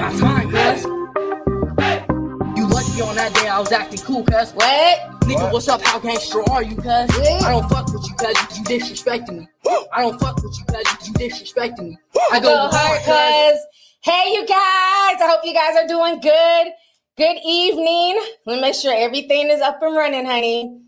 Got 0.00 0.18
time, 0.18 0.50
cuz. 0.50 0.84
You 2.56 2.66
lucky 2.66 3.02
on 3.02 3.16
that 3.16 3.32
day 3.34 3.48
I 3.48 3.58
was 3.60 3.70
acting 3.70 4.00
cool, 4.00 4.24
cuz. 4.24 4.52
What? 4.52 5.20
Nigga, 5.20 5.52
what's 5.52 5.68
up? 5.68 5.82
How 5.82 5.98
gangster 5.98 6.42
are 6.50 6.62
you, 6.62 6.74
cuz? 6.76 6.86
I 6.86 7.50
don't 7.50 7.68
fuck 7.68 7.92
with 7.92 8.08
you, 8.08 8.14
cuz. 8.14 8.58
You 8.58 8.64
disrespecting 8.64 9.40
me. 9.40 9.48
I 9.92 10.02
don't 10.02 10.18
fuck 10.18 10.36
with 10.42 10.56
you, 10.58 10.64
cuz. 10.64 11.06
You 11.06 11.12
disrespecting 11.14 11.90
me. 11.90 11.98
I 12.32 12.40
Go 12.40 12.68
hard, 12.70 13.00
cuz. 13.00 13.60
Hey, 14.02 14.32
you 14.32 14.46
guys. 14.46 15.20
I 15.20 15.28
hope 15.28 15.40
you 15.44 15.52
guys 15.52 15.76
are 15.76 15.86
doing 15.86 16.20
good. 16.20 16.72
Good 17.18 17.36
evening. 17.44 18.22
Let 18.46 18.54
me 18.56 18.60
make 18.62 18.74
sure 18.74 18.94
everything 18.96 19.50
is 19.50 19.60
up 19.60 19.82
and 19.82 19.94
running, 19.94 20.24
honey. 20.24 20.80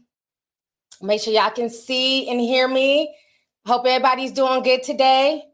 Make 1.03 1.21
sure 1.21 1.35
y'all 1.35 1.51
can 1.51 1.69
see 1.69 2.31
and 2.31 2.41
hear 2.41 2.67
me. 2.67 3.15
Hope 3.67 3.85
everybody's 3.87 4.33
doing 4.33 4.63
good 4.63 4.83
today. 4.83 5.45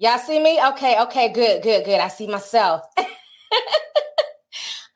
Y'all 0.00 0.16
see 0.16 0.40
me? 0.40 0.58
Okay, 0.68 0.98
okay, 0.98 1.30
good, 1.30 1.62
good, 1.62 1.84
good. 1.84 2.00
I 2.00 2.08
see 2.08 2.26
myself. 2.26 2.80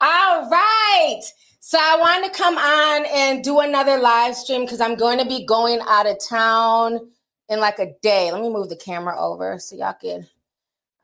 All 0.01 0.49
right. 0.49 1.21
So 1.59 1.77
I 1.79 1.97
wanted 1.99 2.33
to 2.33 2.35
come 2.35 2.57
on 2.57 3.05
and 3.05 3.43
do 3.43 3.59
another 3.59 3.99
live 3.99 4.35
stream 4.35 4.61
because 4.61 4.81
I'm 4.81 4.95
going 4.95 5.19
to 5.19 5.25
be 5.25 5.45
going 5.45 5.79
out 5.87 6.07
of 6.07 6.17
town 6.27 7.11
in 7.49 7.59
like 7.59 7.77
a 7.77 7.93
day. 8.01 8.31
Let 8.31 8.41
me 8.41 8.49
move 8.49 8.69
the 8.69 8.75
camera 8.75 9.15
over 9.15 9.59
so 9.59 9.75
y'all 9.75 9.93
can. 9.93 10.25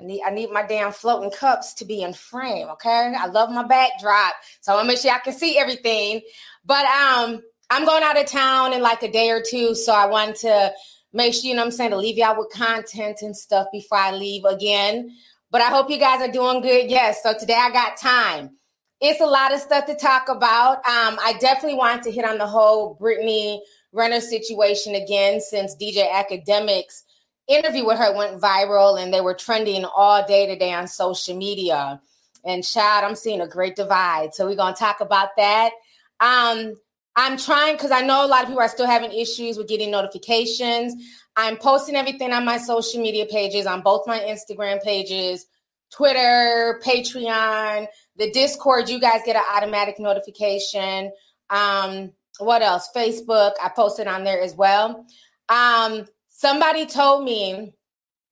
I 0.02 0.04
need 0.04 0.24
I 0.26 0.32
need 0.32 0.50
my 0.50 0.64
damn 0.64 0.94
floating 0.94 1.30
cups 1.30 1.76
to 1.76 1.86
be 1.86 2.02
in 2.02 2.14
frame. 2.14 2.70
Okay. 2.70 3.14
I 3.16 3.28
love 3.28 3.52
my 3.52 3.68
backdrop. 3.68 4.34
So 4.62 4.72
I 4.72 4.76
want 4.78 4.86
to 4.86 4.94
make 4.94 4.98
sure 4.98 5.12
y'all 5.12 5.22
can 5.24 5.34
see 5.34 5.60
everything. 5.60 6.22
But 6.66 6.88
um 6.88 7.44
I'm 7.70 7.86
going 7.86 8.02
out 8.02 8.20
of 8.20 8.26
town 8.26 8.74
in 8.74 8.82
like 8.82 9.04
a 9.04 9.12
day 9.12 9.30
or 9.30 9.44
two. 9.48 9.76
So 9.76 9.94
I 9.94 10.08
wanted 10.08 10.38
to 10.38 10.74
make 11.14 11.34
sure, 11.34 11.44
you 11.44 11.56
know 11.56 11.64
I'm 11.64 11.72
saying, 11.72 11.92
to 11.92 11.98
leave 11.98 12.18
y'all 12.18 12.38
with 12.38 12.52
content 12.52 13.22
and 13.22 13.36
stuff 13.36 13.68
before 13.72 13.98
I 13.98 14.12
leave 14.12 14.46
again. 14.46 15.16
But 15.50 15.62
I 15.62 15.70
hope 15.70 15.90
you 15.90 15.98
guys 15.98 16.22
are 16.22 16.32
doing 16.32 16.62
good. 16.62 16.90
Yes. 16.90 17.22
So 17.24 17.34
today 17.38 17.58
I 17.58 17.72
got 17.72 17.98
time. 17.98 18.58
It's 19.02 19.20
a 19.20 19.26
lot 19.26 19.54
of 19.54 19.60
stuff 19.60 19.86
to 19.88 19.96
talk 19.96 20.30
about. 20.30 20.78
Um, 20.78 21.18
I 21.24 21.36
definitely 21.40 21.78
wanted 21.78 22.04
to 22.04 22.12
hit 22.12 22.24
on 22.24 22.38
the 22.38 22.48
whole 22.48 22.94
Brittany 22.94 23.64
Renner 23.92 24.22
situation 24.22 24.96
again 24.96 25.42
since 25.42 25.76
DJ 25.76 26.10
Akademiks 26.10 27.02
interview 27.48 27.86
with 27.86 27.98
her 27.98 28.16
went 28.16 28.42
viral 28.42 29.02
and 29.02 29.14
they 29.14 29.22
were 29.22 29.34
trending 29.34 29.86
all 29.86 30.26
day 30.26 30.48
today 30.48 30.74
on 30.74 30.88
social 30.88 31.36
media. 31.36 32.02
And 32.44 32.64
child, 32.64 33.06
I'm 33.06 33.16
seeing 33.16 33.42
a 33.42 33.48
great 33.48 33.76
divide. 33.76 34.34
So 34.34 34.48
we're 34.48 34.56
gonna 34.56 34.76
talk 34.76 35.02
about 35.02 35.30
that. 35.38 35.72
Um, 36.20 36.76
I'm 37.16 37.38
trying 37.38 37.76
because 37.76 37.92
I 37.92 38.02
know 38.02 38.26
a 38.26 38.28
lot 38.28 38.44
of 38.44 38.48
people 38.48 38.62
are 38.62 38.70
still 38.70 38.88
having 38.88 39.12
issues 39.12 39.58
with 39.58 39.68
getting 39.68 39.92
notifications. 39.92 40.94
I'm 41.36 41.58
posting 41.58 41.96
everything 41.96 42.32
on 42.32 42.46
my 42.46 42.58
social 42.58 43.02
media 43.02 43.26
pages, 43.26 43.66
on 43.66 43.82
both 43.82 44.08
my 44.08 44.20
Instagram 44.20 44.82
pages, 44.82 45.46
Twitter, 45.92 46.82
Patreon, 46.86 47.88
the 48.16 48.32
Discord. 48.32 48.90
You 48.90 49.00
guys 49.00 49.22
get 49.26 49.36
an 49.36 49.44
automatic 49.56 50.00
notification. 50.00 51.12
Um, 51.50 52.12
what 52.40 52.62
else? 52.62 52.90
Facebook. 52.96 53.54
I 53.62 53.70
posted 53.70 54.08
on 54.08 54.24
there 54.24 54.42
as 54.42 54.56
well. 54.56 55.06
Um, 55.50 56.06
somebody 56.30 56.86
told 56.86 57.26
me, 57.26 57.74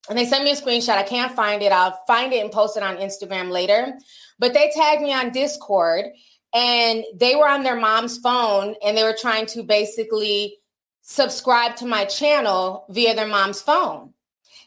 and 0.09 0.17
they 0.17 0.25
sent 0.25 0.45
me 0.45 0.51
a 0.51 0.55
screenshot. 0.55 0.95
I 0.95 1.03
can't 1.03 1.35
find 1.35 1.61
it. 1.61 1.71
I'll 1.71 1.99
find 2.07 2.31
it 2.31 2.43
and 2.43 2.51
post 2.51 2.77
it 2.77 2.83
on 2.83 2.97
Instagram 2.97 3.51
later. 3.51 3.97
But 4.39 4.53
they 4.53 4.71
tagged 4.73 5.01
me 5.01 5.13
on 5.13 5.31
Discord 5.31 6.05
and 6.53 7.03
they 7.15 7.35
were 7.35 7.47
on 7.47 7.63
their 7.63 7.79
mom's 7.79 8.17
phone 8.17 8.75
and 8.83 8.97
they 8.97 9.03
were 9.03 9.15
trying 9.19 9.45
to 9.47 9.63
basically 9.63 10.57
subscribe 11.01 11.75
to 11.77 11.85
my 11.85 12.05
channel 12.05 12.85
via 12.89 13.15
their 13.15 13.27
mom's 13.27 13.61
phone. 13.61 14.13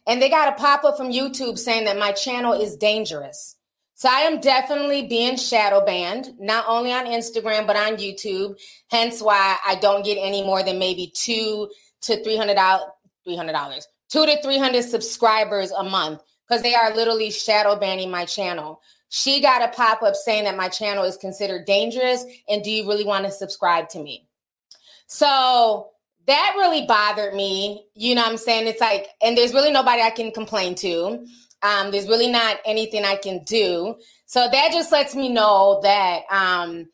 And 0.06 0.20
they 0.20 0.28
got 0.28 0.48
a 0.48 0.60
pop 0.60 0.84
up 0.84 0.96
from 0.96 1.12
YouTube 1.12 1.58
saying 1.58 1.84
that 1.84 1.98
my 1.98 2.12
channel 2.12 2.52
is 2.52 2.76
dangerous. 2.76 3.56
So 3.94 4.08
I 4.10 4.22
am 4.22 4.40
definitely 4.40 5.06
being 5.06 5.36
shadow 5.36 5.84
banned, 5.84 6.34
not 6.40 6.64
only 6.66 6.92
on 6.92 7.06
Instagram, 7.06 7.68
but 7.68 7.76
on 7.76 7.98
YouTube. 7.98 8.58
Hence 8.90 9.22
why 9.22 9.58
I 9.64 9.76
don't 9.76 10.04
get 10.04 10.16
any 10.16 10.42
more 10.42 10.64
than 10.64 10.80
maybe 10.80 11.12
two 11.14 11.68
to 12.02 12.22
three 12.24 12.36
hundred 12.36 12.54
dollars, 12.54 12.90
three 13.22 13.36
hundred 13.36 13.52
dollars, 13.52 13.86
two 14.08 14.26
to 14.26 14.42
three 14.42 14.58
hundred 14.58 14.82
subscribers 14.82 15.70
a 15.70 15.84
month, 15.84 16.20
because 16.48 16.62
they 16.62 16.74
are 16.74 16.92
literally 16.96 17.30
shadow 17.30 17.76
banning 17.76 18.10
my 18.10 18.24
channel. 18.24 18.80
She 19.14 19.42
got 19.42 19.60
a 19.60 19.68
pop 19.68 20.02
up 20.02 20.16
saying 20.16 20.44
that 20.44 20.56
my 20.56 20.70
channel 20.70 21.04
is 21.04 21.18
considered 21.18 21.66
dangerous, 21.66 22.24
and 22.48 22.64
do 22.64 22.70
you 22.70 22.88
really 22.88 23.04
want 23.04 23.26
to 23.26 23.30
subscribe 23.30 23.90
to 23.90 24.02
me? 24.02 24.26
So 25.06 25.90
that 26.26 26.54
really 26.56 26.86
bothered 26.86 27.34
me. 27.34 27.84
You 27.94 28.14
know 28.14 28.22
what 28.22 28.30
I'm 28.30 28.36
saying? 28.38 28.68
It's 28.68 28.80
like, 28.80 29.08
and 29.20 29.36
there's 29.36 29.52
really 29.52 29.70
nobody 29.70 30.00
I 30.00 30.08
can 30.08 30.30
complain 30.30 30.74
to. 30.76 31.26
Um, 31.60 31.90
there's 31.90 32.08
really 32.08 32.30
not 32.30 32.56
anything 32.64 33.04
I 33.04 33.16
can 33.16 33.44
do. 33.44 33.96
So 34.24 34.48
that 34.50 34.72
just 34.72 34.90
lets 34.90 35.14
me 35.14 35.28
know 35.28 35.80
that, 35.82 36.22
um, 36.30 36.88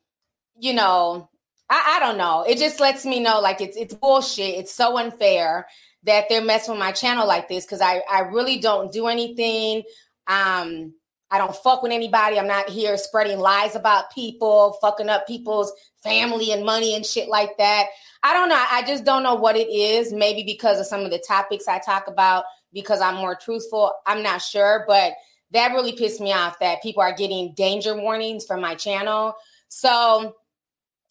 you 0.59 0.73
know, 0.73 1.31
I, 1.71 1.99
I 1.99 2.05
don't 2.05 2.19
know. 2.19 2.45
It 2.49 2.59
just 2.59 2.81
lets 2.81 3.07
me 3.07 3.21
know 3.21 3.39
like 3.39 3.61
it's 3.61 3.77
it's 3.77 3.95
bullshit. 3.95 4.57
It's 4.57 4.75
so 4.75 4.99
unfair 4.99 5.69
that 6.03 6.25
they're 6.29 6.43
messing 6.43 6.73
with 6.73 6.81
my 6.81 6.91
channel 6.91 7.29
like 7.29 7.49
this 7.49 7.65
because 7.65 7.81
I 7.81 8.03
I 8.11 8.23
really 8.23 8.59
don't 8.59 8.91
do 8.91 9.07
anything. 9.07 9.85
Um, 10.27 10.95
I 11.31 11.39
don't 11.39 11.55
fuck 11.55 11.83
with 11.83 11.93
anybody. 11.93 12.39
I'm 12.39 12.47
not 12.47 12.69
here 12.69 12.97
spreading 12.97 13.39
lies 13.39 13.77
about 13.77 14.13
people, 14.13 14.79
fucking 14.81 15.09
up 15.09 15.27
people's 15.27 15.73
family 16.03 16.53
and 16.53 16.65
money 16.65 16.95
and 16.95 17.05
shit 17.05 17.29
like 17.29 17.57
that. 17.59 17.87
I 18.23 18.33
don't 18.33 18.49
know. 18.49 18.65
I 18.71 18.83
just 18.87 19.05
don't 19.05 19.23
know 19.23 19.35
what 19.35 19.57
it 19.57 19.69
is. 19.71 20.13
Maybe 20.13 20.43
because 20.43 20.81
of 20.81 20.87
some 20.87 21.01
of 21.03 21.11
the 21.11 21.23
topics 21.27 21.69
I 21.69 21.79
talk 21.79 22.09
about, 22.09 22.45
because 22.73 23.01
I'm 23.01 23.17
more 23.17 23.35
truthful. 23.35 23.93
I'm 24.07 24.23
not 24.23 24.43
sure, 24.43 24.85
but 24.89 25.13
that 25.51 25.73
really 25.73 25.93
pissed 25.93 26.21
me 26.21 26.33
off 26.33 26.59
that 26.61 26.83
people 26.83 27.03
are 27.03 27.15
getting 27.15 27.55
danger 27.55 27.97
warnings 27.97 28.45
from 28.45 28.61
my 28.61 28.75
channel. 28.75 29.35
So 29.69 30.37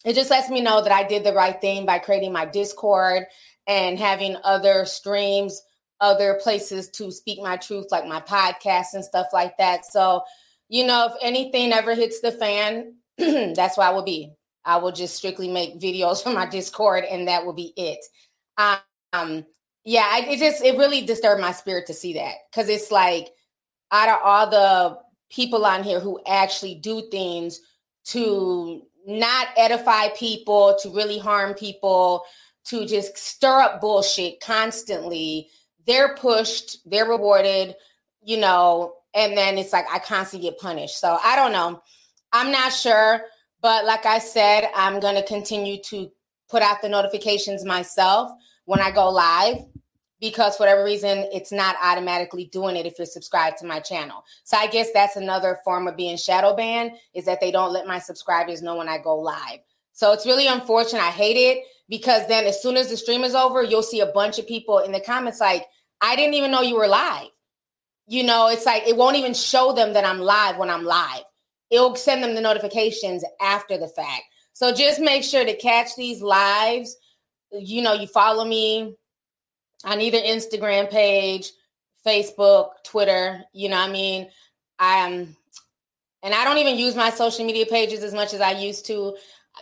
it 0.04 0.14
just 0.14 0.30
lets 0.30 0.48
me 0.48 0.60
know 0.60 0.82
that 0.82 0.92
I 0.92 1.02
did 1.04 1.24
the 1.24 1.32
right 1.32 1.60
thing 1.60 1.86
by 1.86 1.98
creating 1.98 2.32
my 2.32 2.44
Discord 2.44 3.24
and 3.66 3.98
having 3.98 4.36
other 4.44 4.84
streams, 4.84 5.60
other 6.00 6.38
places 6.42 6.88
to 6.90 7.10
speak 7.10 7.40
my 7.40 7.56
truth, 7.56 7.86
like 7.90 8.06
my 8.06 8.20
podcast 8.20 8.94
and 8.94 9.04
stuff 9.04 9.26
like 9.32 9.56
that. 9.58 9.84
So, 9.84 10.22
you 10.68 10.86
know, 10.86 11.06
if 11.06 11.12
anything 11.22 11.72
ever 11.72 11.94
hits 11.94 12.20
the 12.20 12.32
fan, 12.32 12.94
that's 13.18 13.76
why 13.76 13.88
I 13.88 13.90
will 13.90 14.04
be. 14.04 14.32
I 14.64 14.76
will 14.76 14.92
just 14.92 15.16
strictly 15.16 15.48
make 15.48 15.80
videos 15.80 16.22
for 16.22 16.30
my 16.30 16.46
Discord, 16.46 17.04
and 17.04 17.28
that 17.28 17.44
will 17.44 17.54
be 17.54 17.72
it. 17.76 18.04
Um, 19.12 19.44
yeah, 19.84 20.06
I, 20.10 20.26
it 20.28 20.38
just 20.38 20.62
it 20.62 20.76
really 20.76 21.02
disturbed 21.06 21.40
my 21.40 21.52
spirit 21.52 21.86
to 21.86 21.94
see 21.94 22.14
that 22.14 22.34
because 22.50 22.68
it's 22.68 22.90
like 22.90 23.30
out 23.90 24.08
of 24.08 24.18
all 24.22 24.50
the 24.50 24.98
people 25.30 25.64
on 25.64 25.82
here 25.82 26.00
who 26.00 26.20
actually 26.26 26.74
do 26.74 27.08
things 27.10 27.60
to 28.04 28.82
not 29.06 29.48
edify 29.56 30.08
people, 30.10 30.76
to 30.82 30.90
really 30.90 31.18
harm 31.18 31.54
people, 31.54 32.24
to 32.66 32.86
just 32.86 33.16
stir 33.16 33.60
up 33.62 33.80
bullshit 33.80 34.40
constantly, 34.40 35.48
they're 35.88 36.14
pushed, 36.14 36.88
they're 36.88 37.08
rewarded, 37.08 37.74
you 38.22 38.36
know, 38.36 38.94
and 39.14 39.36
then 39.36 39.58
it's 39.58 39.72
like 39.72 39.86
I 39.90 39.98
constantly 39.98 40.50
get 40.50 40.60
punished. 40.60 41.00
So 41.00 41.18
I 41.24 41.34
don't 41.34 41.50
know. 41.50 41.82
I'm 42.32 42.52
not 42.52 42.72
sure. 42.72 43.22
But 43.60 43.86
like 43.86 44.06
I 44.06 44.18
said, 44.20 44.68
I'm 44.76 45.00
going 45.00 45.16
to 45.16 45.24
continue 45.24 45.82
to 45.84 46.10
put 46.48 46.62
out 46.62 46.82
the 46.82 46.88
notifications 46.88 47.64
myself 47.64 48.30
when 48.66 48.80
I 48.80 48.92
go 48.92 49.10
live 49.10 49.56
because 50.20 50.56
for 50.56 50.64
whatever 50.64 50.84
reason 50.84 51.26
it's 51.32 51.52
not 51.52 51.76
automatically 51.82 52.44
doing 52.46 52.76
it 52.76 52.86
if 52.86 52.98
you're 52.98 53.06
subscribed 53.06 53.58
to 53.58 53.66
my 53.66 53.80
channel. 53.80 54.24
So 54.44 54.56
I 54.56 54.66
guess 54.66 54.92
that's 54.92 55.16
another 55.16 55.58
form 55.64 55.88
of 55.88 55.96
being 55.96 56.16
shadow 56.16 56.54
banned 56.54 56.92
is 57.14 57.24
that 57.24 57.40
they 57.40 57.50
don't 57.50 57.72
let 57.72 57.86
my 57.86 57.98
subscribers 57.98 58.62
know 58.62 58.76
when 58.76 58.88
I 58.88 58.98
go 58.98 59.18
live. 59.18 59.60
So 59.92 60.12
it's 60.12 60.26
really 60.26 60.46
unfortunate. 60.46 61.02
I 61.02 61.10
hate 61.10 61.36
it 61.36 61.64
because 61.88 62.26
then 62.28 62.44
as 62.44 62.62
soon 62.62 62.76
as 62.76 62.88
the 62.88 62.96
stream 62.96 63.24
is 63.24 63.34
over, 63.34 63.62
you'll 63.62 63.82
see 63.82 64.00
a 64.00 64.06
bunch 64.06 64.38
of 64.38 64.46
people 64.46 64.78
in 64.78 64.92
the 64.92 65.00
comments 65.00 65.40
like, 65.40 65.66
I 66.00 66.16
didn't 66.16 66.34
even 66.34 66.50
know 66.50 66.62
you 66.62 66.76
were 66.76 66.88
live. 66.88 67.28
You 68.06 68.24
know, 68.24 68.48
it's 68.48 68.64
like 68.64 68.86
it 68.86 68.96
won't 68.96 69.16
even 69.16 69.34
show 69.34 69.72
them 69.72 69.92
that 69.92 70.04
I'm 70.04 70.20
live 70.20 70.56
when 70.56 70.70
I'm 70.70 70.84
live. 70.84 71.24
It'll 71.70 71.94
send 71.94 72.22
them 72.22 72.34
the 72.34 72.40
notifications 72.40 73.24
after 73.40 73.76
the 73.76 73.88
fact. 73.88 74.22
So 74.54 74.72
just 74.72 75.00
make 75.00 75.22
sure 75.22 75.44
to 75.44 75.56
catch 75.56 75.94
these 75.94 76.22
lives. 76.22 76.96
You 77.52 77.82
know, 77.82 77.92
you 77.92 78.06
follow 78.06 78.44
me 78.44 78.96
on 79.84 80.00
either 80.00 80.18
Instagram 80.18 80.90
page, 80.90 81.52
Facebook, 82.06 82.70
Twitter. 82.84 83.44
You 83.52 83.68
know, 83.68 83.76
I 83.76 83.88
mean, 83.88 84.30
I'm, 84.78 85.36
and 86.22 86.34
I 86.34 86.44
don't 86.44 86.58
even 86.58 86.78
use 86.78 86.96
my 86.96 87.10
social 87.10 87.44
media 87.44 87.66
pages 87.66 88.02
as 88.02 88.14
much 88.14 88.32
as 88.34 88.40
I 88.40 88.52
used 88.52 88.86
to. 88.86 89.16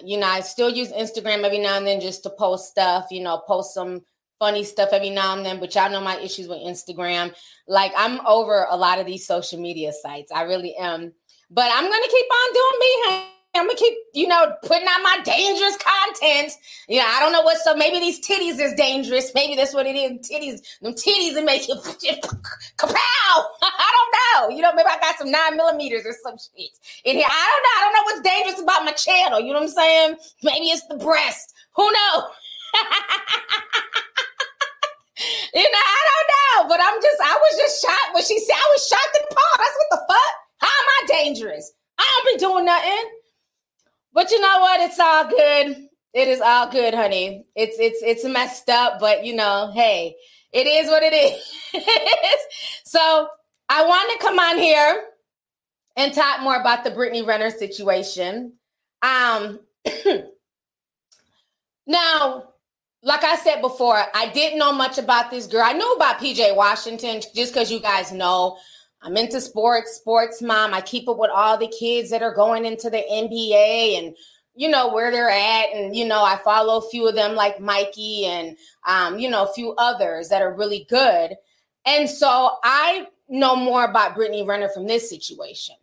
You 0.04 0.18
know, 0.18 0.26
I 0.26 0.40
still 0.40 0.70
use 0.70 0.92
Instagram 0.92 1.44
every 1.44 1.58
now 1.58 1.76
and 1.76 1.86
then 1.86 2.00
just 2.00 2.22
to 2.22 2.30
post 2.30 2.70
stuff. 2.70 3.08
You 3.10 3.22
know, 3.22 3.38
post 3.38 3.74
some 3.74 4.02
funny 4.38 4.64
stuff 4.64 4.90
every 4.92 5.10
now 5.10 5.36
and 5.36 5.44
then. 5.44 5.60
But 5.60 5.74
y'all 5.74 5.90
know 5.90 6.00
my 6.00 6.18
issues 6.18 6.48
with 6.48 6.58
Instagram. 6.58 7.34
Like 7.66 7.92
I'm 7.96 8.24
over 8.26 8.66
a 8.70 8.76
lot 8.76 8.98
of 8.98 9.06
these 9.06 9.26
social 9.26 9.60
media 9.60 9.92
sites. 9.92 10.32
I 10.32 10.42
really 10.42 10.74
am. 10.76 11.12
But 11.50 11.70
I'm 11.72 11.84
gonna 11.84 12.08
keep 12.08 12.26
on 12.30 12.54
doing 12.54 12.80
me. 12.80 13.32
I'm 13.54 13.66
gonna 13.66 13.78
keep, 13.78 13.94
you 14.12 14.28
know, 14.28 14.52
putting 14.64 14.86
out 14.86 15.02
my 15.02 15.20
dangerous 15.24 15.76
content. 15.78 16.52
You 16.88 16.98
know, 16.98 17.06
I 17.06 17.20
don't 17.20 17.32
know 17.32 17.42
what. 17.42 17.58
So 17.58 17.74
maybe 17.74 17.98
these 17.98 18.20
titties 18.20 18.60
is 18.60 18.74
dangerous. 18.74 19.32
Maybe 19.34 19.56
that's 19.56 19.72
what 19.72 19.86
it 19.86 19.96
is. 19.96 20.28
Titties, 20.28 20.60
them 20.82 20.92
titties 20.92 21.34
that 21.34 21.44
make 21.44 21.66
you 21.68 21.74
kapow. 22.76 22.94
I 23.62 23.92
don't 23.94 24.50
know. 24.50 24.56
You 24.56 24.62
know, 24.62 24.72
maybe 24.74 24.88
I 24.88 24.98
got 25.00 25.16
some 25.16 25.30
nine 25.30 25.56
millimeters 25.56 26.04
or 26.04 26.14
some 26.22 26.36
shit 26.36 26.70
in 27.04 27.16
here. 27.16 27.26
I 27.28 27.50
don't 27.50 27.62
know. 27.62 27.76
I 27.76 27.80
don't 27.80 27.92
know 27.94 28.02
what's 28.04 28.20
dangerous 28.28 28.62
about 28.62 28.84
my 28.84 28.92
channel. 28.92 29.40
You 29.40 29.54
know 29.54 29.60
what 29.60 29.62
I'm 29.62 29.68
saying? 29.68 30.16
Maybe 30.42 30.66
it's 30.66 30.86
the 30.88 30.96
breast. 30.96 31.54
Who 31.76 31.90
knows? 31.90 32.24
you 35.54 35.62
know, 35.62 35.84
I 35.84 36.02
don't 36.08 36.28
know. 36.32 36.68
But 36.68 36.80
I'm 36.82 37.00
just, 37.00 37.20
I 37.22 37.36
was 37.36 37.58
just 37.58 37.82
shocked 37.82 38.14
when 38.14 38.24
she 38.24 38.38
said 38.38 38.54
I 38.54 38.70
was 38.74 38.88
shocked 38.88 39.16
in 39.20 39.26
the 39.28 39.34
paw. 39.34 39.56
That's 39.58 39.76
what 39.78 39.90
the 39.90 40.14
fuck. 40.14 40.34
How 40.58 40.68
am 40.68 40.88
I 41.02 41.06
dangerous? 41.24 41.72
I 41.98 42.22
don't 42.24 42.38
be 42.38 42.44
doing 42.44 42.64
nothing. 42.64 43.10
But 44.12 44.30
you 44.30 44.40
know 44.40 44.60
what? 44.60 44.80
It's 44.80 44.98
all 44.98 45.28
good. 45.28 45.88
It 46.14 46.28
is 46.28 46.40
all 46.40 46.70
good, 46.70 46.94
honey. 46.94 47.44
It's 47.54 47.78
it's 47.78 48.02
it's 48.02 48.24
messed 48.24 48.70
up, 48.70 48.98
but 48.98 49.26
you 49.26 49.36
know, 49.36 49.70
hey, 49.74 50.16
it 50.50 50.66
is 50.66 50.88
what 50.88 51.02
it 51.02 51.12
is. 51.12 51.82
so 52.84 53.28
I 53.68 53.84
want 53.84 54.10
to 54.12 54.26
come 54.26 54.38
on 54.38 54.56
here 54.56 55.04
and 55.96 56.14
talk 56.14 56.40
more 56.40 56.58
about 56.58 56.84
the 56.84 56.90
Brittany 56.90 57.20
Renner 57.20 57.50
situation. 57.50 58.54
Um 59.02 59.60
now, 61.86 62.44
like 63.06 63.22
I 63.22 63.36
said 63.36 63.60
before, 63.60 64.02
I 64.14 64.28
didn't 64.30 64.58
know 64.58 64.72
much 64.72 64.98
about 64.98 65.30
this 65.30 65.46
girl. 65.46 65.62
I 65.64 65.72
knew 65.72 65.92
about 65.92 66.18
PJ 66.18 66.56
Washington 66.56 67.22
just 67.34 67.54
because 67.54 67.70
you 67.70 67.78
guys 67.78 68.10
know 68.10 68.58
I'm 69.00 69.16
into 69.16 69.40
sports, 69.40 69.94
sports 69.94 70.42
mom. 70.42 70.74
I 70.74 70.80
keep 70.80 71.08
up 71.08 71.16
with 71.16 71.30
all 71.30 71.56
the 71.56 71.68
kids 71.68 72.10
that 72.10 72.22
are 72.22 72.34
going 72.34 72.64
into 72.64 72.90
the 72.90 73.04
NBA 73.08 73.98
and 73.98 74.16
you 74.56 74.68
know 74.68 74.92
where 74.92 75.12
they're 75.12 75.30
at 75.30 75.66
and 75.72 75.94
you 75.94 76.04
know 76.04 76.24
I 76.24 76.36
follow 76.42 76.78
a 76.78 76.90
few 76.90 77.06
of 77.08 77.14
them 77.14 77.36
like 77.36 77.60
Mikey 77.60 78.24
and 78.26 78.56
um, 78.88 79.20
you 79.20 79.30
know 79.30 79.44
a 79.44 79.52
few 79.52 79.72
others 79.78 80.28
that 80.30 80.42
are 80.42 80.52
really 80.52 80.84
good. 80.90 81.36
And 81.84 82.10
so 82.10 82.56
I 82.64 83.06
know 83.28 83.54
more 83.54 83.84
about 83.84 84.16
Brittany 84.16 84.42
Renner 84.42 84.68
from 84.68 84.88
this 84.88 85.08
situation. 85.08 85.76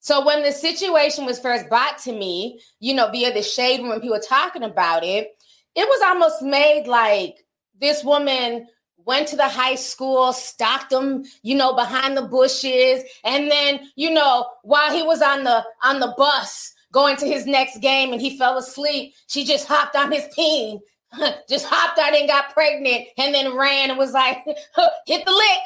So 0.00 0.24
when 0.24 0.42
the 0.42 0.52
situation 0.52 1.24
was 1.24 1.40
first 1.40 1.70
brought 1.70 1.98
to 2.00 2.12
me, 2.12 2.60
you 2.80 2.94
know, 2.94 3.10
via 3.10 3.32
the 3.32 3.42
shade 3.42 3.80
room, 3.80 4.00
people 4.00 4.20
talking 4.20 4.62
about 4.62 5.02
it, 5.04 5.35
it 5.76 5.86
was 5.86 6.02
almost 6.02 6.42
made 6.42 6.86
like 6.86 7.44
this 7.78 8.02
woman 8.02 8.66
went 9.04 9.28
to 9.28 9.36
the 9.36 9.48
high 9.48 9.76
school, 9.76 10.32
stalked 10.32 10.92
him, 10.92 11.24
you 11.42 11.54
know, 11.54 11.74
behind 11.74 12.16
the 12.16 12.22
bushes, 12.22 13.04
and 13.22 13.50
then, 13.50 13.80
you 13.94 14.10
know, 14.10 14.46
while 14.62 14.92
he 14.92 15.02
was 15.02 15.22
on 15.22 15.44
the 15.44 15.64
on 15.84 16.00
the 16.00 16.12
bus 16.18 16.74
going 16.92 17.16
to 17.16 17.26
his 17.26 17.46
next 17.46 17.78
game 17.80 18.12
and 18.12 18.20
he 18.20 18.38
fell 18.38 18.58
asleep, 18.58 19.14
she 19.28 19.44
just 19.44 19.68
hopped 19.68 19.94
on 19.94 20.10
his 20.10 20.26
peen, 20.34 20.80
just 21.48 21.66
hopped 21.66 21.98
on 21.98 22.14
and 22.14 22.28
got 22.28 22.52
pregnant, 22.52 23.06
and 23.18 23.34
then 23.34 23.54
ran 23.54 23.90
and 23.90 23.98
was 23.98 24.12
like, 24.12 24.38
hit 25.06 25.24
the 25.24 25.32
lick. 25.32 25.62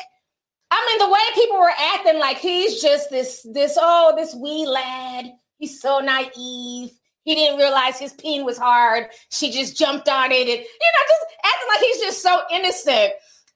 I 0.72 0.86
mean, 0.86 0.98
the 0.98 1.12
way 1.12 1.20
people 1.34 1.58
were 1.58 1.72
acting 1.94 2.20
like 2.20 2.38
he's 2.38 2.80
just 2.80 3.10
this, 3.10 3.44
this, 3.52 3.76
oh, 3.80 4.14
this 4.16 4.34
wee 4.34 4.66
lad. 4.66 5.32
He's 5.58 5.80
so 5.80 5.98
naive. 5.98 6.92
He 7.24 7.34
didn't 7.34 7.58
realize 7.58 7.98
his 7.98 8.12
peen 8.14 8.44
was 8.44 8.58
hard. 8.58 9.08
She 9.30 9.50
just 9.50 9.76
jumped 9.76 10.08
on 10.08 10.32
it 10.32 10.48
and, 10.48 10.48
you 10.48 10.56
know, 10.56 11.04
just 11.08 11.26
acting 11.44 11.68
like 11.68 11.80
he's 11.80 12.00
just 12.00 12.22
so 12.22 12.42
innocent. 12.50 13.12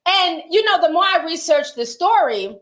And, 0.07 0.43
you 0.51 0.65
know, 0.65 0.81
the 0.81 0.93
more 0.93 1.05
I 1.05 1.25
researched 1.25 1.77
the 1.77 1.87
story, 1.87 2.57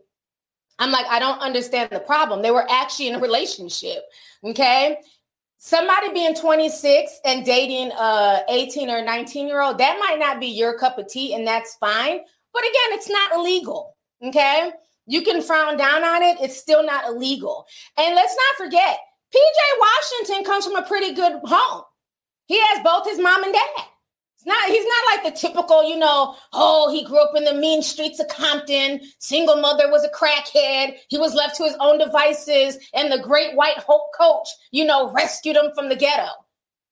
I'm 0.79 0.91
like, 0.91 1.05
I 1.07 1.19
don't 1.19 1.39
understand 1.39 1.89
the 1.91 1.99
problem. 1.99 2.41
They 2.41 2.51
were 2.51 2.65
actually 2.69 3.09
in 3.09 3.15
a 3.15 3.19
relationship. 3.19 4.03
Okay. 4.43 4.97
Somebody 5.57 6.11
being 6.11 6.35
26 6.35 7.19
and 7.25 7.45
dating 7.45 7.91
a 7.91 8.43
18 8.49 8.89
or 8.89 9.01
19 9.01 9.47
year 9.47 9.61
old, 9.61 9.77
that 9.77 9.97
might 9.99 10.19
not 10.19 10.39
be 10.39 10.47
your 10.47 10.77
cup 10.77 10.97
of 10.97 11.07
tea, 11.07 11.33
and 11.33 11.47
that's 11.47 11.75
fine. 11.75 12.19
But 12.53 12.63
again, 12.63 12.97
it's 12.97 13.09
not 13.09 13.33
illegal. 13.33 13.95
Okay. 14.21 14.71
You 15.05 15.21
can 15.21 15.41
frown 15.41 15.77
down 15.77 16.03
on 16.03 16.23
it, 16.23 16.37
it's 16.41 16.57
still 16.57 16.85
not 16.85 17.07
illegal. 17.07 17.65
And 17.97 18.15
let's 18.15 18.35
not 18.35 18.65
forget, 18.65 18.97
PJ 19.33 19.79
Washington 19.79 20.45
comes 20.45 20.65
from 20.65 20.75
a 20.75 20.87
pretty 20.87 21.13
good 21.13 21.39
home. 21.43 21.83
He 22.45 22.59
has 22.59 22.83
both 22.83 23.07
his 23.07 23.19
mom 23.19 23.43
and 23.43 23.53
dad 23.53 23.85
It's 24.35 24.45
not 24.45 24.65
he's 24.65 24.85
not 24.85 25.15
like 25.15 25.23
the 25.23 25.39
typical, 25.39 25.83
you 25.89 25.97
know, 25.97 26.35
oh, 26.51 26.91
he 26.91 27.05
grew 27.05 27.21
up 27.21 27.35
in 27.35 27.45
the 27.45 27.53
mean 27.53 27.81
streets 27.81 28.19
of 28.19 28.27
Compton, 28.27 29.01
single 29.19 29.55
mother 29.55 29.89
was 29.89 30.03
a 30.03 30.09
crackhead, 30.09 30.97
he 31.07 31.17
was 31.17 31.33
left 31.33 31.55
to 31.57 31.63
his 31.63 31.75
own 31.79 31.97
devices, 31.97 32.77
and 32.93 33.11
the 33.11 33.23
great 33.23 33.55
white 33.55 33.77
hope 33.77 34.13
coach, 34.17 34.47
you 34.71 34.85
know, 34.85 35.11
rescued 35.11 35.55
him 35.55 35.71
from 35.73 35.89
the 35.89 35.95
ghetto. 35.95 36.29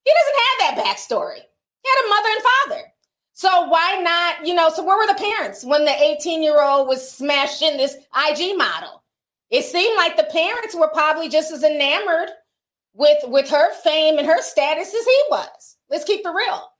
He 0.04 0.12
doesn't 0.12 0.42
have 0.42 0.76
that 0.76 0.84
backstory. 0.84 1.36
He 1.36 1.88
had 1.88 2.06
a 2.06 2.08
mother 2.08 2.28
and 2.32 2.42
father. 2.42 2.92
So 3.34 3.68
why 3.68 4.00
not, 4.02 4.46
you 4.46 4.54
know, 4.54 4.70
so 4.70 4.84
where 4.84 4.96
were 4.96 5.06
the 5.06 5.18
parents 5.18 5.64
when 5.64 5.84
the 5.84 5.90
18-year-old 5.90 6.88
was 6.88 7.08
smashing 7.08 7.76
this 7.76 7.96
IG 8.16 8.56
model? 8.56 9.01
It 9.52 9.64
seemed 9.64 9.96
like 9.96 10.16
the 10.16 10.24
parents 10.24 10.74
were 10.74 10.88
probably 10.88 11.28
just 11.28 11.52
as 11.52 11.62
enamored 11.62 12.30
with 12.94 13.18
with 13.28 13.48
her 13.50 13.72
fame 13.84 14.18
and 14.18 14.26
her 14.26 14.42
status 14.42 14.88
as 14.88 15.04
he 15.04 15.22
was. 15.30 15.76
Let's 15.88 16.04
keep 16.04 16.26
it 16.26 16.30
real 16.30 16.72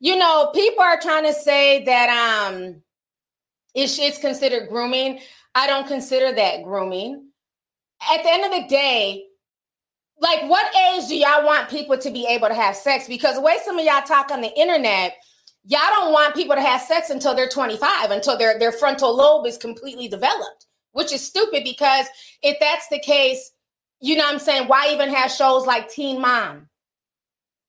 you 0.00 0.16
know, 0.16 0.50
people 0.54 0.82
are 0.82 1.00
trying 1.00 1.24
to 1.24 1.32
say 1.32 1.84
that 1.84 2.50
um 2.50 2.82
it's, 3.74 3.98
it's 3.98 4.18
considered 4.18 4.68
grooming. 4.68 5.20
I 5.54 5.66
don't 5.66 5.86
consider 5.86 6.32
that 6.34 6.64
grooming. 6.64 7.28
At 8.12 8.22
the 8.22 8.30
end 8.30 8.44
of 8.44 8.62
the 8.62 8.68
day, 8.68 9.24
like 10.20 10.48
what 10.48 10.74
age 10.74 11.08
do 11.08 11.16
y'all 11.16 11.44
want 11.44 11.68
people 11.68 11.98
to 11.98 12.10
be 12.10 12.26
able 12.26 12.48
to 12.48 12.54
have 12.54 12.76
sex? 12.76 13.06
Because 13.06 13.36
the 13.36 13.40
way 13.40 13.58
some 13.64 13.78
of 13.78 13.84
y'all 13.84 14.02
talk 14.02 14.30
on 14.30 14.40
the 14.40 14.52
internet, 14.58 15.16
y'all 15.64 15.80
don't 15.90 16.12
want 16.12 16.34
people 16.34 16.56
to 16.56 16.62
have 16.62 16.80
sex 16.80 17.10
until 17.10 17.34
they're 17.34 17.48
25, 17.48 18.10
until 18.10 18.38
their, 18.38 18.58
their 18.58 18.72
frontal 18.72 19.14
lobe 19.14 19.46
is 19.46 19.58
completely 19.58 20.08
developed, 20.08 20.66
which 20.98 21.12
is 21.12 21.24
stupid 21.24 21.64
because 21.64 22.06
if 22.42 22.58
that's 22.60 22.88
the 22.88 22.98
case, 22.98 23.52
you 24.00 24.16
know 24.16 24.24
what 24.24 24.34
I'm 24.34 24.38
saying? 24.38 24.68
Why 24.68 24.90
even 24.92 25.08
have 25.14 25.30
shows 25.30 25.66
like 25.66 25.88
Teen 25.88 26.20
Mom? 26.20 26.68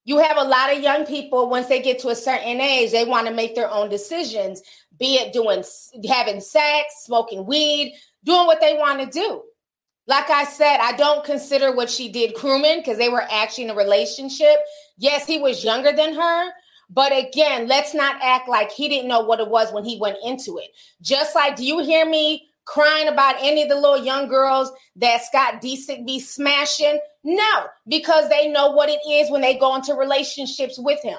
you 0.09 0.17
have 0.17 0.37
a 0.37 0.43
lot 0.43 0.75
of 0.75 0.81
young 0.81 1.05
people 1.05 1.49
once 1.49 1.67
they 1.67 1.81
get 1.81 1.99
to 1.99 2.09
a 2.09 2.15
certain 2.15 2.59
age 2.59 2.91
they 2.91 3.05
want 3.05 3.27
to 3.27 3.33
make 3.33 3.53
their 3.53 3.69
own 3.69 3.89
decisions 3.89 4.61
be 4.97 5.15
it 5.15 5.31
doing 5.33 5.63
having 6.07 6.41
sex 6.41 7.03
smoking 7.03 7.45
weed 7.45 7.95
doing 8.23 8.47
what 8.47 8.59
they 8.59 8.73
want 8.73 8.99
to 8.99 9.05
do 9.07 9.43
like 10.07 10.29
i 10.31 10.43
said 10.43 10.79
i 10.79 10.93
don't 10.93 11.23
consider 11.23 11.75
what 11.75 11.89
she 11.89 12.09
did 12.09 12.33
crewman 12.33 12.79
because 12.79 12.97
they 12.97 13.09
were 13.09 13.25
actually 13.29 13.65
in 13.65 13.69
a 13.69 13.75
relationship 13.75 14.57
yes 14.97 15.27
he 15.27 15.37
was 15.37 15.63
younger 15.63 15.91
than 15.91 16.15
her 16.15 16.49
but 16.89 17.11
again 17.11 17.67
let's 17.67 17.93
not 17.93 18.19
act 18.21 18.49
like 18.49 18.71
he 18.71 18.89
didn't 18.89 19.07
know 19.07 19.21
what 19.21 19.39
it 19.39 19.47
was 19.47 19.71
when 19.71 19.85
he 19.85 19.99
went 19.99 20.17
into 20.25 20.57
it 20.57 20.69
just 21.01 21.35
like 21.35 21.55
do 21.55 21.63
you 21.63 21.79
hear 21.79 22.09
me 22.09 22.48
crying 22.69 23.07
about 23.07 23.35
any 23.41 23.63
of 23.63 23.69
the 23.69 23.75
little 23.75 23.97
young 23.97 24.27
girls 24.27 24.71
that 24.95 25.23
Scott 25.23 25.59
Disick 25.59 26.05
be 26.05 26.19
smashing? 26.19 26.99
No, 27.23 27.65
because 27.87 28.29
they 28.29 28.47
know 28.47 28.69
what 28.69 28.89
it 28.89 28.99
is 29.09 29.31
when 29.31 29.41
they 29.41 29.57
go 29.57 29.75
into 29.75 29.95
relationships 29.95 30.77
with 30.77 31.01
him. 31.01 31.17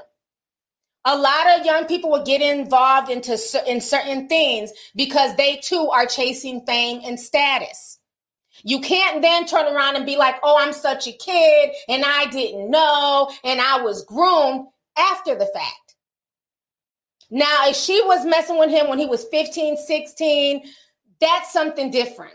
A 1.07 1.17
lot 1.17 1.59
of 1.59 1.67
young 1.67 1.87
people 1.87 2.11
will 2.11 2.25
get 2.25 2.41
involved 2.41 3.11
into 3.11 3.37
in 3.67 3.81
certain 3.81 4.29
things 4.29 4.71
because 4.95 5.35
they 5.35 5.57
too 5.57 5.89
are 5.91 6.07
chasing 6.07 6.65
fame 6.67 7.01
and 7.05 7.19
status. 7.19 7.99
You 8.63 8.81
can't 8.81 9.21
then 9.21 9.47
turn 9.47 9.75
around 9.75 9.97
and 9.97 10.07
be 10.07 10.17
like, 10.17 10.37
"Oh, 10.45 10.57
I'm 10.57 10.73
such 10.73 11.09
a 11.09 11.13
kid 11.13 11.71
and 11.89 12.05
I 12.05 12.27
didn't 12.27 12.71
know 12.71 13.33
and 13.43 13.61
I 13.61 13.81
was 13.81 14.05
groomed 14.05 14.69
after 14.97 15.35
the 15.35 15.47
fact." 15.47 15.97
Now, 17.31 17.69
if 17.69 17.77
she 17.77 18.01
was 18.03 18.25
messing 18.25 18.59
with 18.59 18.71
him 18.71 18.89
when 18.89 18.99
he 18.99 19.07
was 19.07 19.25
15, 19.25 19.79
16, 19.79 20.63
that's 21.21 21.53
something 21.53 21.91
different. 21.91 22.35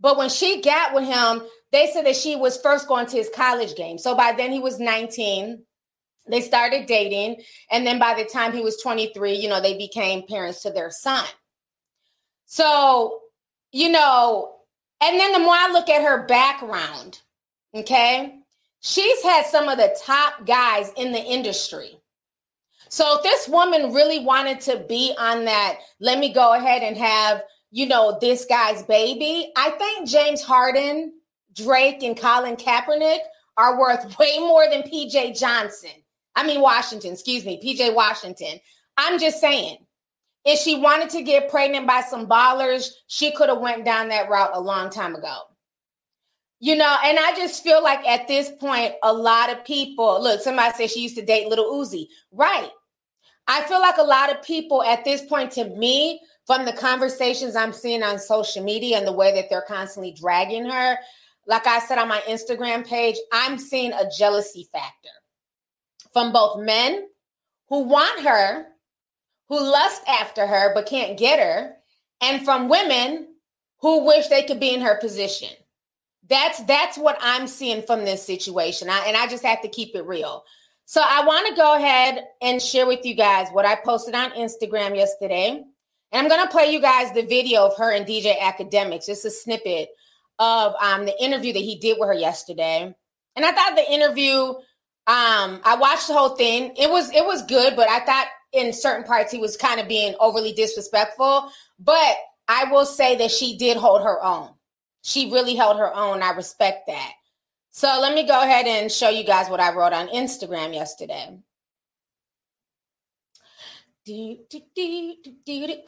But 0.00 0.16
when 0.16 0.28
she 0.28 0.60
got 0.62 0.94
with 0.94 1.04
him, 1.04 1.42
they 1.72 1.90
said 1.92 2.06
that 2.06 2.16
she 2.16 2.36
was 2.36 2.60
first 2.60 2.86
going 2.86 3.06
to 3.06 3.16
his 3.16 3.30
college 3.34 3.74
game. 3.76 3.98
So 3.98 4.14
by 4.14 4.32
then 4.32 4.52
he 4.52 4.60
was 4.60 4.78
19. 4.78 5.62
They 6.28 6.40
started 6.40 6.86
dating. 6.86 7.42
And 7.70 7.86
then 7.86 7.98
by 7.98 8.14
the 8.14 8.24
time 8.24 8.52
he 8.52 8.60
was 8.60 8.80
23, 8.82 9.34
you 9.34 9.48
know, 9.48 9.60
they 9.60 9.76
became 9.76 10.26
parents 10.26 10.62
to 10.62 10.70
their 10.70 10.90
son. 10.90 11.24
So, 12.46 13.20
you 13.72 13.90
know, 13.90 14.56
and 15.00 15.18
then 15.18 15.32
the 15.32 15.38
more 15.38 15.54
I 15.54 15.70
look 15.72 15.88
at 15.88 16.02
her 16.02 16.26
background, 16.26 17.20
okay, 17.74 18.38
she's 18.80 19.22
had 19.22 19.46
some 19.46 19.68
of 19.68 19.78
the 19.78 19.96
top 20.04 20.46
guys 20.46 20.92
in 20.96 21.12
the 21.12 21.22
industry. 21.22 21.98
So 22.88 23.16
if 23.16 23.22
this 23.22 23.48
woman 23.48 23.92
really 23.92 24.20
wanted 24.20 24.60
to 24.62 24.84
be 24.88 25.14
on 25.18 25.44
that, 25.46 25.78
let 26.00 26.18
me 26.18 26.32
go 26.32 26.54
ahead 26.54 26.82
and 26.82 26.96
have 26.96 27.42
you 27.76 27.86
know, 27.86 28.16
this 28.22 28.46
guy's 28.46 28.82
baby. 28.84 29.52
I 29.54 29.68
think 29.68 30.08
James 30.08 30.42
Harden, 30.42 31.12
Drake, 31.52 32.02
and 32.02 32.16
Colin 32.16 32.56
Kaepernick 32.56 33.18
are 33.58 33.78
worth 33.78 34.18
way 34.18 34.38
more 34.38 34.66
than 34.70 34.80
PJ 34.80 35.38
Johnson. 35.38 35.90
I 36.34 36.46
mean, 36.46 36.62
Washington, 36.62 37.12
excuse 37.12 37.44
me, 37.44 37.60
PJ 37.62 37.94
Washington. 37.94 38.60
I'm 38.96 39.20
just 39.20 39.42
saying, 39.42 39.76
if 40.46 40.58
she 40.58 40.80
wanted 40.80 41.10
to 41.10 41.22
get 41.22 41.50
pregnant 41.50 41.86
by 41.86 42.00
some 42.00 42.26
ballers, 42.26 42.92
she 43.08 43.30
could 43.32 43.50
have 43.50 43.60
went 43.60 43.84
down 43.84 44.08
that 44.08 44.30
route 44.30 44.52
a 44.54 44.60
long 44.60 44.88
time 44.88 45.14
ago. 45.14 45.36
You 46.60 46.76
know, 46.76 46.96
and 47.04 47.18
I 47.18 47.34
just 47.36 47.62
feel 47.62 47.82
like 47.82 48.06
at 48.08 48.26
this 48.26 48.50
point, 48.58 48.94
a 49.02 49.12
lot 49.12 49.52
of 49.52 49.66
people 49.66 50.22
look, 50.22 50.40
somebody 50.40 50.72
said 50.74 50.90
she 50.90 51.00
used 51.00 51.16
to 51.16 51.26
date 51.26 51.48
Little 51.48 51.74
Uzi. 51.74 52.06
Right. 52.32 52.70
I 53.46 53.64
feel 53.64 53.80
like 53.80 53.98
a 53.98 54.02
lot 54.02 54.34
of 54.34 54.42
people 54.42 54.82
at 54.82 55.04
this 55.04 55.20
point, 55.20 55.52
to 55.52 55.66
me, 55.66 56.22
from 56.46 56.64
the 56.64 56.72
conversations 56.72 57.56
I'm 57.56 57.72
seeing 57.72 58.02
on 58.02 58.18
social 58.18 58.62
media 58.62 58.98
and 58.98 59.06
the 59.06 59.12
way 59.12 59.34
that 59.34 59.50
they're 59.50 59.64
constantly 59.66 60.12
dragging 60.12 60.64
her, 60.64 60.96
like 61.46 61.66
I 61.66 61.80
said 61.80 61.98
on 61.98 62.08
my 62.08 62.20
Instagram 62.28 62.86
page, 62.86 63.16
I'm 63.32 63.58
seeing 63.58 63.92
a 63.92 64.08
jealousy 64.16 64.68
factor 64.72 65.08
from 66.12 66.32
both 66.32 66.60
men 66.60 67.08
who 67.68 67.82
want 67.82 68.20
her, 68.20 68.66
who 69.48 69.60
lust 69.60 70.02
after 70.08 70.46
her 70.46 70.72
but 70.74 70.86
can't 70.86 71.18
get 71.18 71.38
her, 71.38 71.74
and 72.20 72.44
from 72.44 72.68
women 72.68 73.28
who 73.80 74.06
wish 74.06 74.28
they 74.28 74.42
could 74.42 74.60
be 74.60 74.74
in 74.74 74.80
her 74.80 74.98
position. 74.98 75.50
That's 76.28 76.60
that's 76.64 76.98
what 76.98 77.18
I'm 77.20 77.46
seeing 77.46 77.82
from 77.82 78.04
this 78.04 78.24
situation. 78.24 78.88
I, 78.90 79.04
and 79.06 79.16
I 79.16 79.28
just 79.28 79.44
have 79.44 79.62
to 79.62 79.68
keep 79.68 79.94
it 79.94 80.06
real. 80.06 80.44
So 80.86 81.00
I 81.04 81.24
want 81.24 81.48
to 81.48 81.54
go 81.54 81.76
ahead 81.76 82.24
and 82.40 82.62
share 82.62 82.86
with 82.86 83.04
you 83.04 83.14
guys 83.14 83.48
what 83.52 83.66
I 83.66 83.76
posted 83.76 84.14
on 84.14 84.30
Instagram 84.32 84.96
yesterday. 84.96 85.64
And 86.12 86.22
I'm 86.22 86.28
going 86.28 86.46
to 86.46 86.52
play 86.52 86.72
you 86.72 86.80
guys 86.80 87.12
the 87.12 87.26
video 87.26 87.66
of 87.66 87.76
her 87.78 87.92
and 87.92 88.06
DJ 88.06 88.36
Akademiks, 88.38 89.08
It's 89.08 89.24
a 89.24 89.30
snippet 89.30 89.88
of 90.38 90.74
um, 90.80 91.06
the 91.06 91.22
interview 91.22 91.52
that 91.52 91.58
he 91.62 91.78
did 91.78 91.96
with 91.98 92.08
her 92.08 92.14
yesterday. 92.14 92.94
And 93.34 93.44
I 93.44 93.52
thought 93.52 93.76
the 93.76 93.92
interview, 93.92 94.34
um, 94.40 95.60
I 95.64 95.76
watched 95.78 96.08
the 96.08 96.14
whole 96.14 96.36
thing. 96.36 96.74
It 96.76 96.90
was 96.90 97.10
it 97.12 97.24
was 97.24 97.42
good, 97.42 97.76
but 97.76 97.88
I 97.88 98.00
thought 98.00 98.26
in 98.52 98.72
certain 98.72 99.04
parts 99.04 99.30
he 99.30 99.38
was 99.38 99.56
kind 99.56 99.80
of 99.80 99.88
being 99.88 100.14
overly 100.20 100.52
disrespectful. 100.52 101.50
But 101.78 102.16
I 102.48 102.64
will 102.70 102.86
say 102.86 103.16
that 103.16 103.30
she 103.30 103.58
did 103.58 103.76
hold 103.76 104.02
her 104.02 104.22
own 104.24 104.50
she 105.06 105.30
really 105.30 105.54
held 105.54 105.78
her 105.78 105.94
own. 105.94 106.20
I 106.20 106.30
respect 106.30 106.88
that. 106.88 107.12
So 107.70 107.86
let 108.02 108.12
me 108.12 108.26
go 108.26 108.42
ahead 108.42 108.66
and 108.66 108.90
show 108.90 109.08
you 109.08 109.22
guys 109.22 109.48
what 109.48 109.60
I 109.60 109.72
wrote 109.72 109.92
on 109.92 110.08
Instagram 110.08 110.74
yesterday. 110.74 111.38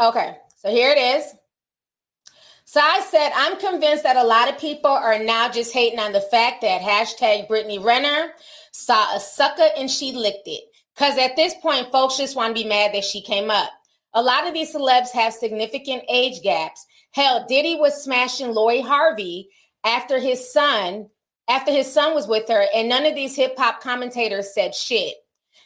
Okay, 0.01 0.37
so 0.57 0.71
here 0.71 0.91
it 0.91 0.99
is. 0.99 1.33
So 2.65 2.81
I 2.81 3.01
said, 3.01 3.31
I'm 3.35 3.59
convinced 3.59 4.03
that 4.03 4.17
a 4.17 4.25
lot 4.25 4.51
of 4.51 4.59
people 4.59 4.91
are 4.91 5.19
now 5.19 5.49
just 5.49 5.73
hating 5.73 5.99
on 5.99 6.13
the 6.13 6.21
fact 6.21 6.61
that 6.61 6.83
hashtag 6.83 7.49
Brittany 7.49 7.79
Renner 7.79 8.33
saw 8.73 9.17
a 9.17 9.21
sucker 9.21 9.69
and 9.77 9.91
she 9.91 10.13
licked 10.13 10.47
it. 10.47 10.65
Because 10.95 11.17
at 11.17 11.37
this 11.37 11.55
point, 11.63 11.91
folks 11.93 12.19
just 12.19 12.37
want 12.37 12.55
to 12.55 12.63
be 12.63 12.69
mad 12.69 12.93
that 12.93 13.05
she 13.05 13.23
came 13.23 13.51
up. 13.51 13.71
A 14.13 14.23
lot 14.23 14.47
of 14.47 14.53
these 14.53 14.75
celebs 14.75 15.11
have 15.13 15.33
significant 15.33 16.03
age 16.11 16.43
gaps 16.43 16.85
Hell, 17.13 17.47
Diddy 17.49 17.75
was 17.75 18.03
smashing 18.03 18.53
Lori 18.53 18.81
Harvey 18.81 19.49
after 19.85 20.19
his 20.19 20.53
son, 20.53 21.09
after 21.49 21.73
his 21.73 21.93
son 21.93 22.15
was 22.15 22.29
with 22.29 22.49
her, 22.49 22.67
and 22.75 22.89
none 22.89 23.07
of 23.07 23.15
these 23.15 23.35
hip 23.35 23.55
hop 23.57 23.81
commentators 23.81 24.53
said 24.55 24.75
shit. 24.75 25.15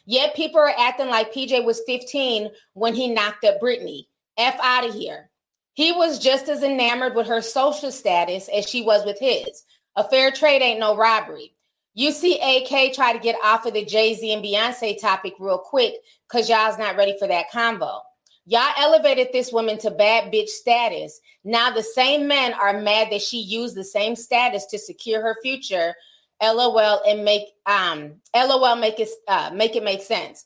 Yet 0.05 0.35
people 0.35 0.59
are 0.59 0.73
acting 0.77 1.07
like 1.07 1.33
PJ 1.33 1.63
was 1.63 1.81
15 1.85 2.49
when 2.73 2.93
he 2.93 3.07
knocked 3.07 3.45
up 3.45 3.59
Brittany. 3.59 4.07
F 4.37 4.57
out 4.61 4.87
of 4.87 4.93
here. 4.93 5.29
He 5.73 5.91
was 5.91 6.19
just 6.19 6.49
as 6.49 6.63
enamored 6.63 7.15
with 7.15 7.27
her 7.27 7.41
social 7.41 7.91
status 7.91 8.49
as 8.49 8.67
she 8.67 8.81
was 8.81 9.05
with 9.05 9.19
his. 9.19 9.63
A 9.95 10.03
fair 10.03 10.31
trade 10.31 10.61
ain't 10.61 10.79
no 10.79 10.95
robbery. 10.95 11.53
You 11.95 12.11
see 12.11 12.39
AK 12.39 12.93
try 12.93 13.13
to 13.13 13.19
get 13.19 13.35
off 13.43 13.65
of 13.65 13.73
the 13.73 13.85
Jay 13.85 14.15
Z 14.15 14.33
and 14.33 14.43
Beyonce 14.43 14.99
topic 14.99 15.33
real 15.39 15.59
quick 15.59 15.93
because 16.27 16.49
y'all's 16.49 16.79
not 16.79 16.95
ready 16.95 17.15
for 17.19 17.27
that 17.27 17.51
convo. 17.51 18.01
Y'all 18.45 18.73
elevated 18.77 19.29
this 19.31 19.53
woman 19.53 19.77
to 19.77 19.91
bad 19.91 20.33
bitch 20.33 20.49
status. 20.49 21.21
Now 21.43 21.69
the 21.69 21.83
same 21.83 22.27
men 22.27 22.53
are 22.53 22.81
mad 22.81 23.09
that 23.11 23.21
she 23.21 23.39
used 23.39 23.75
the 23.75 23.83
same 23.83 24.15
status 24.15 24.65
to 24.67 24.79
secure 24.79 25.21
her 25.21 25.37
future. 25.41 25.95
LOL 26.43 27.01
and 27.07 27.23
make 27.23 27.47
um 27.65 28.15
LOL 28.35 28.75
make 28.75 28.99
it 28.99 29.09
uh, 29.27 29.51
make 29.53 29.75
it 29.75 29.83
make 29.83 30.01
sense. 30.01 30.45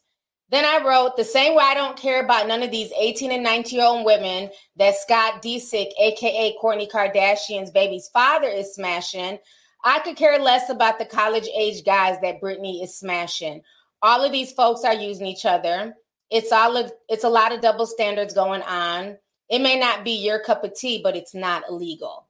Then 0.50 0.64
I 0.64 0.86
wrote 0.86 1.18
the 1.18 1.26
same 1.26 1.56
way 1.56 1.64
I 1.66 1.74
don't 1.74 1.98
care 1.98 2.24
about 2.24 2.48
none 2.48 2.64
of 2.64 2.72
these 2.72 2.92
18 2.98 3.32
and 3.32 3.44
19 3.44 3.78
year 3.78 3.88
old 3.88 4.06
women 4.06 4.50
that 4.78 4.96
Scott 4.96 5.42
Disick, 5.42 5.90
aka 6.00 6.56
Kourtney 6.62 6.90
Kardashian's 6.90 7.72
baby's 7.72 8.08
father, 8.10 8.48
is 8.48 8.74
smashing. 8.74 9.40
I 9.84 10.00
could 10.00 10.16
care 10.16 10.40
less 10.40 10.70
about 10.70 11.00
the 11.00 11.06
college 11.06 11.48
age 11.54 11.84
guys 11.86 12.18
that 12.22 12.40
Brittany 12.40 12.82
is 12.82 12.98
smashing. 12.98 13.62
All 14.02 14.24
of 14.24 14.32
these 14.32 14.54
folks 14.54 14.84
are 14.84 14.94
using 14.94 15.28
each 15.28 15.46
other. 15.46 15.96
It's 16.30 16.52
all 16.52 16.78
of 16.78 16.92
it's 17.10 17.24
a 17.24 17.30
lot 17.30 17.54
of 17.54 17.62
double 17.62 17.86
standards 17.86 18.34
going 18.34 18.62
on. 18.62 19.18
It 19.50 19.60
may 19.60 19.80
not 19.80 20.04
be 20.04 20.12
your 20.12 20.40
cup 20.40 20.64
of 20.64 20.76
tea, 20.76 21.02
but 21.04 21.16
it's 21.16 21.34
not 21.34 21.64
illegal. 21.70 22.28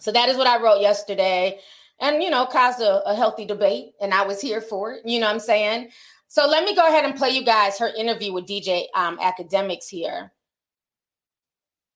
So 0.00 0.12
that 0.12 0.28
is 0.28 0.36
what 0.36 0.46
I 0.46 0.62
wrote 0.62 0.80
yesterday. 0.80 1.60
And 2.02 2.22
you 2.22 2.28
know, 2.28 2.44
caused 2.44 2.80
a, 2.80 3.08
a 3.08 3.14
healthy 3.14 3.46
debate, 3.46 3.92
and 4.00 4.12
I 4.12 4.26
was 4.26 4.40
here 4.40 4.60
for 4.60 4.92
it. 4.92 5.02
You 5.06 5.20
know 5.20 5.26
what 5.26 5.34
I'm 5.34 5.40
saying? 5.40 5.90
So 6.26 6.46
let 6.48 6.64
me 6.64 6.74
go 6.74 6.86
ahead 6.86 7.04
and 7.04 7.14
play 7.14 7.30
you 7.30 7.44
guys 7.44 7.78
her 7.78 7.88
interview 7.88 8.32
with 8.32 8.46
DJ 8.46 8.86
um, 8.94 9.18
Akademiks 9.18 9.88
here. 9.88 10.32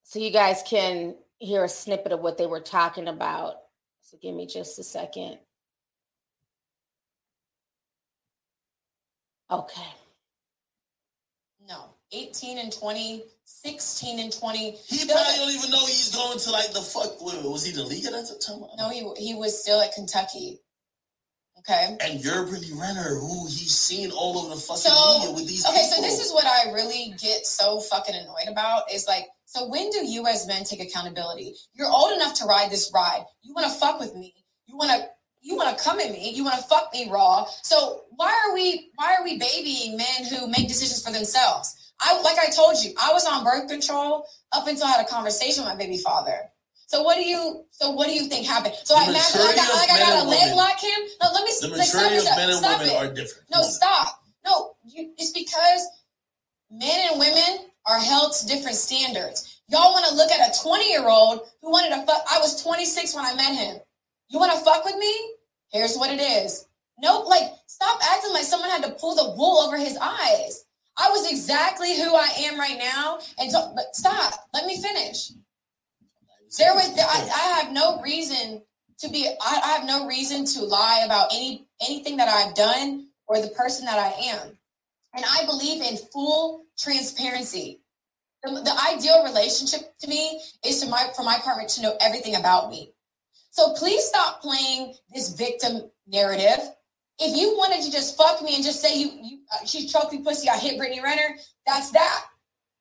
So 0.05 0.19
you 0.21 0.31
guys 0.31 0.63
can 0.65 1.17
hear 1.39 1.65
a 1.65 1.69
snippet 1.69 2.13
of 2.13 2.21
what 2.21 2.39
they 2.39 2.47
were 2.47 2.61
talking 2.61 3.09
about. 3.09 3.57
So 4.03 4.17
give 4.23 4.35
me 4.35 4.47
just 4.47 4.79
a 4.79 4.85
second. 4.85 5.39
Okay. 9.51 9.87
18 12.17 12.59
and 12.59 12.73
20, 12.73 13.23
16 13.45 14.21
and 14.21 14.33
20. 14.33 14.71
He 14.71 14.97
still 14.97 15.17
probably 15.17 15.37
don't 15.37 15.51
even 15.51 15.71
know 15.71 15.87
he's 15.87 16.15
going 16.15 16.39
to 16.39 16.51
like 16.51 16.73
the 16.73 16.81
fuck. 16.81 17.21
Was 17.21 17.65
he 17.65 17.73
the 17.73 17.85
league 17.85 18.07
at 18.07 18.13
that 18.13 18.41
time? 18.47 18.61
No, 18.79 18.89
he 18.91 19.09
he 19.17 19.35
was 19.35 19.61
still 19.61 19.81
at 19.81 19.93
Kentucky. 19.93 20.61
Okay. 21.69 21.97
And 22.01 22.23
you're 22.23 22.47
Brittany 22.47 22.73
Renner, 22.79 23.19
who 23.19 23.47
he's 23.47 23.77
seen 23.77 24.13
all 24.13 24.39
over 24.39 24.55
the 24.55 24.61
fucking 24.61 24.83
so, 24.83 25.19
media 25.19 25.35
with 25.35 25.49
these. 25.49 25.67
Okay, 25.67 25.75
people. 25.75 25.97
so 25.97 26.03
this 26.03 26.25
is 26.25 26.33
what 26.33 26.47
I 26.47 26.73
really 26.73 27.15
get 27.19 27.45
so 27.45 27.81
fucking 27.81 28.15
annoyed 28.15 28.49
about 28.49 28.93
is 28.93 29.07
like, 29.09 29.27
so 29.47 29.69
when 29.69 29.91
do 29.91 30.07
you 30.07 30.27
as 30.27 30.47
men 30.47 30.63
take 30.65 30.81
accountability? 30.81 31.55
You're 31.75 31.91
old 31.91 32.13
enough 32.13 32.35
to 32.35 32.45
ride 32.45 32.71
this 32.71 32.93
ride. 32.95 33.25
You 33.43 33.53
want 33.55 33.67
to 33.67 33.79
fuck 33.79 33.99
with 33.99 34.15
me. 34.15 34.35
You 34.67 34.77
want 34.77 34.91
to 34.93 35.09
you 35.43 35.57
want 35.57 35.77
to 35.77 35.83
come 35.83 36.01
at 36.01 36.11
me. 36.11 36.33
You 36.33 36.45
want 36.45 36.57
to 36.57 36.63
fuck 36.63 36.93
me 36.93 37.09
raw. 37.09 37.47
So 37.63 38.03
why 38.11 38.35
are 38.47 38.55
we 38.55 38.91
why 38.97 39.15
are 39.19 39.25
we 39.25 39.39
babying 39.39 39.97
men 39.97 40.25
who 40.29 40.49
make 40.49 40.69
decisions 40.69 41.03
for 41.03 41.13
themselves? 41.13 41.86
I 42.01 42.21
like 42.23 42.39
I 42.39 42.51
told 42.51 42.83
you, 42.83 42.93
I 43.01 43.13
was 43.13 43.27
on 43.27 43.45
birth 43.45 43.69
control 43.69 44.27
up 44.53 44.67
until 44.67 44.85
I 44.85 44.93
had 44.93 45.07
a 45.07 45.09
conversation 45.09 45.65
with 45.65 45.73
my 45.73 45.79
baby 45.79 45.99
father. 45.99 46.51
So 46.87 47.03
what 47.03 47.17
do 47.17 47.23
you 47.23 47.65
so 47.71 47.91
what 47.91 48.07
do 48.07 48.15
you 48.15 48.27
think 48.29 48.47
happened? 48.47 48.75
So 48.85 48.95
the 48.95 49.01
I 49.01 49.05
imagine 49.11 49.41
I 49.41 49.55
got 49.57 49.75
like 49.75 49.91
I 49.91 49.99
got 49.99 50.27
a 50.27 50.29
leg 50.29 50.55
lock 50.55 50.79
him. 50.79 51.01
No, 51.21 51.29
let 51.33 51.45
me 51.45 51.53
the 51.61 51.69
like, 51.69 51.89
of 51.89 52.37
men 52.37 52.51
and 52.51 52.59
stop 52.59 52.81
women 52.81 52.95
it. 52.95 52.97
are 52.97 53.13
different. 53.13 53.49
No, 53.53 53.63
stop. 53.63 54.23
No, 54.45 54.77
you, 54.85 55.13
it's 55.19 55.33
because 55.33 55.89
men 56.71 57.11
and 57.11 57.19
women 57.19 57.67
are 57.87 57.99
held 57.99 58.35
to 58.35 58.47
different 58.47 58.77
standards. 58.77 59.61
Y'all 59.69 59.93
want 59.93 60.07
to 60.07 60.15
look 60.15 60.31
at 60.31 60.49
a 60.49 60.63
20 60.63 60.89
year 60.89 61.09
old 61.09 61.41
who 61.61 61.71
wanted 61.73 61.91
to 61.91 62.07
fuck. 62.07 62.23
I 62.31 62.39
was 62.39 62.63
26 62.63 63.15
when 63.15 63.25
I 63.25 63.35
met 63.35 63.57
him. 63.57 63.79
You 64.29 64.39
want 64.39 64.53
to 64.53 64.65
fuck 64.65 64.85
with 64.85 64.97
me? 64.97 65.13
Here's 65.73 65.97
what 65.97 66.11
it 66.11 66.21
is. 66.21 66.67
Nope. 66.99 67.27
Like, 67.27 67.51
stop 67.67 68.01
acting 68.13 68.33
like 68.33 68.45
someone 68.45 68.71
had 68.71 68.85
to 68.85 68.93
pull 68.93 69.15
the 69.15 69.35
wool 69.37 69.59
over 69.59 69.77
his 69.77 69.99
eyes. 70.01 70.66
I 70.99 71.11
was 71.11 71.31
exactly 71.31 71.97
who 71.97 72.15
I 72.15 72.29
am 72.45 72.59
right 72.59 72.79
now. 72.79 73.19
And 73.39 73.51
so, 73.51 73.73
but 73.75 73.95
stop. 73.95 74.49
Let 74.55 74.67
me 74.67 74.81
finish. 74.81 75.33
There 76.59 76.75
was, 76.75 76.91
I, 76.99 77.29
I 77.35 77.61
have 77.61 77.73
no 77.73 78.01
reason 78.01 78.63
to 79.01 79.09
be, 79.11 79.29
I, 79.41 79.61
I 79.63 79.69
have 79.73 79.87
no 79.87 80.07
reason 80.07 80.47
to 80.47 80.65
lie 80.65 81.03
about 81.05 81.33
any 81.33 81.67
anything 81.87 82.17
that 82.17 82.29
I've 82.29 82.55
done 82.55 83.09
or 83.27 83.41
the 83.41 83.49
person 83.49 83.85
that 83.85 83.99
I 83.99 84.09
am. 84.31 84.57
And 85.15 85.25
I 85.25 85.45
believe 85.47 85.83
in 85.83 85.97
full 86.13 86.65
transparency. 86.79 87.81
The, 88.43 88.51
the 88.53 88.95
ideal 88.95 89.25
relationship 89.25 89.99
to 89.99 90.09
me 90.09 90.41
is 90.65 90.81
to 90.81 90.89
my 90.89 91.09
for 91.15 91.25
my 91.25 91.39
partner 91.39 91.67
to 91.69 91.83
know 91.83 91.97
everything 92.01 92.37
about 92.37 92.71
me. 92.71 92.93
So 93.51 93.75
please 93.75 94.05
stop 94.05 94.41
playing 94.41 94.95
this 95.13 95.31
victim 95.31 95.91
narrative 96.07 96.59
if 97.19 97.37
you 97.37 97.57
wanted 97.57 97.83
to 97.83 97.91
just 97.91 98.17
fuck 98.17 98.43
me 98.43 98.55
and 98.55 98.65
just 98.65 98.81
say 98.81 98.99
you, 98.99 99.11
you 99.23 99.39
uh, 99.53 99.65
she's 99.65 99.91
trophy 99.91 100.19
pussy, 100.19 100.49
I 100.49 100.59
hit 100.59 100.79
Brittany 100.79 101.01
Renner, 101.03 101.37
that's 101.67 101.91
that. 101.93 102.25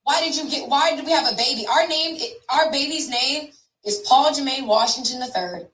Why 0.03 0.21
did 0.21 0.35
you 0.35 0.49
get? 0.49 0.69
Why 0.69 0.95
did 0.95 1.05
we 1.05 1.11
have 1.11 1.31
a 1.31 1.35
baby? 1.35 1.65
Our 1.67 1.87
name, 1.87 2.19
our 2.49 2.71
baby's 2.71 3.09
name 3.09 3.49
is 3.85 4.03
Paul 4.07 4.31
Jermaine 4.31 4.67
Washington 4.67 5.21
III. 5.21 5.67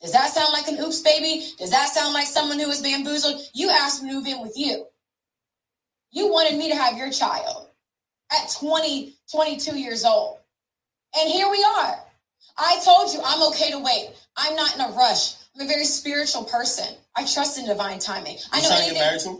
Does 0.00 0.12
that 0.12 0.30
sound 0.30 0.52
like 0.52 0.68
an 0.68 0.78
oops 0.78 1.00
baby? 1.00 1.46
Does 1.58 1.70
that 1.70 1.88
sound 1.88 2.14
like 2.14 2.26
someone 2.26 2.58
who 2.58 2.68
was 2.68 2.82
bamboozled? 2.82 3.40
You 3.54 3.70
asked 3.70 4.02
me 4.02 4.10
to 4.10 4.14
move 4.16 4.26
in 4.26 4.40
with 4.40 4.52
you. 4.56 4.86
You 6.10 6.30
wanted 6.30 6.58
me 6.58 6.68
to 6.70 6.76
have 6.76 6.96
your 6.96 7.10
child 7.10 7.68
at 8.32 8.54
20, 8.58 9.14
22 9.30 9.78
years 9.78 10.04
old. 10.04 10.38
And 11.18 11.28
here 11.30 11.50
we 11.50 11.64
are. 11.64 11.98
I 12.56 12.80
told 12.84 13.12
you 13.12 13.20
I'm 13.24 13.48
okay 13.50 13.70
to 13.70 13.78
wait. 13.78 14.10
I'm 14.36 14.54
not 14.54 14.74
in 14.74 14.80
a 14.80 14.96
rush. 14.96 15.34
I'm 15.54 15.66
a 15.66 15.68
very 15.68 15.84
spiritual 15.84 16.44
person. 16.44 16.94
I 17.18 17.24
trust 17.26 17.58
in 17.58 17.66
divine 17.66 17.98
timing. 17.98 18.38
I 18.52 18.60
know 18.60 18.68
trying 18.68 18.78
to 18.78 18.84
anything. 18.84 18.94
get 18.94 19.06
married 19.06 19.20
to 19.22 19.28
him? 19.30 19.38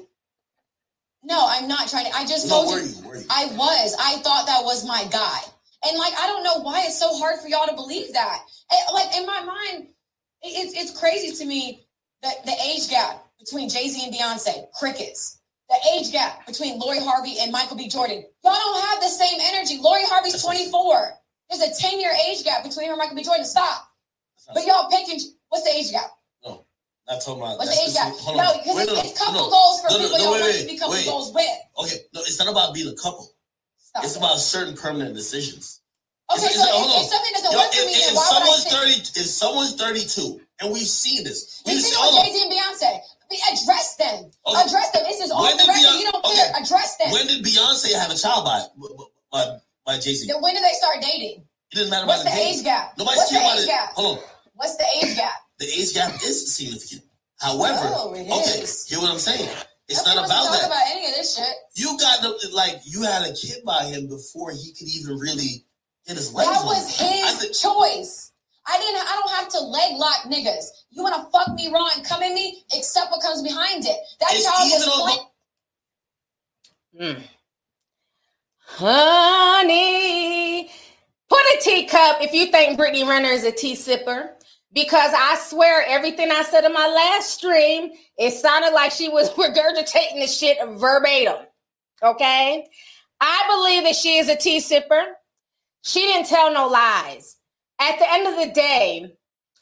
No, 1.22 1.46
I'm 1.48 1.68
not 1.68 1.88
trying 1.88 2.06
to. 2.06 2.16
I 2.16 2.26
just 2.26 2.48
No, 2.48 2.62
told 2.64 2.72
were 2.74 2.80
you. 2.80 2.86
you? 2.88 3.08
Were 3.08 3.16
you? 3.16 3.24
I 3.30 3.46
was. 3.54 3.94
I 4.00 4.16
thought 4.18 4.46
that 4.46 4.64
was 4.64 4.84
my 4.86 5.04
guy. 5.10 5.38
And 5.86 5.96
like, 5.96 6.12
I 6.18 6.26
don't 6.26 6.42
know 6.42 6.58
why 6.60 6.82
it's 6.86 6.98
so 6.98 7.16
hard 7.18 7.38
for 7.40 7.46
y'all 7.48 7.66
to 7.68 7.74
believe 7.74 8.12
that. 8.14 8.40
Eh, 8.72 8.92
like 8.92 9.16
in 9.16 9.26
my 9.26 9.40
mind, 9.42 9.88
it- 10.42 10.54
it's 10.58 10.74
it's 10.90 10.98
crazy 10.98 11.30
to 11.36 11.44
me 11.44 11.86
that 12.22 12.44
the 12.44 12.54
age 12.64 12.88
gap 12.88 13.24
between 13.38 13.68
Jay 13.68 13.88
Z 13.88 14.04
and 14.04 14.12
Beyonce, 14.12 14.66
crickets. 14.72 15.38
The 15.70 15.76
age 15.94 16.10
gap 16.10 16.46
between 16.46 16.78
Lori 16.80 16.98
Harvey 16.98 17.38
and 17.40 17.52
Michael 17.52 17.76
B. 17.76 17.88
Jordan. 17.88 18.24
Y'all 18.42 18.54
don't 18.54 18.80
have 18.88 19.00
the 19.00 19.08
same 19.08 19.38
energy. 19.52 19.78
Lori 19.78 20.02
Harvey's 20.06 20.42
24. 20.42 21.12
There's 21.50 21.62
a 21.62 21.80
10 21.80 22.00
year 22.00 22.10
age 22.26 22.42
gap 22.42 22.64
between 22.64 22.86
her 22.86 22.92
and 22.94 22.98
Michael 22.98 23.14
B. 23.16 23.22
Jordan. 23.22 23.44
Stop. 23.44 23.86
But 24.52 24.66
y'all 24.66 24.90
picking 24.90 25.20
what's 25.50 25.64
the 25.64 25.76
age 25.76 25.90
gap? 25.92 26.10
Not 27.08 27.20
talking 27.24 27.40
about. 27.42 27.58
What's 27.58 27.72
the 27.72 27.82
age 27.88 27.94
gap? 27.94 28.12
hold 28.20 28.36
No, 28.36 28.52
because 28.60 28.76
it's, 28.84 28.92
no, 28.92 29.00
it's 29.00 29.18
couple 29.18 29.40
no. 29.40 29.50
goals 29.50 29.80
for 29.80 29.88
No, 29.90 29.96
people 29.98 30.18
no, 30.18 30.32
wait, 30.32 30.42
wait, 30.42 30.60
to 30.60 30.66
be 30.68 30.76
couple 30.78 30.92
wait. 30.94 31.06
goals 31.08 31.32
with. 31.32 31.48
Okay, 31.80 31.96
no, 32.12 32.20
it's 32.20 32.38
not 32.38 32.48
about 32.48 32.74
being 32.74 32.88
a 32.88 32.94
couple. 33.00 33.32
Stop. 33.80 34.04
It's 34.04 34.16
about 34.16 34.36
certain 34.38 34.76
permanent 34.76 35.14
decisions. 35.16 35.80
Okay, 36.30 36.44
It's- 36.52 36.60
so 36.60 36.68
it's- 36.68 36.68
if, 36.68 36.76
hold 36.84 36.92
on. 36.92 37.04
if 37.04 37.08
something 37.08 37.32
doesn't 37.32 37.52
Yo, 37.52 37.58
work 37.58 37.72
for 37.72 37.86
me, 37.88 37.92
if 37.96 38.04
then 38.04 38.14
why 38.14 38.28
would 38.28 38.28
I 38.28 38.38
someone's 38.44 38.66
thirty, 38.68 38.96
if 39.20 39.26
someone's 39.26 39.74
thirty-two, 39.80 40.40
and 40.60 40.66
we've 40.72 40.86
seen 40.86 41.24
this, 41.24 41.62
we 41.64 41.72
You 41.72 41.80
see, 41.80 41.88
see 41.88 41.96
hold. 41.96 42.20
Jay 42.24 42.32
Z 42.32 42.42
and 42.44 42.52
Beyonce? 42.52 43.00
Be- 43.30 43.40
Address 43.52 43.96
them. 43.96 44.30
Okay. 44.46 44.60
Address 44.68 44.90
them. 44.92 45.04
This 45.08 45.20
is 45.20 45.30
on 45.30 45.40
the 45.56 45.64
record. 45.64 45.72
Beyonce- 45.80 45.98
You 46.00 46.12
don't 46.12 46.24
okay. 46.24 46.36
care. 46.36 46.52
Address 46.60 46.96
them. 47.00 47.10
When 47.12 47.26
did 47.26 47.40
Beyonce 47.44 47.92
have 47.96 48.10
a 48.12 48.16
child 48.20 48.44
by 48.44 48.60
by, 49.32 49.56
by 49.86 49.98
Jay 49.98 50.12
Z? 50.12 50.26
Then 50.28 50.42
when 50.42 50.52
did 50.54 50.62
they 50.62 50.76
start 50.76 51.00
dating? 51.00 51.48
It 51.72 51.74
doesn't 51.76 51.88
matter 51.90 52.06
What's 52.06 52.20
about 52.22 52.34
the 52.34 52.40
the 52.40 52.46
age 52.52 52.62
gap? 52.64 52.92
Nobody's 52.98 53.16
What's 53.16 53.30
the 53.32 53.36
about 53.40 53.56
age 53.56 53.64
it. 53.64 53.66
gap? 53.68 53.92
Hold 53.96 54.18
on. 54.18 54.24
What's 54.56 54.76
the 54.76 54.86
age 55.00 55.16
gap? 55.16 55.32
The 55.58 55.66
age 55.66 55.94
gap 55.94 56.14
is 56.22 56.54
significant. 56.54 57.02
However, 57.40 57.78
Oh, 57.94 58.10
okay, 58.10 58.60
is. 58.62 58.86
hear 58.86 58.98
what 59.00 59.10
I'm 59.10 59.18
saying? 59.18 59.48
It's 59.88 59.98
Nobody 60.04 60.16
not 60.16 60.26
about 60.26 60.52
that. 60.52 60.66
about 60.66 60.82
any 60.90 61.06
of 61.06 61.14
this 61.14 61.36
shit. 61.36 61.54
you 61.74 61.96
got 61.98 62.20
the, 62.20 62.50
like 62.52 62.80
you 62.84 63.02
had 63.02 63.22
a 63.22 63.32
kid 63.34 63.64
by 63.64 63.84
him 63.84 64.06
before 64.08 64.50
he 64.52 64.72
could 64.72 64.88
even 64.88 65.18
really 65.18 65.64
get 66.06 66.16
his 66.16 66.32
legs 66.34 66.48
That 66.48 66.60
on 66.60 66.66
was. 66.66 67.00
I 67.00 67.04
his 67.04 67.38
think- 67.40 67.54
choice. 67.56 68.32
I 68.70 68.78
didn't. 68.78 69.00
I 69.00 69.14
don't 69.14 69.30
have 69.30 69.48
to 69.48 69.60
leg 69.60 69.96
lock 69.96 70.22
niggas. 70.26 70.66
You 70.90 71.02
want 71.02 71.14
to 71.14 71.30
fuck 71.30 71.54
me 71.54 71.70
raw 71.72 71.88
and 71.96 72.04
come 72.04 72.22
in 72.22 72.34
me? 72.34 72.64
Accept 72.76 73.10
what 73.10 73.22
comes 73.22 73.42
behind 73.42 73.86
it. 73.86 73.96
That's 74.20 74.34
It's 74.34 74.46
how 74.46 74.62
it 74.62 74.66
even 74.66 74.80
was 74.80 75.18
on. 77.00 77.16
Mm. 77.16 77.22
Honey, 79.48 80.70
put 81.30 81.38
a 81.40 81.58
teacup 81.62 82.18
if 82.20 82.32
you 82.34 82.46
think 82.46 82.76
Brittany 82.76 83.04
Renner 83.08 83.30
is 83.30 83.44
a 83.44 83.52
tea 83.52 83.74
sipper. 83.74 84.30
Because 84.72 85.12
I 85.16 85.36
swear 85.40 85.84
everything 85.86 86.30
I 86.30 86.42
said 86.42 86.64
in 86.64 86.72
my 86.72 86.86
last 86.88 87.30
stream, 87.30 87.90
it 88.18 88.32
sounded 88.32 88.72
like 88.72 88.92
she 88.92 89.08
was 89.08 89.30
regurgitating 89.34 90.20
the 90.20 90.26
shit 90.26 90.58
verbatim. 90.78 91.46
Okay? 92.02 92.66
I 93.20 93.44
believe 93.48 93.84
that 93.84 93.96
she 93.96 94.18
is 94.18 94.28
a 94.28 94.36
tea 94.36 94.58
sipper. 94.58 95.04
She 95.82 96.00
didn't 96.00 96.26
tell 96.28 96.52
no 96.52 96.68
lies. 96.68 97.36
At 97.80 97.98
the 97.98 98.12
end 98.12 98.26
of 98.26 98.36
the 98.36 98.52
day, 98.52 99.14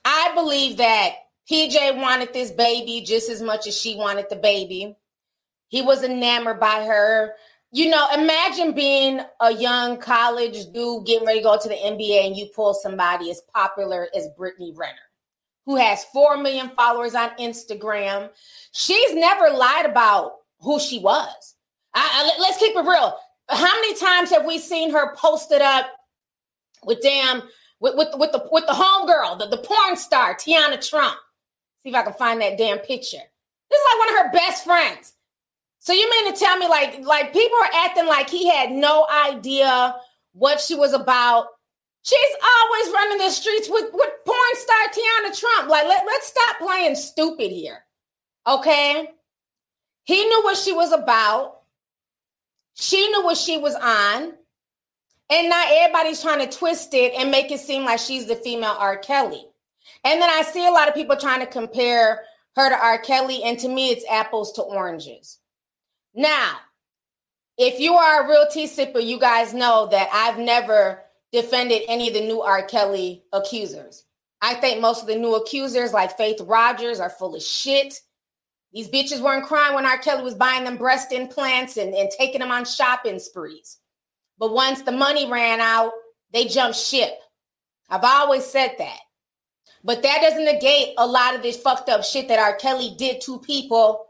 I 0.05 0.33
believe 0.35 0.79
that 0.79 1.13
PJ 1.51 2.01
wanted 2.01 2.33
this 2.33 2.51
baby 2.51 3.03
just 3.07 3.31
as 3.31 3.41
much 3.41 3.67
as 3.67 3.79
she 3.79 3.97
wanted 3.97 4.27
the 4.29 4.37
baby. 4.37 4.97
He 5.69 5.83
was 5.83 6.03
enamored 6.03 6.61
by 6.61 6.85
her. 6.85 7.35
You 7.77 7.91
know, 7.91 8.09
imagine 8.15 8.73
being 8.73 9.21
a 9.39 9.53
young 9.53 9.99
college 9.99 10.73
dude 10.73 11.05
getting 11.05 11.27
ready 11.27 11.41
to 11.41 11.45
go 11.45 11.59
to 11.61 11.69
the 11.69 11.75
NBA 11.75 12.27
and 12.27 12.35
you 12.35 12.47
pull 12.57 12.73
somebody 12.73 13.31
as 13.31 13.43
popular 13.53 14.09
as 14.17 14.29
Brittany 14.35 14.73
Renner, 14.75 14.95
who 15.67 15.77
has 15.77 16.05
4 16.05 16.39
million 16.39 16.71
followers 16.71 17.15
on 17.15 17.37
Instagram. 17.39 18.31
She's 18.73 19.15
never 19.15 19.51
lied 19.51 19.85
about 19.85 20.37
who 20.61 20.81
she 20.81 21.01
was. 21.01 21.55
I, 21.93 22.33
I- 22.35 22.41
let's 22.41 22.57
keep 22.57 22.75
it 22.75 22.81
real. 22.81 23.15
How 23.51 23.75
many 23.75 23.95
times 23.95 24.31
have 24.31 24.47
we 24.47 24.57
seen 24.57 24.91
her 24.93 25.15
posted 25.15 25.61
up 25.61 25.85
with 26.83 27.03
damn 27.03 27.43
with, 27.81 27.95
with, 27.99 28.09
with 28.15 28.33
the 28.33 28.49
with 28.51 28.65
the 28.67 28.73
homegirl, 28.73 29.39
the, 29.39 29.55
the 29.55 29.63
porn 29.63 29.97
star, 29.97 30.35
Teanna 30.35 30.81
Trump? 30.89 31.19
See 31.83 31.91
if 31.91 31.95
I 31.95 32.05
can 32.05 32.15
find 32.15 32.41
that 32.41 32.57
damn 32.57 32.79
picture. 32.79 33.19
This 33.71 33.79
is 33.79 33.87
like 33.93 33.99
one 33.99 34.09
of 34.09 34.25
her 34.25 34.33
best 34.33 34.65
friends. 34.65 35.13
So 35.87 35.93
you 35.93 36.11
mean 36.11 36.33
to 36.33 36.37
tell 36.37 36.59
me 36.59 36.67
like 36.67 36.99
like 37.05 37.33
people 37.33 37.57
are 37.63 37.85
acting 37.85 38.09
like 38.09 38.29
he 38.29 38.49
had 38.49 38.73
no 38.73 39.07
idea 39.09 39.95
what 40.33 40.61
she 40.61 40.75
was 40.75 40.93
about? 40.93 41.47
She's 42.03 42.37
always 42.43 42.93
running 42.93 43.19
the 43.19 43.31
streets 43.31 43.69
with 43.71 43.93
with 43.95 44.11
porn 44.27 44.55
star 44.55 44.77
Teanna 44.89 45.39
Trump. 45.39 45.71
Like 45.71 45.87
let, 45.87 46.05
let's 46.05 46.27
stop 46.27 46.59
playing 46.59 46.97
stupid 46.97 47.53
here. 47.53 47.85
Okay? 48.49 49.09
He 50.03 50.25
knew 50.25 50.43
what 50.43 50.57
she 50.57 50.73
was 50.73 50.91
about. 50.91 51.61
She 52.75 53.07
knew 53.07 53.23
what 53.23 53.37
she 53.37 53.57
was 53.57 53.77
on. 53.77 54.33
And 55.31 55.49
now 55.49 55.65
everybody's 55.71 56.21
trying 56.21 56.45
to 56.49 56.59
twist 56.59 56.95
it 56.95 57.13
and 57.15 57.31
make 57.31 57.53
it 57.53 57.61
seem 57.61 57.85
like 57.85 58.01
she's 58.01 58.27
the 58.27 58.35
female 58.35 58.75
R. 58.77 58.97
Kelly. 58.99 59.47
And 60.03 60.21
then 60.21 60.31
I 60.31 60.43
see 60.43 60.67
a 60.67 60.73
lot 60.73 60.89
of 60.89 60.95
people 60.95 61.17
trying 61.17 61.41
to 61.41 61.47
compare 61.47 62.23
her 62.57 62.71
to 62.71 62.77
R. 62.77 62.99
Kelly, 62.99 63.45
and 63.45 63.57
to 63.61 63.69
me, 63.69 63.91
it's 63.91 64.05
apples 64.11 64.53
to 64.55 64.63
oranges. 64.63 65.39
Now, 66.17 66.57
if 67.59 67.79
you 67.79 67.95
are 67.95 68.25
a 68.25 68.29
real 68.29 68.47
tea 68.51 68.67
sipper, 68.67 69.05
you 69.05 69.19
guys 69.21 69.53
know 69.53 69.87
that 69.91 70.09
I've 70.13 70.39
never 70.39 71.03
defended 71.31 71.83
any 71.89 72.09
of 72.09 72.15
the 72.15 72.23
new 72.23 72.41
R. 72.41 72.63
Kelly 72.63 73.23
accusers. 73.33 74.05
I 74.41 74.55
think 74.55 74.81
most 74.81 75.03
of 75.03 75.09
the 75.09 75.17
new 75.17 75.35
accusers, 75.35 75.93
like 75.93 76.17
Faith 76.17 76.41
Rogers, 76.41 77.01
are 77.01 77.11
full 77.11 77.35
of 77.35 77.43
shit. 77.43 78.01
These 78.73 78.89
bitches 78.89 79.21
weren't 79.21 79.47
crying 79.47 79.75
when 79.75 79.87
R. 79.87 79.99
Kelly 79.99 80.23
was 80.23 80.35
buying 80.35 80.65
them 80.65 80.77
breast 80.77 81.13
implants 81.13 81.77
and, 81.77 81.95
and 81.95 82.11
taking 82.11 82.41
them 82.41 82.51
on 82.51 82.65
shopping 82.65 83.19
sprees. 83.19 83.79
But 84.39 84.53
once 84.53 84.83
the 84.83 84.93
money 84.93 85.31
ran 85.31 85.61
out, 85.61 85.93
they 86.33 86.47
jumped 86.47 86.79
ship. 86.79 87.13
I've 87.89 88.05
always 88.05 88.45
said 88.45 88.75
that. 88.79 88.99
But 89.85 90.03
that 90.03 90.21
doesn't 90.21 90.45
negate 90.45 90.95
a 90.99 91.07
lot 91.07 91.35
of 91.35 91.43
this 91.43 91.57
fucked 91.57 91.89
up 91.89 92.05
shit 92.05 92.29
that 92.29 92.39
R. 92.39 92.57
Kelly 92.57 92.95
did 92.99 93.21
to 93.23 93.39
people, 93.39 94.06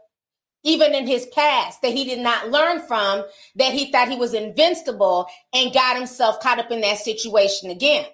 even 0.63 0.93
in 0.93 1.07
his 1.07 1.25
past, 1.27 1.81
that 1.81 1.93
he 1.93 2.05
did 2.05 2.19
not 2.19 2.49
learn 2.49 2.81
from, 2.81 3.23
that 3.55 3.73
he 3.73 3.91
thought 3.91 4.09
he 4.09 4.17
was 4.17 4.33
invincible 4.33 5.27
and 5.53 5.73
got 5.73 5.97
himself 5.97 6.39
caught 6.39 6.59
up 6.59 6.71
in 6.71 6.81
that 6.81 6.97
situation 6.97 7.69
again. 7.69 8.05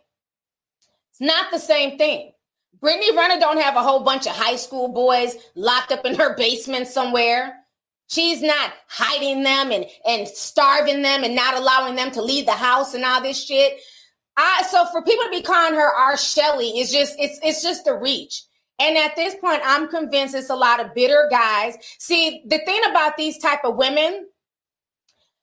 It's 1.12 1.22
not 1.22 1.52
the 1.52 1.60
same 1.60 1.98
thing. 1.98 2.32
Brittany 2.80 3.16
Renner 3.16 3.40
don't 3.40 3.62
have 3.62 3.76
a 3.76 3.84
whole 3.84 4.02
bunch 4.02 4.28
of 4.28 4.34
high 4.34 4.58
school 4.58 4.90
boys 4.90 5.36
locked 5.56 5.92
up 5.92 6.06
in 6.06 6.16
her 6.16 6.36
basement 6.36 6.88
somewhere. 6.88 7.56
She's 8.08 8.42
not 8.42 8.74
hiding 8.88 9.44
them 9.44 9.72
and, 9.72 9.86
and 10.06 10.28
starving 10.28 11.02
them 11.02 11.24
and 11.24 11.36
not 11.36 11.56
allowing 11.56 11.96
them 11.96 12.12
to 12.12 12.22
leave 12.22 12.46
the 12.46 12.52
house 12.52 12.94
and 12.94 13.06
all 13.06 13.22
this 13.22 13.44
shit. 13.44 13.80
I 14.36 14.64
so 14.70 14.86
for 14.92 15.02
people 15.04 15.24
to 15.26 15.30
be 15.30 15.42
calling 15.42 15.76
her 15.76 15.96
R. 15.96 16.18
Kelly 16.18 16.80
is 16.80 16.92
just 16.92 17.16
it's 17.20 17.40
it's 17.44 17.62
just 17.62 17.86
the 17.86 17.94
reach. 17.96 18.44
And 18.80 18.98
at 18.98 19.16
this 19.16 19.36
point, 19.36 19.62
I'm 19.64 19.88
convinced 19.88 20.36
it's 20.36 20.50
a 20.50 20.56
lot 20.56 20.80
of 20.80 20.94
bitter 20.94 21.28
guys. 21.30 21.78
See, 22.00 22.44
the 22.48 22.60
thing 22.60 22.82
about 22.90 23.18
these 23.18 23.38
type 23.38 23.64
of 23.64 23.76
women, 23.76 24.28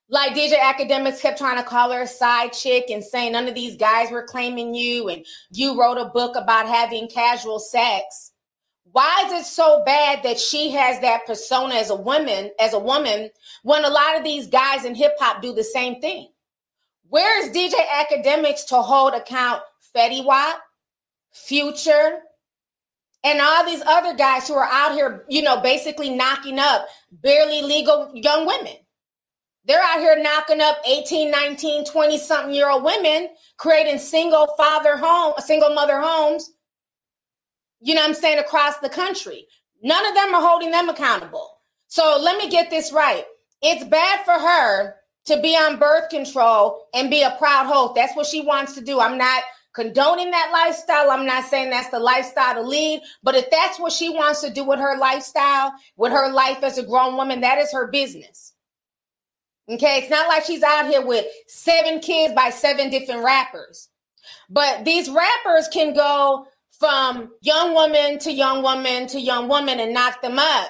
like 0.09 0.35
DJ 0.35 0.59
Akademiks 0.59 1.21
kept 1.21 1.39
trying 1.39 1.57
to 1.57 1.63
call 1.63 1.93
her 1.93 2.03
a 2.03 2.07
side 2.07 2.53
chick 2.53 2.91
and 2.91 3.05
saying 3.05 3.33
none 3.33 3.47
of 3.47 3.55
these 3.55 3.77
guys 3.77 4.11
were 4.11 4.25
claiming 4.25 4.75
you, 4.75 5.09
and 5.09 5.25
you 5.53 5.81
wrote 5.81 5.99
a 5.99 6.07
book 6.07 6.35
about 6.37 6.67
having 6.67 7.09
casual 7.09 7.61
sex. 7.61 8.33
Why 8.93 9.25
is 9.27 9.33
it 9.33 9.47
so 9.47 9.85
bad 9.87 10.25
that 10.25 10.41
she 10.41 10.71
has 10.73 11.01
that 11.01 11.25
persona 11.27 11.77
as 11.77 11.91
a 11.91 11.95
woman, 11.95 12.51
as 12.59 12.73
a 12.73 12.79
woman, 12.79 13.31
when 13.63 13.85
a 13.85 13.91
lot 13.91 14.17
of 14.17 14.25
these 14.25 14.49
guys 14.49 14.85
in 14.85 14.97
hip 14.97 15.13
hop 15.21 15.41
do 15.41 15.53
the 15.53 15.63
same 15.63 16.01
thing? 16.01 16.29
Where 17.09 17.45
is 17.45 17.55
DJ 17.55 17.75
Akademiks 17.75 18.67
to 18.69 18.83
hold 18.83 19.15
account 19.15 19.63
Fetty 19.95 20.25
Wap, 20.25 20.61
Future, 21.33 22.21
and 23.23 23.41
all 23.41 23.65
these 23.67 23.83
other 23.87 24.15
guys 24.15 24.49
who 24.49 24.55
are 24.55 24.69
out 24.71 24.93
here, 24.93 25.25
you 25.29 25.43
know, 25.43 25.61
basically 25.61 26.11
knocking 26.11 26.59
up 26.59 26.87
barely 27.11 27.63
legal 27.63 28.11
young 28.15 28.47
women? 28.47 28.75
They're 29.67 29.83
out 29.83 30.01
here 30.01 30.21
knocking 30.23 30.61
up 30.61 30.79
18, 30.89 31.31
19, 31.31 31.85
20 31.85 32.19
something 32.19 32.55
year 32.55 32.71
old 32.71 32.83
women, 32.83 33.29
creating 33.59 33.99
single 33.99 34.55
father 34.57 34.97
home, 34.97 35.35
single 35.39 35.75
mother 35.75 36.01
homes, 36.01 36.51
you 37.81 37.95
know 37.95 38.05
I'm 38.05 38.15
saying, 38.15 38.39
across 38.39 38.79
the 38.79 38.89
country. 38.89 39.47
None 39.83 40.07
of 40.07 40.15
them 40.15 40.35
are 40.35 40.47
holding 40.47 40.71
them 40.71 40.89
accountable. 40.89 41.59
So 41.89 42.19
let 42.23 42.37
me 42.37 42.51
get 42.51 42.71
this 42.71 42.93
right. 42.93 43.25
It's 43.63 43.85
bad 43.85 44.25
for 44.25 44.33
her 44.33 44.97
to 45.27 45.41
be 45.41 45.55
on 45.55 45.79
birth 45.79 46.09
control 46.11 46.87
and 46.95 47.11
be 47.11 47.23
a 47.23 47.35
proud 47.39 47.67
host. 47.67 47.95
That's 47.95 48.15
what 48.15 48.27
she 48.27 48.43
wants 48.43 48.75
to 48.75 48.81
do. 48.81 49.01
I'm 49.01 49.19
not 49.19 49.43
condoning 49.75 50.31
that 50.31 50.51
lifestyle. 50.53 51.11
I'm 51.11 51.27
not 51.27 51.45
saying 51.45 51.71
that's 51.71 51.91
the 51.91 51.99
lifestyle 51.99 52.55
to 52.55 52.63
lead, 52.63 53.03
but 53.23 53.35
if 53.35 53.51
that's 53.51 53.79
what 53.79 53.93
she 53.93 54.11
wants 54.11 54.41
to 54.43 54.51
do 54.51 54.65
with 54.65 54.79
her 54.79 54.99
lifestyle, 54.99 55.73
with 55.97 56.13
her 56.13 56.33
life 56.33 56.63
as 56.63 56.79
a 56.79 56.83
grown 56.83 57.17
woman, 57.17 57.41
that 57.41 57.59
is 57.59 57.73
her 57.73 57.89
business. 57.89 58.55
Okay, 59.69 59.99
it's 59.99 60.11
not 60.11 60.27
like 60.27 60.45
she's 60.45 60.65
out 60.65 60.89
here 60.89 61.05
with 61.05 61.25
seven 61.47 62.01
kids 62.01 62.35
by 62.35 62.51
seven 62.51 62.91
different 62.91 63.23
rappers. 63.23 63.89
But 64.49 64.85
these 64.85 65.09
rappers 65.09 65.69
can 65.69 65.95
go 65.95 66.47
from 66.73 67.31
young 67.41 67.75
woman 67.75 68.19
to 68.21 68.33
young 68.33 68.63
woman 68.63 69.07
to 69.09 69.21
young 69.21 69.49
woman 69.49 69.79
and 69.79 69.95
knock 69.95 70.23
them 70.23 70.39
up, 70.39 70.69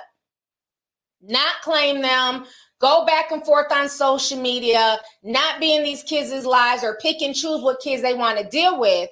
not 1.23 1.63
claim 1.63 2.03
them, 2.03 2.45
go 2.81 3.05
back 3.05 3.31
and 3.31 3.45
forth 3.45 3.71
on 3.71 3.89
social 3.89 4.41
media, 4.41 4.99
not 5.23 5.61
being 5.61 5.83
these 5.83 6.03
kids' 6.03 6.45
lives 6.45 6.83
or 6.83 6.99
pick 7.01 7.23
and 7.23 7.35
choose 7.35 7.63
what 7.63 7.81
kids 7.81 8.03
they 8.03 8.15
want 8.15 8.39
to 8.39 8.45
deal 8.45 8.81
with. 8.81 9.11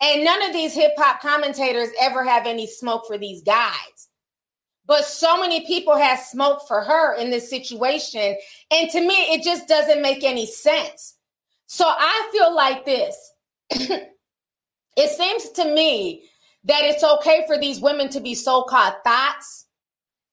And 0.00 0.24
none 0.24 0.42
of 0.42 0.52
these 0.52 0.74
hip 0.74 0.92
hop 0.96 1.20
commentators 1.20 1.88
ever 2.00 2.22
have 2.22 2.46
any 2.46 2.66
smoke 2.66 3.06
for 3.06 3.18
these 3.18 3.42
guys. 3.42 4.08
But 4.86 5.04
so 5.04 5.40
many 5.40 5.66
people 5.66 5.96
have 5.96 6.20
smoke 6.20 6.60
for 6.68 6.82
her 6.82 7.14
in 7.16 7.30
this 7.30 7.50
situation. 7.50 8.36
And 8.70 8.88
to 8.90 9.00
me, 9.00 9.14
it 9.14 9.42
just 9.42 9.66
doesn't 9.66 10.00
make 10.00 10.22
any 10.22 10.46
sense. 10.46 11.16
So 11.66 11.84
I 11.86 12.28
feel 12.32 12.54
like 12.54 12.86
this. 12.86 13.32
it 13.70 15.10
seems 15.10 15.50
to 15.50 15.64
me 15.74 16.22
that 16.64 16.84
it's 16.84 17.04
okay 17.04 17.44
for 17.46 17.58
these 17.58 17.80
women 17.80 18.08
to 18.10 18.20
be 18.20 18.34
so 18.34 18.62
called 18.62 18.94
thoughts 19.04 19.66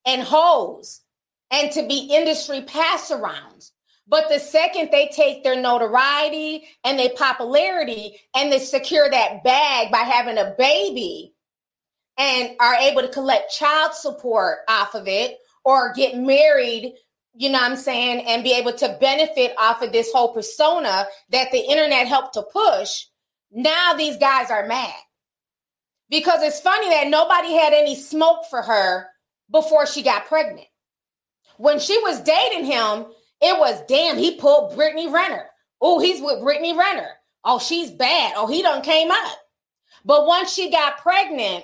and 0.05 0.21
hoes 0.21 1.01
and 1.51 1.71
to 1.71 1.87
be 1.87 2.09
industry 2.11 2.61
pass 2.61 3.11
arounds. 3.11 3.71
But 4.07 4.29
the 4.29 4.39
second 4.39 4.89
they 4.91 5.07
take 5.07 5.43
their 5.43 5.59
notoriety 5.59 6.67
and 6.83 6.99
their 6.99 7.09
popularity 7.09 8.19
and 8.35 8.51
they 8.51 8.59
secure 8.59 9.09
that 9.09 9.43
bag 9.43 9.91
by 9.91 9.99
having 9.99 10.37
a 10.37 10.53
baby 10.57 11.33
and 12.17 12.55
are 12.59 12.75
able 12.75 13.01
to 13.01 13.09
collect 13.09 13.51
child 13.51 13.93
support 13.93 14.59
off 14.67 14.95
of 14.95 15.07
it 15.07 15.37
or 15.63 15.93
get 15.93 16.17
married, 16.17 16.93
you 17.33 17.49
know 17.49 17.59
what 17.59 17.71
I'm 17.71 17.77
saying, 17.77 18.25
and 18.27 18.43
be 18.43 18.53
able 18.53 18.73
to 18.73 18.97
benefit 19.01 19.53
off 19.59 19.81
of 19.81 19.91
this 19.91 20.11
whole 20.13 20.33
persona 20.33 21.05
that 21.31 21.51
the 21.51 21.59
internet 21.59 22.07
helped 22.07 22.35
to 22.35 22.43
push, 22.43 23.05
now 23.51 23.93
these 23.93 24.17
guys 24.17 24.51
are 24.51 24.67
mad. 24.67 24.93
Because 26.09 26.43
it's 26.43 26.61
funny 26.61 26.89
that 26.89 27.07
nobody 27.07 27.53
had 27.53 27.73
any 27.73 27.95
smoke 27.95 28.45
for 28.49 28.61
her 28.61 29.07
before 29.51 29.87
she 29.87 30.03
got 30.03 30.27
pregnant. 30.27 30.67
When 31.57 31.79
she 31.79 31.97
was 31.99 32.21
dating 32.21 32.65
him, 32.65 33.05
it 33.41 33.59
was 33.59 33.81
damn, 33.87 34.17
he 34.17 34.37
pulled 34.37 34.75
Brittany 34.75 35.11
Renner. 35.11 35.45
Oh, 35.81 35.99
he's 35.99 36.21
with 36.21 36.41
Brittany 36.41 36.77
Renner. 36.77 37.09
Oh, 37.43 37.59
she's 37.59 37.91
bad. 37.91 38.33
Oh, 38.35 38.47
he 38.47 38.61
done 38.61 38.81
came 38.81 39.11
up. 39.11 39.37
But 40.03 40.25
once 40.25 40.53
she 40.53 40.71
got 40.71 40.99
pregnant 40.99 41.63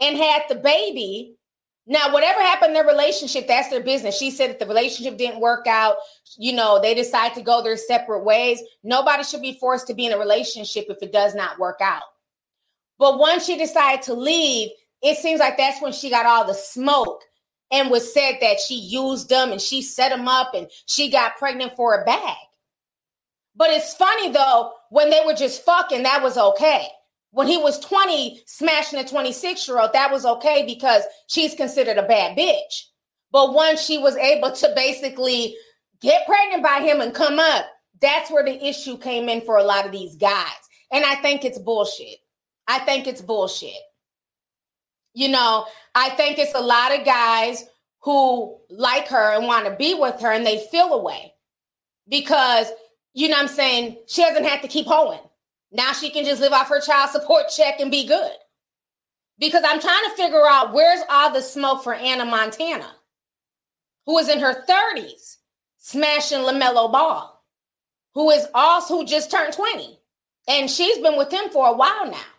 and 0.00 0.16
had 0.16 0.42
the 0.48 0.56
baby, 0.56 1.36
now 1.86 2.12
whatever 2.12 2.40
happened 2.40 2.70
in 2.70 2.74
their 2.74 2.86
relationship, 2.86 3.46
that's 3.46 3.68
their 3.68 3.82
business. 3.82 4.18
She 4.18 4.30
said 4.30 4.50
that 4.50 4.58
the 4.58 4.66
relationship 4.66 5.16
didn't 5.16 5.40
work 5.40 5.66
out. 5.66 5.96
You 6.36 6.52
know, 6.52 6.80
they 6.80 6.94
decide 6.94 7.34
to 7.34 7.42
go 7.42 7.62
their 7.62 7.76
separate 7.76 8.24
ways. 8.24 8.60
Nobody 8.82 9.22
should 9.22 9.42
be 9.42 9.58
forced 9.58 9.86
to 9.86 9.94
be 9.94 10.06
in 10.06 10.12
a 10.12 10.18
relationship 10.18 10.86
if 10.88 10.98
it 11.00 11.12
does 11.12 11.34
not 11.34 11.58
work 11.58 11.80
out. 11.80 12.02
But 12.98 13.18
once 13.18 13.46
she 13.46 13.56
decided 13.56 14.02
to 14.02 14.14
leave, 14.14 14.70
it 15.02 15.18
seems 15.18 15.38
like 15.38 15.56
that's 15.56 15.80
when 15.82 15.92
she 15.92 16.10
got 16.10 16.26
all 16.26 16.44
the 16.44 16.54
smoke 16.54 17.22
and 17.70 17.90
was 17.90 18.12
said 18.12 18.38
that 18.40 18.60
she 18.60 18.76
used 18.76 19.28
them 19.28 19.52
and 19.52 19.60
she 19.60 19.82
set 19.82 20.10
them 20.10 20.28
up 20.28 20.54
and 20.54 20.68
she 20.86 21.10
got 21.10 21.36
pregnant 21.36 21.74
for 21.76 22.00
a 22.00 22.04
bag. 22.04 22.36
But 23.54 23.70
it's 23.70 23.94
funny 23.94 24.30
though, 24.30 24.72
when 24.90 25.10
they 25.10 25.22
were 25.24 25.34
just 25.34 25.64
fucking, 25.64 26.02
that 26.04 26.22
was 26.22 26.36
okay. 26.36 26.88
When 27.30 27.48
he 27.48 27.58
was 27.58 27.80
20, 27.80 28.42
smashing 28.46 28.98
a 28.98 29.04
26 29.04 29.66
year 29.66 29.80
old, 29.80 29.92
that 29.92 30.12
was 30.12 30.24
okay 30.24 30.64
because 30.66 31.02
she's 31.26 31.54
considered 31.54 31.98
a 31.98 32.06
bad 32.06 32.36
bitch. 32.36 32.84
But 33.32 33.52
once 33.52 33.82
she 33.82 33.98
was 33.98 34.16
able 34.16 34.52
to 34.52 34.72
basically 34.74 35.56
get 36.00 36.26
pregnant 36.26 36.62
by 36.62 36.80
him 36.80 37.00
and 37.00 37.12
come 37.12 37.38
up, 37.38 37.66
that's 38.00 38.30
where 38.30 38.44
the 38.44 38.64
issue 38.66 38.96
came 38.98 39.28
in 39.28 39.40
for 39.40 39.56
a 39.56 39.64
lot 39.64 39.86
of 39.86 39.92
these 39.92 40.16
guys. 40.16 40.46
And 40.92 41.04
I 41.04 41.16
think 41.16 41.44
it's 41.44 41.58
bullshit. 41.58 42.18
I 42.68 42.78
think 42.80 43.06
it's 43.06 43.22
bullshit. 43.22 43.74
You 45.16 45.30
know, 45.30 45.64
I 45.94 46.10
think 46.10 46.38
it's 46.38 46.54
a 46.54 46.60
lot 46.60 46.94
of 46.94 47.06
guys 47.06 47.64
who 48.02 48.54
like 48.68 49.08
her 49.08 49.34
and 49.34 49.46
want 49.46 49.64
to 49.64 49.74
be 49.74 49.94
with 49.94 50.20
her 50.20 50.30
and 50.30 50.44
they 50.44 50.66
feel 50.70 50.92
away 50.92 51.32
because, 52.06 52.70
you 53.14 53.30
know 53.30 53.38
I'm 53.38 53.48
saying, 53.48 53.96
she 54.06 54.20
doesn't 54.20 54.44
have 54.44 54.60
to 54.60 54.68
keep 54.68 54.86
hoeing. 54.86 55.22
Now 55.72 55.94
she 55.94 56.10
can 56.10 56.26
just 56.26 56.42
live 56.42 56.52
off 56.52 56.68
her 56.68 56.82
child 56.82 57.08
support 57.08 57.48
check 57.48 57.80
and 57.80 57.90
be 57.90 58.06
good. 58.06 58.30
Because 59.38 59.64
I'm 59.66 59.80
trying 59.80 60.04
to 60.04 60.16
figure 60.16 60.46
out 60.46 60.74
where's 60.74 61.00
all 61.08 61.32
the 61.32 61.40
smoke 61.40 61.82
for 61.82 61.94
Anna 61.94 62.26
Montana, 62.26 62.90
who 64.04 64.18
is 64.18 64.28
in 64.28 64.40
her 64.40 64.66
30s, 64.68 65.38
smashing 65.78 66.40
LaMelo 66.40 66.92
Ball, 66.92 67.42
who 68.12 68.30
is 68.32 68.46
also 68.52 68.98
who 68.98 69.06
just 69.06 69.30
turned 69.30 69.54
20. 69.54 69.98
And 70.46 70.70
she's 70.70 70.98
been 70.98 71.16
with 71.16 71.32
him 71.32 71.48
for 71.48 71.68
a 71.68 71.74
while 71.74 72.10
now. 72.10 72.35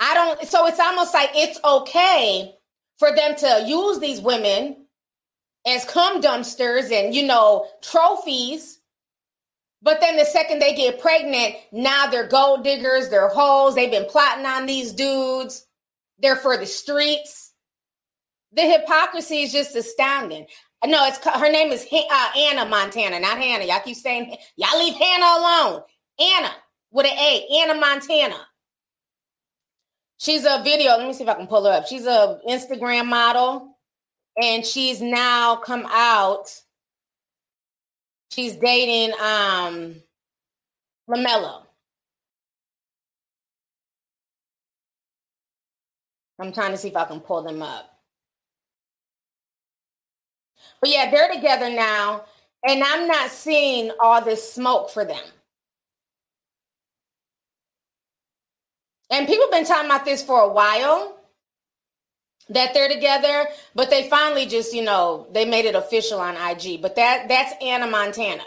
I 0.00 0.14
don't, 0.14 0.46
so 0.46 0.66
it's 0.66 0.80
almost 0.80 1.14
like 1.14 1.30
it's 1.34 1.58
okay 1.64 2.54
for 2.98 3.14
them 3.14 3.34
to 3.36 3.64
use 3.66 3.98
these 3.98 4.20
women 4.20 4.86
as 5.66 5.84
cum 5.84 6.20
dumpsters 6.20 6.92
and, 6.92 7.14
you 7.14 7.26
know, 7.26 7.66
trophies. 7.82 8.80
But 9.82 10.00
then 10.00 10.16
the 10.16 10.24
second 10.24 10.60
they 10.60 10.74
get 10.74 11.00
pregnant, 11.00 11.54
now 11.72 12.06
they're 12.06 12.28
gold 12.28 12.64
diggers, 12.64 13.08
they're 13.08 13.28
hoes, 13.28 13.74
they've 13.74 13.90
been 13.90 14.06
plotting 14.06 14.46
on 14.46 14.66
these 14.66 14.92
dudes, 14.92 15.66
they're 16.18 16.36
for 16.36 16.56
the 16.56 16.66
streets. 16.66 17.52
The 18.52 18.62
hypocrisy 18.62 19.42
is 19.42 19.52
just 19.52 19.76
astounding. 19.76 20.46
No, 20.84 21.06
it's 21.06 21.18
her 21.18 21.50
name 21.50 21.72
is 21.72 21.86
uh, 21.92 22.28
Anna 22.36 22.64
Montana, 22.64 23.18
not 23.18 23.38
Hannah. 23.38 23.64
Y'all 23.64 23.80
keep 23.80 23.96
saying 23.96 24.36
y'all 24.56 24.78
leave 24.78 24.94
Hannah 24.94 25.40
alone. 25.40 25.82
Anna 26.18 26.52
with 26.90 27.06
an 27.06 27.18
A, 27.18 27.46
Anna 27.60 27.74
Montana. 27.74 28.36
She's 30.18 30.44
a 30.44 30.62
video. 30.64 30.92
Let 30.96 31.06
me 31.06 31.12
see 31.12 31.24
if 31.24 31.28
I 31.28 31.34
can 31.34 31.46
pull 31.46 31.64
her 31.64 31.72
up. 31.72 31.86
She's 31.86 32.06
a 32.06 32.40
Instagram 32.48 33.06
model, 33.06 33.76
and 34.40 34.64
she's 34.64 35.00
now 35.00 35.56
come 35.56 35.86
out. 35.90 36.48
She's 38.30 38.56
dating 38.56 39.12
um 39.20 39.96
LaMelo. 41.08 41.62
I'm 46.38 46.52
trying 46.52 46.72
to 46.72 46.76
see 46.76 46.88
if 46.88 46.96
I 46.96 47.04
can 47.04 47.20
pull 47.20 47.42
them 47.42 47.62
up. 47.62 47.90
But 50.80 50.90
yeah, 50.90 51.10
they're 51.10 51.32
together 51.32 51.70
now, 51.70 52.24
and 52.66 52.82
I'm 52.82 53.06
not 53.06 53.30
seeing 53.30 53.90
all 54.00 54.22
this 54.22 54.52
smoke 54.52 54.90
for 54.90 55.04
them. 55.04 55.24
And 59.10 59.26
people 59.26 59.44
have 59.44 59.52
been 59.52 59.64
talking 59.64 59.90
about 59.90 60.04
this 60.04 60.22
for 60.22 60.40
a 60.40 60.48
while 60.48 61.16
that 62.48 62.74
they're 62.74 62.88
together, 62.88 63.48
but 63.74 63.90
they 63.90 64.08
finally 64.08 64.46
just, 64.46 64.72
you 64.72 64.82
know, 64.82 65.26
they 65.32 65.44
made 65.44 65.64
it 65.64 65.74
official 65.74 66.20
on 66.20 66.36
IG. 66.36 66.80
But 66.80 66.96
that 66.96 67.28
that's 67.28 67.52
Anna 67.62 67.86
Montana. 67.86 68.44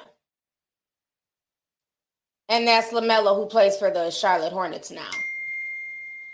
And 2.48 2.68
that's 2.68 2.92
LaMelo 2.92 3.36
who 3.36 3.46
plays 3.46 3.78
for 3.78 3.92
the 3.92 4.10
Charlotte 4.10 4.52
Hornets 4.52 4.90
now. 4.90 5.10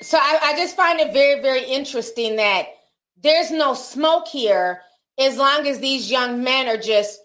So 0.01 0.17
I, 0.17 0.39
I 0.43 0.57
just 0.57 0.75
find 0.75 0.99
it 0.99 1.13
very, 1.13 1.41
very 1.41 1.63
interesting 1.63 2.37
that 2.37 2.67
there's 3.21 3.51
no 3.51 3.73
smoke 3.73 4.27
here 4.27 4.81
as 5.17 5.37
long 5.37 5.67
as 5.67 5.79
these 5.79 6.09
young 6.09 6.43
men 6.43 6.67
are 6.67 6.77
just 6.77 7.19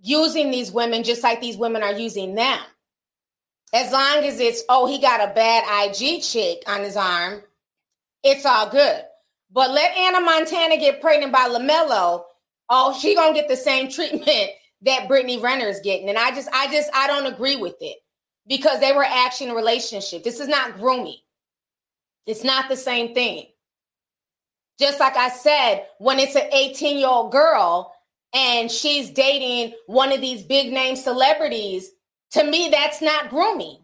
using 0.00 0.50
these 0.50 0.72
women 0.72 1.04
just 1.04 1.22
like 1.22 1.40
these 1.40 1.56
women 1.56 1.82
are 1.82 1.92
using 1.92 2.34
them. 2.34 2.58
As 3.72 3.90
long 3.90 4.24
as 4.24 4.38
it's, 4.38 4.62
oh, 4.68 4.86
he 4.86 4.98
got 4.98 5.20
a 5.20 5.32
bad 5.32 5.64
IG 5.86 6.22
chick 6.22 6.62
on 6.66 6.82
his 6.82 6.96
arm, 6.96 7.42
it's 8.22 8.44
all 8.44 8.68
good. 8.68 9.02
But 9.50 9.70
let 9.70 9.96
Anna 9.96 10.20
Montana 10.20 10.76
get 10.76 11.00
pregnant 11.00 11.32
by 11.32 11.48
LaMelo. 11.48 12.24
Oh, 12.68 12.98
she 12.98 13.14
gonna 13.14 13.34
get 13.34 13.48
the 13.48 13.56
same 13.56 13.88
treatment 13.90 14.50
that 14.82 15.08
Brittany 15.08 15.38
Renner 15.38 15.68
is 15.68 15.80
getting. 15.80 16.08
And 16.08 16.18
I 16.18 16.34
just, 16.34 16.48
I 16.52 16.70
just, 16.70 16.90
I 16.94 17.06
don't 17.06 17.32
agree 17.32 17.56
with 17.56 17.76
it 17.80 17.98
because 18.46 18.80
they 18.80 18.92
were 18.92 19.04
actually 19.04 19.46
in 19.46 19.52
a 19.52 19.56
relationship. 19.56 20.24
This 20.24 20.40
is 20.40 20.48
not 20.48 20.78
grooming. 20.78 21.18
It's 22.26 22.44
not 22.44 22.68
the 22.68 22.76
same 22.76 23.14
thing. 23.14 23.46
Just 24.78 25.00
like 25.00 25.16
I 25.16 25.28
said, 25.28 25.86
when 25.98 26.18
it's 26.18 26.34
an 26.34 26.52
18 26.52 26.98
year 26.98 27.08
old 27.08 27.32
girl 27.32 27.94
and 28.34 28.70
she's 28.70 29.10
dating 29.10 29.76
one 29.86 30.12
of 30.12 30.20
these 30.20 30.42
big 30.42 30.72
name 30.72 30.96
celebrities, 30.96 31.90
to 32.32 32.44
me, 32.44 32.68
that's 32.70 33.00
not 33.02 33.30
grooming. 33.30 33.78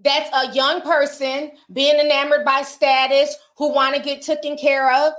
That's 0.00 0.30
a 0.34 0.54
young 0.54 0.82
person 0.82 1.52
being 1.72 1.98
enamored 1.98 2.44
by 2.44 2.62
status 2.62 3.34
who 3.56 3.72
want 3.72 3.94
to 3.94 4.02
get 4.02 4.22
taken 4.22 4.56
care 4.56 4.92
of. 4.92 5.12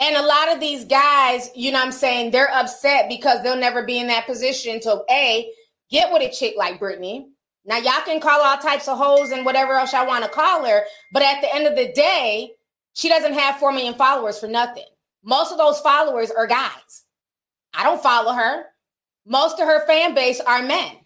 And 0.00 0.16
a 0.16 0.26
lot 0.26 0.52
of 0.52 0.60
these 0.60 0.84
guys, 0.84 1.50
you 1.54 1.72
know 1.72 1.82
I'm 1.82 1.92
saying, 1.92 2.30
they're 2.30 2.50
upset 2.52 3.08
because 3.08 3.42
they'll 3.42 3.56
never 3.56 3.84
be 3.84 3.98
in 3.98 4.06
that 4.06 4.26
position 4.26 4.80
to 4.80 5.02
A, 5.10 5.52
get 5.90 6.10
with 6.12 6.22
a 6.22 6.32
chick 6.34 6.54
like 6.56 6.78
Brittany. 6.78 7.28
Now, 7.66 7.76
y'all 7.76 8.02
can 8.06 8.20
call 8.20 8.40
all 8.40 8.56
types 8.56 8.88
of 8.88 8.96
hoes 8.96 9.30
and 9.30 9.44
whatever 9.44 9.74
else 9.74 9.92
y'all 9.92 10.06
want 10.06 10.24
to 10.24 10.30
call 10.30 10.64
her. 10.64 10.84
But 11.12 11.22
at 11.22 11.42
the 11.42 11.54
end 11.54 11.66
of 11.66 11.76
the 11.76 11.92
day, 11.92 12.52
she 12.94 13.08
doesn't 13.08 13.34
have 13.34 13.56
4 13.56 13.72
million 13.72 13.94
followers 13.94 14.38
for 14.38 14.48
nothing. 14.48 14.86
Most 15.22 15.52
of 15.52 15.58
those 15.58 15.80
followers 15.80 16.30
are 16.30 16.46
guys. 16.46 17.04
I 17.74 17.84
don't 17.84 18.02
follow 18.02 18.32
her. 18.32 18.64
Most 19.26 19.60
of 19.60 19.66
her 19.66 19.86
fan 19.86 20.14
base 20.14 20.40
are 20.40 20.62
men. 20.62 20.96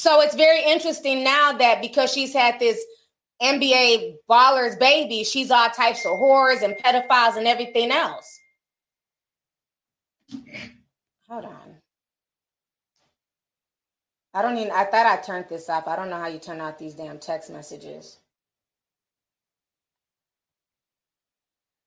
So 0.00 0.22
it's 0.22 0.34
very 0.34 0.64
interesting 0.64 1.22
now 1.22 1.52
that 1.52 1.82
because 1.82 2.10
she's 2.10 2.32
had 2.32 2.58
this 2.58 2.82
NBA 3.42 4.14
ballers 4.30 4.78
baby, 4.78 5.24
she's 5.24 5.50
all 5.50 5.68
types 5.68 6.06
of 6.06 6.12
whores 6.12 6.62
and 6.62 6.74
pedophiles 6.74 7.36
and 7.36 7.46
everything 7.46 7.90
else. 7.90 8.40
Hold 11.28 11.44
on. 11.44 11.76
I 14.32 14.40
don't 14.40 14.56
even 14.56 14.70
I 14.72 14.84
thought 14.84 15.04
I 15.04 15.16
turned 15.18 15.50
this 15.50 15.68
off. 15.68 15.86
I 15.86 15.96
don't 15.96 16.08
know 16.08 16.16
how 16.16 16.28
you 16.28 16.38
turn 16.38 16.62
out 16.62 16.78
these 16.78 16.94
damn 16.94 17.18
text 17.18 17.50
messages. 17.50 18.16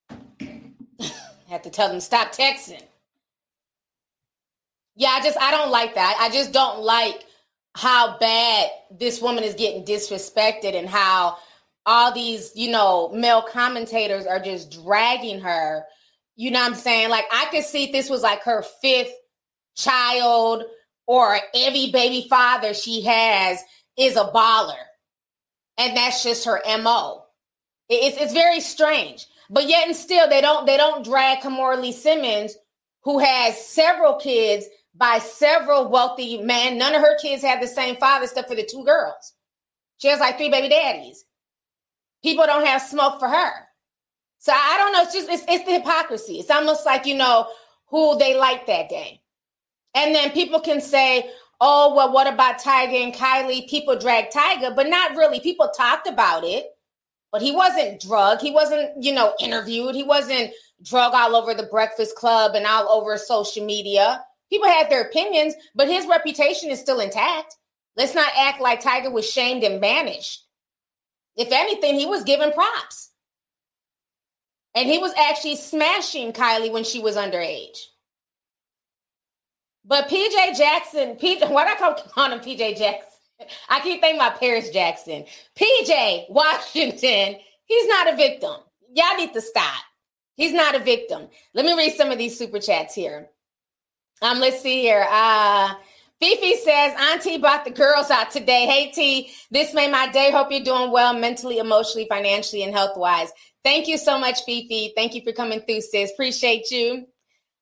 Had 1.49 1.63
to 1.63 1.71
tell 1.71 1.89
them 1.89 1.99
stop 1.99 2.31
texting. 2.31 2.83
Yeah, 4.95 5.09
I 5.09 5.23
just 5.23 5.39
I 5.41 5.49
don't 5.49 5.71
like 5.71 5.95
that. 5.95 6.15
I 6.19 6.29
just 6.29 6.51
don't 6.51 6.79
like 6.81 7.25
how 7.75 8.17
bad 8.19 8.69
this 8.91 9.21
woman 9.21 9.43
is 9.43 9.55
getting 9.55 9.85
disrespected 9.85 10.75
and 10.75 10.87
how 10.87 11.37
all 11.85 12.13
these, 12.13 12.51
you 12.55 12.71
know, 12.71 13.09
male 13.09 13.41
commentators 13.41 14.25
are 14.25 14.39
just 14.39 14.71
dragging 14.71 15.41
her. 15.41 15.83
You 16.35 16.51
know 16.51 16.59
what 16.59 16.71
I'm 16.71 16.75
saying? 16.75 17.09
Like 17.09 17.25
I 17.31 17.45
could 17.51 17.63
see 17.63 17.91
this 17.91 18.09
was 18.09 18.21
like 18.21 18.43
her 18.43 18.63
fifth 18.81 19.13
child 19.75 20.63
or 21.07 21.37
every 21.55 21.91
baby 21.91 22.27
father 22.29 22.73
she 22.73 23.01
has 23.03 23.59
is 23.97 24.15
a 24.15 24.25
baller. 24.25 24.75
And 25.77 25.97
that's 25.97 26.23
just 26.23 26.45
her 26.45 26.61
MO. 26.81 27.23
It's 27.89 28.17
it's 28.17 28.33
very 28.33 28.61
strange. 28.61 29.25
But 29.49 29.67
yet 29.67 29.87
and 29.87 29.95
still 29.95 30.29
they 30.29 30.41
don't 30.41 30.65
they 30.65 30.77
don't 30.77 31.03
drag 31.03 31.39
Kimora 31.39 31.81
Lee 31.81 31.91
Simmons, 31.91 32.55
who 33.03 33.19
has 33.19 33.59
several 33.65 34.15
kids 34.15 34.65
by 34.95 35.19
several 35.19 35.89
wealthy 35.89 36.41
men. 36.41 36.77
None 36.77 36.95
of 36.95 37.01
her 37.01 37.17
kids 37.19 37.43
have 37.43 37.61
the 37.61 37.67
same 37.67 37.95
father, 37.97 38.25
except 38.25 38.49
for 38.49 38.55
the 38.55 38.67
two 38.69 38.83
girls. 38.83 39.33
She 39.97 40.07
has 40.07 40.19
like 40.19 40.37
three 40.37 40.49
baby 40.49 40.69
daddies. 40.69 41.25
People 42.23 42.45
don't 42.45 42.65
have 42.65 42.81
smoke 42.81 43.19
for 43.19 43.27
her. 43.27 43.51
So 44.39 44.51
I 44.53 44.77
don't 44.77 44.93
know. 44.93 45.03
It's 45.03 45.13
just 45.13 45.29
it's, 45.29 45.45
it's 45.47 45.65
the 45.65 45.73
hypocrisy. 45.73 46.33
It's 46.33 46.51
almost 46.51 46.85
like 46.85 47.05
you 47.05 47.15
know 47.15 47.47
who 47.87 48.17
they 48.17 48.37
like 48.37 48.67
that 48.67 48.89
day. 48.89 49.21
And 49.95 50.13
then 50.13 50.31
people 50.31 50.59
can 50.59 50.81
say, 50.81 51.29
"Oh, 51.61 51.93
well, 51.95 52.11
what 52.11 52.27
about 52.27 52.59
Tyga 52.59 53.03
and 53.03 53.13
Kylie?" 53.13 53.69
People 53.69 53.97
drag 53.97 54.31
Tyga, 54.31 54.75
but 54.75 54.89
not 54.89 55.15
really. 55.15 55.39
People 55.39 55.69
talked 55.69 56.07
about 56.07 56.43
it, 56.43 56.65
but 57.31 57.41
he 57.41 57.51
wasn't 57.51 58.01
drugged. 58.01 58.41
He 58.41 58.51
wasn't, 58.51 59.01
you 59.01 59.13
know, 59.13 59.33
interviewed. 59.39 59.95
He 59.95 60.03
wasn't 60.03 60.51
drug 60.83 61.13
all 61.13 61.35
over 61.35 61.53
the 61.53 61.63
Breakfast 61.63 62.15
Club 62.17 62.55
and 62.55 62.65
all 62.65 62.89
over 62.89 63.17
social 63.17 63.65
media. 63.65 64.23
People 64.51 64.69
had 64.69 64.89
their 64.89 65.01
opinions, 65.01 65.53
but 65.75 65.87
his 65.87 66.07
reputation 66.07 66.69
is 66.69 66.79
still 66.79 66.99
intact. 66.99 67.55
Let's 67.95 68.15
not 68.15 68.31
act 68.37 68.61
like 68.61 68.81
Tyga 68.81 69.11
was 69.11 69.29
shamed 69.29 69.63
and 69.63 69.81
banished. 69.81 70.45
If 71.35 71.51
anything, 71.51 71.99
he 71.99 72.05
was 72.05 72.23
given 72.23 72.51
props. 72.51 73.11
And 74.75 74.89
he 74.89 74.97
was 74.97 75.13
actually 75.17 75.55
smashing 75.55 76.33
Kylie 76.33 76.71
when 76.71 76.83
she 76.83 76.99
was 76.99 77.15
underage. 77.15 77.79
But 79.85 80.07
PJ 80.09 80.57
Jackson, 80.57 81.15
PJ, 81.15 81.49
why 81.49 81.65
do 81.65 81.73
I 81.73 81.75
call, 81.77 81.93
call 81.93 82.31
him 82.31 82.39
PJ 82.39 82.77
Jackson? 82.77 83.09
I 83.69 83.81
keep 83.81 84.01
thinking 84.01 84.19
about 84.19 84.39
Paris 84.39 84.69
Jackson. 84.69 85.25
PJ 85.55 86.29
Washington, 86.29 87.35
he's 87.65 87.87
not 87.87 88.13
a 88.13 88.15
victim. 88.15 88.55
Y'all 88.93 89.17
need 89.17 89.33
to 89.33 89.41
stop. 89.41 89.83
He's 90.35 90.53
not 90.53 90.75
a 90.75 90.79
victim. 90.79 91.27
Let 91.53 91.65
me 91.65 91.73
read 91.73 91.93
some 91.93 92.11
of 92.11 92.17
these 92.17 92.37
super 92.37 92.59
chats 92.59 92.95
here. 92.95 93.29
Um, 94.21 94.39
let's 94.39 94.61
see 94.61 94.81
here. 94.81 95.05
Uh 95.09 95.75
Fifi 96.23 96.55
says, 96.55 96.93
Auntie 96.97 97.37
bought 97.37 97.65
the 97.65 97.71
girls 97.71 98.09
out 98.09 98.31
today. 98.31 98.65
Hey 98.65 98.91
T, 98.91 99.29
this 99.51 99.73
made 99.73 99.91
my 99.91 100.09
day. 100.09 100.31
Hope 100.31 100.51
you're 100.51 100.63
doing 100.63 100.89
well 100.89 101.13
mentally, 101.13 101.57
emotionally, 101.57 102.07
financially, 102.07 102.63
and 102.63 102.73
health 102.73 102.95
wise. 102.95 103.29
Thank 103.61 103.89
you 103.89 103.97
so 103.97 104.17
much, 104.17 104.45
Fifi. 104.45 104.93
Thank 104.95 105.15
you 105.15 105.21
for 105.21 105.33
coming 105.33 105.59
through, 105.59 105.81
sis. 105.81 106.11
Appreciate 106.13 106.71
you. 106.71 107.05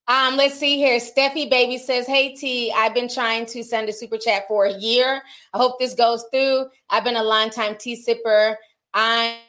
Um, 0.08 0.38
let's 0.38 0.60
see 0.60 0.78
here. 0.78 1.00
Steffi 1.00 1.50
Baby 1.50 1.80
says, 1.80 2.06
Hey 2.06 2.36
T, 2.36 2.72
I've 2.72 2.94
been 2.94 3.10
trying 3.10 3.48
to 3.48 3.64
send 3.64 3.90
a 3.90 3.94
super 3.94 4.20
chat 4.20 4.44
for 4.48 4.66
a 4.66 4.78
year. 4.78 5.24
I 5.54 5.58
hope 5.58 5.80
this 5.80 5.96
goes 5.96 6.24
through. 6.32 6.68
I've 6.88 7.04
been 7.04 7.16
a 7.16 7.24
long 7.24 7.50
time 7.50 7.78
tea 7.80 8.00
sipper. 8.08 8.56
I'm 8.94 9.40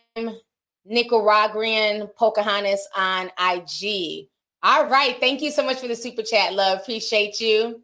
Nicaraguan 0.87 2.09
Pocahontas 2.17 2.88
on 2.97 3.31
IG. 3.38 4.29
All 4.64 4.88
right. 4.88 5.18
Thank 5.18 5.42
you 5.42 5.51
so 5.51 5.64
much 5.64 5.81
for 5.81 5.88
the 5.88 5.96
super 5.96 6.22
chat, 6.22 6.55
love. 6.55 6.81
Appreciate 6.81 7.40
you. 7.40 7.83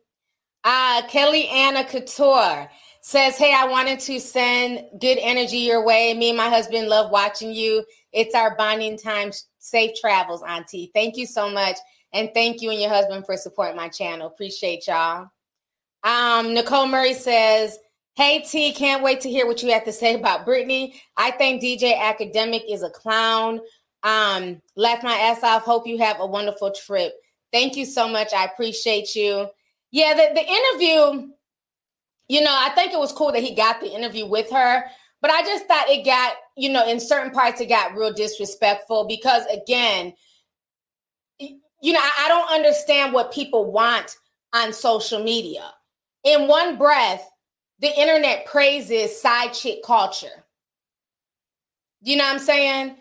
Uh, 0.63 1.03
Kelly 1.09 1.49
Anna 1.49 1.85
Couture 1.85 2.71
says, 3.01 3.37
Hey, 3.37 3.53
I 3.53 3.67
wanted 3.67 3.99
to 4.01 4.21
send 4.21 4.85
good 5.01 5.19
energy 5.21 5.59
your 5.59 5.85
way. 5.85 6.15
Me 6.15 6.29
and 6.29 6.37
my 6.37 6.49
husband 6.49 6.89
love 6.89 7.11
watching 7.11 7.53
you. 7.53 7.85
It's 8.13 8.35
our 8.35 8.57
bonding 8.57 8.97
time. 8.97 9.33
Safe 9.59 9.99
travels, 10.01 10.43
Auntie. 10.47 10.91
Thank 10.95 11.17
you 11.17 11.27
so 11.27 11.51
much. 11.51 11.77
And 12.13 12.31
thank 12.33 12.63
you 12.63 12.71
and 12.71 12.81
your 12.81 12.91
husband 12.91 13.27
for 13.27 13.37
supporting 13.37 13.77
my 13.77 13.89
channel. 13.89 14.29
Appreciate 14.29 14.87
y'all. 14.87 15.29
Um, 16.05 16.55
Nicole 16.55 16.87
Murray 16.87 17.15
says, 17.15 17.79
Hey 18.15 18.41
T, 18.41 18.73
can't 18.73 19.03
wait 19.03 19.21
to 19.21 19.31
hear 19.31 19.47
what 19.47 19.63
you 19.63 19.73
have 19.73 19.85
to 19.85 19.93
say 19.93 20.15
about 20.15 20.45
Brittany. 20.45 21.01
I 21.17 21.31
think 21.33 21.63
DJ 21.63 21.97
Academic 21.97 22.63
is 22.69 22.83
a 22.83 22.91
clown. 22.91 23.61
Um, 24.03 24.63
laugh 24.77 25.03
my 25.03 25.15
ass 25.15 25.43
off. 25.43 25.63
Hope 25.63 25.87
you 25.87 25.99
have 25.99 26.21
a 26.21 26.27
wonderful 26.27 26.71
trip. 26.73 27.15
Thank 27.53 27.77
you 27.77 27.85
so 27.85 28.09
much. 28.09 28.33
I 28.33 28.45
appreciate 28.45 29.15
you. 29.15 29.49
Yeah, 29.91 30.15
the, 30.15 30.35
the 30.35 30.47
interview, 30.47 31.33
you 32.29 32.43
know, 32.43 32.55
I 32.55 32.71
think 32.71 32.93
it 32.93 32.99
was 32.99 33.13
cool 33.13 33.33
that 33.33 33.43
he 33.43 33.55
got 33.55 33.81
the 33.81 33.93
interview 33.93 34.27
with 34.27 34.51
her, 34.51 34.85
but 35.21 35.31
I 35.31 35.43
just 35.43 35.67
thought 35.67 35.89
it 35.89 36.05
got, 36.05 36.35
you 36.57 36.69
know, 36.69 36.87
in 36.87 37.01
certain 37.01 37.33
parts, 37.33 37.61
it 37.61 37.69
got 37.69 37.97
real 37.97 38.13
disrespectful 38.13 39.07
because, 39.09 39.45
again, 39.47 40.13
you 41.39 41.93
know, 41.93 42.01
I, 42.01 42.27
I 42.27 42.29
don't 42.29 42.51
understand 42.51 43.13
what 43.13 43.33
people 43.33 43.73
want 43.73 44.17
on 44.53 44.73
social 44.73 45.23
media. 45.23 45.71
In 46.25 46.49
one 46.49 46.77
breath, 46.77 47.29
the 47.81 47.99
internet 47.99 48.47
praises 48.47 49.21
side 49.21 49.53
chick 49.53 49.83
culture. 49.85 50.45
You 52.03 52.17
know 52.17 52.25
what 52.25 52.35
I'm 52.35 52.39
saying? 52.41 52.97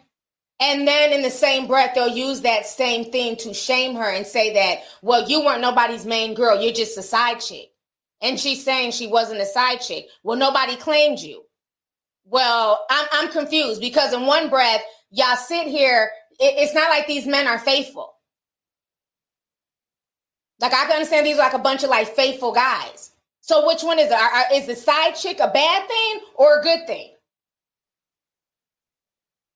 And 0.60 0.88
then 0.88 1.13
in 1.13 1.22
the 1.22 1.30
same 1.30 1.67
breath, 1.67 1.91
they'll 1.93 2.08
use 2.08 2.41
that 2.41 2.65
same 2.65 3.12
thing 3.12 3.36
to 3.38 3.54
shame 3.54 3.96
her 3.96 4.10
and 4.10 4.26
say 4.26 4.54
that, 4.54 4.80
well, 5.04 5.30
you 5.30 5.46
weren't 5.46 5.62
nobody's 5.62 6.06
main 6.06 6.34
girl. 6.34 6.60
You're 6.60 6.74
just 6.74 6.98
a 6.98 7.04
side 7.04 7.39
chick. 7.39 7.70
And 8.22 8.39
she's 8.39 8.63
saying 8.63 8.91
she 8.91 9.06
wasn't 9.06 9.41
a 9.41 9.46
side 9.46 9.82
chick. 9.82 10.08
Well, 10.24 10.38
nobody 10.38 10.76
claimed 10.76 11.20
you. 11.20 11.43
Well, 12.26 12.86
I'm, 12.89 13.08
I'm 13.12 13.32
confused 13.32 13.80
because 13.80 14.13
in 14.13 14.26
one 14.26 14.50
breath, 14.50 14.82
y'all 15.12 15.36
sit 15.36 15.67
here. 15.67 16.10
It, 16.39 16.56
it's 16.58 16.74
not 16.74 16.89
like 16.89 17.06
these 17.06 17.28
men 17.28 17.48
are 17.48 17.60
faithful. 17.60 18.15
Like 20.60 20.74
I 20.74 20.86
can 20.86 20.93
understand 20.93 21.28
these 21.28 21.36
are 21.36 21.43
like 21.43 21.54
a 21.54 21.60
bunch 21.60 21.84
of 21.84 21.91
like 21.91 22.08
faithful 22.15 22.52
guys. 22.52 23.12
So 23.41 23.67
which 23.67 23.84
one 23.84 24.00
is 24.00 24.10
it? 24.12 24.54
Is 24.54 24.65
the 24.65 24.76
side 24.76 25.12
chick 25.13 25.39
a 25.39 25.50
bad 25.50 25.88
thing 25.88 26.20
or 26.36 26.60
a 26.60 26.63
good 26.63 26.88
thing? 26.88 27.13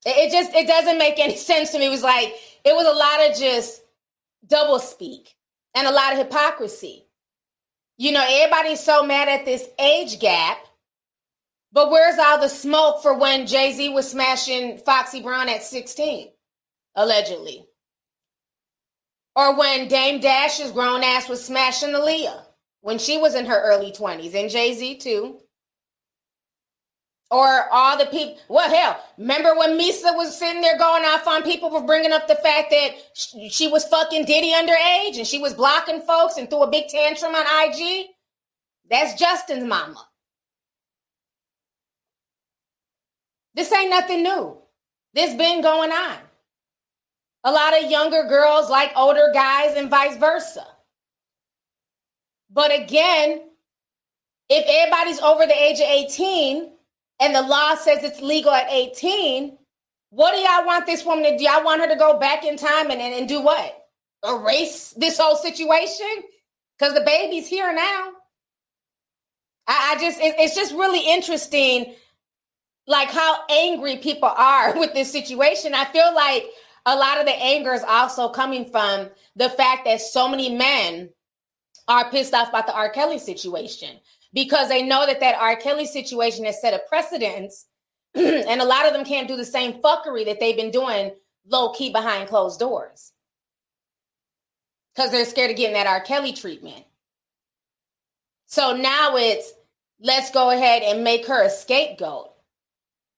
It 0.05 0.31
just 0.31 0.53
it 0.53 0.67
doesn't 0.67 0.97
make 0.97 1.19
any 1.19 1.35
sense 1.37 1.71
to 1.71 1.79
me. 1.79 1.87
It 1.87 1.89
was 1.89 2.03
like 2.03 2.33
it 2.63 2.75
was 2.75 2.87
a 2.87 2.97
lot 2.97 3.29
of 3.29 3.37
just 3.37 3.81
double 4.45 4.79
speak 4.79 5.35
and 5.75 5.87
a 5.87 5.91
lot 5.91 6.13
of 6.13 6.19
hypocrisy. 6.19 7.05
You 7.97 8.11
know, 8.11 8.25
everybody's 8.27 8.79
so 8.79 9.05
mad 9.05 9.29
at 9.29 9.45
this 9.45 9.67
age 9.77 10.19
gap, 10.19 10.57
but 11.71 11.91
where's 11.91 12.17
all 12.17 12.39
the 12.39 12.49
smoke 12.49 13.01
for 13.03 13.13
when 13.13 13.45
Jay 13.45 13.73
Z 13.73 13.89
was 13.89 14.09
smashing 14.09 14.79
Foxy 14.79 15.21
Brown 15.21 15.49
at 15.49 15.61
16, 15.61 16.29
allegedly? 16.95 17.65
Or 19.35 19.55
when 19.55 19.87
Dame 19.87 20.19
Dash's 20.19 20.71
grown 20.71 21.03
ass 21.03 21.29
was 21.29 21.45
smashing 21.45 21.91
Aaliyah 21.91 22.41
when 22.81 22.97
she 22.97 23.17
was 23.17 23.35
in 23.35 23.45
her 23.45 23.61
early 23.61 23.91
20s, 23.91 24.33
and 24.33 24.49
Jay 24.49 24.73
Z 24.73 24.97
too 24.97 25.39
or 27.31 27.69
all 27.71 27.97
the 27.97 28.05
people. 28.07 28.37
Well, 28.49 28.69
hell, 28.69 29.01
remember 29.17 29.55
when 29.57 29.79
Misa 29.79 30.15
was 30.15 30.37
sitting 30.37 30.61
there 30.61 30.77
going 30.77 31.05
off 31.05 31.25
on 31.25 31.43
people 31.43 31.69
for 31.71 31.81
bringing 31.81 32.11
up 32.11 32.27
the 32.27 32.35
fact 32.35 32.69
that 32.71 32.91
she 33.13 33.69
was 33.69 33.85
fucking 33.85 34.25
Diddy 34.25 34.51
underage 34.51 35.17
and 35.17 35.25
she 35.25 35.39
was 35.39 35.53
blocking 35.53 36.01
folks 36.01 36.37
and 36.37 36.49
threw 36.49 36.63
a 36.63 36.69
big 36.69 36.89
tantrum 36.89 37.33
on 37.33 37.45
IG? 37.65 38.07
That's 38.89 39.17
Justin's 39.17 39.63
mama. 39.63 40.05
This 43.53 43.71
ain't 43.71 43.89
nothing 43.89 44.23
new. 44.23 44.57
This 45.13 45.33
been 45.33 45.61
going 45.61 45.91
on. 45.91 46.17
A 47.43 47.51
lot 47.51 47.81
of 47.81 47.89
younger 47.89 48.23
girls 48.23 48.69
like 48.69 48.91
older 48.95 49.31
guys 49.33 49.75
and 49.75 49.89
vice 49.89 50.17
versa. 50.17 50.65
But 52.49 52.77
again, 52.77 53.41
if 54.49 54.65
everybody's 54.67 55.19
over 55.21 55.45
the 55.45 55.63
age 55.63 55.79
of 55.79 55.87
18, 55.87 56.71
and 57.21 57.35
the 57.35 57.41
law 57.43 57.75
says 57.75 58.03
it's 58.03 58.19
legal 58.19 58.51
at 58.51 58.69
18, 58.71 59.55
what 60.09 60.33
do 60.33 60.39
y'all 60.39 60.65
want 60.65 60.87
this 60.87 61.05
woman 61.05 61.23
to 61.23 61.37
do? 61.37 61.43
Y'all 61.43 61.63
want 61.63 61.79
her 61.79 61.87
to 61.87 61.95
go 61.95 62.19
back 62.19 62.43
in 62.43 62.57
time 62.57 62.89
and, 62.89 62.99
and, 62.99 63.13
and 63.13 63.29
do 63.29 63.41
what? 63.41 63.77
Erase 64.27 64.93
this 64.97 65.19
whole 65.19 65.35
situation? 65.35 66.07
Because 66.77 66.95
the 66.95 67.01
baby's 67.01 67.47
here 67.47 67.71
now. 67.73 68.09
I, 69.67 69.93
I 69.95 70.01
just, 70.01 70.19
it, 70.19 70.35
it's 70.39 70.55
just 70.55 70.73
really 70.73 71.07
interesting, 71.07 71.93
like 72.87 73.09
how 73.09 73.37
angry 73.49 73.97
people 73.97 74.29
are 74.35 74.75
with 74.79 74.93
this 74.95 75.11
situation. 75.11 75.75
I 75.75 75.85
feel 75.85 76.13
like 76.15 76.45
a 76.87 76.95
lot 76.95 77.19
of 77.19 77.27
the 77.27 77.35
anger 77.35 77.73
is 77.73 77.83
also 77.87 78.29
coming 78.29 78.65
from 78.71 79.09
the 79.35 79.49
fact 79.49 79.85
that 79.85 80.01
so 80.01 80.27
many 80.27 80.55
men 80.55 81.11
are 81.87 82.09
pissed 82.09 82.33
off 82.33 82.49
about 82.49 82.65
the 82.65 82.73
R. 82.73 82.89
Kelly 82.89 83.19
situation 83.19 83.99
because 84.33 84.69
they 84.69 84.83
know 84.83 85.05
that 85.05 85.19
that 85.19 85.35
R. 85.39 85.55
Kelly 85.55 85.85
situation 85.85 86.45
has 86.45 86.61
set 86.61 86.73
a 86.73 86.81
precedence, 86.87 87.65
and 88.15 88.61
a 88.61 88.65
lot 88.65 88.85
of 88.85 88.93
them 88.93 89.05
can't 89.05 89.27
do 89.27 89.37
the 89.37 89.45
same 89.45 89.81
fuckery 89.81 90.25
that 90.25 90.39
they've 90.39 90.55
been 90.55 90.71
doing 90.71 91.11
low 91.47 91.71
key 91.71 91.91
behind 91.91 92.29
closed 92.29 92.59
doors 92.59 93.11
because 94.93 95.11
they're 95.11 95.25
scared 95.25 95.51
of 95.51 95.57
getting 95.57 95.73
that 95.73 95.87
R. 95.87 96.01
Kelly 96.01 96.33
treatment. 96.33 96.85
So 98.47 98.75
now 98.75 99.15
it's 99.15 99.53
let's 99.99 100.31
go 100.31 100.51
ahead 100.51 100.83
and 100.83 101.03
make 101.03 101.27
her 101.27 101.43
a 101.43 101.49
scapegoat. 101.49 102.31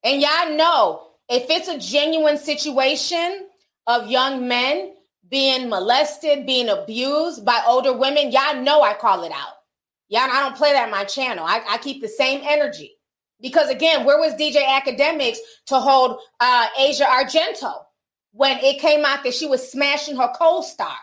And 0.03 0.21
y'all 0.21 0.55
know 0.55 1.07
if 1.29 1.49
it's 1.49 1.67
a 1.67 1.79
genuine 1.79 2.37
situation 2.37 3.47
of 3.87 4.07
young 4.07 4.47
men 4.47 4.93
being 5.29 5.69
molested, 5.69 6.45
being 6.45 6.69
abused 6.69 7.43
by 7.43 7.63
older 7.65 7.93
women, 7.93 8.31
y'all 8.31 8.61
know 8.61 8.81
I 8.81 8.93
call 8.93 9.23
it 9.23 9.31
out. 9.31 9.62
Y'all, 10.13 10.29
I 10.31 10.41
don't 10.41 10.55
play 10.55 10.73
that 10.73 10.91
my 10.91 11.03
channel. 11.05 11.43
I, 11.43 11.63
I 11.67 11.77
keep 11.79 11.99
the 11.99 12.07
same 12.07 12.41
energy. 12.43 12.91
Because 13.41 13.69
again, 13.69 14.05
where 14.05 14.19
was 14.19 14.35
DJ 14.35 14.63
Akademiks 14.63 15.37
to 15.65 15.79
hold 15.79 16.19
uh, 16.39 16.67
Asia 16.79 17.05
Argento 17.05 17.73
when 18.31 18.59
it 18.59 18.79
came 18.79 19.03
out 19.03 19.23
that 19.23 19.33
she 19.33 19.47
was 19.47 19.69
smashing 19.69 20.15
her 20.17 20.31
co-star? 20.37 20.95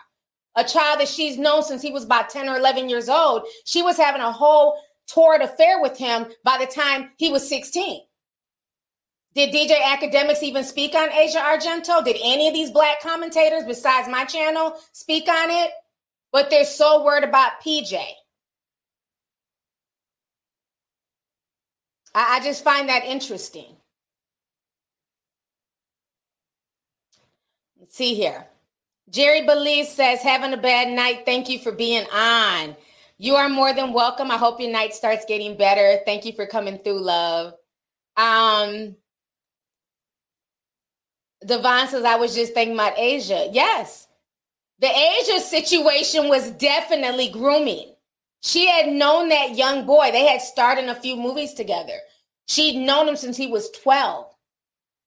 a 0.55 0.63
child 0.63 0.99
that 0.99 1.07
she's 1.07 1.37
known 1.37 1.63
since 1.63 1.81
he 1.81 1.91
was 1.91 2.03
about 2.03 2.29
10 2.29 2.49
or 2.49 2.57
11 2.57 2.89
years 2.89 3.09
old. 3.09 3.43
She 3.65 3.81
was 3.81 3.97
having 3.97 4.21
a 4.21 4.31
whole 4.31 4.77
torrid 5.07 5.41
affair 5.41 5.81
with 5.81 5.97
him 5.97 6.25
by 6.43 6.57
the 6.57 6.71
time 6.71 7.11
he 7.17 7.29
was 7.29 7.47
16. 7.47 8.01
Did 9.33 9.53
DJ 9.53 9.77
Akademiks 9.79 10.43
even 10.43 10.63
speak 10.63 10.93
on 10.93 11.11
Asia 11.11 11.39
Argento? 11.39 12.03
Did 12.03 12.17
any 12.21 12.49
of 12.49 12.53
these 12.53 12.69
black 12.69 13.01
commentators 13.01 13.63
besides 13.65 14.09
my 14.09 14.25
channel 14.25 14.75
speak 14.91 15.29
on 15.29 15.49
it? 15.49 15.71
But 16.33 16.49
they're 16.49 16.65
so 16.65 17.03
worried 17.03 17.23
about 17.23 17.61
PJ. 17.65 17.97
I, 22.13 22.37
I 22.37 22.43
just 22.43 22.63
find 22.63 22.89
that 22.89 23.05
interesting. 23.05 23.75
Let's 27.79 27.95
see 27.95 28.15
here. 28.15 28.45
Jerry 29.09 29.45
Belize 29.45 29.93
says, 29.93 30.21
having 30.21 30.53
a 30.53 30.57
bad 30.57 30.89
night. 30.89 31.23
Thank 31.25 31.49
you 31.49 31.59
for 31.59 31.71
being 31.71 32.05
on. 32.13 32.75
You 33.17 33.35
are 33.35 33.49
more 33.49 33.73
than 33.73 33.93
welcome. 33.93 34.31
I 34.31 34.37
hope 34.37 34.59
your 34.61 34.71
night 34.71 34.93
starts 34.93 35.25
getting 35.25 35.57
better. 35.57 35.99
Thank 36.05 36.25
you 36.25 36.31
for 36.33 36.47
coming 36.47 36.77
through, 36.77 37.01
love. 37.01 37.53
Um, 38.15 38.95
Devon 41.45 41.87
says, 41.87 42.03
I 42.03 42.15
was 42.15 42.33
just 42.33 42.53
thinking 42.53 42.75
about 42.75 42.97
Asia. 42.97 43.49
Yes. 43.51 44.07
The 44.79 44.89
Asia 44.89 45.39
situation 45.39 46.29
was 46.29 46.51
definitely 46.51 47.29
grooming. 47.29 47.90
She 48.41 48.67
had 48.67 48.87
known 48.87 49.29
that 49.29 49.55
young 49.55 49.85
boy. 49.85 50.11
They 50.11 50.25
had 50.25 50.41
starred 50.41 50.79
in 50.79 50.89
a 50.89 50.95
few 50.95 51.15
movies 51.15 51.53
together. 51.53 51.97
She'd 52.47 52.83
known 52.85 53.07
him 53.07 53.15
since 53.15 53.37
he 53.37 53.47
was 53.47 53.69
12. 53.83 54.27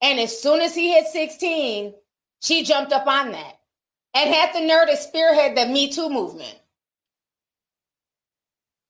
And 0.01 0.19
as 0.19 0.41
soon 0.41 0.61
as 0.61 0.73
he 0.73 0.91
hit 0.91 1.07
16, 1.07 1.93
she 2.41 2.63
jumped 2.63 2.93
up 2.93 3.07
on 3.07 3.31
that 3.31 3.59
and 4.13 4.33
had 4.33 4.53
the 4.53 4.65
nerve 4.65 4.89
to 4.89 4.97
spearhead 4.97 5.57
the 5.57 5.65
Me 5.65 5.89
Too 5.91 6.09
movement. 6.09 6.57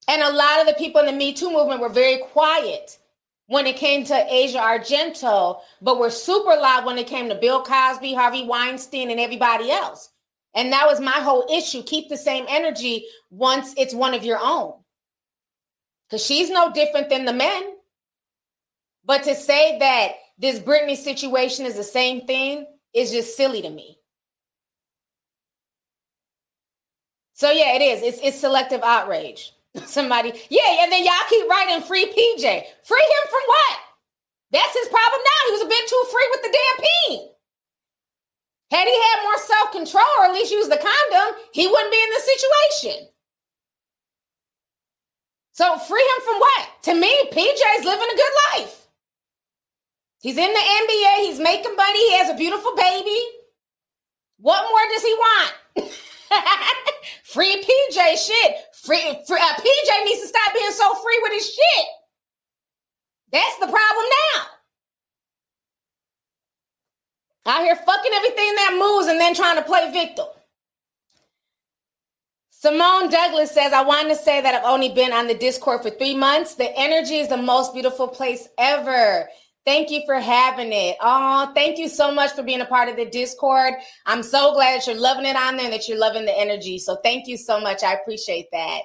And 0.08 0.22
a 0.22 0.32
lot 0.32 0.62
of 0.62 0.68
the 0.68 0.74
people 0.74 1.02
in 1.02 1.08
the 1.08 1.14
Me 1.14 1.34
Too 1.34 1.52
movement 1.52 1.82
were 1.82 1.90
very 1.90 2.20
quiet 2.20 3.00
when 3.48 3.66
it 3.66 3.78
came 3.78 4.04
to 4.06 4.34
Asia 4.34 4.60
Argento, 4.60 5.60
but 5.82 6.00
were 6.00 6.10
super 6.10 6.56
loud 6.56 6.86
when 6.86 6.98
it 6.98 7.08
came 7.08 7.30
to 7.30 7.36
Bill 7.36 7.64
Cosby, 7.64 8.14
Harvey 8.14 8.46
Weinstein, 8.46 9.10
and 9.10 9.20
everybody 9.20 9.72
else. 9.72 10.10
And 10.56 10.72
that 10.72 10.88
was 10.88 11.02
my 11.02 11.12
whole 11.12 11.46
issue. 11.54 11.84
Keep 11.84 12.10
the 12.10 12.18
same 12.18 12.46
energy 12.48 13.06
once 13.30 13.74
it's 13.78 13.94
one 13.94 14.14
of 14.14 14.24
your 14.24 14.40
own. 14.42 14.74
Because 16.08 16.26
she's 16.26 16.50
no 16.50 16.72
different 16.72 17.10
than 17.10 17.26
the 17.26 17.34
men. 17.34 17.76
But 19.04 19.24
to 19.24 19.36
say 19.36 19.78
that 19.80 20.14
this 20.38 20.60
Brittany 20.60 20.96
situation 20.96 21.66
is 21.66 21.76
the 21.76 21.84
same 21.84 22.26
thing 22.26 22.66
is 22.94 23.12
just 23.12 23.36
silly 23.36 23.62
to 23.62 23.70
me. 23.70 23.98
So 27.34 27.52
yeah, 27.52 27.76
it 27.76 27.82
is. 27.82 28.02
It's 28.02 28.20
it's 28.24 28.40
selective 28.40 28.82
outrage. 28.82 29.52
Somebody, 29.86 30.32
yeah, 30.50 30.84
and 30.84 30.92
then 30.92 31.04
y'all 31.04 31.14
keep 31.30 31.50
writing 31.50 31.82
free 31.84 32.06
PJ. 32.06 32.42
Free 32.84 33.02
him 33.02 33.30
from 33.30 33.42
what? 33.46 33.80
That's 34.52 34.74
his 34.74 34.88
problem 34.88 35.20
now. 35.22 35.42
He 35.48 35.52
was 35.52 35.64
a 35.64 35.68
bit 35.68 35.90
too 35.90 36.06
free 36.12 36.30
with 36.32 36.42
the 36.44 36.58
damn 36.58 36.86
peen. 36.86 37.30
Had 38.72 38.88
he 38.88 38.96
had 38.96 39.24
more 39.24 39.38
self 39.38 39.72
control 39.72 40.06
or 40.20 40.26
at 40.26 40.34
least 40.34 40.52
used 40.52 40.72
the 40.72 40.78
condom, 40.78 41.40
he 41.54 41.68
wouldn't 41.68 41.92
be 41.92 42.02
in 42.02 42.10
this 42.10 42.26
situation. 42.26 43.08
So 45.54 45.78
free 45.78 46.02
him 46.02 46.24
from 46.26 46.40
what? 46.40 46.70
To 46.84 46.94
me, 46.96 47.30
PJ's 47.32 47.86
living 47.86 48.10
a 48.12 48.18
good 48.18 48.34
life. 48.54 48.88
He's 50.22 50.38
in 50.38 50.52
the 50.52 50.60
NBA. 50.60 51.16
He's 51.28 51.40
making 51.40 51.76
money. 51.76 52.10
He 52.10 52.18
has 52.18 52.30
a 52.30 52.36
beautiful 52.36 52.76
baby. 52.76 53.20
What 54.40 54.68
more 54.70 54.92
does 54.92 55.04
he 55.04 55.14
want? 55.14 55.54
free 57.24 57.64
PJ 57.64 58.28
shit. 58.28 58.56
Free, 58.84 59.20
free 59.28 59.40
uh, 59.40 59.54
PJ 59.54 60.06
needs 60.06 60.22
to 60.22 60.28
stop 60.28 60.54
being 60.54 60.72
so 60.72 60.96
free 60.96 61.20
with 61.24 61.34
his 61.34 61.46
shit. 61.46 61.86
That's 63.32 63.58
the 63.60 63.68
problem 63.68 64.06
now. 64.36 64.42
Out 67.46 67.64
here 67.64 67.76
fucking 67.76 68.12
everything 68.16 68.56
that 68.56 68.78
moves 68.80 69.08
and 69.08 69.20
then 69.20 69.36
trying 69.36 69.58
to 69.58 69.64
play 69.64 69.92
victim. 69.92 70.26
Simone 72.50 73.10
Douglas 73.10 73.52
says, 73.52 73.74
I 73.74 73.84
wanted 73.84 74.10
to 74.10 74.16
say 74.16 74.42
that 74.42 74.56
I've 74.56 74.66
only 74.66 74.90
been 74.90 75.14
on 75.14 75.28
the 75.28 75.36
Discord 75.36 75.84
for 75.84 75.92
three 75.92 76.16
months. 76.16 76.56
The 76.56 76.76
energy 76.76 77.18
is 77.18 77.28
the 77.28 77.38
most 77.38 77.74
beautiful 77.74 78.08
place 78.08 78.48
ever. 78.58 79.30
Thank 79.66 79.92
you 79.92 80.02
for 80.08 80.20
having 80.20 80.74
it. 80.74 80.96
Oh, 81.00 81.52
thank 81.54 81.78
you 81.78 81.88
so 81.88 82.12
much 82.12 82.32
for 82.32 82.42
being 82.42 82.62
a 82.62 82.66
part 82.66 82.90
of 82.90 82.96
the 82.96 83.06
Discord. 83.06 83.74
I'm 84.08 84.24
so 84.24 84.54
glad 84.54 84.80
that 84.80 84.88
you're 84.88 85.00
loving 85.00 85.26
it 85.26 85.36
on 85.36 85.58
there 85.58 85.66
and 85.66 85.74
that 85.74 85.88
you're 85.88 86.00
loving 86.00 86.26
the 86.26 86.36
energy. 86.36 86.80
So 86.80 86.98
thank 87.04 87.28
you 87.28 87.38
so 87.38 87.60
much. 87.60 87.84
I 87.84 87.94
appreciate 87.94 88.48
that. 88.52 88.82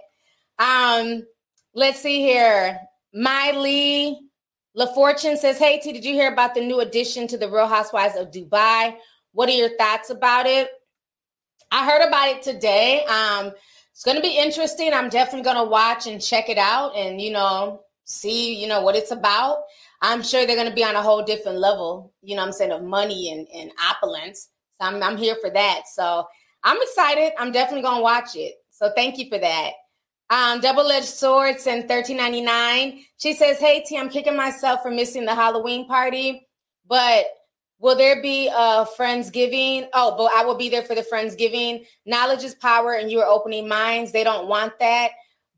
Um, 0.59 1.27
let's 1.75 2.01
see 2.01 2.20
here. 2.20 2.79
Miley 3.14 4.18
LaFortune 4.81 5.37
says, 5.37 5.59
Hey 5.59 5.79
T, 5.79 5.93
did 5.93 6.05
you 6.05 6.14
hear 6.14 6.33
about 6.33 6.55
the 6.55 6.61
new 6.61 6.81
addition 6.81 7.27
to 7.29 7.38
the 7.38 7.51
Real 7.51 7.66
Housewives 7.66 8.16
of 8.16 8.31
Dubai? 8.31 8.97
What 9.33 9.49
are 9.49 9.53
your 9.53 9.77
thoughts 9.77 10.11
about 10.11 10.47
it? 10.47 10.71
I 11.71 11.85
heard 11.85 12.09
about 12.09 12.29
it 12.29 12.43
today. 12.43 13.05
Um, 13.05 13.53
it's 13.93 14.03
gonna 14.03 14.23
be 14.23 14.38
interesting. 14.38 14.93
I'm 14.93 15.11
definitely 15.11 15.45
gonna 15.45 15.69
watch 15.69 16.07
and 16.07 16.21
check 16.21 16.49
it 16.49 16.59
out 16.59 16.97
and 16.97 17.21
you 17.21 17.31
know, 17.31 17.83
see, 18.05 18.61
you 18.61 18.66
know, 18.66 18.81
what 18.81 18.97
it's 18.97 19.11
about. 19.11 19.59
I'm 20.03 20.23
sure 20.23 20.47
they're 20.47 20.57
going 20.57 20.69
to 20.69 20.75
be 20.75 20.85
on 20.85 20.97
a 20.97 21.03
whole 21.03 21.23
different 21.23 21.59
level, 21.59 22.12
you 22.23 22.35
know 22.35 22.43
I'm 22.43 22.53
saying, 22.53 22.73
of 22.73 22.83
money 22.83 23.33
and, 23.33 23.47
and 23.55 23.71
opulence. 23.88 24.49
So 24.81 24.87
I'm, 24.87 25.03
I'm 25.03 25.16
here 25.16 25.37
for 25.40 25.51
that. 25.51 25.83
So 25.93 26.27
I'm 26.64 26.81
excited. 26.81 27.33
I'm 27.38 27.53
definitely 27.53 27.83
going 27.83 27.99
to 27.99 28.03
watch 28.03 28.35
it. 28.35 28.55
So 28.71 28.90
thank 28.97 29.19
you 29.19 29.29
for 29.29 29.38
that. 29.38 29.73
Um, 30.31 30.61
Double 30.61 30.90
Edged 30.90 31.07
Swords 31.07 31.66
and 31.66 31.88
13.99. 31.88 33.05
She 33.19 33.35
says, 33.35 33.59
"Hey 33.59 33.85
T, 33.87 33.99
I'm 33.99 34.09
kicking 34.09 34.37
myself 34.37 34.83
for 34.83 34.90
missing 34.90 35.25
the 35.25 35.35
Halloween 35.35 35.87
party, 35.87 36.47
but 36.87 37.27
will 37.79 37.97
there 37.97 38.23
be 38.23 38.49
a 38.49 38.87
friendsgiving? 38.97 39.88
Oh, 39.93 40.14
but 40.16 40.33
I 40.35 40.45
will 40.45 40.57
be 40.57 40.69
there 40.69 40.83
for 40.83 40.95
the 40.95 41.03
friendsgiving. 41.03 41.85
Knowledge 42.07 42.45
is 42.45 42.55
power, 42.55 42.95
and 42.95 43.11
you 43.11 43.21
are 43.21 43.29
opening 43.29 43.69
minds. 43.69 44.12
They 44.12 44.25
don't 44.25 44.47
want 44.47 44.79
that 44.79 45.11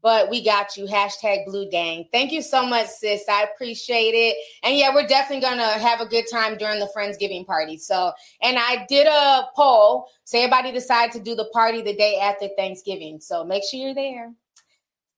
but 0.02 0.28
we 0.28 0.44
got 0.44 0.76
you. 0.76 0.86
Hashtag 0.86 1.46
Blue 1.46 1.70
Gang. 1.70 2.06
Thank 2.12 2.32
you 2.32 2.42
so 2.42 2.66
much, 2.66 2.88
sis. 2.88 3.22
I 3.28 3.44
appreciate 3.44 4.14
it. 4.14 4.36
And 4.64 4.76
yeah, 4.76 4.92
we're 4.92 5.06
definitely 5.06 5.48
gonna 5.48 5.78
have 5.78 6.00
a 6.00 6.06
good 6.06 6.24
time 6.30 6.58
during 6.58 6.80
the 6.80 6.90
Friendsgiving 6.94 7.46
party. 7.46 7.78
So, 7.78 8.12
and 8.42 8.58
I 8.58 8.84
did 8.88 9.06
a 9.06 9.48
poll. 9.54 10.08
So 10.24 10.38
everybody 10.38 10.72
decided 10.72 11.12
to 11.12 11.20
do 11.20 11.34
the 11.34 11.48
party 11.52 11.82
the 11.82 11.94
day 11.94 12.18
after 12.18 12.48
Thanksgiving. 12.56 13.20
So 13.20 13.44
make 13.44 13.62
sure 13.64 13.80
you're 13.80 13.94
there. 13.94 14.32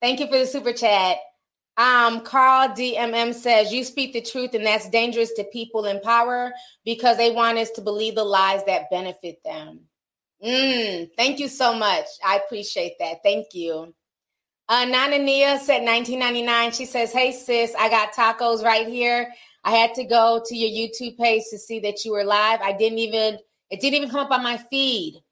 Thank 0.05 0.21
you 0.21 0.27
for 0.27 0.37
the 0.37 0.45
super 0.45 0.75
chat. 0.75 1.17
Um, 1.79 2.21
Carl 2.27 2.69
DMM 2.77 3.33
says 3.33 3.73
you 3.73 3.83
speak 3.85 4.13
the 4.13 4.21
truth, 4.21 4.53
and 4.53 4.67
that's 4.67 4.91
dangerous 4.91 5.33
to 5.33 5.45
people 5.45 5.87
in 5.87 5.99
power 6.01 6.53
because 6.85 7.17
they 7.17 7.31
want 7.31 7.57
us 7.57 7.71
to 7.71 7.81
believe 7.81 8.15
the 8.15 8.23
lies 8.23 8.63
that 8.67 8.91
benefit 8.91 9.39
them. 9.47 9.81
Mm, 10.45 11.09
thank 11.17 11.39
you 11.39 11.49
so 11.49 11.73
much. 11.73 12.05
I 12.23 12.37
appreciate 12.37 12.97
that. 13.01 13.23
Thank 13.23 13.55
you. 13.55 13.95
Uh, 14.69 14.85
Nana 14.85 15.19
Nia 15.19 15.59
said 15.59 15.83
1999. 15.83 16.73
She 16.73 16.85
says, 16.85 17.11
Hey, 17.11 17.33
sis, 17.33 17.75
I 17.75 17.89
got 17.89 18.13
tacos 18.13 18.63
right 18.63 18.87
here. 18.87 19.33
I 19.65 19.71
had 19.71 19.95
to 19.95 20.05
go 20.05 20.43
to 20.45 20.55
your 20.55 20.69
YouTube 20.69 21.17
page 21.17 21.45
to 21.49 21.59
see 21.59 21.81
that 21.81 22.05
you 22.05 22.13
were 22.13 22.25
live. 22.25 22.61
I 22.61 22.73
didn't 22.73 22.99
even, 22.99 23.39
it 23.71 23.81
didn't 23.81 23.95
even 23.95 24.11
come 24.11 24.21
up 24.21 24.33
on 24.33 24.43
my 24.43 24.59
feed. 24.59 25.24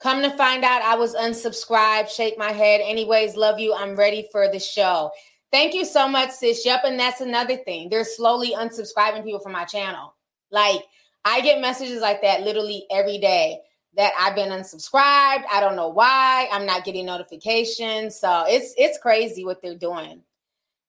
Come 0.00 0.22
to 0.22 0.30
find 0.30 0.64
out, 0.64 0.82
I 0.82 0.96
was 0.96 1.14
unsubscribed. 1.14 2.08
Shake 2.08 2.38
my 2.38 2.52
head. 2.52 2.80
Anyways, 2.82 3.36
love 3.36 3.58
you. 3.58 3.74
I'm 3.74 3.94
ready 3.94 4.28
for 4.32 4.50
the 4.50 4.58
show. 4.58 5.10
Thank 5.52 5.74
you 5.74 5.84
so 5.84 6.08
much, 6.08 6.30
sis. 6.30 6.64
Yep, 6.64 6.82
and 6.84 6.98
that's 6.98 7.20
another 7.20 7.56
thing. 7.56 7.88
They're 7.90 8.04
slowly 8.04 8.54
unsubscribing 8.54 9.24
people 9.24 9.40
from 9.40 9.52
my 9.52 9.64
channel. 9.64 10.14
Like 10.50 10.82
I 11.24 11.40
get 11.40 11.60
messages 11.60 12.00
like 12.00 12.22
that 12.22 12.42
literally 12.42 12.86
every 12.90 13.18
day 13.18 13.60
that 13.96 14.12
I've 14.18 14.34
been 14.34 14.50
unsubscribed. 14.50 15.44
I 15.50 15.60
don't 15.60 15.76
know 15.76 15.88
why. 15.88 16.48
I'm 16.52 16.64
not 16.66 16.84
getting 16.84 17.06
notifications. 17.06 18.18
So 18.18 18.44
it's 18.46 18.74
it's 18.78 18.98
crazy 18.98 19.44
what 19.44 19.60
they're 19.60 19.74
doing. 19.74 20.22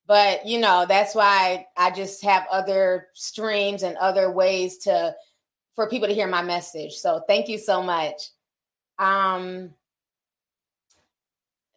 But 0.07 0.45
you 0.45 0.59
know, 0.59 0.85
that's 0.87 1.15
why 1.15 1.67
I 1.75 1.91
just 1.91 2.23
have 2.23 2.45
other 2.51 3.07
streams 3.13 3.83
and 3.83 3.97
other 3.97 4.31
ways 4.31 4.77
to 4.79 5.15
for 5.75 5.89
people 5.89 6.07
to 6.07 6.13
hear 6.13 6.27
my 6.27 6.43
message. 6.43 6.93
So 6.93 7.23
thank 7.27 7.47
you 7.49 7.57
so 7.57 7.81
much. 7.81 8.29
Um 9.01 9.73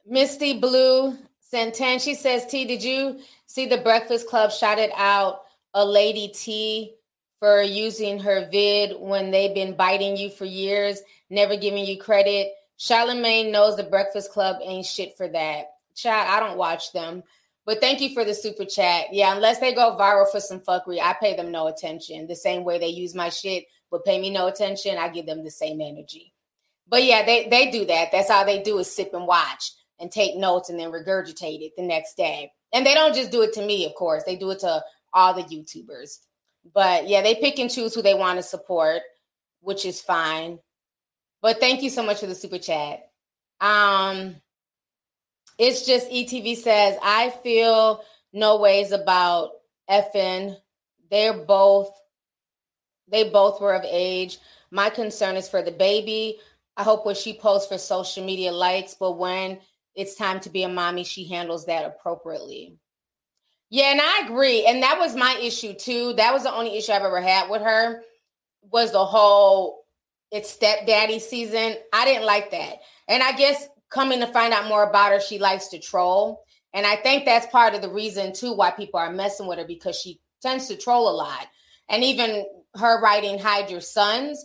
Misty 0.06 0.60
Blue 0.60 1.16
Santan, 1.52 2.00
she 2.00 2.14
says, 2.14 2.44
T, 2.46 2.66
did 2.66 2.84
you 2.84 3.20
see 3.46 3.66
the 3.66 3.78
Breakfast 3.78 4.28
Club 4.28 4.52
shouted 4.52 4.90
out 4.94 5.42
a 5.72 5.84
lady 5.84 6.28
T 6.28 6.94
for 7.40 7.62
using 7.62 8.18
her 8.18 8.46
vid 8.50 9.00
when 9.00 9.30
they've 9.30 9.54
been 9.54 9.74
biting 9.74 10.16
you 10.16 10.28
for 10.28 10.44
years, 10.44 11.00
never 11.30 11.56
giving 11.56 11.86
you 11.86 11.98
credit? 11.98 12.52
Charlemagne 12.76 13.50
knows 13.50 13.76
the 13.76 13.82
Breakfast 13.82 14.30
Club 14.30 14.58
ain't 14.62 14.84
shit 14.84 15.16
for 15.16 15.26
that. 15.28 15.70
Chat, 15.94 16.28
I 16.28 16.40
don't 16.40 16.58
watch 16.58 16.92
them. 16.92 17.22
But 17.64 17.80
thank 17.80 18.02
you 18.02 18.12
for 18.12 18.26
the 18.26 18.34
super 18.34 18.66
chat. 18.66 19.06
Yeah, 19.12 19.34
unless 19.34 19.58
they 19.58 19.72
go 19.72 19.96
viral 19.98 20.30
for 20.30 20.40
some 20.40 20.60
fuckery, 20.60 21.00
I 21.00 21.14
pay 21.14 21.34
them 21.34 21.50
no 21.50 21.68
attention. 21.68 22.26
The 22.26 22.36
same 22.36 22.62
way 22.64 22.78
they 22.78 22.88
use 22.88 23.14
my 23.14 23.30
shit, 23.30 23.64
but 23.90 24.04
pay 24.04 24.20
me 24.20 24.28
no 24.28 24.48
attention, 24.48 24.98
I 24.98 25.08
give 25.08 25.24
them 25.24 25.42
the 25.42 25.50
same 25.50 25.80
energy. 25.80 26.33
But 26.88 27.04
yeah, 27.04 27.24
they 27.24 27.48
they 27.48 27.70
do 27.70 27.84
that. 27.86 28.12
That's 28.12 28.30
all 28.30 28.44
they 28.44 28.62
do 28.62 28.78
is 28.78 28.94
sip 28.94 29.14
and 29.14 29.26
watch 29.26 29.72
and 29.98 30.10
take 30.10 30.36
notes 30.36 30.68
and 30.68 30.78
then 30.78 30.90
regurgitate 30.90 31.62
it 31.62 31.72
the 31.76 31.82
next 31.82 32.16
day. 32.16 32.52
And 32.72 32.84
they 32.84 32.94
don't 32.94 33.14
just 33.14 33.30
do 33.30 33.42
it 33.42 33.52
to 33.54 33.64
me, 33.64 33.86
of 33.86 33.94
course. 33.94 34.24
They 34.24 34.36
do 34.36 34.50
it 34.50 34.60
to 34.60 34.82
all 35.12 35.34
the 35.34 35.42
YouTubers. 35.42 36.18
But 36.72 37.08
yeah, 37.08 37.22
they 37.22 37.34
pick 37.34 37.58
and 37.58 37.70
choose 37.70 37.94
who 37.94 38.02
they 38.02 38.14
want 38.14 38.38
to 38.38 38.42
support, 38.42 39.02
which 39.60 39.84
is 39.84 40.00
fine. 40.00 40.58
But 41.40 41.60
thank 41.60 41.82
you 41.82 41.90
so 41.90 42.02
much 42.02 42.20
for 42.20 42.26
the 42.26 42.34
super 42.34 42.58
chat. 42.58 43.00
Um 43.60 44.36
it's 45.56 45.86
just 45.86 46.10
ETV 46.10 46.56
says, 46.56 46.98
I 47.00 47.30
feel 47.30 48.02
no 48.32 48.58
ways 48.58 48.90
about 48.90 49.50
FN. 49.88 50.56
They're 51.10 51.32
both 51.32 51.90
they 53.08 53.28
both 53.30 53.60
were 53.60 53.74
of 53.74 53.84
age. 53.84 54.38
My 54.70 54.90
concern 54.90 55.36
is 55.36 55.48
for 55.48 55.62
the 55.62 55.70
baby. 55.70 56.38
I 56.76 56.82
hope 56.82 57.06
what 57.06 57.16
she 57.16 57.38
posts 57.38 57.68
for 57.68 57.78
social 57.78 58.24
media 58.24 58.52
likes, 58.52 58.94
but 58.98 59.12
when 59.12 59.60
it's 59.94 60.16
time 60.16 60.40
to 60.40 60.50
be 60.50 60.64
a 60.64 60.68
mommy, 60.68 61.04
she 61.04 61.28
handles 61.28 61.66
that 61.66 61.84
appropriately. 61.84 62.76
Yeah, 63.70 63.92
and 63.92 64.00
I 64.00 64.26
agree. 64.26 64.66
And 64.66 64.82
that 64.82 64.98
was 64.98 65.16
my 65.16 65.38
issue 65.40 65.74
too. 65.74 66.14
That 66.14 66.32
was 66.32 66.42
the 66.42 66.54
only 66.54 66.76
issue 66.76 66.92
I've 66.92 67.02
ever 67.02 67.20
had 67.20 67.48
with 67.48 67.62
her 67.62 68.02
was 68.70 68.92
the 68.92 69.04
whole 69.04 69.84
it's 70.30 70.50
stepdaddy 70.50 71.20
season. 71.20 71.76
I 71.92 72.04
didn't 72.04 72.26
like 72.26 72.50
that. 72.50 72.80
And 73.06 73.22
I 73.22 73.32
guess 73.32 73.68
coming 73.88 74.20
to 74.20 74.26
find 74.26 74.52
out 74.52 74.66
more 74.66 74.82
about 74.82 75.12
her, 75.12 75.20
she 75.20 75.38
likes 75.38 75.68
to 75.68 75.78
troll. 75.78 76.42
And 76.72 76.84
I 76.84 76.96
think 76.96 77.24
that's 77.24 77.46
part 77.46 77.74
of 77.74 77.82
the 77.82 77.90
reason 77.90 78.32
too 78.32 78.52
why 78.52 78.72
people 78.72 78.98
are 78.98 79.12
messing 79.12 79.46
with 79.46 79.58
her 79.58 79.64
because 79.64 79.96
she 79.96 80.20
tends 80.42 80.66
to 80.68 80.76
troll 80.76 81.08
a 81.08 81.14
lot. 81.14 81.46
And 81.88 82.02
even 82.02 82.44
her 82.74 83.00
writing 83.00 83.38
hide 83.38 83.70
your 83.70 83.80
sons, 83.80 84.44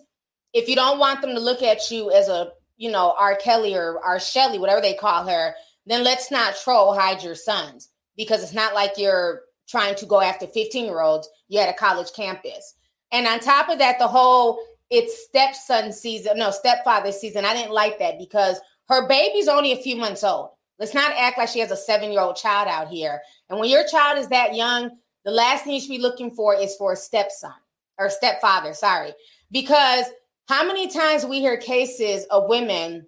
if 0.53 0.67
you 0.67 0.75
don't 0.75 0.99
want 0.99 1.21
them 1.21 1.35
to 1.35 1.39
look 1.39 1.61
at 1.61 1.91
you 1.91 2.11
as 2.11 2.27
a 2.27 2.51
you 2.79 2.89
know, 2.89 3.13
R. 3.19 3.35
Kelly 3.35 3.75
or 3.75 4.03
R. 4.03 4.19
Shelley, 4.19 4.57
whatever 4.57 4.81
they 4.81 4.93
call 4.93 5.27
her, 5.27 5.53
then 5.85 6.03
let's 6.03 6.31
not 6.31 6.55
troll 6.63 6.95
hide 6.95 7.21
your 7.21 7.35
sons 7.35 7.89
because 8.15 8.41
it's 8.41 8.53
not 8.53 8.73
like 8.73 8.93
you're 8.97 9.41
trying 9.67 9.95
to 9.95 10.05
go 10.05 10.21
after 10.21 10.47
15 10.47 10.85
year 10.85 11.01
olds. 11.01 11.29
You're 11.49 11.63
at 11.63 11.69
a 11.69 11.77
college 11.77 12.13
campus. 12.15 12.75
And 13.11 13.27
on 13.27 13.39
top 13.39 13.69
of 13.69 13.79
that, 13.79 13.99
the 13.99 14.07
whole 14.07 14.59
it's 14.89 15.25
stepson 15.25 15.91
season, 15.91 16.37
no, 16.37 16.49
stepfather 16.51 17.11
season. 17.11 17.45
I 17.45 17.53
didn't 17.53 17.73
like 17.73 17.99
that 17.99 18.17
because 18.17 18.59
her 18.87 19.07
baby's 19.07 19.47
only 19.47 19.73
a 19.73 19.81
few 19.81 19.97
months 19.97 20.23
old. 20.23 20.49
Let's 20.79 20.93
not 20.93 21.11
act 21.15 21.37
like 21.37 21.49
she 21.49 21.59
has 21.59 21.71
a 21.71 21.77
seven 21.77 22.11
year 22.11 22.21
old 22.21 22.37
child 22.37 22.67
out 22.69 22.87
here. 22.87 23.21
And 23.49 23.59
when 23.59 23.69
your 23.69 23.85
child 23.87 24.17
is 24.17 24.29
that 24.29 24.55
young, 24.55 24.91
the 25.25 25.31
last 25.31 25.65
thing 25.65 25.73
you 25.73 25.81
should 25.81 25.89
be 25.89 25.99
looking 25.99 26.31
for 26.31 26.55
is 26.55 26.75
for 26.77 26.93
a 26.93 26.95
stepson 26.95 27.51
or 27.97 28.09
stepfather, 28.09 28.73
sorry, 28.73 29.13
because 29.51 30.05
how 30.49 30.65
many 30.65 30.87
times 30.87 31.27
we 31.27 31.39
hear 31.39 31.57
cases 31.57 32.25
of 32.31 32.49
women 32.49 33.05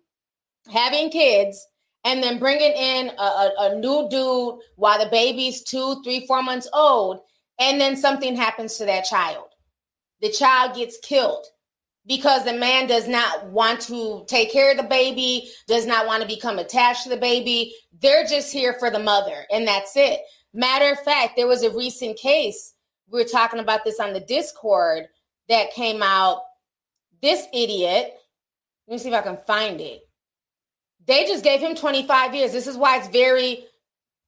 having 0.71 1.09
kids 1.09 1.67
and 2.03 2.21
then 2.21 2.37
bringing 2.37 2.71
in 2.71 3.09
a, 3.17 3.21
a, 3.21 3.53
a, 3.59 3.75
new 3.79 4.07
dude 4.09 4.59
while 4.75 5.03
the 5.03 5.09
baby's 5.09 5.63
two, 5.63 5.99
three, 6.03 6.25
four 6.27 6.43
months 6.43 6.69
old, 6.71 7.21
and 7.59 7.81
then 7.81 7.97
something 7.97 8.35
happens 8.35 8.77
to 8.77 8.85
that 8.85 9.05
child. 9.05 9.47
The 10.21 10.29
child 10.31 10.75
gets 10.75 10.99
killed 10.99 11.43
because 12.05 12.45
the 12.45 12.53
man 12.53 12.85
does 12.85 13.07
not 13.07 13.47
want 13.47 13.81
to 13.81 14.23
take 14.27 14.51
care 14.51 14.69
of 14.69 14.77
the 14.77 14.83
baby, 14.83 15.49
does 15.67 15.87
not 15.87 16.05
want 16.05 16.21
to 16.21 16.27
become 16.27 16.59
attached 16.59 17.03
to 17.03 17.09
the 17.09 17.17
baby. 17.17 17.73
They're 18.01 18.25
just 18.25 18.53
here 18.53 18.73
for 18.73 18.91
the 18.91 18.99
mother, 18.99 19.47
and 19.51 19.67
that's 19.67 19.97
it. 19.97 20.19
Matter 20.53 20.91
of 20.91 21.03
fact, 21.03 21.37
there 21.37 21.47
was 21.47 21.63
a 21.63 21.75
recent 21.75 22.19
case. 22.19 22.75
We 23.09 23.19
were 23.19 23.27
talking 23.27 23.59
about 23.59 23.83
this 23.83 23.99
on 23.99 24.13
the 24.13 24.19
Discord 24.19 25.05
that 25.49 25.73
came 25.73 26.03
out 26.03 26.43
this 27.21 27.45
idiot, 27.53 28.13
let 28.87 28.93
me 28.93 28.97
see 28.99 29.09
if 29.09 29.15
I 29.15 29.21
can 29.21 29.37
find 29.37 29.79
it. 29.79 30.01
They 31.05 31.25
just 31.25 31.43
gave 31.43 31.59
him 31.59 31.75
25 31.75 32.35
years. 32.35 32.51
This 32.51 32.67
is 32.67 32.77
why 32.77 32.97
it's 32.97 33.07
very 33.07 33.65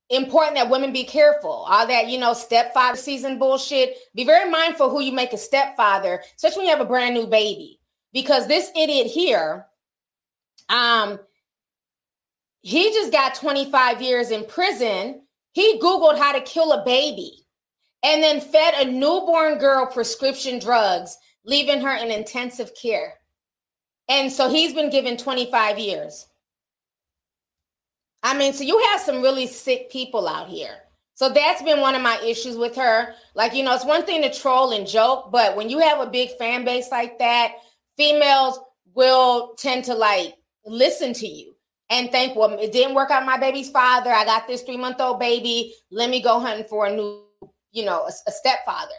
important 0.10 0.56
that 0.56 0.70
women 0.70 0.92
be 0.92 1.04
careful. 1.04 1.66
All 1.68 1.88
that, 1.88 2.08
you 2.08 2.18
know, 2.18 2.34
stepfather 2.34 2.98
season 2.98 3.40
bullshit. 3.40 3.98
Be 4.16 4.24
very 4.24 4.50
mindful 4.50 4.90
who 4.90 5.02
you 5.02 5.12
make 5.12 5.34
a 5.34 5.38
stepfather, 5.38 6.22
especially 6.36 6.60
when 6.60 6.66
you 6.68 6.78
have 6.78 6.86
a 6.86 6.90
brand 6.90 7.16
new 7.16 7.28
baby. 7.28 7.80
Because 8.12 8.48
this 8.48 8.72
idiot 8.76 9.08
here, 9.08 9.66
um, 10.70 11.20
he 12.62 12.92
just 12.94 13.12
got 13.12 13.36
25 13.36 14.02
years 14.02 14.32
in 14.32 14.46
prison. 14.46 15.22
He 15.52 15.80
Googled 15.80 16.18
how 16.18 16.34
to 16.34 16.42
kill 16.42 16.72
a 16.72 16.86
baby 16.86 17.44
and 18.04 18.22
then 18.22 18.42
fed 18.42 18.74
a 18.76 18.92
newborn 18.92 19.58
girl 19.58 19.86
prescription 19.86 20.60
drugs 20.60 21.18
leaving 21.46 21.82
her 21.82 21.96
in 21.96 22.12
intensive 22.12 22.74
care. 22.76 23.16
And 24.10 24.32
so 24.32 24.50
he's 24.50 24.74
been 24.74 24.90
given 24.90 25.18
25 25.18 25.80
years. 25.80 26.28
I 28.22 28.38
mean, 28.38 28.54
so 28.54 28.64
you 28.64 28.80
have 28.92 29.02
some 29.02 29.22
really 29.22 29.48
sick 29.48 29.92
people 29.92 30.28
out 30.28 30.48
here. 30.48 30.78
So 31.16 31.30
that's 31.30 31.62
been 31.62 31.82
one 31.82 31.96
of 31.96 32.02
my 32.02 32.20
issues 32.26 32.58
with 32.58 32.76
her. 32.76 33.14
Like, 33.36 33.54
you 33.54 33.64
know, 33.64 33.76
it's 33.76 33.86
one 33.86 34.06
thing 34.06 34.24
to 34.24 34.34
troll 34.34 34.72
and 34.72 34.88
joke, 34.88 35.32
but 35.32 35.56
when 35.56 35.70
you 35.70 35.80
have 35.80 36.00
a 36.00 36.10
big 36.10 36.32
fan 36.38 36.66
base 36.66 36.90
like 36.90 37.20
that, 37.20 37.54
females 37.98 38.60
will 38.96 39.54
tend 39.58 39.86
to 39.86 39.94
like 39.94 40.36
listen 40.66 41.14
to 41.14 41.28
you 41.28 41.54
and 41.90 42.12
think, 42.12 42.36
well, 42.36 42.58
it 42.60 42.72
didn't 42.72 42.96
work 42.96 43.12
out 43.12 43.26
my 43.26 43.38
baby's 43.38 43.70
father. 43.70 44.12
I 44.12 44.26
got 44.26 44.48
this 44.48 44.64
three 44.64 44.78
month 44.78 45.00
old 45.00 45.20
baby. 45.20 45.76
Let 45.92 46.10
me 46.10 46.22
go 46.22 46.40
hunting 46.40 46.66
for 46.68 46.88
a 46.88 46.96
new, 46.96 47.24
you 47.72 47.86
know, 47.86 48.04
a, 48.06 48.12
a 48.28 48.32
stepfather 48.32 48.90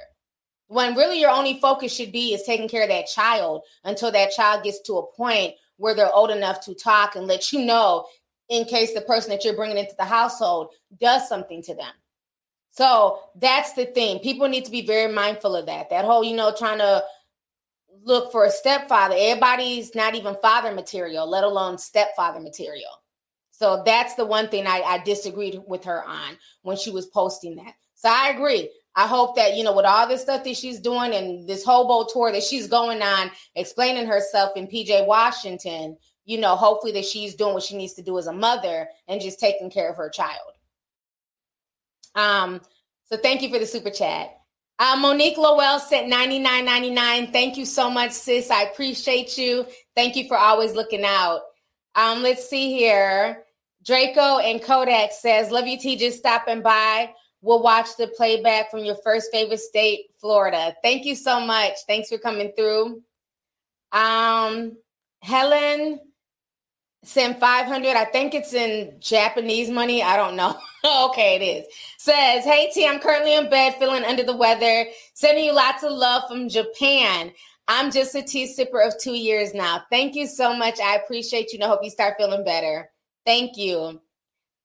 when 0.68 0.94
really 0.94 1.20
your 1.20 1.30
only 1.30 1.60
focus 1.60 1.94
should 1.94 2.12
be 2.12 2.34
is 2.34 2.42
taking 2.44 2.68
care 2.68 2.82
of 2.82 2.88
that 2.88 3.06
child 3.06 3.62
until 3.84 4.10
that 4.12 4.32
child 4.32 4.64
gets 4.64 4.80
to 4.82 4.94
a 4.94 5.12
point 5.14 5.54
where 5.76 5.94
they're 5.94 6.12
old 6.12 6.30
enough 6.30 6.60
to 6.64 6.74
talk 6.74 7.16
and 7.16 7.26
let 7.26 7.52
you 7.52 7.64
know 7.64 8.06
in 8.48 8.64
case 8.64 8.92
the 8.94 9.00
person 9.00 9.30
that 9.30 9.44
you're 9.44 9.56
bringing 9.56 9.78
into 9.78 9.94
the 9.98 10.04
household 10.04 10.68
does 10.98 11.28
something 11.28 11.62
to 11.62 11.74
them. 11.74 11.92
So 12.70 13.20
that's 13.36 13.74
the 13.74 13.86
thing. 13.86 14.18
People 14.18 14.48
need 14.48 14.64
to 14.64 14.70
be 14.70 14.86
very 14.86 15.12
mindful 15.12 15.54
of 15.54 15.66
that. 15.66 15.90
That 15.90 16.04
whole, 16.04 16.24
you 16.24 16.34
know, 16.34 16.52
trying 16.56 16.78
to 16.78 17.04
look 18.02 18.32
for 18.32 18.44
a 18.44 18.50
stepfather. 18.50 19.14
Everybody's 19.16 19.94
not 19.94 20.14
even 20.14 20.36
father 20.42 20.72
material, 20.72 21.28
let 21.28 21.44
alone 21.44 21.78
stepfather 21.78 22.40
material. 22.40 22.90
So 23.50 23.82
that's 23.86 24.14
the 24.14 24.26
one 24.26 24.48
thing 24.48 24.66
I, 24.66 24.80
I 24.80 24.98
disagreed 24.98 25.60
with 25.66 25.84
her 25.84 26.04
on 26.04 26.36
when 26.62 26.76
she 26.76 26.90
was 26.90 27.06
posting 27.06 27.56
that. 27.56 27.74
So 27.94 28.08
I 28.10 28.30
agree. 28.30 28.68
I 28.96 29.06
hope 29.06 29.36
that, 29.36 29.56
you 29.56 29.64
know, 29.64 29.74
with 29.74 29.86
all 29.86 30.06
this 30.06 30.22
stuff 30.22 30.44
that 30.44 30.56
she's 30.56 30.78
doing 30.78 31.12
and 31.12 31.48
this 31.48 31.64
hobo 31.64 32.08
tour 32.12 32.30
that 32.30 32.44
she's 32.44 32.68
going 32.68 33.02
on, 33.02 33.30
explaining 33.56 34.06
herself 34.06 34.52
in 34.56 34.68
PJ 34.68 35.06
Washington, 35.06 35.96
you 36.24 36.38
know, 36.38 36.54
hopefully 36.54 36.92
that 36.92 37.04
she's 37.04 37.34
doing 37.34 37.54
what 37.54 37.62
she 37.62 37.76
needs 37.76 37.94
to 37.94 38.02
do 38.02 38.18
as 38.18 38.28
a 38.28 38.32
mother 38.32 38.88
and 39.08 39.20
just 39.20 39.40
taking 39.40 39.70
care 39.70 39.90
of 39.90 39.96
her 39.96 40.08
child. 40.08 40.52
Um, 42.14 42.60
so 43.06 43.16
thank 43.16 43.42
you 43.42 43.50
for 43.50 43.58
the 43.58 43.66
super 43.66 43.90
chat. 43.90 44.30
Uh, 44.78 44.96
Monique 44.98 45.38
Lowell 45.38 45.78
sent 45.78 46.12
99.99. 46.12 47.32
Thank 47.32 47.56
you 47.56 47.64
so 47.64 47.90
much, 47.90 48.12
sis. 48.12 48.50
I 48.50 48.62
appreciate 48.62 49.38
you. 49.38 49.66
Thank 49.94 50.16
you 50.16 50.26
for 50.26 50.36
always 50.36 50.74
looking 50.74 51.04
out. 51.04 51.42
Um, 51.94 52.22
let's 52.22 52.48
see 52.48 52.76
here. 52.76 53.44
Draco 53.84 54.38
and 54.38 54.62
Kodak 54.62 55.12
says, 55.12 55.50
Love 55.50 55.66
you, 55.66 55.78
T. 55.78 55.96
Just 55.96 56.18
stopping 56.18 56.62
by. 56.62 57.12
We'll 57.44 57.62
watch 57.62 57.98
the 57.98 58.06
playback 58.08 58.70
from 58.70 58.86
your 58.86 58.96
first 59.04 59.30
favorite 59.30 59.60
state, 59.60 60.06
Florida. 60.18 60.74
Thank 60.82 61.04
you 61.04 61.14
so 61.14 61.38
much. 61.40 61.74
Thanks 61.86 62.08
for 62.08 62.16
coming 62.16 62.52
through. 62.56 63.02
Um, 63.92 64.78
Helen 65.20 66.00
send 67.04 67.38
500 67.38 67.96
i 67.96 68.06
think 68.06 68.32
it's 68.32 68.54
in 68.54 68.94
japanese 68.98 69.68
money. 69.68 70.02
I 70.02 70.16
don't 70.16 70.36
know. 70.36 70.58
Okay 70.86 71.36
it 71.36 71.42
is. 71.42 71.66
Says 71.98 72.44
hey 72.44 72.70
t 72.72 72.86
i'm 72.86 72.98
currently 72.98 73.34
in 73.34 73.48
bed 73.48 73.74
feeling 73.78 74.04
under 74.04 74.22
the 74.22 74.36
weather 74.36 74.86
sending 75.14 75.44
you 75.44 75.54
lots 75.54 75.82
of 75.82 75.92
love 75.92 76.22
from 76.28 76.48
japan. 76.48 77.32
I'm 77.68 77.90
just 77.90 78.14
a 78.14 78.22
tea 78.22 78.46
sipper 78.46 78.86
of 78.86 78.98
two 78.98 79.14
years 79.14 79.54
now. 79.54 79.82
Thank 79.90 80.14
you 80.14 80.26
so 80.26 80.54
much. 80.54 80.80
I 80.80 80.96
appreciate 80.96 81.52
you 81.52 81.58
and 81.58 81.64
i 81.64 81.68
hope 81.68 81.80
you 81.82 81.90
start 81.90 82.16
feeling 82.18 82.44
better. 82.44 82.90
Thank 83.26 83.56
you. 83.56 84.00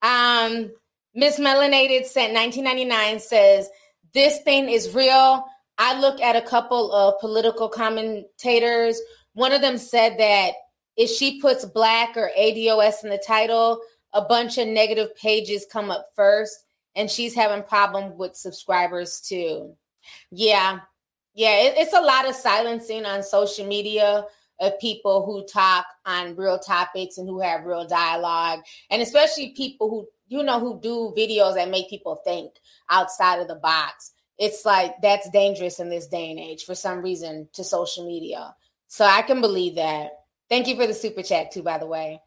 Um 0.01 0.71
miss 1.13 1.39
melanated 1.39 2.05
sent 2.05 2.33
1999 2.33 3.19
says 3.19 3.69
this 4.13 4.41
thing 4.41 4.69
is 4.69 4.95
real. 4.95 5.45
I 5.77 5.99
look 5.99 6.19
at 6.21 6.35
a 6.35 6.41
couple 6.41 6.91
of 6.91 7.19
political 7.19 7.69
commentators. 7.69 8.99
One 9.33 9.53
of 9.53 9.61
them 9.61 9.77
said 9.77 10.17
that 10.19 10.53
if 10.97 11.09
she 11.09 11.39
puts 11.39 11.63
black 11.65 12.17
or 12.17 12.31
ADOS 12.37 13.03
in 13.03 13.09
the 13.09 13.23
title, 13.25 13.79
a 14.13 14.21
bunch 14.21 14.57
of 14.57 14.67
negative 14.67 15.15
pages 15.15 15.65
come 15.71 15.91
up 15.91 16.07
first, 16.15 16.65
and 16.95 17.09
she's 17.09 17.35
having 17.35 17.63
problem 17.63 18.17
with 18.17 18.35
subscribers 18.35 19.21
too. 19.21 19.75
Yeah, 20.31 20.79
yeah, 21.35 21.61
it, 21.61 21.75
it's 21.77 21.93
a 21.93 22.01
lot 22.01 22.27
of 22.27 22.35
silencing 22.35 23.05
on 23.05 23.23
social 23.23 23.65
media 23.65 24.25
of 24.59 24.79
people 24.79 25.25
who 25.25 25.45
talk 25.45 25.85
on 26.05 26.35
real 26.35 26.59
topics 26.59 27.17
and 27.17 27.29
who 27.29 27.39
have 27.39 27.65
real 27.65 27.87
dialogue, 27.87 28.59
and 28.89 29.01
especially 29.01 29.53
people 29.55 29.89
who 29.89 30.07
you 30.29 30.43
know 30.43 30.59
who 30.59 30.79
do 30.79 31.13
videos 31.17 31.55
that 31.55 31.69
make 31.69 31.89
people 31.89 32.21
think 32.23 32.53
outside 32.89 33.39
of 33.39 33.47
the 33.47 33.55
box. 33.55 34.13
It's 34.37 34.63
like 34.63 34.93
that's 35.01 35.29
dangerous 35.31 35.79
in 35.79 35.89
this 35.89 36.07
day 36.07 36.31
and 36.31 36.39
age 36.39 36.63
for 36.63 36.75
some 36.75 37.01
reason 37.01 37.49
to 37.53 37.63
social 37.63 38.07
media. 38.07 38.55
So 38.87 39.03
I 39.03 39.21
can 39.23 39.41
believe 39.41 39.75
that. 39.75 40.11
Thank 40.49 40.67
you 40.67 40.75
for 40.75 40.87
the 40.87 40.93
super 40.93 41.21
chat 41.21 41.51
too, 41.51 41.61
by 41.61 41.77
the 41.77 41.85
way. 41.85 42.21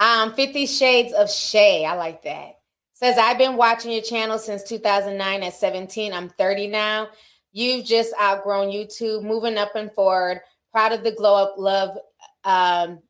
Um, 0.00 0.34
50 0.34 0.66
Shades 0.66 1.12
of 1.12 1.30
Shay. 1.30 1.84
I 1.84 1.94
like 1.94 2.22
that. 2.24 2.56
Says, 2.92 3.16
I've 3.18 3.38
been 3.38 3.56
watching 3.56 3.92
your 3.92 4.02
channel 4.02 4.38
since 4.38 4.62
2009 4.64 5.42
at 5.42 5.54
17. 5.54 6.12
I'm 6.12 6.28
30 6.30 6.68
now. 6.68 7.08
You've 7.52 7.84
just 7.84 8.12
outgrown 8.20 8.68
YouTube, 8.68 9.22
moving 9.22 9.58
up 9.58 9.74
and 9.74 9.92
forward. 9.92 10.40
Proud 10.72 10.92
of 10.92 11.04
the 11.04 11.12
glow 11.12 11.36
up. 11.36 11.54
Love, 11.58 11.98
um, 12.44 13.00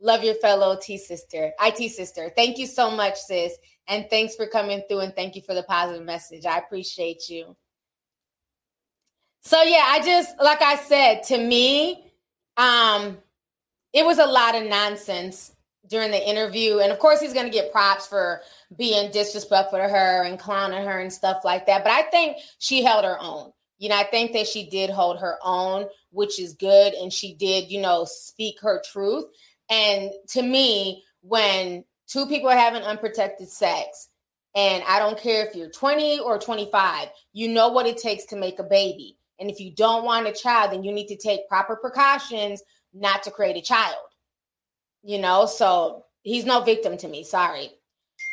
love 0.00 0.24
your 0.24 0.34
fellow 0.34 0.78
T 0.80 0.98
sister, 0.98 1.52
IT 1.60 1.90
sister. 1.90 2.32
Thank 2.34 2.58
you 2.58 2.66
so 2.66 2.90
much, 2.90 3.16
sis. 3.16 3.54
And 3.88 4.06
thanks 4.08 4.36
for 4.36 4.46
coming 4.46 4.82
through 4.88 5.00
and 5.00 5.14
thank 5.14 5.36
you 5.36 5.42
for 5.42 5.54
the 5.54 5.62
positive 5.64 6.04
message. 6.04 6.46
I 6.46 6.58
appreciate 6.58 7.28
you. 7.28 7.56
So 9.42 9.62
yeah, 9.62 9.84
I 9.86 10.00
just 10.04 10.34
like 10.40 10.62
I 10.62 10.76
said, 10.76 11.22
to 11.24 11.38
me, 11.38 12.04
um, 12.56 13.18
it 13.92 14.04
was 14.04 14.18
a 14.18 14.26
lot 14.26 14.54
of 14.54 14.68
nonsense 14.68 15.52
during 15.88 16.10
the 16.10 16.28
interview. 16.28 16.78
And 16.78 16.92
of 16.92 16.98
course, 16.98 17.20
he's 17.20 17.32
going 17.32 17.46
to 17.46 17.52
get 17.52 17.72
props 17.72 18.06
for 18.06 18.42
being 18.76 19.10
disrespectful 19.10 19.78
to 19.78 19.88
her 19.88 20.22
and 20.22 20.38
clowning 20.38 20.86
her 20.86 21.00
and 21.00 21.12
stuff 21.12 21.42
like 21.44 21.66
that. 21.66 21.82
But 21.82 21.92
I 21.92 22.02
think 22.02 22.36
she 22.58 22.82
held 22.82 23.04
her 23.04 23.16
own. 23.20 23.52
You 23.78 23.88
know, 23.88 23.96
I 23.96 24.04
think 24.04 24.32
that 24.32 24.46
she 24.46 24.68
did 24.68 24.90
hold 24.90 25.18
her 25.20 25.38
own, 25.42 25.86
which 26.10 26.38
is 26.38 26.52
good. 26.52 26.92
And 26.94 27.12
she 27.12 27.34
did, 27.34 27.70
you 27.70 27.80
know, 27.80 28.04
speak 28.06 28.60
her 28.60 28.82
truth. 28.92 29.24
And 29.70 30.10
to 30.30 30.42
me, 30.42 31.04
when 31.22 31.84
two 32.06 32.26
people 32.26 32.50
are 32.50 32.56
having 32.56 32.82
unprotected 32.82 33.48
sex, 33.48 34.08
and 34.54 34.82
I 34.86 34.98
don't 34.98 35.18
care 35.18 35.46
if 35.46 35.54
you're 35.54 35.70
20 35.70 36.20
or 36.20 36.38
25, 36.38 37.08
you 37.32 37.48
know 37.48 37.68
what 37.68 37.86
it 37.86 37.98
takes 37.98 38.26
to 38.26 38.36
make 38.36 38.58
a 38.58 38.64
baby. 38.64 39.16
And 39.38 39.48
if 39.48 39.60
you 39.60 39.72
don't 39.72 40.04
want 40.04 40.26
a 40.26 40.32
child, 40.32 40.72
then 40.72 40.82
you 40.82 40.92
need 40.92 41.06
to 41.06 41.16
take 41.16 41.48
proper 41.48 41.76
precautions 41.76 42.62
not 42.92 43.22
to 43.22 43.30
create 43.30 43.56
a 43.56 43.62
child. 43.62 43.96
You 45.02 45.18
know, 45.18 45.46
so 45.46 46.04
he's 46.22 46.44
no 46.44 46.60
victim 46.62 46.96
to 46.98 47.08
me. 47.08 47.24
Sorry. 47.24 47.70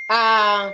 Uh 0.09 0.71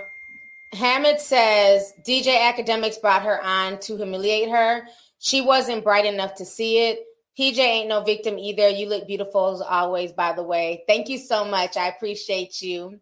Hammond 0.72 1.20
says 1.20 1.92
DJ 2.06 2.36
Akademiks 2.36 3.00
brought 3.00 3.22
her 3.22 3.40
on 3.42 3.78
to 3.80 3.96
humiliate 3.96 4.50
her. 4.50 4.82
She 5.18 5.40
wasn't 5.40 5.84
bright 5.84 6.04
enough 6.04 6.34
to 6.36 6.44
see 6.44 6.78
it. 6.88 7.04
PJ 7.38 7.58
ain't 7.58 7.88
no 7.88 8.02
victim 8.02 8.38
either. 8.38 8.68
You 8.68 8.88
look 8.88 9.06
beautiful 9.06 9.54
as 9.54 9.60
always, 9.60 10.12
by 10.12 10.32
the 10.32 10.42
way. 10.42 10.84
Thank 10.86 11.08
you 11.08 11.18
so 11.18 11.44
much. 11.44 11.76
I 11.76 11.88
appreciate 11.88 12.62
you. 12.62 13.00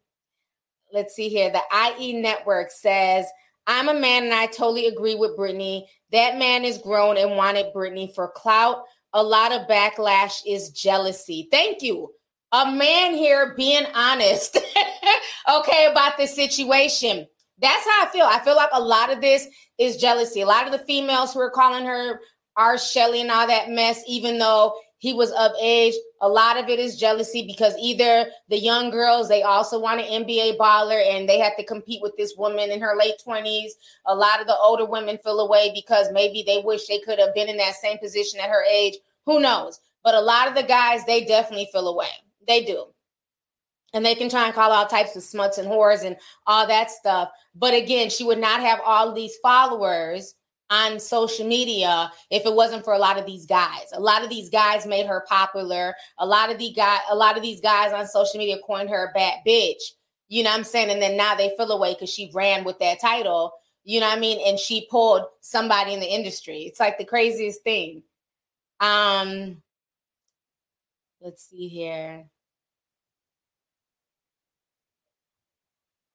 Let's 0.92 1.14
see 1.14 1.28
here. 1.28 1.50
The 1.50 1.62
IE 1.98 2.14
Network 2.14 2.70
says, 2.70 3.26
I'm 3.66 3.88
a 3.88 3.94
man 3.94 4.24
and 4.24 4.34
I 4.34 4.46
totally 4.46 4.86
agree 4.86 5.14
with 5.14 5.36
Brittany. 5.36 5.88
That 6.10 6.38
man 6.38 6.64
is 6.64 6.78
grown 6.78 7.16
and 7.16 7.36
wanted 7.36 7.72
Brittany 7.72 8.12
for 8.14 8.28
clout, 8.28 8.84
a 9.12 9.22
lot 9.22 9.52
of 9.52 9.68
backlash 9.68 10.42
is 10.46 10.70
jealousy. 10.70 11.48
Thank 11.50 11.82
you. 11.82 12.12
A 12.52 12.70
man 12.70 13.14
here 13.14 13.54
being 13.56 13.86
honest, 13.94 14.58
okay, 15.48 15.88
about 15.90 16.16
this 16.16 16.34
situation. 16.34 17.26
That's 17.58 17.84
how 17.84 18.06
I 18.06 18.10
feel. 18.12 18.26
I 18.26 18.40
feel 18.40 18.56
like 18.56 18.70
a 18.72 18.82
lot 18.82 19.12
of 19.12 19.20
this 19.20 19.46
is 19.78 19.96
jealousy. 19.96 20.40
A 20.40 20.46
lot 20.46 20.66
of 20.66 20.72
the 20.72 20.84
females 20.86 21.32
who 21.32 21.40
are 21.40 21.50
calling 21.50 21.86
her 21.86 22.20
R. 22.56 22.78
Shelly 22.78 23.20
and 23.20 23.30
all 23.30 23.46
that 23.46 23.70
mess, 23.70 24.02
even 24.06 24.38
though 24.38 24.74
he 25.02 25.12
was 25.12 25.32
of 25.32 25.50
age. 25.60 25.94
A 26.20 26.28
lot 26.28 26.56
of 26.56 26.68
it 26.68 26.78
is 26.78 26.96
jealousy 26.96 27.44
because 27.44 27.74
either 27.76 28.30
the 28.48 28.56
young 28.56 28.90
girls, 28.90 29.28
they 29.28 29.42
also 29.42 29.80
want 29.80 30.00
an 30.00 30.24
NBA 30.24 30.56
baller 30.58 31.02
and 31.04 31.28
they 31.28 31.40
have 31.40 31.56
to 31.56 31.64
compete 31.64 32.00
with 32.00 32.16
this 32.16 32.34
woman 32.38 32.70
in 32.70 32.80
her 32.80 32.96
late 32.96 33.14
20s. 33.26 33.70
A 34.06 34.14
lot 34.14 34.40
of 34.40 34.46
the 34.46 34.56
older 34.56 34.86
women 34.86 35.18
feel 35.24 35.40
away 35.40 35.72
because 35.74 36.12
maybe 36.12 36.44
they 36.46 36.62
wish 36.64 36.86
they 36.86 37.00
could 37.00 37.18
have 37.18 37.34
been 37.34 37.48
in 37.48 37.56
that 37.56 37.74
same 37.74 37.98
position 37.98 38.38
at 38.38 38.48
her 38.48 38.62
age. 38.62 38.94
Who 39.26 39.40
knows? 39.40 39.80
But 40.04 40.14
a 40.14 40.20
lot 40.20 40.46
of 40.46 40.54
the 40.54 40.62
guys, 40.62 41.04
they 41.04 41.24
definitely 41.24 41.68
feel 41.72 41.88
away. 41.88 42.10
They 42.46 42.64
do. 42.64 42.84
And 43.94 44.06
they 44.06 44.14
can 44.14 44.28
try 44.28 44.46
and 44.46 44.54
call 44.54 44.70
all 44.70 44.86
types 44.86 45.16
of 45.16 45.24
smuts 45.24 45.58
and 45.58 45.66
whores 45.66 46.04
and 46.04 46.16
all 46.46 46.68
that 46.68 46.92
stuff. 46.92 47.28
But 47.56 47.74
again, 47.74 48.08
she 48.08 48.22
would 48.22 48.38
not 48.38 48.60
have 48.60 48.78
all 48.84 49.12
these 49.12 49.36
followers 49.42 50.36
on 50.72 50.98
social 50.98 51.46
media 51.46 52.10
if 52.30 52.46
it 52.46 52.54
wasn't 52.54 52.82
for 52.82 52.94
a 52.94 52.98
lot 52.98 53.18
of 53.18 53.26
these 53.26 53.44
guys. 53.44 53.92
A 53.92 54.00
lot 54.00 54.24
of 54.24 54.30
these 54.30 54.48
guys 54.48 54.86
made 54.86 55.04
her 55.04 55.22
popular. 55.28 55.94
A 56.18 56.26
lot 56.26 56.50
of 56.50 56.58
the 56.58 56.72
guy, 56.72 56.98
a 57.10 57.14
lot 57.14 57.36
of 57.36 57.42
these 57.42 57.60
guys 57.60 57.92
on 57.92 58.06
social 58.06 58.38
media 58.38 58.56
coined 58.66 58.88
her 58.88 59.10
a 59.10 59.12
bad 59.12 59.40
bitch. 59.46 59.82
You 60.28 60.42
know 60.42 60.50
what 60.50 60.56
I'm 60.56 60.64
saying? 60.64 60.88
And 60.90 61.02
then 61.02 61.14
now 61.14 61.34
they 61.34 61.54
feel 61.58 61.70
away 61.72 61.92
because 61.92 62.08
she 62.08 62.30
ran 62.32 62.64
with 62.64 62.78
that 62.78 63.02
title. 63.02 63.52
You 63.84 64.00
know 64.00 64.08
what 64.08 64.16
I 64.16 64.20
mean? 64.20 64.40
And 64.46 64.58
she 64.58 64.88
pulled 64.90 65.24
somebody 65.42 65.92
in 65.92 66.00
the 66.00 66.10
industry. 66.10 66.62
It's 66.62 66.80
like 66.80 66.96
the 66.96 67.04
craziest 67.04 67.62
thing. 67.62 68.02
Um, 68.80 69.58
let's 71.20 71.50
see 71.50 71.68
here. 71.68 72.24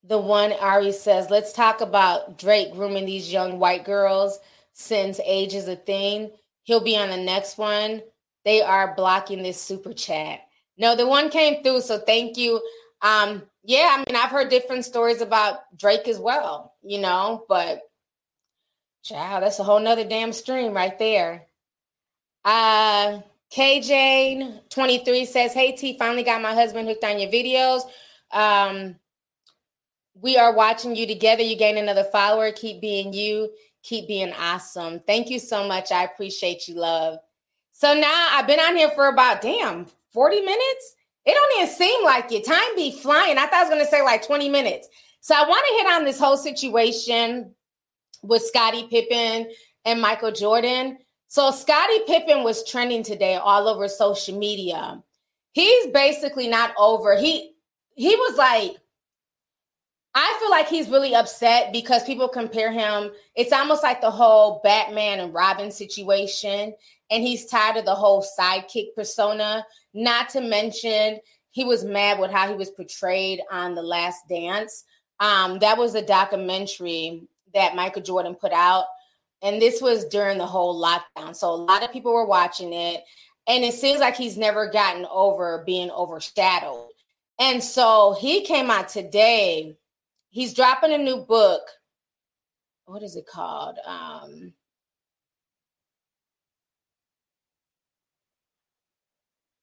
The 0.07 0.17
one 0.17 0.53
Ari 0.53 0.93
says, 0.93 1.29
let's 1.29 1.53
talk 1.53 1.81
about 1.81 2.37
Drake 2.37 2.73
grooming 2.73 3.05
these 3.05 3.31
young 3.31 3.59
white 3.59 3.85
girls 3.85 4.39
since 4.73 5.19
age 5.25 5.53
is 5.53 5.67
a 5.67 5.75
thing. 5.75 6.31
He'll 6.63 6.83
be 6.83 6.97
on 6.97 7.09
the 7.09 7.17
next 7.17 7.57
one. 7.57 8.01
They 8.45 8.61
are 8.61 8.95
blocking 8.95 9.43
this 9.43 9.61
super 9.61 9.93
chat. 9.93 10.41
No, 10.77 10.95
the 10.95 11.07
one 11.07 11.29
came 11.29 11.63
through, 11.63 11.81
so 11.81 11.97
thank 11.99 12.37
you. 12.37 12.61
Um, 13.01 13.43
yeah, 13.63 13.89
I 13.91 13.97
mean, 13.97 14.15
I've 14.15 14.31
heard 14.31 14.49
different 14.49 14.85
stories 14.85 15.21
about 15.21 15.59
Drake 15.75 16.07
as 16.07 16.19
well, 16.19 16.75
you 16.81 16.99
know, 16.99 17.43
but 17.49 17.81
child, 19.03 19.43
that's 19.43 19.59
a 19.59 19.63
whole 19.63 19.79
nother 19.79 20.05
damn 20.05 20.33
stream 20.33 20.73
right 20.73 20.97
there. 20.97 21.47
Uh 22.45 23.21
KJ 23.51 24.69
23 24.69 25.25
says, 25.25 25.53
Hey 25.53 25.71
T, 25.73 25.97
finally 25.97 26.23
got 26.23 26.41
my 26.41 26.53
husband 26.53 26.87
hooked 26.87 27.03
on 27.03 27.19
your 27.19 27.31
videos. 27.31 27.81
Um, 28.31 28.95
we 30.21 30.37
are 30.37 30.53
watching 30.53 30.95
you 30.95 31.07
together. 31.07 31.43
You 31.43 31.55
gain 31.55 31.77
another 31.77 32.03
follower. 32.05 32.51
Keep 32.51 32.81
being 32.81 33.13
you. 33.13 33.49
Keep 33.83 34.07
being 34.07 34.33
awesome. 34.33 34.99
Thank 35.07 35.29
you 35.29 35.39
so 35.39 35.67
much. 35.67 35.91
I 35.91 36.03
appreciate 36.03 36.67
you, 36.67 36.75
love. 36.75 37.19
So 37.71 37.93
now 37.93 38.29
I've 38.31 38.47
been 38.47 38.59
on 38.59 38.75
here 38.75 38.89
for 38.91 39.07
about 39.07 39.41
damn 39.41 39.85
40 40.11 40.41
minutes. 40.41 40.95
It 41.25 41.33
don't 41.33 41.61
even 41.61 41.75
seem 41.75 42.03
like 42.03 42.31
it. 42.31 42.45
Time 42.45 42.75
be 42.75 42.91
flying. 42.91 43.37
I 43.37 43.45
thought 43.45 43.53
I 43.53 43.63
was 43.63 43.69
going 43.69 43.83
to 43.83 43.91
say 43.91 44.01
like 44.01 44.25
20 44.25 44.49
minutes. 44.49 44.87
So 45.19 45.35
I 45.35 45.47
want 45.47 45.65
to 45.67 45.77
hit 45.77 45.93
on 45.93 46.05
this 46.05 46.19
whole 46.19 46.37
situation 46.37 47.53
with 48.23 48.41
Scottie 48.41 48.87
Pippen 48.89 49.51
and 49.85 50.01
Michael 50.01 50.31
Jordan. 50.31 50.97
So 51.27 51.51
Scottie 51.51 51.99
Pippen 52.07 52.43
was 52.43 52.67
trending 52.67 53.03
today 53.03 53.35
all 53.35 53.67
over 53.67 53.87
social 53.87 54.37
media. 54.37 55.03
He's 55.51 55.87
basically 55.87 56.47
not 56.47 56.73
over. 56.77 57.17
He 57.17 57.53
he 57.95 58.15
was 58.15 58.37
like 58.37 58.77
I 60.19 60.35
feel 60.39 60.49
like 60.49 60.67
he's 60.67 60.89
really 60.89 61.13
upset 61.13 61.71
because 61.71 62.03
people 62.03 62.27
compare 62.27 62.71
him. 62.71 63.11
It's 63.35 63.53
almost 63.53 63.83
like 63.83 64.01
the 64.01 64.09
whole 64.09 64.61
Batman 64.63 65.19
and 65.19 65.31
Robin 65.31 65.69
situation. 65.69 66.73
And 67.11 67.21
he's 67.21 67.45
tired 67.45 67.77
of 67.77 67.85
the 67.85 67.93
whole 67.93 68.25
sidekick 68.39 68.95
persona. 68.95 69.63
Not 69.93 70.29
to 70.29 70.41
mention, 70.41 71.19
he 71.51 71.63
was 71.65 71.83
mad 71.85 72.19
with 72.19 72.31
how 72.31 72.47
he 72.47 72.55
was 72.55 72.71
portrayed 72.71 73.41
on 73.51 73.75
The 73.75 73.83
Last 73.83 74.27
Dance. 74.27 74.85
Um, 75.19 75.59
that 75.59 75.77
was 75.77 75.93
a 75.93 76.01
documentary 76.01 77.27
that 77.53 77.75
Michael 77.75 78.01
Jordan 78.01 78.33
put 78.33 78.53
out. 78.53 78.85
And 79.43 79.61
this 79.61 79.83
was 79.83 80.05
during 80.05 80.39
the 80.39 80.47
whole 80.47 80.81
lockdown. 80.83 81.35
So 81.35 81.53
a 81.53 81.55
lot 81.55 81.83
of 81.83 81.93
people 81.93 82.11
were 82.11 82.25
watching 82.25 82.73
it. 82.73 83.03
And 83.47 83.63
it 83.63 83.75
seems 83.75 83.99
like 83.99 84.15
he's 84.15 84.35
never 84.35 84.67
gotten 84.67 85.05
over 85.11 85.61
being 85.63 85.91
overshadowed 85.91 86.89
And 87.39 87.63
so 87.63 88.17
he 88.19 88.41
came 88.41 88.71
out 88.71 88.89
today. 88.89 89.77
He's 90.29 90.53
dropping 90.53 90.93
a 90.93 90.97
new 90.97 91.17
book. 91.17 91.61
What 92.85 93.03
is 93.03 93.15
it 93.15 93.25
called? 93.27 93.77
Um, 93.85 94.53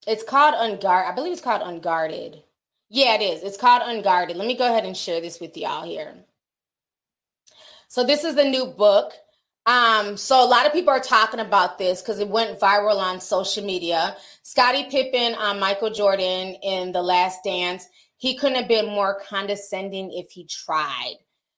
it's 0.07 0.23
called 0.23 0.55
Unguarded. 0.59 1.11
I 1.11 1.15
believe 1.15 1.33
it's 1.33 1.41
called 1.41 1.63
Unguarded. 1.63 2.43
Yeah, 2.91 3.15
it 3.15 3.23
is. 3.23 3.43
It's 3.43 3.57
called 3.57 3.83
Unguarded. 3.85 4.37
Let 4.37 4.47
me 4.47 4.57
go 4.57 4.67
ahead 4.67 4.85
and 4.85 4.97
share 4.97 5.21
this 5.21 5.41
with 5.41 5.57
y'all 5.57 5.85
here. 5.85 6.15
So 7.89 8.05
this 8.05 8.25
is 8.25 8.35
the 8.35 8.45
new 8.45 8.67
book. 8.67 9.13
Um, 9.67 10.17
so 10.17 10.45
a 10.45 10.47
lot 10.47 10.67
of 10.67 10.73
people 10.73 10.91
are 10.91 11.01
talking 11.01 11.41
about 11.41 11.79
this 11.79 12.03
because 12.03 12.19
it 12.19 12.29
went 12.29 12.61
viral 12.61 12.99
on 12.99 13.21
social 13.21 13.65
media. 13.65 14.17
Scottie 14.43 14.85
Pippen 14.91 15.35
on 15.37 15.59
Michael 15.59 15.91
Jordan 15.91 16.57
in 16.63 16.93
The 16.93 17.01
Last 17.01 17.43
Dance. 17.45 17.89
He 18.25 18.35
couldn't 18.35 18.57
have 18.57 18.69
been 18.69 18.87
more 18.87 19.21
condescending 19.21 20.11
if 20.11 20.31
he 20.31 20.47
tried. 20.47 21.17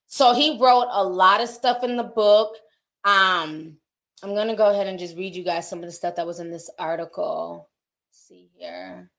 So 0.08 0.34
he 0.34 0.58
wrote 0.60 0.88
a 0.90 1.04
lot 1.04 1.40
of 1.40 1.48
stuff 1.48 1.84
in 1.84 1.96
the 1.96 2.02
book. 2.02 2.56
Um, 3.04 3.76
I'm 4.20 4.34
gonna 4.34 4.56
go 4.56 4.72
ahead 4.72 4.88
and 4.88 4.98
just 4.98 5.16
read 5.16 5.36
you 5.36 5.44
guys 5.44 5.70
some 5.70 5.78
of 5.78 5.84
the 5.84 5.92
stuff 5.92 6.16
that 6.16 6.26
was 6.26 6.40
in 6.40 6.50
this 6.50 6.68
article. 6.76 7.68
Let's 8.08 8.26
see 8.26 8.50
here. 8.56 9.12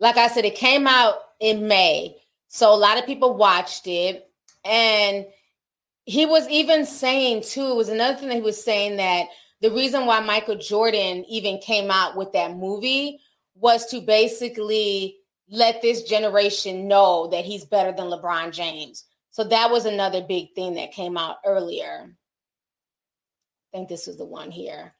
Like 0.00 0.16
I 0.16 0.26
said, 0.26 0.44
it 0.44 0.56
came 0.56 0.88
out 0.88 1.18
in 1.38 1.68
May. 1.68 2.16
So 2.48 2.74
a 2.74 2.74
lot 2.74 2.98
of 2.98 3.06
people 3.06 3.36
watched 3.36 3.86
it. 3.86 4.28
And 4.64 5.24
he 6.04 6.26
was 6.26 6.48
even 6.48 6.84
saying 6.84 7.44
too, 7.44 7.70
it 7.70 7.76
was 7.76 7.90
another 7.90 8.18
thing 8.18 8.28
that 8.30 8.34
he 8.34 8.40
was 8.40 8.60
saying 8.60 8.96
that 8.96 9.28
the 9.60 9.70
reason 9.70 10.04
why 10.04 10.18
Michael 10.18 10.56
Jordan 10.56 11.24
even 11.28 11.58
came 11.58 11.92
out 11.92 12.16
with 12.16 12.32
that 12.32 12.56
movie 12.56 13.20
was 13.54 13.86
to 13.86 14.00
basically 14.00 15.18
let 15.48 15.82
this 15.82 16.02
generation 16.02 16.88
know 16.88 17.28
that 17.28 17.44
he's 17.44 17.64
better 17.64 17.92
than 17.92 18.06
LeBron 18.06 18.52
James. 18.52 19.04
So 19.30 19.44
that 19.44 19.70
was 19.70 19.84
another 19.84 20.22
big 20.22 20.54
thing 20.54 20.74
that 20.74 20.92
came 20.92 21.16
out 21.16 21.36
earlier. 21.44 22.10
I 23.72 23.76
think 23.76 23.88
this 23.88 24.06
was 24.06 24.16
the 24.16 24.24
one 24.24 24.50
here. 24.50 24.94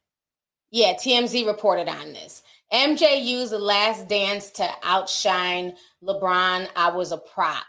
Yeah, 0.70 0.94
TMZ 0.94 1.46
reported 1.46 1.88
on 1.88 2.12
this. 2.12 2.42
MJ 2.72 3.24
used 3.24 3.52
the 3.52 3.58
last 3.58 4.08
dance 4.08 4.50
to 4.52 4.68
outshine 4.82 5.74
LeBron. 6.02 6.68
I 6.76 6.90
was 6.90 7.12
a 7.12 7.18
prop. 7.18 7.64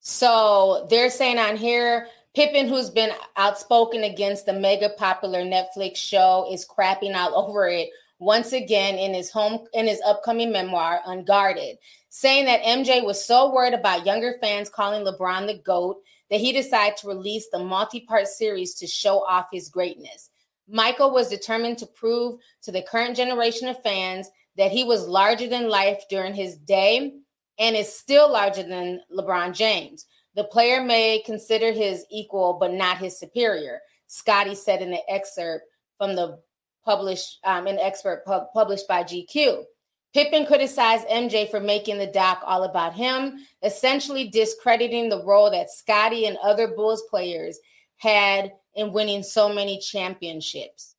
So 0.00 0.86
they're 0.90 1.10
saying 1.10 1.38
on 1.38 1.56
here 1.56 2.08
Pippen, 2.34 2.68
who's 2.68 2.90
been 2.90 3.12
outspoken 3.36 4.02
against 4.02 4.44
the 4.44 4.52
mega 4.52 4.90
popular 4.98 5.42
Netflix 5.42 5.96
show, 5.96 6.48
is 6.52 6.66
crapping 6.66 7.14
all 7.14 7.34
over 7.48 7.68
it 7.68 7.90
once 8.24 8.54
again 8.54 8.96
in 8.96 9.12
his 9.12 9.30
home 9.30 9.66
in 9.74 9.86
his 9.86 10.00
upcoming 10.06 10.50
memoir, 10.50 11.00
Unguarded, 11.04 11.76
saying 12.08 12.46
that 12.46 12.62
MJ 12.62 13.04
was 13.04 13.22
so 13.22 13.52
worried 13.52 13.74
about 13.74 14.06
younger 14.06 14.36
fans 14.40 14.70
calling 14.70 15.04
LeBron 15.04 15.46
the 15.46 15.58
GOAT 15.58 15.96
that 16.30 16.40
he 16.40 16.50
decided 16.50 16.96
to 16.96 17.08
release 17.08 17.48
the 17.52 17.58
multi-part 17.58 18.26
series 18.26 18.74
to 18.76 18.86
show 18.86 19.18
off 19.26 19.48
his 19.52 19.68
greatness. 19.68 20.30
Michael 20.66 21.10
was 21.10 21.28
determined 21.28 21.76
to 21.78 21.86
prove 21.86 22.40
to 22.62 22.72
the 22.72 22.82
current 22.82 23.14
generation 23.14 23.68
of 23.68 23.82
fans 23.82 24.30
that 24.56 24.72
he 24.72 24.84
was 24.84 25.06
larger 25.06 25.46
than 25.46 25.68
life 25.68 26.02
during 26.08 26.32
his 26.32 26.56
day 26.56 27.12
and 27.58 27.76
is 27.76 27.94
still 27.94 28.32
larger 28.32 28.62
than 28.62 29.02
LeBron 29.14 29.52
James. 29.52 30.06
The 30.34 30.44
player 30.44 30.82
may 30.82 31.22
consider 31.26 31.72
his 31.72 32.06
equal, 32.10 32.54
but 32.58 32.72
not 32.72 32.96
his 32.98 33.18
superior. 33.18 33.80
Scottie 34.06 34.54
said 34.54 34.80
in 34.80 34.90
the 34.90 35.02
excerpt 35.10 35.66
from 35.98 36.16
the 36.16 36.38
published 36.84 37.38
um, 37.44 37.66
an 37.66 37.78
expert 37.78 38.24
published 38.52 38.88
by 38.88 39.02
GQ. 39.02 39.64
Pippen 40.12 40.46
criticized 40.46 41.08
MJ 41.08 41.50
for 41.50 41.58
making 41.58 41.98
the 41.98 42.06
doc 42.06 42.40
all 42.46 42.62
about 42.62 42.94
him, 42.94 43.44
essentially 43.64 44.28
discrediting 44.28 45.08
the 45.08 45.24
role 45.24 45.50
that 45.50 45.70
Scottie 45.70 46.26
and 46.26 46.36
other 46.42 46.68
Bulls 46.68 47.02
players 47.10 47.58
had 47.96 48.52
in 48.74 48.92
winning 48.92 49.24
so 49.24 49.52
many 49.52 49.80
championships. 49.80 50.94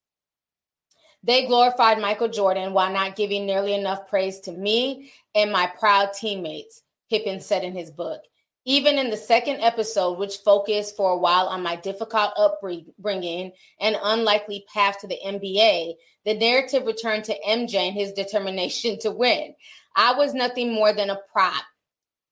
They 1.24 1.48
glorified 1.48 2.00
Michael 2.00 2.28
Jordan 2.28 2.74
while 2.74 2.92
not 2.92 3.16
giving 3.16 3.46
nearly 3.46 3.74
enough 3.74 4.08
praise 4.08 4.40
to 4.42 4.52
me 4.52 5.12
and 5.34 5.52
my 5.52 5.66
proud 5.66 6.14
teammates, 6.14 6.84
Pippen 7.10 7.40
said 7.40 7.64
in 7.64 7.74
his 7.74 7.90
book. 7.90 8.22
Even 8.68 8.98
in 8.98 9.12
the 9.12 9.18
second 9.18 9.62
episode, 9.62 10.18
which 10.18 10.38
focused 10.38 10.98
for 10.98 11.12
a 11.12 11.18
while 11.18 11.48
on 11.48 11.62
my 11.62 11.76
difficult 11.76 12.32
upbringing 12.36 13.52
and 13.80 13.98
unlikely 14.04 14.66
path 14.74 15.00
to 15.00 15.08
the 15.08 15.20
NBA, 15.24 15.94
the 16.26 16.34
narrative 16.34 16.88
returned 16.88 17.24
to 17.26 17.40
MJ 17.48 17.76
and 17.76 17.94
his 17.96 18.12
determination 18.14 18.98
to 19.00 19.12
win. 19.12 19.54
I 19.96 20.16
was 20.16 20.34
nothing 20.34 20.74
more 20.74 20.94
than 20.94 21.12
a 21.12 21.22
prop. 21.32 21.64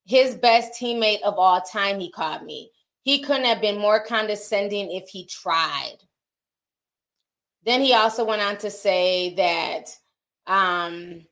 His 0.05 0.35
best 0.35 0.73
teammate 0.73 1.21
of 1.21 1.35
all 1.35 1.61
time, 1.61 1.99
he 1.99 2.11
called 2.11 2.43
me. 2.43 2.71
He 3.03 3.21
couldn't 3.21 3.45
have 3.45 3.61
been 3.61 3.77
more 3.77 4.03
condescending 4.03 4.91
if 4.91 5.09
he 5.09 5.25
tried. 5.27 5.97
Then 7.63 7.81
he 7.81 7.93
also 7.93 8.25
went 8.25 8.41
on 8.41 8.57
to 8.57 8.71
say 8.71 9.35
that 9.35 9.95
um, 10.47 11.25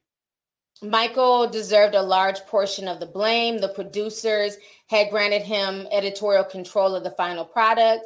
Michael 0.82 1.48
deserved 1.48 1.94
a 1.94 2.02
large 2.02 2.40
portion 2.48 2.88
of 2.88 3.00
the 3.00 3.06
blame. 3.06 3.60
The 3.60 3.70
producers 3.70 4.58
had 4.88 5.12
granted 5.12 5.44
him 5.44 5.88
editorial 5.92 6.44
control 6.44 6.96
of 6.96 7.04
the 7.04 7.12
final 7.12 7.46
product. 7.46 8.04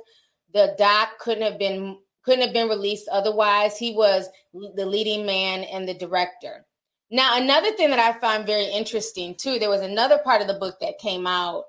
The 0.53 0.75
doc 0.77 1.17
couldn't 1.19 1.43
have 1.43 1.57
been 1.57 1.97
couldn't 2.23 2.41
have 2.41 2.53
been 2.53 2.67
released 2.67 3.07
otherwise. 3.09 3.77
He 3.77 3.93
was 3.93 4.27
the 4.53 4.85
leading 4.85 5.25
man 5.27 5.63
and 5.63 5.87
the 5.87 5.93
director. 5.93 6.65
Now, 7.11 7.37
another 7.37 7.71
thing 7.73 7.91
that 7.91 7.99
I 7.99 8.17
found 8.19 8.47
very 8.47 8.65
interesting 8.65 9.35
too, 9.35 9.59
there 9.59 9.69
was 9.69 9.81
another 9.81 10.17
part 10.17 10.41
of 10.41 10.47
the 10.47 10.55
book 10.55 10.77
that 10.81 10.97
came 10.97 11.27
out. 11.27 11.65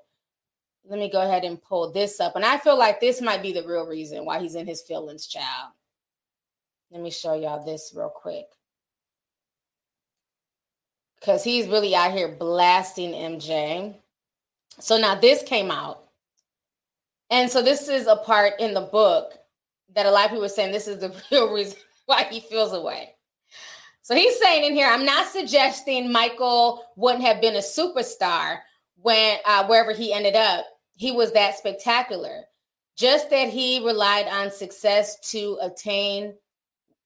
Let 0.83 0.97
me 0.99 1.11
go 1.11 1.21
ahead 1.21 1.43
and 1.43 1.61
pull 1.61 1.91
this 1.91 2.19
up. 2.19 2.35
And 2.35 2.43
I 2.43 2.57
feel 2.57 2.77
like 2.77 2.99
this 2.99 3.21
might 3.21 3.43
be 3.43 3.53
the 3.53 3.67
real 3.67 3.85
reason 3.85 4.25
why 4.25 4.39
he's 4.39 4.55
in 4.55 4.65
his 4.65 4.81
feelings, 4.81 5.27
child. 5.27 5.73
Let 6.89 7.01
me 7.01 7.11
show 7.11 7.35
y'all 7.35 7.63
this 7.63 7.93
real 7.95 8.09
quick 8.09 8.47
because 11.19 11.43
he's 11.43 11.67
really 11.67 11.95
out 11.95 12.11
here 12.11 12.27
blasting 12.27 13.11
MJ. 13.11 13.95
So 14.79 14.97
now 14.97 15.15
this 15.15 15.43
came 15.43 15.71
out. 15.71 16.03
And 17.29 17.49
so 17.49 17.61
this 17.61 17.89
is 17.89 18.07
a 18.07 18.15
part 18.15 18.53
in 18.59 18.73
the 18.73 18.81
book 18.81 19.33
that 19.95 20.05
a 20.05 20.11
lot 20.11 20.25
of 20.25 20.31
people 20.31 20.45
are 20.45 20.49
saying 20.49 20.71
this 20.71 20.87
is 20.87 20.99
the 20.99 21.15
real 21.31 21.53
reason 21.53 21.77
why 22.05 22.23
he 22.23 22.39
feels 22.39 22.73
away. 22.73 23.13
So 24.01 24.15
he's 24.15 24.39
saying 24.39 24.63
in 24.63 24.73
here, 24.73 24.87
I'm 24.87 25.05
not 25.05 25.27
suggesting 25.27 26.11
Michael 26.11 26.85
wouldn't 26.95 27.25
have 27.25 27.41
been 27.41 27.55
a 27.55 27.59
superstar 27.59 28.59
when 29.01 29.37
uh, 29.45 29.65
wherever 29.67 29.91
he 29.91 30.13
ended 30.13 30.35
up. 30.35 30.65
He 30.95 31.11
was 31.11 31.33
that 31.33 31.57
spectacular. 31.57 32.43
Just 32.95 33.29
that 33.29 33.49
he 33.49 33.85
relied 33.85 34.27
on 34.27 34.49
success 34.49 35.19
to 35.31 35.59
attain 35.61 36.33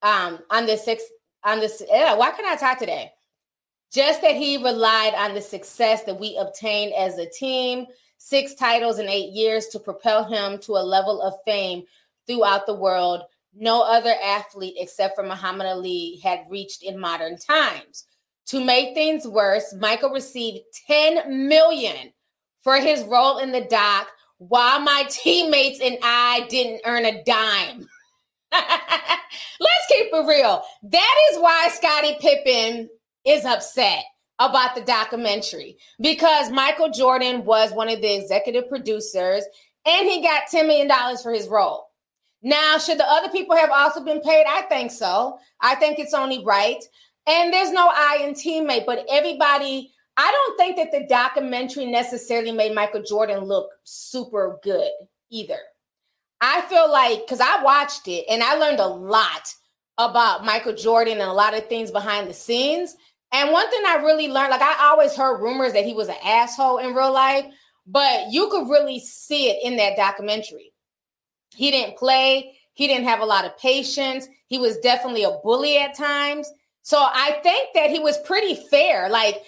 um, 0.04 0.40
on 0.50 0.66
this 0.66 0.86
six 0.86 1.04
on 1.44 1.60
this. 1.60 1.82
Yeah, 1.90 2.16
why 2.16 2.32
can 2.32 2.46
I 2.46 2.56
talk 2.56 2.78
today? 2.78 3.12
Just 3.92 4.22
that 4.22 4.36
he 4.36 4.58
relied 4.58 5.14
on 5.16 5.34
the 5.34 5.42
success 5.42 6.04
that 6.04 6.20
we 6.20 6.38
obtained 6.38 6.94
as 6.94 7.18
a 7.18 7.30
team, 7.30 7.88
six 8.18 8.54
titles 8.56 9.00
in 9.00 9.10
eight 9.10 9.32
years 9.32 9.68
to 9.68 9.80
propel 9.80 10.24
him 10.24 10.60
to 10.60 10.74
a 10.74 10.84
level 10.84 11.22
of 11.22 11.34
fame 11.46 11.84
throughout 12.28 12.66
the 12.66 12.74
world 12.74 13.24
no 13.54 13.82
other 13.82 14.14
athlete 14.24 14.76
except 14.78 15.16
for 15.16 15.24
Muhammad 15.24 15.68
Ali 15.68 16.20
had 16.24 16.46
reached 16.50 16.84
in 16.84 17.00
modern 17.00 17.38
times. 17.38 18.06
To 18.48 18.64
make 18.64 18.94
things 18.94 19.28
worse, 19.28 19.74
Michael 19.80 20.10
received 20.10 20.60
10 20.88 21.48
million 21.48 22.12
for 22.64 22.78
his 22.78 23.04
role 23.04 23.40
in 23.40 23.52
the 23.52 23.66
doc 23.66 24.08
while 24.38 24.80
my 24.80 25.06
teammates 25.10 25.80
and 25.82 25.98
I 26.04 26.46
didn't 26.50 26.82
earn 26.86 27.06
a 27.06 27.24
dime. 27.24 27.88
Let's 28.52 29.88
keep 29.90 30.08
it 30.12 30.28
real. 30.28 30.64
That 30.84 31.16
is 31.32 31.40
why 31.40 31.70
Scottie 31.74 32.18
Pippen 32.20 32.90
is 33.26 33.46
upset 33.46 34.04
about 34.40 34.76
the 34.76 34.82
documentary 34.82 35.78
because 36.00 36.50
Michael 36.50 36.90
Jordan 36.90 37.46
was 37.46 37.72
one 37.72 37.90
of 37.90 38.02
the 38.02 38.16
executive 38.16 38.68
producers 38.68 39.44
and 39.86 40.08
he 40.08 40.22
got 40.22 40.44
$10 40.52 40.68
million 40.68 40.90
for 41.22 41.32
his 41.32 41.48
role. 41.48 41.88
Now, 42.42 42.80
should 42.80 42.98
the 42.98 43.08
other 43.08 43.30
people 43.30 43.56
have 43.56 43.70
also 43.70 44.04
been 44.04 44.22
paid? 44.22 44.46
I 44.48 44.64
think 44.64 44.92
so. 44.92 45.38
I 45.60 45.76
think 45.76 46.00
it's 46.00 46.14
only 46.14 46.44
right. 46.44 46.84
And 47.28 47.54
there's 47.54 47.72
no 47.72 47.88
I 47.88 48.22
in 48.24 48.34
teammate, 48.34 48.88
but 48.88 49.06
everybody, 49.12 49.92
I 50.18 50.32
don't 50.32 50.58
think 50.58 50.78
that 50.78 50.92
the 50.92 51.08
documentary 51.08 51.86
necessarily 51.86 52.52
made 52.52 52.74
Michael 52.74 53.04
Jordan 53.04 53.44
look 53.44 53.70
super 53.84 54.60
good 54.64 54.90
either. 55.30 55.60
I 56.42 56.62
feel 56.62 56.92
like 56.92 57.20
because 57.22 57.42
I 57.42 57.62
watched 57.64 58.08
it 58.08 58.26
and 58.28 58.42
I 58.42 58.56
learned 58.56 58.80
a 58.80 58.88
lot 58.88 59.54
about 60.00 60.44
Michael 60.44 60.74
Jordan 60.74 61.14
and 61.14 61.30
a 61.30 61.34
lot 61.34 61.56
of 61.56 61.68
things 61.68 61.92
behind 61.92 62.28
the 62.28 62.34
scenes. 62.34 62.96
And 63.32 63.52
one 63.52 63.70
thing 63.70 63.82
I 63.86 63.96
really 63.98 64.28
learned, 64.28 64.52
like 64.52 64.62
I 64.62 64.90
always 64.90 65.16
heard 65.16 65.42
rumors 65.42 65.74
that 65.74 65.86
he 65.86 65.94
was 65.94 66.10
an 66.10 66.16
asshole 66.24 66.80
in 66.80 66.94
real 66.94 67.14
life, 67.14 67.46
but 67.88 68.32
you 68.32 68.50
could 68.50 68.70
really 68.70 69.00
see 69.00 69.50
it 69.50 69.60
in 69.64 69.78
that 69.78 69.96
documentary. 69.96 70.74
He 71.56 71.72
didn't 71.72 71.98
play, 71.98 72.58
he 72.74 72.88
didn't 72.88 73.08
have 73.08 73.20
a 73.20 73.26
lot 73.26 73.46
of 73.46 73.58
patience. 73.58 74.28
He 74.48 74.58
was 74.58 74.78
definitely 74.80 75.24
a 75.24 75.38
bully 75.44 75.78
at 75.78 75.96
times. 75.96 76.52
So 76.84 76.98
I 76.98 77.40
think 77.44 77.70
that 77.76 77.90
he 77.90 78.00
was 78.00 78.18
pretty 78.20 78.56
fair. 78.56 79.10
Like 79.10 79.42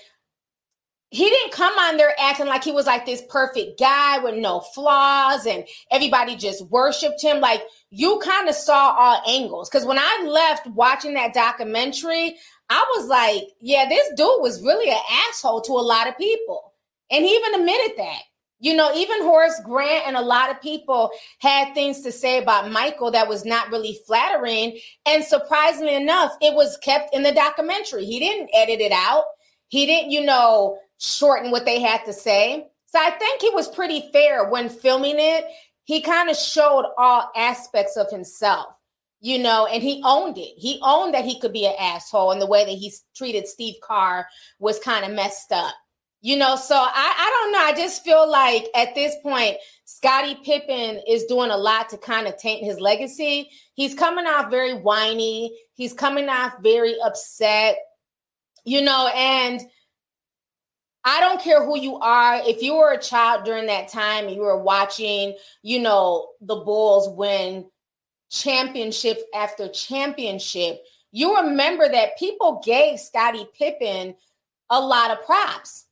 he 1.09 1.29
didn't 1.29 1.51
come 1.51 1.77
on 1.77 1.97
there 1.97 2.13
acting 2.19 2.47
like 2.47 2.63
he 2.63 2.71
was 2.71 2.87
like 2.87 3.05
this 3.05 3.21
perfect 3.29 3.79
guy 3.79 4.17
with 4.19 4.35
no 4.35 4.59
flaws 4.59 5.45
and 5.45 5.65
everybody 5.91 6.35
just 6.35 6.65
worshiped 6.67 7.21
him. 7.21 7.39
Like 7.39 7.61
you 7.91 8.19
kind 8.23 8.49
of 8.49 8.55
saw 8.55 8.95
all 8.97 9.21
angles. 9.27 9.69
Cause 9.69 9.85
when 9.85 9.99
I 9.99 10.25
left 10.27 10.67
watching 10.67 11.13
that 11.13 11.33
documentary, 11.33 12.37
I 12.73 12.85
was 12.97 13.07
like, 13.07 13.43
yeah, 13.61 13.87
this 13.87 14.07
dude 14.15 14.41
was 14.41 14.63
really 14.63 14.89
an 14.89 15.01
asshole 15.29 15.61
to 15.61 15.73
a 15.73 15.73
lot 15.73 16.07
of 16.07 16.17
people. 16.17 16.73
And 17.11 17.23
he 17.23 17.35
even 17.35 17.61
admitted 17.61 17.97
that. 17.97 18.21
You 18.59 18.75
know, 18.75 18.95
even 18.95 19.23
Horace 19.23 19.59
Grant 19.63 20.07
and 20.07 20.15
a 20.15 20.21
lot 20.21 20.49
of 20.49 20.61
people 20.61 21.11
had 21.39 21.73
things 21.73 22.01
to 22.01 22.11
say 22.11 22.41
about 22.41 22.71
Michael 22.71 23.11
that 23.11 23.27
was 23.27 23.43
not 23.43 23.69
really 23.69 23.99
flattering. 24.07 24.79
And 25.05 25.23
surprisingly 25.23 25.95
enough, 25.95 26.31
it 26.41 26.55
was 26.55 26.77
kept 26.77 27.13
in 27.13 27.23
the 27.23 27.33
documentary. 27.33 28.05
He 28.05 28.19
didn't 28.19 28.49
edit 28.53 28.79
it 28.79 28.93
out. 28.93 29.25
He 29.67 29.85
didn't, 29.85 30.11
you 30.11 30.23
know, 30.25 30.77
shorten 30.97 31.51
what 31.51 31.65
they 31.65 31.81
had 31.81 32.05
to 32.05 32.13
say. 32.13 32.67
So 32.85 32.99
I 32.99 33.11
think 33.11 33.41
he 33.41 33.49
was 33.49 33.67
pretty 33.67 34.09
fair 34.13 34.49
when 34.49 34.69
filming 34.69 35.17
it. 35.17 35.45
He 35.83 36.01
kind 36.01 36.29
of 36.29 36.37
showed 36.37 36.85
all 36.97 37.29
aspects 37.35 37.97
of 37.97 38.09
himself, 38.09 38.67
you 39.23 39.39
know, 39.39 39.65
and 39.67 39.81
he 39.81 40.01
owned 40.03 40.37
it. 40.37 40.53
He 40.57 40.79
owned 40.83 41.13
that 41.13 41.23
he 41.23 41.39
could 41.39 41.53
be 41.53 41.65
an 41.65 41.75
asshole 41.79 42.31
and 42.31 42.41
the 42.41 42.45
way 42.45 42.65
that 42.65 42.71
he 42.71 42.91
treated 43.15 43.47
Steve 43.47 43.75
Kerr 43.81 44.27
was 44.59 44.79
kind 44.79 45.05
of 45.05 45.13
messed 45.13 45.53
up. 45.53 45.73
You 46.19 46.35
know, 46.35 46.57
so 46.57 46.75
I, 46.75 46.83
I 47.17 47.29
don't 47.29 47.51
know. 47.53 47.59
I 47.59 47.73
just 47.73 48.03
feel 48.03 48.29
like 48.29 48.67
at 48.75 48.95
this 48.95 49.15
point, 49.23 49.55
Scottie 49.85 50.37
Pippen 50.43 51.01
is 51.07 51.23
doing 51.23 51.51
a 51.51 51.57
lot 51.57 51.87
to 51.89 51.97
kind 51.97 52.27
of 52.27 52.37
taint 52.37 52.65
his 52.65 52.81
legacy. 52.81 53.49
He's 53.75 53.95
coming 53.95 54.25
off 54.25 54.51
very 54.51 54.73
whiny. 54.73 55.57
He's 55.73 55.93
coming 55.93 56.27
off 56.27 56.55
very 56.61 56.95
upset, 57.01 57.77
you 58.65 58.81
know, 58.81 59.09
and 59.15 59.61
I 61.05 61.21
don't 61.21 61.41
care 61.41 61.63
who 61.63 61.79
you 61.79 61.97
are. 61.97 62.41
If 62.45 62.61
you 62.61 62.75
were 62.75 62.91
a 62.91 63.01
child 63.01 63.45
during 63.45 63.67
that 63.67 63.87
time 63.87 64.25
and 64.25 64.35
you 64.35 64.41
were 64.41 64.61
watching, 64.61 65.37
you 65.61 65.79
know, 65.79 66.27
the 66.41 66.55
Bulls 66.55 67.09
win 67.09 67.65
championship 68.33 69.19
after 69.33 69.67
championship, 69.69 70.83
you 71.11 71.37
remember 71.37 71.87
that 71.87 72.17
people 72.17 72.61
gave 72.65 72.99
Scottie 72.99 73.47
Pippen 73.57 74.15
a 74.69 74.79
lot 74.79 75.11
of 75.11 75.23
props. 75.23 75.85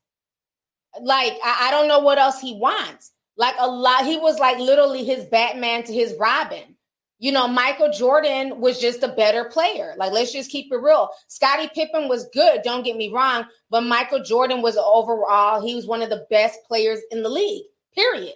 Like, 1.00 1.34
I, 1.44 1.68
I 1.68 1.72
don't 1.72 1.88
know 1.88 2.00
what 2.00 2.18
else 2.18 2.42
he 2.42 2.56
wants. 2.56 3.12
Like, 3.38 3.56
a 3.60 3.70
lot, 3.70 4.06
he 4.06 4.18
was 4.18 4.40
like 4.40 4.58
literally 4.58 5.06
his 5.06 5.26
Batman 5.26 5.84
to 5.84 5.94
his 5.94 6.16
Robin. 6.20 6.76
You 7.20 7.32
know, 7.32 7.48
Michael 7.48 7.92
Jordan 7.92 8.60
was 8.60 8.80
just 8.80 9.04
a 9.04 9.10
better 9.10 9.46
player. 9.46 9.94
Like, 9.96 10.12
let's 10.12 10.34
just 10.34 10.50
keep 10.50 10.72
it 10.72 10.82
real. 10.82 11.10
Scottie 11.28 11.70
Pippen 11.74 12.10
was 12.10 12.28
good, 12.34 12.64
don't 12.64 12.84
get 12.84 12.98
me 12.98 13.12
wrong, 13.14 13.46
but 13.70 13.82
Michael 13.82 14.24
Jordan 14.24 14.64
was 14.64 14.76
overall, 14.76 15.62
he 15.64 15.76
was 15.76 15.86
one 15.86 16.02
of 16.02 16.10
the 16.10 16.26
best 16.32 16.58
players 16.68 17.00
in 17.12 17.22
the 17.22 17.30
league, 17.30 17.66
period. 17.94 18.34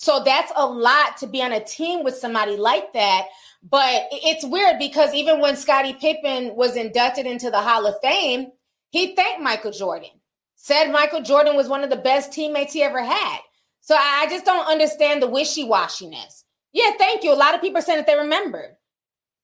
So 0.00 0.22
that's 0.24 0.50
a 0.56 0.64
lot 0.64 1.18
to 1.18 1.26
be 1.26 1.42
on 1.42 1.52
a 1.52 1.62
team 1.62 2.04
with 2.04 2.16
somebody 2.16 2.56
like 2.56 2.94
that. 2.94 3.26
But 3.62 4.08
it's 4.10 4.46
weird 4.46 4.78
because 4.78 5.12
even 5.12 5.40
when 5.40 5.56
Scottie 5.56 5.92
Pippen 5.92 6.56
was 6.56 6.74
inducted 6.74 7.26
into 7.26 7.50
the 7.50 7.60
Hall 7.60 7.86
of 7.86 7.96
Fame, 8.02 8.46
he 8.88 9.14
thanked 9.14 9.42
Michael 9.42 9.72
Jordan, 9.72 10.08
said 10.56 10.90
Michael 10.90 11.20
Jordan 11.20 11.54
was 11.54 11.68
one 11.68 11.84
of 11.84 11.90
the 11.90 11.96
best 11.96 12.32
teammates 12.32 12.72
he 12.72 12.82
ever 12.82 13.04
had. 13.04 13.40
So 13.82 13.94
I 13.94 14.26
just 14.30 14.46
don't 14.46 14.66
understand 14.66 15.22
the 15.22 15.28
wishy 15.28 15.66
washiness. 15.66 16.44
Yeah, 16.72 16.92
thank 16.96 17.22
you. 17.22 17.34
A 17.34 17.36
lot 17.36 17.54
of 17.54 17.60
people 17.60 17.76
are 17.76 17.82
saying 17.82 17.98
that 17.98 18.06
they 18.06 18.16
remember. 18.16 18.78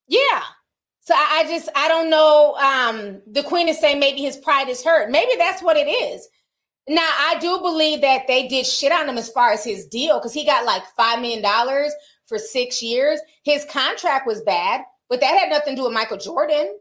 Yeah. 0.09 0.42
So 1.02 1.12
I, 1.14 1.42
I 1.44 1.50
just 1.50 1.68
I 1.76 1.86
don't 1.88 2.09
know. 2.09 2.54
Um, 2.54 3.20
the 3.30 3.42
queen 3.42 3.68
is 3.68 3.78
saying 3.78 4.00
maybe 4.00 4.22
his 4.22 4.38
pride 4.38 4.70
is 4.70 4.82
hurt. 4.82 5.11
Maybe 5.11 5.32
that's 5.36 5.62
what 5.62 5.76
it 5.76 5.86
is. 5.86 6.26
Now 6.89 7.11
I 7.18 7.39
do 7.41 7.59
believe 7.59 8.01
that 8.03 8.26
they 8.26 8.47
did 8.47 8.66
shit 8.66 8.93
on 8.93 9.09
him 9.09 9.18
as 9.18 9.30
far 9.30 9.53
as 9.53 9.64
his 9.64 9.87
deal 9.87 10.18
because 10.18 10.32
he 10.32 10.45
got 10.45 10.64
like 10.64 10.82
five 10.97 11.20
million 11.20 11.43
dollars 11.43 11.93
for 12.26 12.39
six 12.39 12.82
years. 12.82 13.20
His 13.45 13.64
contract 13.64 14.26
was 14.26 14.43
bad, 14.43 14.82
but 15.09 15.20
that 15.20 15.39
had 15.39 15.51
nothing 15.51 15.74
to 15.74 15.80
do 15.80 15.84
with 15.84 15.95
Michael 15.95 16.18
Jordan. 16.18 16.76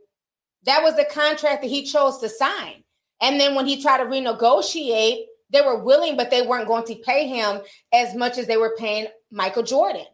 That 0.66 0.84
was 0.84 0.96
the 0.96 1.06
contract 1.06 1.62
that 1.62 1.70
he 1.70 1.84
chose 1.84 2.20
to 2.20 2.30
sign. 2.30 2.84
And 3.22 3.40
then 3.40 3.56
when 3.56 3.66
he 3.66 3.82
tried 3.82 4.00
to 4.00 4.06
renegotiate, 4.06 5.26
they 5.52 5.62
were 5.62 5.84
willing, 5.84 6.18
but 6.18 6.32
they 6.32 6.42
weren't 6.42 6.68
going 6.68 6.86
to 6.86 6.96
pay 6.96 7.28
him 7.28 7.62
as 7.94 8.16
much 8.16 8.38
as 8.38 8.48
they 8.48 8.58
were 8.58 8.76
paying 8.78 9.08
Michael 9.32 9.64
Jordan. 9.64 10.06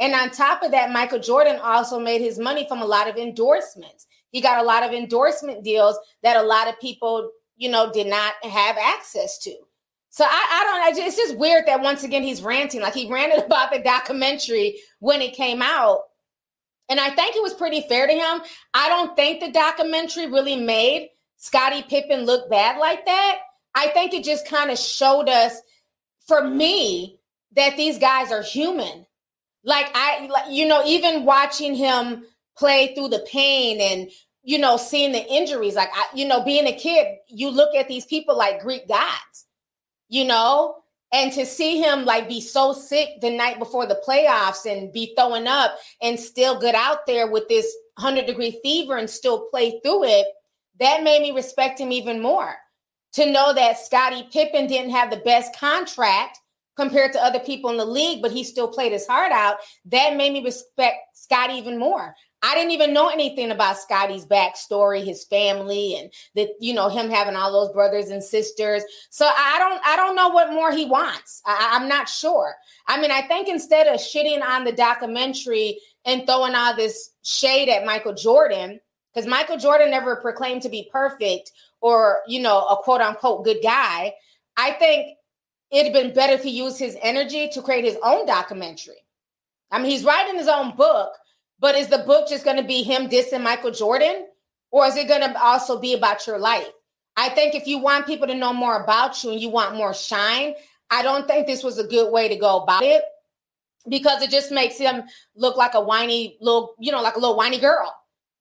And 0.00 0.14
on 0.14 0.30
top 0.30 0.62
of 0.62 0.72
that, 0.72 0.90
Michael 0.90 1.20
Jordan 1.20 1.60
also 1.62 1.98
made 1.98 2.20
his 2.20 2.38
money 2.38 2.66
from 2.68 2.82
a 2.82 2.86
lot 2.86 3.08
of 3.08 3.16
endorsements. 3.16 4.06
He 4.30 4.40
got 4.40 4.58
a 4.58 4.66
lot 4.66 4.82
of 4.82 4.92
endorsement 4.92 5.62
deals 5.62 5.96
that 6.22 6.36
a 6.36 6.42
lot 6.42 6.68
of 6.68 6.80
people, 6.80 7.30
you 7.62 7.70
know, 7.70 7.92
did 7.92 8.06
not 8.06 8.34
have 8.42 8.76
access 8.78 9.38
to. 9.38 9.54
So 10.10 10.24
I, 10.24 10.28
I 10.28 10.64
don't. 10.64 10.82
I 10.82 10.90
just, 10.90 11.18
it's 11.18 11.28
just 11.28 11.38
weird 11.38 11.66
that 11.66 11.80
once 11.80 12.02
again 12.02 12.22
he's 12.22 12.42
ranting. 12.42 12.80
Like 12.82 12.94
he 12.94 13.10
ranted 13.10 13.44
about 13.46 13.72
the 13.72 13.80
documentary 13.80 14.78
when 14.98 15.22
it 15.22 15.34
came 15.34 15.62
out, 15.62 16.00
and 16.88 17.00
I 17.00 17.10
think 17.10 17.36
it 17.36 17.42
was 17.42 17.54
pretty 17.54 17.82
fair 17.88 18.06
to 18.06 18.12
him. 18.12 18.40
I 18.74 18.88
don't 18.88 19.16
think 19.16 19.40
the 19.40 19.50
documentary 19.50 20.26
really 20.26 20.56
made 20.56 21.08
Scottie 21.38 21.82
Pippen 21.82 22.26
look 22.26 22.50
bad 22.50 22.78
like 22.78 23.06
that. 23.06 23.38
I 23.74 23.88
think 23.88 24.12
it 24.12 24.24
just 24.24 24.46
kind 24.46 24.70
of 24.70 24.78
showed 24.78 25.30
us, 25.30 25.58
for 26.26 26.46
me, 26.46 27.18
that 27.56 27.78
these 27.78 27.98
guys 27.98 28.30
are 28.30 28.42
human 28.42 29.06
like 29.64 29.90
I, 29.94 30.28
you 30.50 30.66
know, 30.66 30.84
even 30.84 31.24
watching 31.24 31.74
him 31.74 32.24
play 32.56 32.94
through 32.94 33.08
the 33.08 33.24
pain 33.30 33.80
and 33.80 34.10
you 34.42 34.58
know 34.58 34.76
seeing 34.76 35.12
the 35.12 35.24
injuries, 35.32 35.74
like 35.74 35.90
I, 35.94 36.06
you 36.14 36.26
know, 36.26 36.42
being 36.42 36.66
a 36.66 36.76
kid, 36.76 37.18
you 37.28 37.50
look 37.50 37.74
at 37.74 37.88
these 37.88 38.06
people 38.06 38.36
like 38.36 38.62
Greek 38.62 38.88
gods, 38.88 39.46
you 40.08 40.24
know, 40.24 40.76
and 41.12 41.32
to 41.32 41.44
see 41.46 41.80
him 41.80 42.04
like 42.04 42.28
be 42.28 42.40
so 42.40 42.72
sick 42.72 43.20
the 43.20 43.30
night 43.30 43.58
before 43.58 43.86
the 43.86 44.02
playoffs 44.06 44.70
and 44.70 44.92
be 44.92 45.14
throwing 45.16 45.46
up 45.46 45.76
and 46.00 46.18
still 46.18 46.58
get 46.58 46.74
out 46.74 47.06
there 47.06 47.30
with 47.30 47.48
this 47.48 47.72
100 47.96 48.26
degree 48.26 48.58
fever 48.62 48.96
and 48.96 49.08
still 49.08 49.46
play 49.50 49.78
through 49.82 50.04
it, 50.04 50.26
that 50.80 51.02
made 51.02 51.22
me 51.22 51.30
respect 51.30 51.78
him 51.78 51.92
even 51.92 52.20
more. 52.20 52.54
To 53.14 53.30
know 53.30 53.52
that 53.52 53.78
Scottie 53.78 54.26
Pippen 54.32 54.66
didn't 54.66 54.92
have 54.92 55.10
the 55.10 55.18
best 55.18 55.54
contract 55.54 56.38
compared 56.76 57.12
to 57.12 57.22
other 57.22 57.40
people 57.40 57.68
in 57.70 57.76
the 57.76 57.84
league, 57.84 58.22
but 58.22 58.32
he 58.32 58.42
still 58.42 58.68
played 58.68 58.92
his 58.92 59.06
heart 59.06 59.32
out. 59.32 59.56
That 59.84 60.16
made 60.16 60.32
me 60.32 60.42
respect 60.42 60.96
Scott 61.12 61.50
even 61.50 61.78
more. 61.78 62.14
I 62.42 62.54
didn't 62.56 62.72
even 62.72 62.92
know 62.92 63.08
anything 63.08 63.52
about 63.52 63.78
Scottie's 63.78 64.26
backstory, 64.26 65.04
his 65.04 65.24
family, 65.24 65.96
and 65.96 66.12
that 66.34 66.50
you 66.60 66.74
know 66.74 66.88
him 66.88 67.08
having 67.08 67.36
all 67.36 67.52
those 67.52 67.72
brothers 67.72 68.08
and 68.08 68.22
sisters. 68.22 68.82
So 69.10 69.26
I 69.26 69.58
don't, 69.58 69.80
I 69.86 69.96
don't 69.96 70.16
know 70.16 70.28
what 70.28 70.52
more 70.52 70.72
he 70.72 70.84
wants. 70.84 71.40
I, 71.46 71.70
I'm 71.72 71.88
not 71.88 72.08
sure. 72.08 72.54
I 72.88 73.00
mean, 73.00 73.12
I 73.12 73.22
think 73.22 73.48
instead 73.48 73.86
of 73.86 74.00
shitting 74.00 74.42
on 74.42 74.64
the 74.64 74.72
documentary 74.72 75.78
and 76.04 76.26
throwing 76.26 76.54
all 76.54 76.74
this 76.74 77.10
shade 77.22 77.68
at 77.68 77.86
Michael 77.86 78.14
Jordan, 78.14 78.80
because 79.14 79.28
Michael 79.28 79.56
Jordan 79.58 79.90
never 79.90 80.16
proclaimed 80.16 80.62
to 80.62 80.68
be 80.68 80.88
perfect 80.90 81.52
or 81.80 82.20
you 82.26 82.40
know 82.40 82.66
a 82.66 82.76
quote 82.76 83.00
unquote 83.00 83.44
good 83.44 83.58
guy. 83.62 84.14
I 84.56 84.72
think 84.72 85.16
it'd 85.70 85.92
been 85.92 86.12
better 86.12 86.40
to 86.42 86.50
use 86.50 86.78
his 86.78 86.96
energy 87.02 87.48
to 87.52 87.62
create 87.62 87.84
his 87.84 87.98
own 88.02 88.26
documentary. 88.26 88.96
I 89.70 89.78
mean, 89.78 89.90
he's 89.90 90.04
writing 90.04 90.36
his 90.36 90.48
own 90.48 90.76
book, 90.76 91.12
but 91.62 91.76
is 91.76 91.86
the 91.86 91.98
book 91.98 92.28
just 92.28 92.44
going 92.44 92.56
to 92.56 92.64
be 92.64 92.82
him 92.82 93.08
dissing 93.08 93.42
Michael 93.42 93.70
Jordan? 93.70 94.26
Or 94.72 94.84
is 94.86 94.96
it 94.96 95.06
going 95.06 95.20
to 95.20 95.40
also 95.40 95.78
be 95.78 95.94
about 95.94 96.26
your 96.26 96.38
life? 96.38 96.66
I 97.16 97.28
think 97.28 97.54
if 97.54 97.66
you 97.66 97.78
want 97.78 98.06
people 98.06 98.26
to 98.26 98.34
know 98.34 98.52
more 98.52 98.82
about 98.82 99.22
you 99.22 99.30
and 99.30 99.40
you 99.40 99.48
want 99.48 99.76
more 99.76 99.94
shine, 99.94 100.54
I 100.90 101.02
don't 101.02 101.26
think 101.28 101.46
this 101.46 101.62
was 101.62 101.78
a 101.78 101.84
good 101.84 102.10
way 102.10 102.28
to 102.28 102.36
go 102.36 102.60
about 102.60 102.82
it 102.82 103.02
because 103.88 104.22
it 104.22 104.30
just 104.30 104.50
makes 104.50 104.76
him 104.76 105.04
look 105.36 105.56
like 105.56 105.74
a 105.74 105.80
whiny 105.80 106.36
little, 106.40 106.74
you 106.80 106.90
know, 106.90 107.00
like 107.00 107.14
a 107.14 107.18
little 107.20 107.36
whiny 107.36 107.60
girl. 107.60 107.94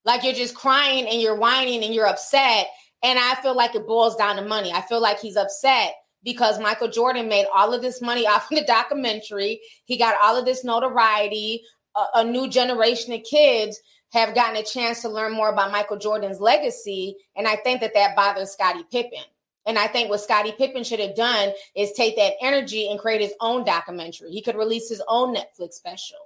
Like 0.03 0.23
you're 0.23 0.33
just 0.33 0.55
crying 0.55 1.07
and 1.07 1.21
you're 1.21 1.35
whining 1.35 1.83
and 1.83 1.93
you're 1.93 2.07
upset. 2.07 2.67
And 3.03 3.19
I 3.19 3.35
feel 3.35 3.55
like 3.55 3.75
it 3.75 3.85
boils 3.85 4.15
down 4.15 4.37
to 4.37 4.41
money. 4.41 4.71
I 4.71 4.81
feel 4.81 5.01
like 5.01 5.19
he's 5.19 5.35
upset 5.35 5.93
because 6.23 6.59
Michael 6.59 6.87
Jordan 6.89 7.27
made 7.27 7.45
all 7.53 7.73
of 7.73 7.81
this 7.81 8.01
money 8.01 8.25
off 8.27 8.51
of 8.51 8.57
the 8.57 8.65
documentary. 8.65 9.61
He 9.85 9.97
got 9.97 10.15
all 10.23 10.37
of 10.37 10.45
this 10.45 10.63
notoriety. 10.63 11.61
A, 11.95 12.19
a, 12.19 12.23
new 12.23 12.49
generation 12.49 13.13
of 13.13 13.23
kids 13.23 13.79
have 14.11 14.35
gotten 14.35 14.57
a 14.57 14.63
chance 14.63 15.01
to 15.01 15.09
learn 15.09 15.33
more 15.33 15.49
about 15.49 15.71
Michael 15.71 15.97
Jordan's 15.97 16.39
legacy. 16.39 17.15
And 17.35 17.47
I 17.47 17.55
think 17.57 17.81
that 17.81 17.93
that 17.93 18.15
bothers 18.15 18.51
Scottie 18.51 18.85
Pippen. 18.91 19.23
And 19.65 19.77
I 19.77 19.87
think 19.87 20.09
what 20.09 20.21
Scottie 20.21 20.53
Pippen 20.53 20.83
should 20.83 20.99
have 20.99 21.15
done 21.15 21.51
is 21.75 21.91
take 21.91 22.15
that 22.15 22.33
energy 22.41 22.89
and 22.89 22.99
create 22.99 23.21
his 23.21 23.33
own 23.39 23.63
documentary. 23.63 24.31
He 24.31 24.41
could 24.41 24.55
release 24.55 24.89
his 24.89 25.01
own 25.07 25.35
Netflix 25.35 25.73
special, 25.73 26.17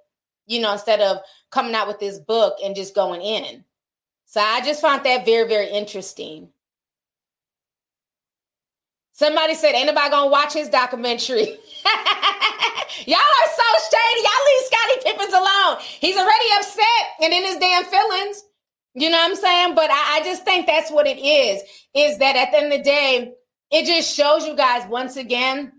you 0.48 0.62
know, 0.62 0.72
instead 0.72 1.02
of 1.02 1.18
coming 1.52 1.76
out 1.76 1.88
with 1.88 2.00
this 2.00 2.18
book 2.18 2.58
and 2.64 2.76
just 2.76 2.96
going 2.96 3.22
in. 3.22 3.64
So 4.26 4.40
I 4.40 4.62
just 4.62 4.82
found 4.82 5.04
that 5.06 5.26
very, 5.26 5.48
very 5.48 5.70
interesting. 5.70 6.50
Somebody 9.16 9.56
said, 9.56 9.76
ain't 9.76 9.88
nobody 9.88 10.10
gonna 10.10 10.30
watch 10.30 10.52
his 10.52 10.68
documentary. 10.68 11.40
Y'all 13.06 13.18
are 13.18 13.50
so 13.56 13.70
shady. 13.90 14.22
Y'all 14.22 14.46
leave 14.46 14.66
Scottie 14.66 15.02
Pippens 15.06 15.34
alone. 15.34 15.78
He's 15.80 16.18
already 16.18 16.46
upset 16.58 17.06
and 17.22 17.34
in 17.34 17.46
his 17.46 17.56
damn 17.56 17.86
feelings. 17.86 18.44
You 18.94 19.10
know 19.10 19.18
what 19.18 19.30
I'm 19.30 19.36
saying? 19.38 19.76
But 19.76 19.90
I, 19.90 20.18
I 20.18 20.22
just 20.26 20.44
think 20.44 20.68
that's 20.68 20.92
what 20.92 21.08
it 21.08 21.18
is. 21.18 21.62
Is 21.94 22.18
that 22.18 22.36
at 22.36 22.52
the 22.52 22.58
end 22.58 22.74
of 22.74 22.80
the 22.80 22.84
day, 22.84 23.32
it 23.72 23.86
just 23.86 24.14
shows 24.14 24.46
you 24.46 24.54
guys 24.54 24.86
once 24.90 25.16
again 25.16 25.72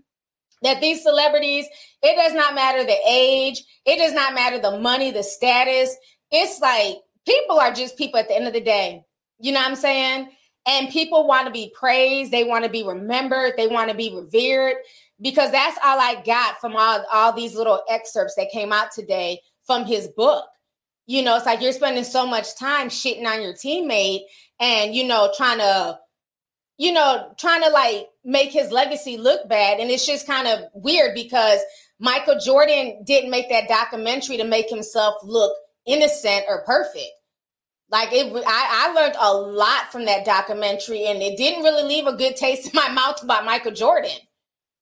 that 0.63 0.81
these 0.81 1.03
celebrities, 1.03 1.67
it 2.01 2.15
does 2.15 2.33
not 2.33 2.55
matter 2.55 2.83
the 2.83 2.97
age, 3.07 3.63
it 3.85 3.97
does 3.97 4.13
not 4.13 4.33
matter 4.33 4.59
the 4.59 4.79
money, 4.79 5.11
the 5.11 5.21
status. 5.21 5.95
It's 6.31 6.59
like 6.59 6.95
people 7.27 7.59
are 7.59 7.71
just 7.71 7.99
people 7.99 8.19
at 8.19 8.29
the 8.29 8.35
end 8.35 8.47
of 8.47 8.53
the 8.53 8.61
day. 8.61 9.03
You 9.39 9.51
know 9.51 9.59
what 9.59 9.69
I'm 9.69 9.75
saying? 9.75 10.29
And 10.67 10.89
people 10.89 11.25
want 11.25 11.47
to 11.47 11.53
be 11.53 11.71
praised, 11.73 12.31
they 12.31 12.43
want 12.43 12.65
to 12.65 12.69
be 12.69 12.83
remembered, 12.83 13.53
they 13.55 13.67
want 13.67 13.89
to 13.89 13.95
be 13.95 14.13
revered 14.13 14.75
because 15.21 15.49
that's 15.51 15.79
all 15.83 15.97
I 15.97 16.21
got 16.25 16.59
from 16.59 16.75
all, 16.75 17.05
all 17.11 17.31
these 17.31 17.55
little 17.55 17.81
excerpts 17.89 18.35
that 18.35 18.51
came 18.51 18.73
out 18.73 18.91
today 18.91 19.41
from 19.65 19.85
his 19.85 20.07
book. 20.09 20.45
You 21.05 21.23
know, 21.23 21.37
it's 21.37 21.45
like 21.45 21.61
you're 21.61 21.71
spending 21.71 22.03
so 22.03 22.27
much 22.27 22.57
time 22.57 22.89
shitting 22.89 23.25
on 23.25 23.41
your 23.41 23.53
teammate 23.53 24.23
and, 24.59 24.93
you 24.93 25.07
know, 25.07 25.31
trying 25.35 25.59
to, 25.59 25.99
you 26.77 26.91
know, 26.91 27.33
trying 27.37 27.63
to 27.63 27.69
like 27.69 28.09
make 28.25 28.51
his 28.51 28.69
legacy 28.69 29.17
look 29.17 29.47
bad. 29.47 29.79
And 29.79 29.89
it's 29.89 30.05
just 30.05 30.27
kind 30.27 30.47
of 30.47 30.65
weird 30.73 31.15
because 31.15 31.61
Michael 31.97 32.39
Jordan 32.39 33.03
didn't 33.05 33.31
make 33.31 33.49
that 33.49 33.69
documentary 33.69 34.37
to 34.37 34.43
make 34.43 34.69
himself 34.69 35.15
look 35.23 35.55
innocent 35.85 36.43
or 36.49 36.63
perfect. 36.65 37.11
Like 37.89 38.09
it, 38.11 38.33
I, 38.45 38.89
I 38.89 38.93
learned 38.93 39.15
a 39.19 39.33
lot 39.33 39.91
from 39.91 40.05
that 40.05 40.25
documentary, 40.25 41.05
and 41.05 41.21
it 41.21 41.37
didn't 41.37 41.63
really 41.63 41.83
leave 41.83 42.05
a 42.05 42.15
good 42.15 42.35
taste 42.35 42.67
in 42.67 42.71
my 42.73 42.89
mouth 42.93 43.21
about 43.23 43.45
Michael 43.45 43.71
Jordan. 43.71 44.11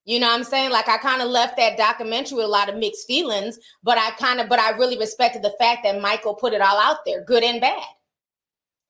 You 0.06 0.20
know 0.20 0.28
what 0.28 0.36
I'm 0.36 0.44
saying? 0.44 0.72
Like 0.72 0.88
I 0.88 0.98
kind 0.98 1.22
of 1.22 1.30
left 1.30 1.58
that 1.58 1.78
documentary 1.78 2.38
with 2.38 2.46
a 2.46 2.50
lot 2.50 2.70
of 2.70 2.78
mixed 2.78 3.08
feelings, 3.08 3.58
but 3.84 3.98
I 3.98 4.12
kind 4.12 4.40
of, 4.40 4.48
but 4.50 4.60
I 4.60 4.72
really 4.72 5.00
respected 5.00 5.42
the 5.42 5.56
fact 5.60 5.84
that 5.84 6.00
Michael 6.00 6.36
put 6.36 6.54
it 6.54 6.62
all 6.62 6.78
out 6.78 7.00
there, 7.06 7.24
good 7.24 7.44
and 7.44 7.60
bad. 7.60 7.84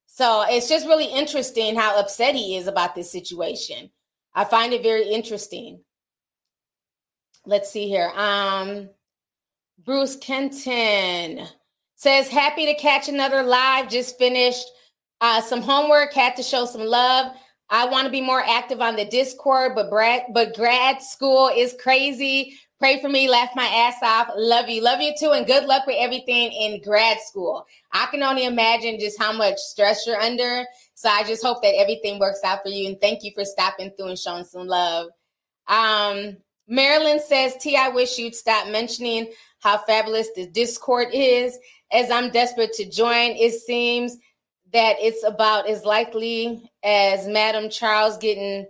So 0.07 0.45
it's 0.47 0.69
just 0.69 0.87
really 0.87 1.05
interesting 1.07 1.75
how 1.75 1.99
upset 1.99 2.35
he 2.35 2.57
is 2.57 2.67
about 2.67 2.95
this 2.95 3.11
situation. 3.11 3.91
I 4.33 4.43
find 4.43 4.73
it 4.73 4.83
very 4.83 5.09
interesting. 5.09 5.81
Let's 7.45 7.69
see 7.69 7.87
here. 7.87 8.11
Um, 8.15 8.89
Bruce 9.83 10.15
Kenton 10.15 11.47
says, 12.05 12.27
happy 12.27 12.67
to 12.67 12.75
catch 12.75 13.09
another 13.09 13.41
live. 13.41 13.89
Just 13.89 14.19
finished 14.19 14.67
uh, 15.21 15.41
some 15.41 15.63
homework, 15.63 16.13
had 16.13 16.35
to 16.35 16.43
show 16.43 16.67
some 16.67 16.85
love. 16.85 17.31
I 17.71 17.87
want 17.87 18.05
to 18.05 18.11
be 18.11 18.21
more 18.21 18.43
active 18.45 18.79
on 18.79 18.95
the 18.95 19.05
Discord, 19.05 19.71
but 19.73 19.89
grad, 19.89 20.25
but 20.31 20.53
grad 20.53 21.01
school 21.01 21.49
is 21.49 21.75
crazy. 21.81 22.59
Pray 22.77 23.01
for 23.01 23.09
me, 23.09 23.27
laugh 23.27 23.49
my 23.55 23.65
ass 23.65 23.95
off. 24.03 24.27
Love 24.37 24.69
you. 24.69 24.83
Love 24.83 25.01
you 25.01 25.13
too. 25.17 25.31
And 25.31 25.47
good 25.47 25.65
luck 25.65 25.87
with 25.87 25.95
everything 25.97 26.51
in 26.51 26.79
grad 26.83 27.17
school. 27.21 27.65
I 27.91 28.05
can 28.11 28.21
only 28.21 28.45
imagine 28.45 28.99
just 28.99 29.19
how 29.19 29.33
much 29.33 29.57
stress 29.57 30.05
you're 30.05 30.21
under. 30.21 30.63
So 30.93 31.09
I 31.09 31.23
just 31.23 31.43
hope 31.43 31.63
that 31.63 31.75
everything 31.75 32.19
works 32.19 32.41
out 32.43 32.59
for 32.61 32.69
you. 32.69 32.87
And 32.87 33.01
thank 33.01 33.23
you 33.23 33.31
for 33.33 33.45
stopping 33.45 33.89
through 33.97 34.09
and 34.09 34.19
showing 34.19 34.43
some 34.43 34.67
love. 34.67 35.07
Um, 35.67 36.37
Marilyn 36.67 37.19
says, 37.19 37.55
T, 37.57 37.75
I 37.75 37.89
wish 37.89 38.19
you'd 38.19 38.35
stop 38.35 38.67
mentioning 38.67 39.31
how 39.59 39.79
fabulous 39.79 40.27
the 40.35 40.45
Discord 40.45 41.07
is. 41.11 41.57
As 41.91 42.09
I'm 42.11 42.31
desperate 42.31 42.73
to 42.73 42.89
join, 42.89 43.31
it 43.31 43.53
seems 43.53 44.17
that 44.73 44.95
it's 44.99 45.23
about 45.23 45.69
as 45.69 45.85
likely 45.85 46.69
as 46.83 47.27
Madam 47.27 47.69
Charles 47.69 48.17
getting 48.17 48.67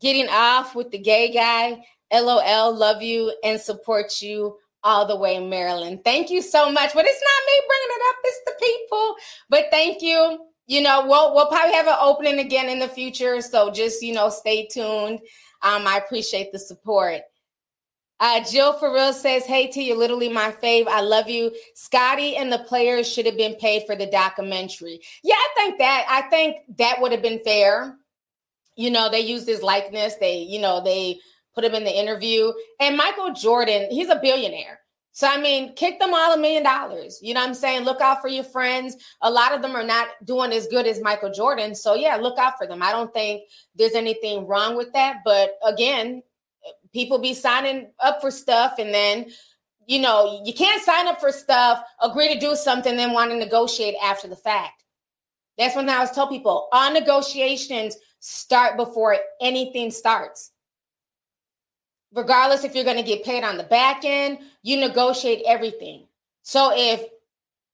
getting 0.00 0.28
off 0.28 0.74
with 0.74 0.90
the 0.90 0.98
gay 0.98 1.32
guy. 1.32 1.82
LOL, 2.12 2.74
love 2.74 3.02
you 3.02 3.32
and 3.44 3.60
support 3.60 4.20
you 4.20 4.56
all 4.82 5.06
the 5.06 5.16
way, 5.16 5.38
Maryland. 5.38 6.00
Thank 6.04 6.30
you 6.30 6.42
so 6.42 6.70
much. 6.70 6.92
But 6.94 7.04
it's 7.06 7.22
not 7.22 7.46
me 7.46 7.60
bringing 7.68 7.96
it 7.96 8.02
up, 8.08 8.16
it's 8.24 8.40
the 8.46 8.66
people. 8.66 9.14
But 9.48 9.64
thank 9.70 10.02
you. 10.02 10.46
You 10.66 10.82
know, 10.82 11.06
we'll, 11.06 11.34
we'll 11.34 11.48
probably 11.48 11.74
have 11.74 11.86
an 11.86 11.96
opening 12.00 12.38
again 12.38 12.68
in 12.68 12.78
the 12.78 12.88
future. 12.88 13.40
So 13.40 13.70
just, 13.70 14.02
you 14.02 14.14
know, 14.14 14.28
stay 14.28 14.66
tuned. 14.66 15.20
Um, 15.62 15.86
I 15.86 16.00
appreciate 16.04 16.52
the 16.52 16.58
support. 16.58 17.22
Uh, 18.20 18.44
Jill 18.44 18.74
Farrell 18.74 19.14
says, 19.14 19.46
Hey 19.46 19.68
T, 19.68 19.88
you're 19.88 19.96
literally 19.96 20.28
my 20.28 20.52
fave. 20.52 20.86
I 20.86 21.00
love 21.00 21.28
you. 21.28 21.52
Scottie 21.74 22.36
and 22.36 22.52
the 22.52 22.58
players 22.58 23.10
should 23.10 23.24
have 23.24 23.36
been 23.36 23.54
paid 23.54 23.84
for 23.86 23.96
the 23.96 24.06
documentary. 24.06 25.00
Yeah, 25.24 25.36
I 25.36 25.48
think 25.56 25.78
that. 25.78 26.06
I 26.08 26.22
think 26.28 26.58
that 26.76 27.00
would 27.00 27.12
have 27.12 27.22
been 27.22 27.40
fair. 27.42 27.96
You 28.76 28.90
know, 28.90 29.10
they 29.10 29.20
used 29.20 29.48
his 29.48 29.62
likeness. 29.62 30.16
They, 30.16 30.38
you 30.42 30.60
know, 30.60 30.82
they 30.84 31.18
put 31.54 31.64
him 31.64 31.74
in 31.74 31.84
the 31.84 31.98
interview. 31.98 32.52
And 32.78 32.96
Michael 32.96 33.32
Jordan, 33.32 33.90
he's 33.90 34.10
a 34.10 34.20
billionaire. 34.20 34.80
So, 35.12 35.26
I 35.26 35.40
mean, 35.40 35.74
kick 35.74 35.98
them 35.98 36.14
all 36.14 36.34
a 36.34 36.38
million 36.38 36.62
dollars. 36.62 37.18
You 37.20 37.34
know 37.34 37.40
what 37.40 37.48
I'm 37.48 37.54
saying? 37.54 37.84
Look 37.84 38.00
out 38.00 38.20
for 38.20 38.28
your 38.28 38.44
friends. 38.44 38.96
A 39.22 39.30
lot 39.30 39.52
of 39.52 39.60
them 39.60 39.74
are 39.74 39.84
not 39.84 40.08
doing 40.24 40.52
as 40.52 40.68
good 40.68 40.86
as 40.86 41.02
Michael 41.02 41.32
Jordan. 41.32 41.74
So, 41.74 41.94
yeah, 41.94 42.16
look 42.16 42.38
out 42.38 42.56
for 42.56 42.66
them. 42.66 42.82
I 42.82 42.92
don't 42.92 43.12
think 43.12 43.42
there's 43.74 43.94
anything 43.94 44.46
wrong 44.46 44.76
with 44.76 44.92
that. 44.92 45.18
But 45.24 45.58
again, 45.64 46.22
people 46.92 47.18
be 47.18 47.34
signing 47.34 47.90
up 48.00 48.20
for 48.20 48.30
stuff 48.30 48.74
and 48.78 48.92
then 48.92 49.26
you 49.86 50.00
know 50.00 50.42
you 50.44 50.52
can't 50.52 50.82
sign 50.82 51.08
up 51.08 51.20
for 51.20 51.32
stuff 51.32 51.82
agree 52.02 52.32
to 52.32 52.38
do 52.38 52.54
something 52.54 52.96
then 52.96 53.12
want 53.12 53.30
to 53.30 53.36
negotiate 53.36 53.94
after 54.02 54.28
the 54.28 54.36
fact. 54.36 54.84
That's 55.58 55.76
when 55.76 55.88
i 55.88 55.94
always 55.94 56.10
tell 56.10 56.28
people 56.28 56.68
all 56.72 56.92
negotiations 56.92 57.96
start 58.20 58.76
before 58.76 59.16
anything 59.40 59.90
starts. 59.90 60.52
Regardless 62.12 62.64
if 62.64 62.74
you're 62.74 62.84
going 62.84 62.96
to 62.96 63.02
get 63.02 63.24
paid 63.24 63.44
on 63.44 63.56
the 63.56 63.64
back 63.64 64.04
end 64.04 64.38
you 64.62 64.78
negotiate 64.78 65.42
everything. 65.46 66.06
So 66.42 66.72
if 66.74 67.04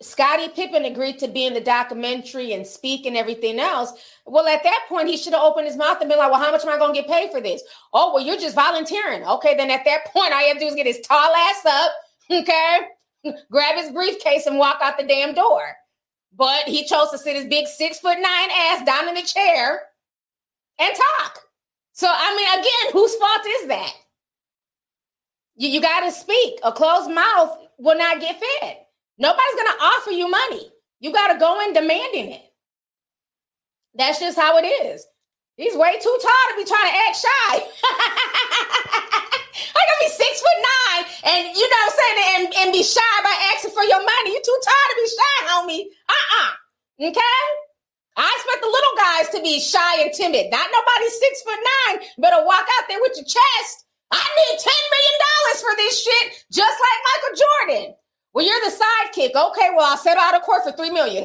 Scottie 0.02 0.48
Pippen 0.50 0.84
agreed 0.84 1.18
to 1.20 1.28
be 1.28 1.46
in 1.46 1.54
the 1.54 1.60
documentary 1.60 2.52
and 2.52 2.66
speak 2.66 3.06
and 3.06 3.16
everything 3.16 3.58
else. 3.58 3.92
Well, 4.26 4.46
at 4.46 4.62
that 4.62 4.84
point, 4.88 5.08
he 5.08 5.16
should 5.16 5.32
have 5.32 5.42
opened 5.42 5.66
his 5.66 5.76
mouth 5.76 5.98
and 6.00 6.08
been 6.10 6.18
like, 6.18 6.30
Well, 6.30 6.40
how 6.40 6.50
much 6.50 6.64
am 6.64 6.68
I 6.68 6.76
going 6.76 6.94
to 6.94 7.00
get 7.00 7.10
paid 7.10 7.30
for 7.30 7.40
this? 7.40 7.62
Oh, 7.94 8.12
well, 8.12 8.22
you're 8.22 8.38
just 8.38 8.54
volunteering. 8.54 9.24
Okay, 9.24 9.56
then 9.56 9.70
at 9.70 9.86
that 9.86 10.04
point, 10.06 10.34
all 10.34 10.40
you 10.42 10.48
have 10.48 10.58
to 10.58 10.60
do 10.60 10.66
is 10.66 10.74
get 10.74 10.86
his 10.86 11.00
tall 11.00 11.34
ass 11.34 11.64
up, 11.64 11.92
okay, 12.30 12.80
grab 13.50 13.76
his 13.76 13.90
briefcase 13.90 14.46
and 14.46 14.58
walk 14.58 14.80
out 14.82 14.98
the 14.98 15.06
damn 15.06 15.34
door. 15.34 15.62
But 16.36 16.64
he 16.64 16.84
chose 16.84 17.10
to 17.12 17.18
sit 17.18 17.36
his 17.36 17.46
big 17.46 17.66
six 17.66 17.98
foot 17.98 18.18
nine 18.20 18.50
ass 18.52 18.84
down 18.84 19.08
in 19.08 19.14
the 19.14 19.22
chair 19.22 19.80
and 20.78 20.94
talk. 20.94 21.38
So, 21.92 22.06
I 22.10 22.36
mean, 22.36 22.60
again, 22.60 22.92
whose 22.92 23.14
fault 23.14 23.40
is 23.62 23.68
that? 23.68 23.92
You, 25.56 25.70
you 25.70 25.80
got 25.80 26.00
to 26.00 26.12
speak. 26.12 26.60
A 26.62 26.70
closed 26.70 27.10
mouth 27.10 27.56
will 27.78 27.96
not 27.96 28.20
get 28.20 28.38
fed. 28.60 28.76
Nobody's 29.18 29.54
going 29.54 29.78
to 29.78 29.84
offer 29.84 30.10
you 30.10 30.30
money. 30.30 30.70
You 31.00 31.12
got 31.12 31.32
to 31.32 31.38
go 31.38 31.60
in 31.60 31.72
demanding 31.72 32.32
it. 32.32 32.42
That's 33.94 34.20
just 34.20 34.38
how 34.38 34.58
it 34.58 34.66
is. 34.66 35.06
He's 35.56 35.74
way 35.74 35.96
too 35.96 36.18
tall 36.20 36.44
to 36.52 36.56
be 36.56 36.68
trying 36.68 36.92
to 36.92 36.96
act 37.08 37.16
shy. 37.16 37.52
I 39.56 39.80
gotta 39.80 40.04
be 40.04 40.12
six 40.12 40.40
foot 40.44 40.60
nine 40.60 41.04
and 41.32 41.56
you 41.56 41.64
know 41.64 41.80
what 41.80 41.88
I'm 41.88 41.96
saying 41.96 42.18
and, 42.28 42.44
and 42.60 42.68
be 42.76 42.82
shy 42.84 43.14
by 43.24 43.32
asking 43.56 43.72
for 43.72 43.82
your 43.84 44.04
money. 44.04 44.36
You 44.36 44.42
too 44.44 44.60
tall 44.60 44.86
to 44.92 44.96
be 45.00 45.08
shy, 45.08 45.36
homie. 45.48 45.84
Uh-uh. 46.12 47.08
Okay? 47.08 47.40
I 48.20 48.28
expect 48.36 48.60
the 48.60 48.68
little 48.68 48.96
guys 49.00 49.26
to 49.32 49.40
be 49.40 49.60
shy 49.60 50.04
and 50.04 50.12
timid. 50.12 50.52
Not 50.52 50.68
nobody 50.68 51.08
six 51.08 51.40
foot 51.40 51.60
nine. 51.88 52.04
Better 52.20 52.44
walk 52.44 52.68
out 52.76 52.84
there 52.88 53.00
with 53.00 53.16
your 53.16 53.24
chest. 53.24 53.84
I 54.12 54.20
need 54.20 54.60
$10 54.60 54.68
million 54.68 55.20
for 55.56 55.72
this 55.76 56.04
shit, 56.04 56.44
just 56.52 56.76
like 56.80 57.00
Michael 57.08 57.34
Jordan. 57.40 57.94
Well, 58.36 58.44
you're 58.44 58.60
the 58.66 58.70
sidekick. 58.70 59.30
Okay, 59.34 59.70
well, 59.74 59.86
I'll 59.86 59.96
settle 59.96 60.22
out 60.22 60.36
of 60.36 60.42
court 60.42 60.62
for 60.62 60.72
three 60.72 60.90
million. 60.90 61.24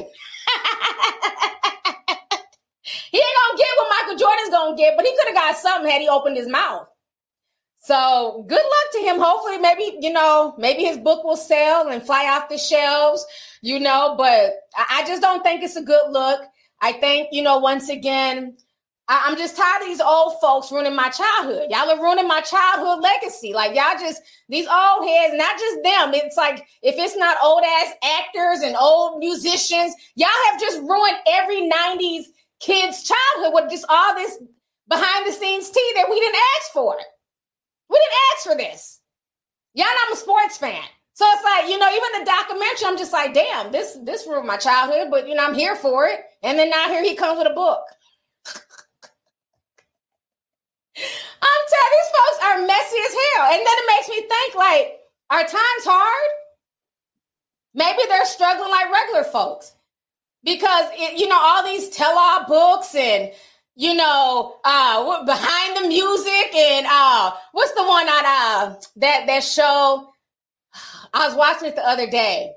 he 3.10 3.18
ain't 3.18 3.36
gonna 3.36 3.58
get 3.58 3.68
what 3.76 3.90
Michael 3.90 4.16
Jordan's 4.16 4.48
gonna 4.48 4.78
get, 4.78 4.96
but 4.96 5.04
he 5.04 5.14
could 5.14 5.26
have 5.26 5.34
got 5.34 5.58
something 5.58 5.90
had 5.90 6.00
he 6.00 6.08
opened 6.08 6.38
his 6.38 6.48
mouth. 6.48 6.88
So 7.82 8.46
good 8.48 8.62
luck 8.62 8.92
to 8.92 9.00
him. 9.00 9.20
Hopefully, 9.20 9.58
maybe, 9.58 9.98
you 10.00 10.10
know, 10.10 10.54
maybe 10.56 10.84
his 10.84 10.96
book 10.96 11.22
will 11.22 11.36
sell 11.36 11.88
and 11.88 12.02
fly 12.02 12.28
off 12.28 12.48
the 12.48 12.56
shelves, 12.56 13.26
you 13.60 13.78
know, 13.78 14.14
but 14.16 14.54
I 14.74 15.04
just 15.06 15.20
don't 15.20 15.42
think 15.42 15.62
it's 15.62 15.76
a 15.76 15.82
good 15.82 16.10
look. 16.12 16.40
I 16.80 16.92
think, 16.92 17.28
you 17.30 17.42
know, 17.42 17.58
once 17.58 17.90
again, 17.90 18.56
I, 19.08 19.28
am 19.28 19.36
just 19.36 19.56
tired 19.56 19.82
of 19.82 19.88
these 19.88 20.00
old 20.00 20.40
folks 20.40 20.70
ruining 20.70 20.94
my 20.94 21.10
childhood. 21.10 21.66
Y'all 21.70 21.90
are 21.90 22.00
ruining 22.00 22.28
my 22.28 22.40
childhood 22.40 23.02
legacy. 23.02 23.52
Like 23.52 23.74
y'all 23.74 23.98
just 23.98 24.22
these 24.48 24.66
old 24.66 25.06
heads, 25.06 25.34
not 25.34 25.58
just 25.58 25.82
them. 25.82 26.14
It's 26.14 26.36
like 26.36 26.66
if 26.82 26.94
it's 26.96 27.16
not 27.16 27.36
old 27.42 27.62
ass 27.64 27.92
actors 28.20 28.60
and 28.62 28.76
old 28.76 29.18
musicians, 29.18 29.94
y'all 30.14 30.28
have 30.50 30.60
just 30.60 30.80
ruined 30.80 31.18
every 31.26 31.68
90s 31.68 32.24
kid's 32.60 33.02
childhood 33.02 33.54
with 33.54 33.70
just 33.70 33.84
all 33.88 34.14
this 34.14 34.38
behind 34.88 35.26
the 35.26 35.32
scenes 35.32 35.70
tea 35.70 35.92
that 35.96 36.08
we 36.08 36.20
didn't 36.20 36.40
ask 36.58 36.72
for. 36.72 36.96
We 37.90 37.98
didn't 37.98 38.18
ask 38.32 38.46
for 38.46 38.56
this. 38.56 39.00
Y'all 39.74 39.86
know 39.86 39.96
I'm 40.06 40.12
a 40.12 40.16
sports 40.16 40.58
fan. 40.58 40.82
So 41.14 41.26
it's 41.28 41.44
like, 41.44 41.70
you 41.70 41.78
know, 41.78 41.88
even 41.88 42.20
the 42.20 42.30
documentary, 42.30 42.86
I'm 42.86 42.96
just 42.96 43.12
like, 43.12 43.34
damn, 43.34 43.70
this 43.72 43.98
this 44.02 44.26
ruined 44.26 44.46
my 44.46 44.56
childhood, 44.56 45.08
but 45.10 45.28
you 45.28 45.34
know, 45.34 45.44
I'm 45.44 45.54
here 45.54 45.76
for 45.76 46.06
it. 46.06 46.20
And 46.42 46.58
then 46.58 46.70
now 46.70 46.88
here 46.88 47.02
he 47.02 47.14
comes 47.14 47.38
with 47.38 47.50
a 47.50 47.54
book. 47.54 47.82
I'm 50.96 51.62
telling 51.68 51.92
these 51.96 52.12
folks 52.16 52.44
are 52.44 52.66
messy 52.66 52.96
as 53.06 53.14
hell. 53.14 53.46
And 53.52 53.60
then 53.60 53.76
it 53.78 53.86
makes 53.88 54.08
me 54.08 54.20
think 54.28 54.54
like, 54.54 55.00
are 55.30 55.42
times 55.42 55.84
hard? 55.84 56.30
Maybe 57.74 58.02
they're 58.08 58.26
struggling 58.26 58.70
like 58.70 58.92
regular 58.92 59.24
folks. 59.24 59.74
Because 60.44 60.86
it, 60.92 61.18
you 61.18 61.28
know, 61.28 61.38
all 61.38 61.64
these 61.64 61.88
tell-all 61.90 62.46
books 62.46 62.94
and 62.94 63.32
you 63.74 63.94
know, 63.94 64.56
uh, 64.64 65.24
behind 65.24 65.76
the 65.76 65.88
music 65.88 66.54
and 66.54 66.86
uh, 66.88 67.32
what's 67.52 67.72
the 67.72 67.82
one 67.82 68.06
on 68.06 68.24
uh 68.24 68.74
that 68.96 69.26
that 69.26 69.42
show? 69.42 70.12
I 71.14 71.26
was 71.26 71.36
watching 71.36 71.68
it 71.68 71.76
the 71.76 71.86
other 71.86 72.06
day 72.06 72.52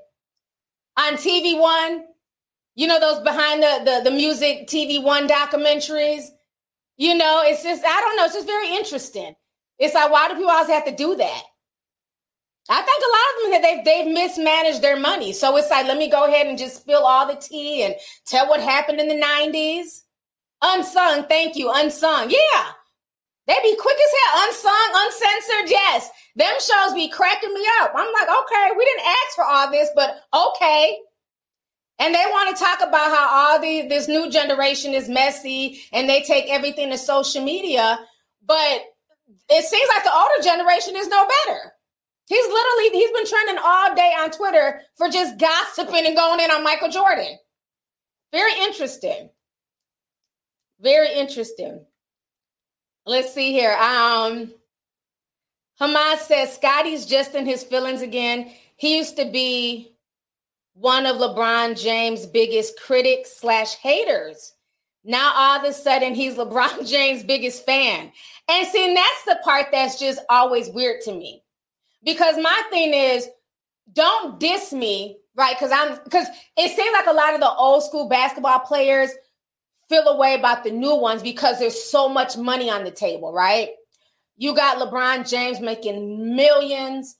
on 0.96 1.14
TV 1.14 1.58
One. 1.58 2.04
You 2.74 2.86
know 2.86 3.00
those 3.00 3.22
behind 3.22 3.62
the 3.62 3.80
the, 3.84 4.10
the 4.10 4.16
music 4.16 4.66
TV 4.66 5.02
One 5.02 5.26
documentaries. 5.28 6.26
You 6.96 7.14
know, 7.16 7.42
it's 7.44 7.62
just 7.62 7.84
I 7.84 8.00
don't 8.00 8.16
know. 8.16 8.24
It's 8.24 8.34
just 8.34 8.46
very 8.46 8.74
interesting. 8.74 9.34
It's 9.78 9.94
like 9.94 10.10
why 10.10 10.28
do 10.28 10.34
people 10.34 10.50
always 10.50 10.70
have 10.70 10.86
to 10.86 10.94
do 10.96 11.16
that? 11.16 11.42
I 12.68 12.82
think 12.82 13.02
a 13.02 13.14
lot 13.14 13.28
of 13.30 13.42
them 13.42 13.50
that 13.52 13.62
they've 13.62 13.84
they've 13.84 14.14
mismanaged 14.14 14.82
their 14.82 14.98
money. 14.98 15.32
So 15.32 15.56
it's 15.56 15.70
like 15.70 15.86
let 15.86 15.98
me 15.98 16.10
go 16.10 16.24
ahead 16.24 16.46
and 16.46 16.58
just 16.58 16.76
spill 16.76 17.04
all 17.04 17.26
the 17.26 17.36
tea 17.40 17.82
and 17.82 17.94
tell 18.26 18.48
what 18.48 18.60
happened 18.60 19.00
in 19.00 19.08
the 19.08 19.14
'90s. 19.14 20.02
Unsung, 20.62 21.28
thank 21.28 21.56
you, 21.56 21.70
unsung. 21.72 22.30
Yeah, 22.30 22.64
they 23.46 23.56
be 23.62 23.76
quick 23.76 23.96
as 23.96 24.12
hell. 24.20 24.48
Unsung, 24.48 24.90
uncensored, 24.94 25.70
yes. 25.70 26.10
Them 26.34 26.54
shows 26.60 26.94
be 26.94 27.08
cracking 27.08 27.54
me 27.54 27.64
up. 27.80 27.92
I'm 27.94 28.12
like, 28.12 28.28
okay, 28.28 28.70
we 28.76 28.84
didn't 28.84 29.06
ask 29.06 29.36
for 29.36 29.44
all 29.44 29.70
this, 29.70 29.88
but 29.94 30.22
okay. 30.34 30.98
And 31.98 32.14
they 32.14 32.24
want 32.28 32.54
to 32.54 32.62
talk 32.62 32.80
about 32.80 33.10
how 33.10 33.28
all 33.30 33.60
the 33.60 33.88
this 33.88 34.06
new 34.06 34.30
generation 34.30 34.92
is 34.92 35.08
messy 35.08 35.80
and 35.92 36.08
they 36.08 36.22
take 36.22 36.50
everything 36.50 36.90
to 36.90 36.98
social 36.98 37.42
media, 37.42 37.98
but 38.44 38.82
it 39.48 39.64
seems 39.64 39.88
like 39.94 40.04
the 40.04 40.12
older 40.14 40.42
generation 40.42 40.94
is 40.96 41.08
no 41.08 41.26
better. 41.26 41.72
He's 42.26 42.46
literally 42.46 42.90
he's 42.90 43.10
been 43.12 43.26
trending 43.26 43.58
all 43.64 43.94
day 43.94 44.12
on 44.18 44.30
Twitter 44.30 44.82
for 44.96 45.08
just 45.08 45.38
gossiping 45.38 46.06
and 46.06 46.16
going 46.16 46.40
in 46.40 46.50
on 46.50 46.64
Michael 46.64 46.90
Jordan. 46.90 47.38
Very 48.32 48.52
interesting. 48.60 49.30
Very 50.80 51.14
interesting. 51.14 51.86
Let's 53.06 53.32
see 53.32 53.52
here. 53.52 53.72
Um 53.72 54.52
Hamas 55.80 56.18
says 56.18 56.54
Scottie's 56.54 57.06
just 57.06 57.34
in 57.34 57.46
his 57.46 57.62
feelings 57.62 58.02
again. 58.02 58.50
He 58.76 58.96
used 58.96 59.16
to 59.16 59.24
be 59.26 59.95
one 60.76 61.06
of 61.06 61.16
LeBron 61.16 61.80
James' 61.80 62.26
biggest 62.26 62.78
critics 62.78 63.34
slash 63.36 63.76
haters. 63.76 64.52
Now 65.04 65.32
all 65.34 65.58
of 65.58 65.64
a 65.64 65.72
sudden 65.72 66.14
he's 66.14 66.34
LeBron 66.34 66.86
James' 66.90 67.24
biggest 67.24 67.64
fan. 67.64 68.12
And 68.48 68.68
see, 68.68 68.94
that's 68.94 69.24
the 69.24 69.40
part 69.42 69.68
that's 69.72 69.98
just 69.98 70.20
always 70.28 70.68
weird 70.68 71.00
to 71.02 71.12
me. 71.12 71.42
Because 72.04 72.36
my 72.36 72.62
thing 72.70 72.92
is, 72.92 73.26
don't 73.92 74.38
diss 74.38 74.72
me, 74.72 75.18
right? 75.34 75.56
Because 75.56 75.72
I'm 75.72 75.98
because 76.04 76.26
it 76.56 76.76
seems 76.76 76.92
like 76.92 77.06
a 77.06 77.12
lot 77.12 77.34
of 77.34 77.40
the 77.40 77.50
old 77.50 77.82
school 77.82 78.08
basketball 78.08 78.60
players 78.60 79.10
feel 79.88 80.06
a 80.06 80.16
way 80.16 80.34
about 80.34 80.62
the 80.62 80.70
new 80.70 80.94
ones 80.94 81.22
because 81.22 81.58
there's 81.58 81.82
so 81.82 82.08
much 82.08 82.36
money 82.36 82.68
on 82.68 82.84
the 82.84 82.90
table, 82.90 83.32
right? 83.32 83.70
You 84.36 84.54
got 84.54 84.78
LeBron 84.78 85.28
James 85.28 85.60
making 85.60 86.36
millions 86.36 87.16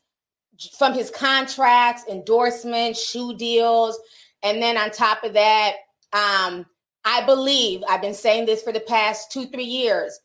from 0.78 0.94
his 0.94 1.10
contracts, 1.10 2.04
endorsements, 2.08 3.02
shoe 3.02 3.36
deals. 3.36 3.98
And 4.42 4.62
then 4.62 4.76
on 4.76 4.90
top 4.90 5.24
of 5.24 5.34
that, 5.34 5.74
um, 6.12 6.66
I 7.04 7.24
believe 7.24 7.82
I've 7.88 8.02
been 8.02 8.14
saying 8.14 8.46
this 8.46 8.62
for 8.62 8.72
the 8.72 8.80
past 8.80 9.32
two, 9.32 9.46
three 9.46 9.64
years. 9.64 10.18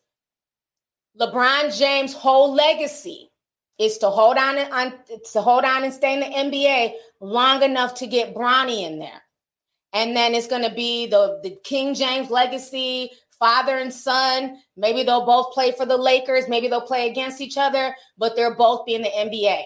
LeBron 1.20 1.76
James' 1.78 2.14
whole 2.14 2.54
legacy 2.54 3.30
is 3.78 3.98
to 3.98 4.08
hold 4.08 4.36
on 4.36 4.58
and 4.58 4.72
on, 4.72 4.94
to 5.32 5.40
hold 5.40 5.64
on 5.64 5.84
and 5.84 5.92
stay 5.92 6.14
in 6.14 6.20
the 6.20 6.58
NBA 6.58 6.94
long 7.20 7.62
enough 7.62 7.94
to 7.96 8.06
get 8.06 8.34
Bronny 8.34 8.86
in 8.86 8.98
there. 8.98 9.22
And 9.92 10.16
then 10.16 10.34
it's 10.34 10.46
going 10.46 10.62
to 10.62 10.74
be 10.74 11.06
the, 11.06 11.40
the 11.42 11.58
King 11.64 11.94
James 11.94 12.30
legacy, 12.30 13.10
father 13.38 13.78
and 13.78 13.92
son. 13.92 14.56
Maybe 14.76 15.02
they'll 15.02 15.26
both 15.26 15.52
play 15.52 15.72
for 15.72 15.84
the 15.84 15.96
Lakers. 15.96 16.48
Maybe 16.48 16.68
they'll 16.68 16.80
play 16.80 17.10
against 17.10 17.40
each 17.40 17.58
other, 17.58 17.94
but 18.16 18.36
they're 18.36 18.54
both 18.54 18.86
be 18.86 18.94
in 18.94 19.02
the 19.02 19.08
NBA. 19.08 19.64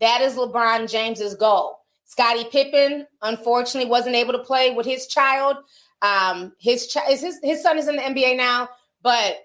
That 0.00 0.20
is 0.20 0.34
LeBron 0.34 0.90
James's 0.90 1.34
goal. 1.34 1.78
Scottie 2.04 2.44
Pippen, 2.44 3.06
unfortunately, 3.22 3.90
wasn't 3.90 4.16
able 4.16 4.32
to 4.32 4.38
play 4.38 4.70
with 4.70 4.86
his 4.86 5.06
child. 5.06 5.56
Um, 6.02 6.52
his, 6.58 6.86
ch- 6.86 6.98
his 7.08 7.38
his 7.42 7.62
son 7.62 7.78
is 7.78 7.88
in 7.88 7.96
the 7.96 8.02
NBA 8.02 8.36
now, 8.36 8.68
but 9.02 9.38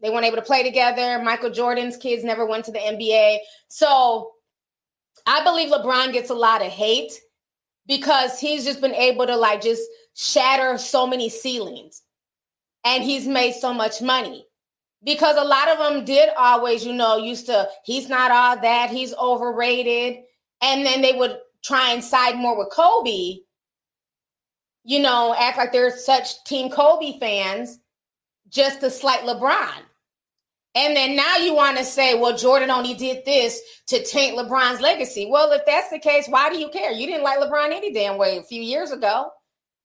they 0.00 0.10
weren't 0.10 0.26
able 0.26 0.36
to 0.36 0.42
play 0.42 0.62
together. 0.62 1.20
Michael 1.22 1.50
Jordan's 1.50 1.96
kids 1.96 2.24
never 2.24 2.44
went 2.46 2.66
to 2.66 2.72
the 2.72 2.78
NBA. 2.78 3.38
So 3.68 4.32
I 5.26 5.42
believe 5.42 5.70
LeBron 5.70 6.12
gets 6.12 6.30
a 6.30 6.34
lot 6.34 6.64
of 6.64 6.70
hate 6.70 7.12
because 7.86 8.38
he's 8.38 8.64
just 8.64 8.80
been 8.80 8.94
able 8.94 9.26
to 9.26 9.36
like 9.36 9.62
just 9.62 9.82
shatter 10.14 10.78
so 10.78 11.06
many 11.06 11.28
ceilings 11.28 12.02
and 12.84 13.02
he's 13.02 13.26
made 13.26 13.54
so 13.54 13.72
much 13.72 14.02
money 14.02 14.46
because 15.04 15.36
a 15.36 15.44
lot 15.44 15.68
of 15.68 15.78
them 15.78 16.04
did 16.04 16.30
always, 16.36 16.84
you 16.84 16.92
know, 16.92 17.16
used 17.16 17.46
to, 17.46 17.68
he's 17.84 18.08
not 18.08 18.30
all 18.30 18.60
that, 18.60 18.90
he's 18.90 19.14
overrated. 19.14 20.22
And 20.62 20.84
then 20.84 21.02
they 21.02 21.12
would 21.12 21.38
try 21.62 21.92
and 21.92 22.02
side 22.02 22.36
more 22.36 22.56
with 22.56 22.72
Kobe, 22.72 23.38
you 24.84 25.00
know, 25.00 25.34
act 25.38 25.58
like 25.58 25.72
they're 25.72 25.96
such 25.96 26.42
Team 26.44 26.70
Kobe 26.70 27.18
fans 27.18 27.78
just 28.48 28.80
to 28.80 28.90
slight 28.90 29.20
LeBron. 29.20 29.82
And 30.76 30.96
then 30.96 31.14
now 31.14 31.36
you 31.36 31.54
want 31.54 31.78
to 31.78 31.84
say, 31.84 32.18
well, 32.18 32.36
Jordan 32.36 32.70
only 32.70 32.94
did 32.94 33.24
this 33.24 33.60
to 33.88 34.02
taint 34.02 34.36
LeBron's 34.36 34.80
legacy. 34.80 35.28
Well, 35.30 35.52
if 35.52 35.64
that's 35.66 35.90
the 35.90 36.00
case, 36.00 36.26
why 36.26 36.50
do 36.50 36.58
you 36.58 36.68
care? 36.68 36.90
You 36.90 37.06
didn't 37.06 37.22
like 37.22 37.38
LeBron 37.38 37.72
any 37.72 37.92
damn 37.92 38.18
way 38.18 38.38
a 38.38 38.42
few 38.42 38.60
years 38.60 38.90
ago. 38.90 39.30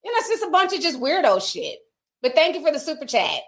You 0.04 0.12
know, 0.12 0.18
it's 0.18 0.30
just 0.30 0.44
a 0.44 0.50
bunch 0.50 0.74
of 0.74 0.82
just 0.82 1.00
weirdo 1.00 1.48
shit. 1.48 1.78
But 2.22 2.34
thank 2.34 2.56
you 2.56 2.66
for 2.66 2.72
the 2.72 2.80
super 2.80 3.06
chat. 3.06 3.42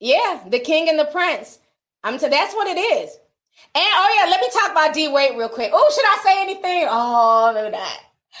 Yeah, 0.00 0.42
the 0.48 0.58
king 0.58 0.88
and 0.88 0.98
the 0.98 1.04
prince. 1.04 1.58
I'm 2.02 2.18
to 2.18 2.28
that's 2.28 2.54
what 2.54 2.66
it 2.66 2.78
is. 2.80 3.10
And 3.74 3.84
oh 3.84 4.16
yeah, 4.18 4.30
let 4.30 4.40
me 4.40 4.48
talk 4.52 4.72
about 4.72 4.94
D 4.94 5.08
Wade 5.08 5.36
real 5.36 5.48
quick. 5.48 5.70
Oh, 5.72 5.90
should 5.94 6.04
I 6.04 6.20
say 6.24 6.42
anything? 6.42 6.86
Oh, 6.88 7.52
maybe 7.54 7.70
not. 7.70 7.98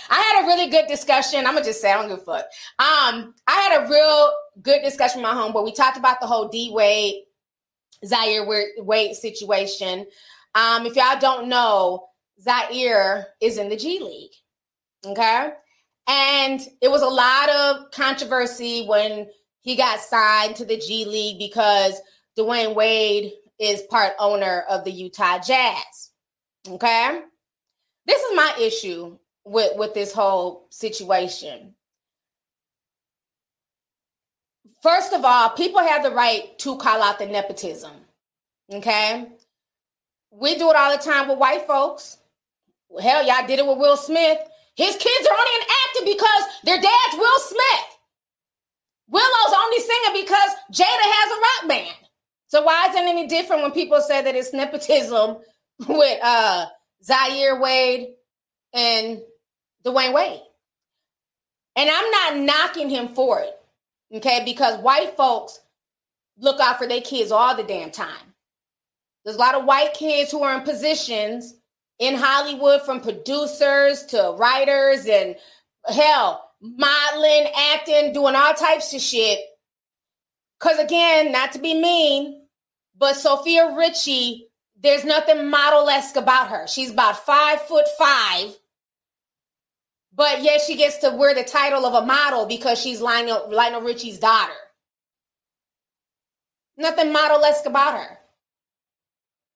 I 0.08 0.20
had 0.20 0.44
a 0.44 0.46
really 0.46 0.70
good 0.70 0.86
discussion. 0.86 1.40
I'm 1.40 1.54
gonna 1.54 1.64
just 1.64 1.80
say 1.80 1.92
I 1.92 1.96
don't 1.96 2.08
give 2.08 2.18
a 2.18 2.22
fuck. 2.22 2.46
Um, 2.78 3.34
I 3.46 3.52
had 3.52 3.82
a 3.84 3.88
real 3.90 4.30
good 4.62 4.82
discussion 4.82 5.22
with 5.22 5.30
my 5.30 5.50
but 5.52 5.64
We 5.64 5.72
talked 5.72 5.98
about 5.98 6.20
the 6.20 6.26
whole 6.26 6.48
D 6.48 6.70
Wade, 6.72 7.24
Zaire 8.04 8.46
Wade 8.78 9.16
situation. 9.16 10.06
Um, 10.54 10.86
if 10.86 10.96
y'all 10.96 11.20
don't 11.20 11.48
know, 11.48 12.08
Zaire 12.40 13.28
is 13.40 13.58
in 13.58 13.68
the 13.68 13.76
G 13.76 14.00
League. 14.00 14.32
Okay. 15.04 15.52
And 16.08 16.60
it 16.80 16.90
was 16.90 17.02
a 17.02 17.06
lot 17.06 17.50
of 17.50 17.90
controversy 17.92 18.86
when 18.86 19.28
he 19.60 19.76
got 19.76 20.00
signed 20.00 20.56
to 20.56 20.64
the 20.64 20.78
G 20.78 21.04
League 21.04 21.38
because 21.38 22.00
Dwyane 22.38 22.74
Wade 22.74 23.32
is 23.58 23.82
part 23.82 24.14
owner 24.18 24.64
of 24.68 24.84
the 24.84 24.90
Utah 24.90 25.38
Jazz. 25.38 26.10
Okay. 26.68 27.20
This 28.06 28.22
is 28.22 28.36
my 28.36 28.54
issue 28.58 29.18
with, 29.44 29.76
with 29.76 29.94
this 29.94 30.12
whole 30.12 30.66
situation. 30.70 31.74
First 34.82 35.12
of 35.12 35.24
all, 35.24 35.50
people 35.50 35.80
have 35.80 36.02
the 36.02 36.10
right 36.10 36.58
to 36.60 36.76
call 36.78 37.02
out 37.02 37.18
the 37.18 37.26
nepotism. 37.26 37.92
Okay. 38.72 39.26
We 40.30 40.56
do 40.56 40.70
it 40.70 40.76
all 40.76 40.96
the 40.96 41.02
time 41.02 41.28
with 41.28 41.38
white 41.38 41.66
folks. 41.66 42.16
Hell, 43.00 43.26
y'all 43.26 43.46
did 43.46 43.58
it 43.58 43.66
with 43.66 43.78
Will 43.78 43.96
Smith. 43.96 44.38
His 44.74 44.96
kids 44.96 45.28
are 45.28 45.36
only 45.36 45.56
inactive 45.56 46.16
because 46.16 46.44
their 46.64 46.80
dad's 46.80 47.16
Will 47.18 47.38
Smith. 47.40 47.89
Willow's 49.10 49.54
only 49.56 49.80
singing 49.80 50.22
because 50.22 50.50
Jada 50.72 50.86
has 50.86 51.32
a 51.32 51.40
rock 51.40 51.68
band. 51.68 51.96
So 52.48 52.62
why 52.62 52.88
is 52.88 52.94
it 52.96 53.02
any 53.02 53.26
different 53.26 53.62
when 53.62 53.72
people 53.72 54.00
say 54.00 54.22
that 54.22 54.34
it's 54.34 54.52
nepotism 54.52 55.38
with 55.88 56.18
uh 56.22 56.66
Zaire 57.02 57.60
Wade 57.60 58.08
and 58.72 59.20
Dwyane 59.84 60.14
Wade? 60.14 60.40
And 61.76 61.88
I'm 61.90 62.10
not 62.10 62.36
knocking 62.38 62.90
him 62.90 63.08
for 63.08 63.40
it, 63.40 63.56
okay? 64.16 64.42
Because 64.44 64.78
white 64.80 65.16
folks 65.16 65.60
look 66.38 66.60
out 66.60 66.78
for 66.78 66.86
their 66.86 67.00
kids 67.00 67.30
all 67.30 67.56
the 67.56 67.62
damn 67.62 67.90
time. 67.90 68.34
There's 69.24 69.36
a 69.36 69.40
lot 69.40 69.54
of 69.54 69.64
white 69.64 69.94
kids 69.94 70.30
who 70.30 70.42
are 70.42 70.56
in 70.56 70.62
positions 70.62 71.54
in 71.98 72.14
Hollywood, 72.14 72.82
from 72.82 73.00
producers 73.00 74.04
to 74.06 74.34
writers, 74.38 75.06
and 75.06 75.36
hell, 75.86 76.49
modeling, 76.60 77.48
acting, 77.72 78.12
doing 78.12 78.34
all 78.34 78.54
types 78.54 78.92
of 78.94 79.00
shit. 79.00 79.40
Because 80.58 80.78
again, 80.78 81.32
not 81.32 81.52
to 81.52 81.58
be 81.58 81.74
mean, 81.74 82.42
but 82.96 83.16
Sofia 83.16 83.74
Richie, 83.76 84.48
there's 84.78 85.04
nothing 85.04 85.48
model-esque 85.48 86.16
about 86.16 86.48
her. 86.48 86.66
She's 86.66 86.90
about 86.90 87.24
five 87.24 87.62
foot 87.62 87.86
five. 87.98 88.54
But 90.12 90.42
yet 90.42 90.60
she 90.60 90.76
gets 90.76 90.98
to 90.98 91.10
wear 91.10 91.34
the 91.34 91.44
title 91.44 91.86
of 91.86 91.94
a 91.94 92.06
model 92.06 92.44
because 92.44 92.78
she's 92.78 93.00
Lionel, 93.00 93.48
Lionel 93.50 93.80
Richie's 93.80 94.18
daughter. 94.18 94.52
Nothing 96.76 97.12
model-esque 97.12 97.66
about 97.66 97.94
her. 97.94 98.18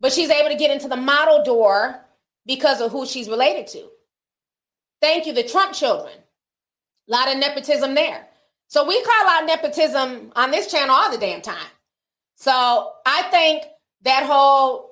But 0.00 0.12
she's 0.12 0.30
able 0.30 0.50
to 0.50 0.56
get 0.56 0.70
into 0.70 0.88
the 0.88 0.96
model 0.96 1.42
door 1.44 2.00
because 2.46 2.80
of 2.80 2.92
who 2.92 3.04
she's 3.06 3.28
related 3.28 3.66
to. 3.68 3.88
Thank 5.00 5.26
you, 5.26 5.32
the 5.32 5.42
Trump 5.42 5.74
children. 5.74 6.14
A 7.08 7.12
lot 7.12 7.32
of 7.32 7.38
nepotism 7.38 7.94
there. 7.94 8.26
So 8.68 8.86
we 8.86 9.02
call 9.02 9.28
out 9.28 9.46
nepotism 9.46 10.32
on 10.34 10.50
this 10.50 10.70
channel 10.70 10.94
all 10.94 11.10
the 11.10 11.18
damn 11.18 11.42
time. 11.42 11.56
So 12.36 12.92
I 13.06 13.22
think 13.30 13.64
that 14.02 14.24
whole 14.24 14.90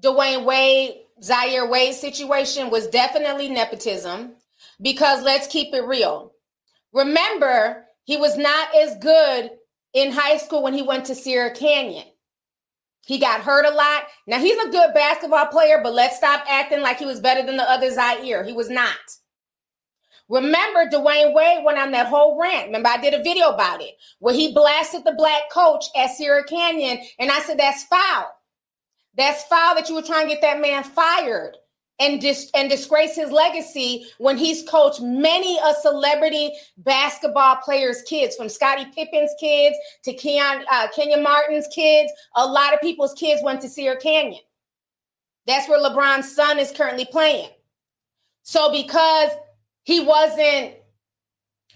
Dwyane 0.00 0.44
Wade, 0.44 0.94
Zaire 1.22 1.66
Wade 1.66 1.94
situation 1.94 2.70
was 2.70 2.86
definitely 2.88 3.48
nepotism 3.48 4.32
because 4.80 5.22
let's 5.22 5.46
keep 5.46 5.74
it 5.74 5.84
real. 5.84 6.32
Remember, 6.92 7.84
he 8.04 8.16
was 8.16 8.36
not 8.36 8.74
as 8.74 8.96
good 8.98 9.50
in 9.92 10.12
high 10.12 10.36
school 10.36 10.62
when 10.62 10.74
he 10.74 10.82
went 10.82 11.06
to 11.06 11.14
Sierra 11.14 11.50
Canyon. 11.50 12.06
He 13.06 13.18
got 13.18 13.40
hurt 13.40 13.66
a 13.66 13.74
lot. 13.74 14.04
Now 14.26 14.38
he's 14.38 14.58
a 14.64 14.70
good 14.70 14.94
basketball 14.94 15.46
player, 15.46 15.80
but 15.82 15.92
let's 15.92 16.16
stop 16.16 16.44
acting 16.48 16.80
like 16.80 16.98
he 16.98 17.06
was 17.06 17.20
better 17.20 17.44
than 17.44 17.56
the 17.56 17.70
other 17.70 17.90
Zaire. 17.90 18.44
He 18.44 18.52
was 18.52 18.70
not. 18.70 18.96
Remember, 20.28 20.86
Dwyane 20.86 21.34
Wade 21.34 21.64
went 21.64 21.78
on 21.78 21.90
that 21.92 22.06
whole 22.06 22.40
rant. 22.40 22.66
Remember, 22.66 22.88
I 22.88 23.00
did 23.00 23.14
a 23.14 23.22
video 23.22 23.50
about 23.50 23.82
it 23.82 23.94
where 24.20 24.34
he 24.34 24.54
blasted 24.54 25.04
the 25.04 25.12
black 25.12 25.50
coach 25.52 25.84
at 25.96 26.10
Sierra 26.10 26.44
Canyon, 26.44 26.98
and 27.18 27.30
I 27.30 27.40
said 27.40 27.58
that's 27.58 27.84
foul. 27.84 28.30
That's 29.16 29.44
foul 29.44 29.74
that 29.74 29.88
you 29.88 29.94
were 29.94 30.02
trying 30.02 30.26
to 30.26 30.32
get 30.34 30.42
that 30.42 30.60
man 30.60 30.82
fired 30.82 31.56
and 32.00 32.20
dis- 32.20 32.50
and 32.54 32.68
disgrace 32.68 33.14
his 33.14 33.30
legacy 33.30 34.06
when 34.18 34.36
he's 34.36 34.68
coached 34.68 35.00
many 35.00 35.58
a 35.58 35.74
celebrity 35.74 36.52
basketball 36.78 37.56
players' 37.56 38.02
kids, 38.02 38.34
from 38.34 38.48
Scottie 38.48 38.86
Pippen's 38.94 39.30
kids 39.38 39.76
to 40.04 40.12
Keon, 40.14 40.64
uh, 40.70 40.88
Kenyon 40.94 41.22
Martin's 41.22 41.68
kids. 41.68 42.10
A 42.36 42.46
lot 42.46 42.74
of 42.74 42.80
people's 42.80 43.14
kids 43.14 43.42
went 43.44 43.60
to 43.60 43.68
Sierra 43.68 44.00
Canyon. 44.00 44.40
That's 45.46 45.68
where 45.68 45.78
LeBron's 45.78 46.34
son 46.34 46.58
is 46.58 46.72
currently 46.72 47.04
playing. 47.04 47.50
So 48.42 48.72
because 48.72 49.30
he 49.84 50.00
wasn't, 50.00 50.74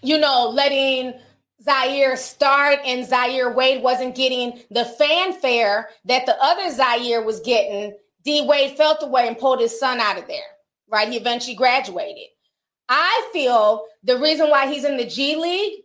you 0.03 0.19
know, 0.19 0.51
letting 0.51 1.15
Zaire 1.63 2.17
start 2.17 2.81
and 2.85 3.07
Zaire 3.07 3.53
Wade 3.53 3.83
wasn't 3.83 4.15
getting 4.15 4.61
the 4.71 4.85
fanfare 4.85 5.89
that 6.05 6.27
the 6.27 6.37
other 6.43 6.71
Zaire 6.71 7.23
was 7.23 7.41
getting, 7.41 7.97
D 8.25 8.45
Wade 8.47 8.77
felt 8.77 9.03
away 9.03 9.29
and 9.29 9.39
pulled 9.39 9.61
his 9.61 9.79
son 9.79 10.01
out 10.01 10.19
of 10.19 10.27
there, 10.27 10.41
right? 10.89 11.09
He 11.09 11.17
eventually 11.17 11.55
graduated. 11.55 12.29
I 12.89 13.29
feel 13.33 13.85
the 14.03 14.19
reason 14.19 14.51
why 14.51 14.73
he's 14.73 14.85
in 14.85 14.97
the 14.97 15.07
G 15.07 15.37
League 15.37 15.83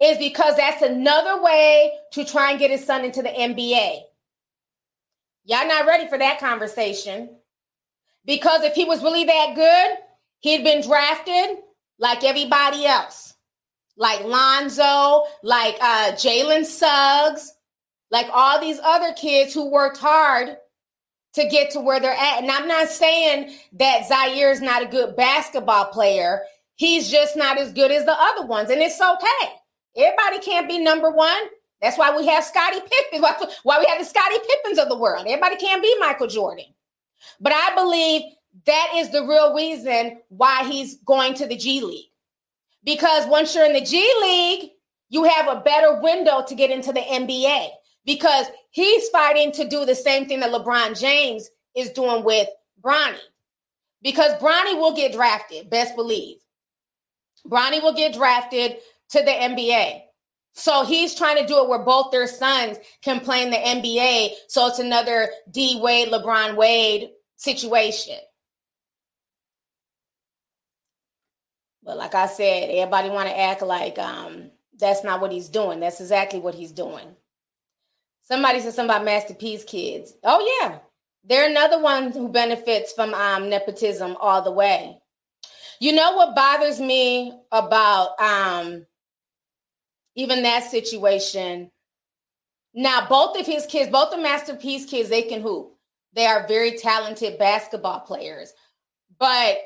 is 0.00 0.18
because 0.18 0.56
that's 0.56 0.82
another 0.82 1.42
way 1.42 1.92
to 2.12 2.24
try 2.24 2.50
and 2.50 2.60
get 2.60 2.70
his 2.70 2.84
son 2.84 3.04
into 3.04 3.22
the 3.22 3.28
NBA. 3.28 4.00
Y'all 5.44 5.66
not 5.66 5.86
ready 5.86 6.06
for 6.08 6.18
that 6.18 6.38
conversation. 6.38 7.30
Because 8.24 8.62
if 8.62 8.74
he 8.74 8.84
was 8.84 9.02
really 9.02 9.24
that 9.24 9.54
good, 9.54 9.96
he'd 10.40 10.64
been 10.64 10.82
drafted 10.82 11.58
like 11.98 12.24
everybody 12.24 12.86
else 12.86 13.28
like 13.98 14.24
Lonzo, 14.24 15.24
like 15.42 15.76
uh, 15.80 16.12
Jalen 16.12 16.64
Suggs, 16.64 17.52
like 18.10 18.28
all 18.32 18.60
these 18.60 18.78
other 18.82 19.12
kids 19.12 19.52
who 19.52 19.70
worked 19.70 19.98
hard 19.98 20.56
to 21.34 21.48
get 21.48 21.72
to 21.72 21.80
where 21.80 22.00
they're 22.00 22.12
at. 22.12 22.40
And 22.40 22.50
I'm 22.50 22.68
not 22.68 22.88
saying 22.88 23.54
that 23.72 24.06
Zaire 24.06 24.52
is 24.52 24.62
not 24.62 24.82
a 24.82 24.86
good 24.86 25.16
basketball 25.16 25.86
player. 25.86 26.42
He's 26.76 27.10
just 27.10 27.36
not 27.36 27.58
as 27.58 27.72
good 27.72 27.90
as 27.90 28.04
the 28.04 28.16
other 28.16 28.46
ones. 28.46 28.70
And 28.70 28.80
it's 28.80 29.00
okay. 29.00 29.52
Everybody 29.96 30.38
can't 30.38 30.68
be 30.68 30.78
number 30.78 31.10
one. 31.10 31.42
That's 31.82 31.98
why 31.98 32.16
we 32.16 32.26
have 32.28 32.44
Scottie 32.44 32.80
Pippen. 32.80 33.22
Why 33.62 33.78
we 33.78 33.86
have 33.86 33.98
the 33.98 34.04
Scottie 34.04 34.38
Pippens 34.48 34.78
of 34.78 34.88
the 34.88 34.96
world. 34.96 35.26
Everybody 35.28 35.56
can't 35.56 35.82
be 35.82 35.96
Michael 36.00 36.26
Jordan. 36.26 36.64
But 37.40 37.52
I 37.52 37.74
believe 37.76 38.22
that 38.66 38.92
is 38.96 39.10
the 39.10 39.24
real 39.24 39.54
reason 39.54 40.20
why 40.28 40.64
he's 40.64 40.96
going 41.04 41.34
to 41.34 41.46
the 41.46 41.56
G 41.56 41.80
League. 41.82 42.06
Because 42.84 43.26
once 43.26 43.54
you're 43.54 43.66
in 43.66 43.72
the 43.72 43.80
G 43.80 44.12
League, 44.22 44.70
you 45.08 45.24
have 45.24 45.48
a 45.48 45.60
better 45.60 46.00
window 46.00 46.44
to 46.46 46.54
get 46.54 46.70
into 46.70 46.92
the 46.92 47.00
NBA 47.00 47.68
because 48.04 48.46
he's 48.70 49.08
fighting 49.08 49.52
to 49.52 49.68
do 49.68 49.84
the 49.84 49.94
same 49.94 50.26
thing 50.26 50.40
that 50.40 50.52
LeBron 50.52 50.98
James 50.98 51.50
is 51.74 51.90
doing 51.90 52.24
with 52.24 52.48
Bronny. 52.82 53.18
Because 54.02 54.32
Bronny 54.34 54.78
will 54.78 54.94
get 54.94 55.12
drafted, 55.12 55.70
best 55.70 55.96
believe. 55.96 56.38
Bronny 57.46 57.82
will 57.82 57.94
get 57.94 58.14
drafted 58.14 58.76
to 59.10 59.18
the 59.18 59.30
NBA. 59.30 60.02
So 60.52 60.84
he's 60.84 61.14
trying 61.14 61.38
to 61.38 61.46
do 61.46 61.62
it 61.62 61.68
where 61.68 61.78
both 61.84 62.10
their 62.10 62.26
sons 62.26 62.78
can 63.02 63.20
play 63.20 63.42
in 63.42 63.50
the 63.50 63.56
NBA. 63.56 64.30
So 64.48 64.66
it's 64.66 64.78
another 64.78 65.28
D 65.50 65.80
Wade, 65.82 66.08
LeBron 66.08 66.56
Wade 66.56 67.10
situation. 67.36 68.18
But 71.88 71.96
like 71.96 72.14
I 72.14 72.26
said, 72.26 72.68
everybody 72.68 73.08
want 73.08 73.30
to 73.30 73.40
act 73.40 73.62
like 73.62 73.98
um, 73.98 74.50
that's 74.78 75.02
not 75.02 75.22
what 75.22 75.32
he's 75.32 75.48
doing. 75.48 75.80
That's 75.80 76.02
exactly 76.02 76.38
what 76.38 76.54
he's 76.54 76.70
doing. 76.70 77.16
Somebody 78.20 78.60
said 78.60 78.74
something 78.74 78.94
about 78.94 79.06
Master 79.06 79.32
P's 79.32 79.64
kids. 79.64 80.12
Oh 80.22 80.60
yeah, 80.60 80.80
they're 81.24 81.48
another 81.48 81.80
one 81.80 82.12
who 82.12 82.28
benefits 82.28 82.92
from 82.92 83.14
um, 83.14 83.48
nepotism 83.48 84.18
all 84.20 84.42
the 84.42 84.50
way. 84.50 84.98
You 85.80 85.92
know 85.92 86.12
what 86.12 86.36
bothers 86.36 86.78
me 86.78 87.32
about 87.50 88.20
um, 88.20 88.84
even 90.14 90.42
that 90.42 90.64
situation? 90.64 91.70
Now, 92.74 93.06
both 93.08 93.40
of 93.40 93.46
his 93.46 93.64
kids, 93.64 93.90
both 93.90 94.10
the 94.10 94.18
Master 94.18 94.54
P 94.54 94.84
kids, 94.84 95.08
they 95.08 95.22
can 95.22 95.40
hoop. 95.40 95.72
They 96.12 96.26
are 96.26 96.46
very 96.46 96.72
talented 96.76 97.38
basketball 97.38 98.00
players. 98.00 98.52
But 99.18 99.56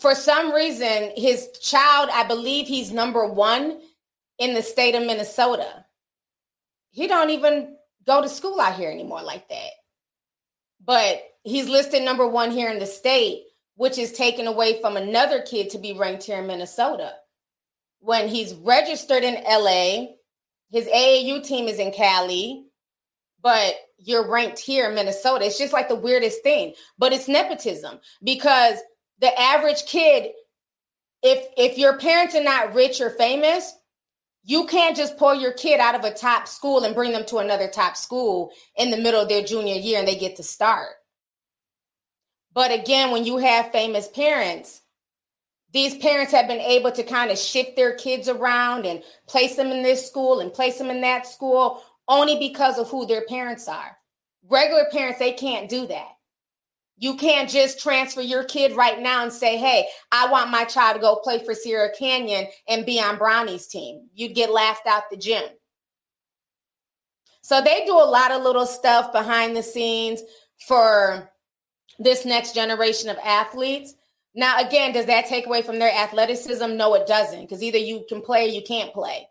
for 0.00 0.14
some 0.14 0.52
reason, 0.52 1.12
his 1.16 1.48
child, 1.60 2.10
I 2.12 2.24
believe 2.24 2.66
he's 2.66 2.92
number 2.92 3.26
one 3.26 3.80
in 4.38 4.54
the 4.54 4.62
state 4.62 4.94
of 4.94 5.06
Minnesota. 5.06 5.84
He 6.90 7.06
don't 7.06 7.30
even 7.30 7.76
go 8.06 8.22
to 8.22 8.28
school 8.28 8.60
out 8.60 8.76
here 8.76 8.90
anymore 8.90 9.22
like 9.22 9.48
that. 9.48 9.70
But 10.84 11.22
he's 11.42 11.68
listed 11.68 12.02
number 12.02 12.26
one 12.26 12.50
here 12.50 12.70
in 12.70 12.78
the 12.78 12.86
state, 12.86 13.44
which 13.74 13.98
is 13.98 14.12
taken 14.12 14.46
away 14.46 14.80
from 14.80 14.96
another 14.96 15.42
kid 15.42 15.70
to 15.70 15.78
be 15.78 15.92
ranked 15.92 16.24
here 16.24 16.38
in 16.38 16.46
Minnesota. 16.46 17.12
When 18.00 18.28
he's 18.28 18.54
registered 18.54 19.24
in 19.24 19.42
LA, 19.44 20.06
his 20.70 20.86
AAU 20.86 21.44
team 21.44 21.68
is 21.68 21.78
in 21.78 21.92
Cali, 21.92 22.66
but 23.42 23.74
you're 23.98 24.28
ranked 24.28 24.58
here 24.58 24.88
in 24.88 24.94
Minnesota. 24.94 25.46
It's 25.46 25.58
just 25.58 25.72
like 25.72 25.88
the 25.88 25.94
weirdest 25.94 26.42
thing, 26.42 26.74
but 26.98 27.12
it's 27.12 27.28
nepotism 27.28 28.00
because 28.22 28.78
the 29.20 29.40
average 29.40 29.84
kid 29.86 30.32
if 31.22 31.46
if 31.56 31.78
your 31.78 31.98
parents 31.98 32.34
are 32.34 32.42
not 32.42 32.74
rich 32.74 33.00
or 33.00 33.10
famous 33.10 33.74
you 34.44 34.66
can't 34.66 34.96
just 34.96 35.16
pull 35.16 35.34
your 35.34 35.52
kid 35.52 35.80
out 35.80 35.96
of 35.96 36.04
a 36.04 36.14
top 36.14 36.46
school 36.46 36.84
and 36.84 36.94
bring 36.94 37.10
them 37.10 37.24
to 37.26 37.38
another 37.38 37.66
top 37.66 37.96
school 37.96 38.52
in 38.76 38.92
the 38.92 38.96
middle 38.96 39.20
of 39.20 39.28
their 39.28 39.42
junior 39.42 39.74
year 39.74 39.98
and 39.98 40.06
they 40.06 40.14
get 40.14 40.36
to 40.36 40.44
start. 40.44 40.90
But 42.52 42.70
again 42.70 43.10
when 43.10 43.24
you 43.24 43.38
have 43.38 43.72
famous 43.72 44.08
parents 44.08 44.82
these 45.72 45.96
parents 45.98 46.32
have 46.32 46.46
been 46.46 46.60
able 46.60 46.92
to 46.92 47.02
kind 47.02 47.30
of 47.30 47.38
shift 47.38 47.76
their 47.76 47.94
kids 47.96 48.28
around 48.28 48.86
and 48.86 49.02
place 49.26 49.56
them 49.56 49.66
in 49.68 49.82
this 49.82 50.06
school 50.06 50.40
and 50.40 50.52
place 50.52 50.78
them 50.78 50.88
in 50.88 51.02
that 51.02 51.26
school 51.26 51.82
only 52.08 52.38
because 52.38 52.78
of 52.78 52.88
who 52.88 53.04
their 53.04 53.26
parents 53.26 53.68
are. 53.68 53.98
Regular 54.48 54.84
parents 54.90 55.18
they 55.18 55.32
can't 55.32 55.68
do 55.68 55.86
that 55.88 56.15
you 56.98 57.16
can't 57.16 57.50
just 57.50 57.80
transfer 57.80 58.22
your 58.22 58.44
kid 58.44 58.74
right 58.74 59.00
now 59.00 59.22
and 59.22 59.32
say, 59.32 59.58
hey, 59.58 59.86
I 60.10 60.30
want 60.30 60.50
my 60.50 60.64
child 60.64 60.94
to 60.94 61.00
go 61.00 61.16
play 61.16 61.44
for 61.44 61.54
Sierra 61.54 61.90
Canyon 61.96 62.46
and 62.68 62.86
be 62.86 62.98
on 62.98 63.18
Bronny's 63.18 63.66
team. 63.66 64.08
You'd 64.14 64.34
get 64.34 64.50
laughed 64.50 64.86
out 64.86 65.10
the 65.10 65.16
gym. 65.16 65.44
So 67.42 67.60
they 67.60 67.84
do 67.84 67.92
a 67.92 68.10
lot 68.10 68.32
of 68.32 68.42
little 68.42 68.66
stuff 68.66 69.12
behind 69.12 69.56
the 69.56 69.62
scenes 69.62 70.22
for 70.66 71.30
this 71.98 72.24
next 72.24 72.54
generation 72.54 73.10
of 73.10 73.18
athletes. 73.22 73.94
Now, 74.34 74.58
again, 74.58 74.92
does 74.92 75.06
that 75.06 75.26
take 75.26 75.46
away 75.46 75.62
from 75.62 75.78
their 75.78 75.92
athleticism? 75.92 76.76
No, 76.76 76.94
it 76.94 77.06
doesn't, 77.06 77.42
because 77.42 77.62
either 77.62 77.78
you 77.78 78.04
can 78.08 78.20
play 78.20 78.46
or 78.46 78.52
you 78.52 78.62
can't 78.62 78.92
play. 78.92 79.28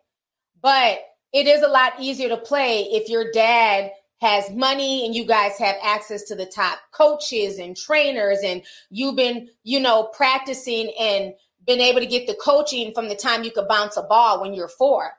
But 0.62 0.98
it 1.32 1.46
is 1.46 1.62
a 1.62 1.68
lot 1.68 1.94
easier 2.00 2.28
to 2.30 2.36
play 2.36 2.82
if 2.84 3.08
your 3.08 3.30
dad 3.32 3.90
has 4.20 4.50
money 4.50 5.04
and 5.04 5.14
you 5.14 5.26
guys 5.26 5.58
have 5.58 5.76
access 5.82 6.22
to 6.24 6.34
the 6.34 6.46
top 6.46 6.78
coaches 6.92 7.58
and 7.58 7.76
trainers 7.76 8.38
and 8.42 8.62
you've 8.90 9.16
been 9.16 9.48
you 9.62 9.78
know 9.78 10.04
practicing 10.04 10.90
and 10.98 11.34
been 11.66 11.80
able 11.80 12.00
to 12.00 12.06
get 12.06 12.26
the 12.26 12.34
coaching 12.34 12.94
from 12.94 13.08
the 13.08 13.16
time 13.16 13.44
you 13.44 13.50
could 13.50 13.68
bounce 13.68 13.96
a 13.96 14.02
ball 14.02 14.40
when 14.40 14.54
you're 14.54 14.68
four. 14.68 15.10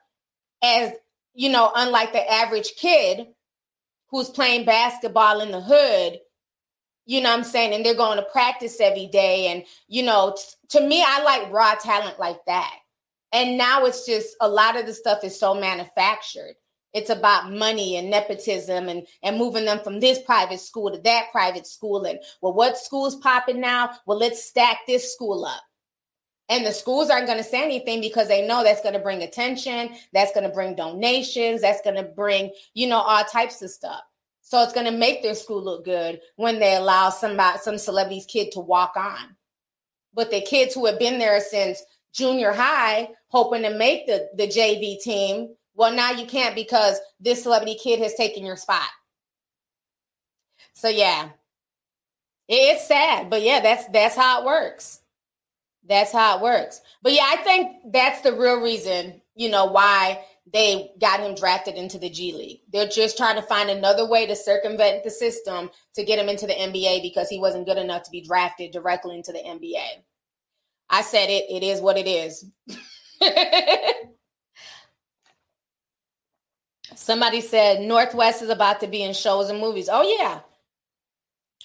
As 0.64 0.94
you 1.34 1.49
know 1.49 1.72
unlike 1.76 2.14
the 2.14 2.32
average 2.32 2.74
kid 2.78 3.28
who's 4.10 4.30
playing 4.30 4.65
basketball 4.65 5.41
in 5.41 5.52
the 5.52 5.61
hood 5.61 6.19
you 7.06 7.22
know 7.22 7.34
i'm 7.34 7.44
saying? 7.44 7.74
And 7.74 7.86
they're 7.86 7.95
going 7.95 8.18
to 8.18 8.24
practice 8.24 8.82
every 8.82 9.07
day 9.07 9.48
and 9.48 9.64
you 9.88 10.03
know 10.03 10.36
t- 10.36 10.78
to 10.78 10.86
me 10.86 11.03
i 11.06 11.22
like 11.24 11.52
raw 11.52 11.76
talent 11.76 12.19
like 12.19 12.44
that. 12.48 12.74
And 13.32 13.57
now 13.57 13.86
it's 13.86 14.06
just 14.06 14.36
a 14.41 14.48
lot 14.48 14.80
of 14.80 14.86
the 14.86 14.94
stuff 14.94 15.24
is 15.24 15.40
so 15.40 15.53
manufactured 15.53 16.56
it's 16.94 17.10
about 17.10 17.52
money 17.52 17.98
and 17.98 18.10
nepotism 18.10 18.90
and, 18.90 19.06
and 19.22 19.38
moving 19.38 19.66
them 19.66 19.80
from 19.84 20.00
this 20.00 20.20
private 20.20 20.60
school 20.60 20.92
to 20.92 20.98
that 21.00 21.28
private 21.32 21.68
school. 21.68 22.06
And 22.06 22.20
well, 22.42 22.54
what 22.54 22.78
school's 22.78 23.16
popping 23.18 23.62
now? 23.62 23.92
Well, 24.06 24.18
let's 24.18 24.44
stack 24.44 24.80
this 24.88 25.14
school 25.14 25.46
up. 25.46 25.62
And 26.50 26.66
the 26.66 26.72
schools 26.72 27.10
aren't 27.10 27.28
going 27.28 27.40
to 27.40 27.44
say 27.44 27.62
anything 27.62 28.00
because 28.00 28.30
they 28.30 28.48
know 28.48 28.64
that's 28.64 28.82
going 28.82 28.94
to 28.94 29.00
bring 29.00 29.22
attention, 29.22 29.96
that's 30.14 30.32
going 30.32 30.48
to 30.48 30.54
bring 30.54 30.76
donations, 30.76 31.62
that's 31.62 31.82
going 31.82 31.98
to 31.98 32.04
bring, 32.04 32.52
you 32.74 32.88
know, 32.88 33.00
all 33.00 33.24
types 33.26 33.62
of 33.62 33.70
stuff. 33.70 34.02
So 34.42 34.64
it's 34.64 34.72
going 34.72 34.86
to 34.86 34.98
make 34.98 35.22
their 35.22 35.36
school 35.36 35.62
look 35.62 35.84
good 35.84 36.22
when 36.38 36.60
they 36.60 36.76
allow 36.76 37.10
somebody, 37.10 37.60
some 37.60 37.78
celebrity's 37.78 38.26
kid 38.26 38.54
to 38.54 38.62
walk 38.62 38.94
on. 38.96 39.36
But 40.14 40.32
the 40.32 40.40
kids 40.40 40.74
who 40.74 40.86
have 40.86 41.00
been 41.00 41.20
there 41.20 41.42
since 41.42 41.84
junior 42.14 42.54
high, 42.54 43.10
hoping 43.28 43.64
to 43.64 43.78
make 43.78 44.08
the, 44.08 44.30
the 44.36 44.48
JV 44.48 45.02
team, 45.02 45.54
well, 45.78 45.94
now 45.94 46.12
you 46.12 46.26
can't 46.26 46.56
because 46.56 46.99
this 47.20 47.44
celebrity 47.44 47.76
kid 47.82 47.99
has 47.99 48.16
taken 48.16 48.44
your 48.44 48.58
spot. 48.58 48.90
So 50.74 50.90
yeah, 50.90 51.30
it's 52.49 52.88
sad, 52.88 53.30
but 53.30 53.44
yeah, 53.44 53.62
that's 53.62 53.88
that's 53.88 54.16
how 54.16 54.41
it 54.41 54.45
works. 54.45 54.99
That's 55.88 56.12
how 56.12 56.38
it 56.38 56.44
works. 56.44 56.82
But 57.02 57.14
yeah, 57.14 57.26
I 57.26 57.38
think 57.38 57.94
that's 57.94 58.22
the 58.22 58.34
real 58.34 58.60
reason, 58.60 59.22
you 59.36 59.49
know, 59.49 59.66
why 59.66 60.26
they 60.52 60.91
got 60.99 61.20
him 61.20 61.36
drafted 61.36 61.76
into 61.76 61.99
the 61.99 62.10
G 62.10 62.34
League. 62.34 62.62
They're 62.72 62.88
just 62.88 63.16
trying 63.16 63.36
to 63.36 63.41
find 63.41 63.70
another 63.70 64.08
way 64.08 64.26
to 64.26 64.36
circumvent 64.36 65.04
the 65.04 65.12
system 65.12 65.70
to 65.94 66.04
get 66.04 66.20
him 66.20 66.28
into 66.28 66.48
the 66.48 66.54
NBA 66.54 67.04
because 67.04 67.30
he 67.30 67.40
wasn't 67.40 67.68
good 67.68 67.78
enough 67.78 68.04
to 68.04 68.12
be 68.12 68.22
drafted 68.22 68.72
directly 68.72 69.16
into 69.16 69.32
the 69.32 69.40
NBA. 69.40 70.04
I 70.90 71.02
said 71.04 71.30
it, 71.30 71.45
it 71.49 71.64
is 71.64 71.82
what 71.82 71.98
it 71.98 72.08
is. 72.08 72.45
Somebody 76.98 77.41
said 77.41 77.82
North 77.82 78.15
West 78.15 78.41
is 78.41 78.49
about 78.49 78.80
to 78.80 78.88
be 78.88 79.03
in 79.03 79.14
shows 79.14 79.49
and 79.49 79.60
movies. 79.60 79.88
Oh, 79.91 80.02
yeah. 80.02 80.40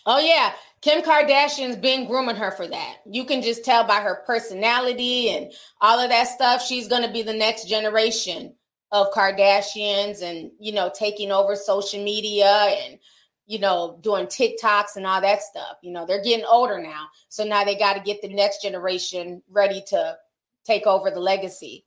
Oh, 0.05 0.19
yeah. 0.19 0.53
Kim 0.83 1.03
Kardashian's 1.03 1.77
been 1.77 2.07
grooming 2.07 2.37
her 2.37 2.51
for 2.51 2.67
that. 2.67 2.97
You 3.07 3.25
can 3.25 3.41
just 3.41 3.65
tell 3.65 3.85
by 3.85 4.01
her 4.01 4.23
personality 4.27 5.31
and 5.31 5.51
all 5.81 5.99
of 5.99 6.11
that 6.11 6.29
stuff. 6.29 6.63
She's 6.63 6.87
going 6.87 7.03
to 7.03 7.13
be 7.13 7.23
the 7.23 7.33
next 7.33 7.67
generation 7.67 8.55
of 8.91 9.11
Kardashians 9.13 10.23
and, 10.23 10.51
you 10.61 10.73
know, 10.73 10.91
taking 10.95 11.33
over 11.33 11.57
social 11.57 12.05
media 12.05 12.51
and, 12.85 12.99
you 13.47 13.59
know, 13.59 13.99
doing 14.03 14.27
TikToks 14.27 14.97
and 14.97 15.07
all 15.07 15.23
that 15.23 15.43
stuff. 15.43 15.79
You 15.83 15.93
know, 15.93 16.05
they're 16.05 16.23
getting 16.23 16.45
older 16.45 16.79
now. 16.79 17.07
So 17.31 17.45
now 17.45 17.65
they 17.65 17.77
got 17.77 17.95
to 17.95 18.01
get 18.01 18.21
the 18.21 18.29
next 18.29 18.61
generation 18.61 19.43
ready 19.51 19.83
to 19.87 20.19
take 20.65 20.87
over 20.87 21.11
the 21.11 21.21
legacy. 21.21 21.87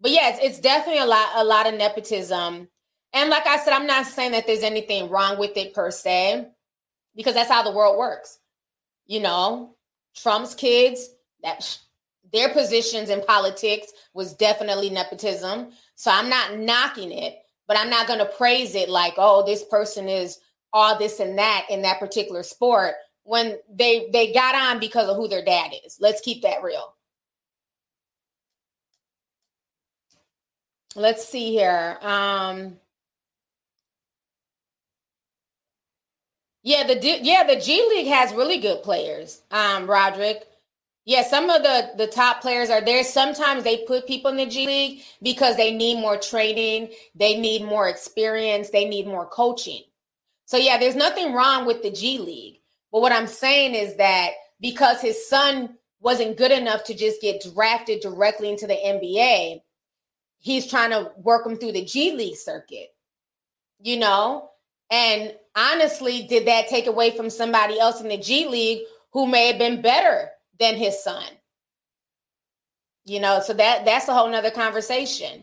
But 0.00 0.10
yeah, 0.10 0.30
it's, 0.30 0.38
it's 0.42 0.60
definitely 0.60 1.00
a 1.00 1.06
lot, 1.06 1.28
a 1.36 1.44
lot 1.44 1.66
of 1.66 1.74
nepotism. 1.74 2.68
And 3.12 3.30
like 3.30 3.46
I 3.46 3.58
said, 3.58 3.72
I'm 3.72 3.86
not 3.86 4.06
saying 4.06 4.32
that 4.32 4.46
there's 4.46 4.62
anything 4.62 5.08
wrong 5.08 5.38
with 5.38 5.56
it 5.56 5.74
per 5.74 5.90
se 5.90 6.48
because 7.14 7.34
that's 7.34 7.50
how 7.50 7.62
the 7.62 7.72
world 7.72 7.96
works. 7.96 8.38
You 9.06 9.20
know, 9.20 9.76
Trump's 10.14 10.54
kids, 10.54 11.08
that 11.42 11.78
their 12.32 12.48
positions 12.50 13.08
in 13.08 13.22
politics 13.22 13.92
was 14.12 14.34
definitely 14.34 14.90
nepotism. 14.90 15.68
So 15.94 16.10
I'm 16.10 16.28
not 16.28 16.58
knocking 16.58 17.12
it, 17.12 17.38
but 17.68 17.78
I'm 17.78 17.90
not 17.90 18.06
going 18.06 18.18
to 18.18 18.26
praise 18.26 18.74
it 18.74 18.88
like, 18.88 19.14
oh, 19.16 19.46
this 19.46 19.64
person 19.64 20.08
is 20.08 20.38
all 20.72 20.98
this 20.98 21.20
and 21.20 21.38
that 21.38 21.66
in 21.70 21.82
that 21.82 22.00
particular 22.00 22.42
sport 22.42 22.94
when 23.22 23.56
they 23.70 24.08
they 24.12 24.32
got 24.32 24.54
on 24.54 24.78
because 24.78 25.08
of 25.08 25.16
who 25.16 25.28
their 25.28 25.44
dad 25.44 25.72
is. 25.84 25.96
Let's 26.00 26.20
keep 26.20 26.42
that 26.42 26.62
real. 26.62 26.95
Let's 30.96 31.28
see 31.28 31.52
here. 31.52 31.98
Um 32.02 32.74
Yeah, 36.62 36.86
the 36.86 36.96
yeah 37.22 37.44
the 37.46 37.60
G 37.60 37.86
League 37.90 38.08
has 38.08 38.34
really 38.34 38.58
good 38.58 38.84
players. 38.84 39.42
Um, 39.50 39.88
Roderick. 39.90 40.46
Yeah, 41.06 41.24
some 41.24 41.50
of 41.50 41.64
the 41.64 41.92
the 41.96 42.08
top 42.08 42.42
players 42.42 42.70
are 42.70 42.82
there. 42.82 43.04
Sometimes 43.04 43.64
they 43.64 43.78
put 43.86 44.06
people 44.06 44.30
in 44.30 44.38
the 44.38 44.46
G 44.46 44.66
League 44.68 45.02
because 45.22 45.56
they 45.56 45.72
need 45.74 46.00
more 46.00 46.18
training, 46.18 46.90
they 47.16 47.38
need 47.40 47.64
more 47.64 47.88
experience, 47.88 48.70
they 48.70 48.86
need 48.88 49.08
more 49.08 49.26
coaching. 49.26 49.84
So 50.46 50.58
yeah, 50.58 50.78
there's 50.78 50.96
nothing 50.96 51.34
wrong 51.34 51.66
with 51.66 51.82
the 51.82 51.92
G 51.92 52.18
League. 52.18 52.60
But 52.92 53.02
what 53.02 53.12
I'm 53.12 53.28
saying 53.28 53.74
is 53.74 53.96
that 53.96 54.32
because 54.60 55.00
his 55.00 55.28
son 55.28 55.78
wasn't 56.00 56.38
good 56.38 56.52
enough 56.52 56.84
to 56.84 56.94
just 56.94 57.22
get 57.22 57.42
drafted 57.54 58.00
directly 58.02 58.50
into 58.50 58.66
the 58.66 58.74
NBA, 58.74 59.62
he's 60.46 60.70
trying 60.70 60.90
to 60.90 61.10
work 61.16 61.44
him 61.44 61.56
through 61.56 61.72
the 61.72 61.84
G 61.84 62.12
League 62.12 62.36
circuit. 62.36 62.94
You 63.80 63.98
know, 63.98 64.50
and 64.90 65.34
honestly, 65.56 66.22
did 66.28 66.46
that 66.46 66.68
take 66.68 66.86
away 66.86 67.16
from 67.16 67.30
somebody 67.30 67.80
else 67.80 68.00
in 68.00 68.08
the 68.08 68.16
G 68.16 68.46
League 68.46 68.82
who 69.12 69.26
may 69.26 69.48
have 69.48 69.58
been 69.58 69.82
better 69.82 70.30
than 70.60 70.76
his 70.76 71.02
son? 71.02 71.24
You 73.04 73.18
know, 73.18 73.40
so 73.40 73.54
that 73.54 73.84
that's 73.84 74.06
a 74.06 74.14
whole 74.14 74.30
nother 74.30 74.52
conversation. 74.52 75.42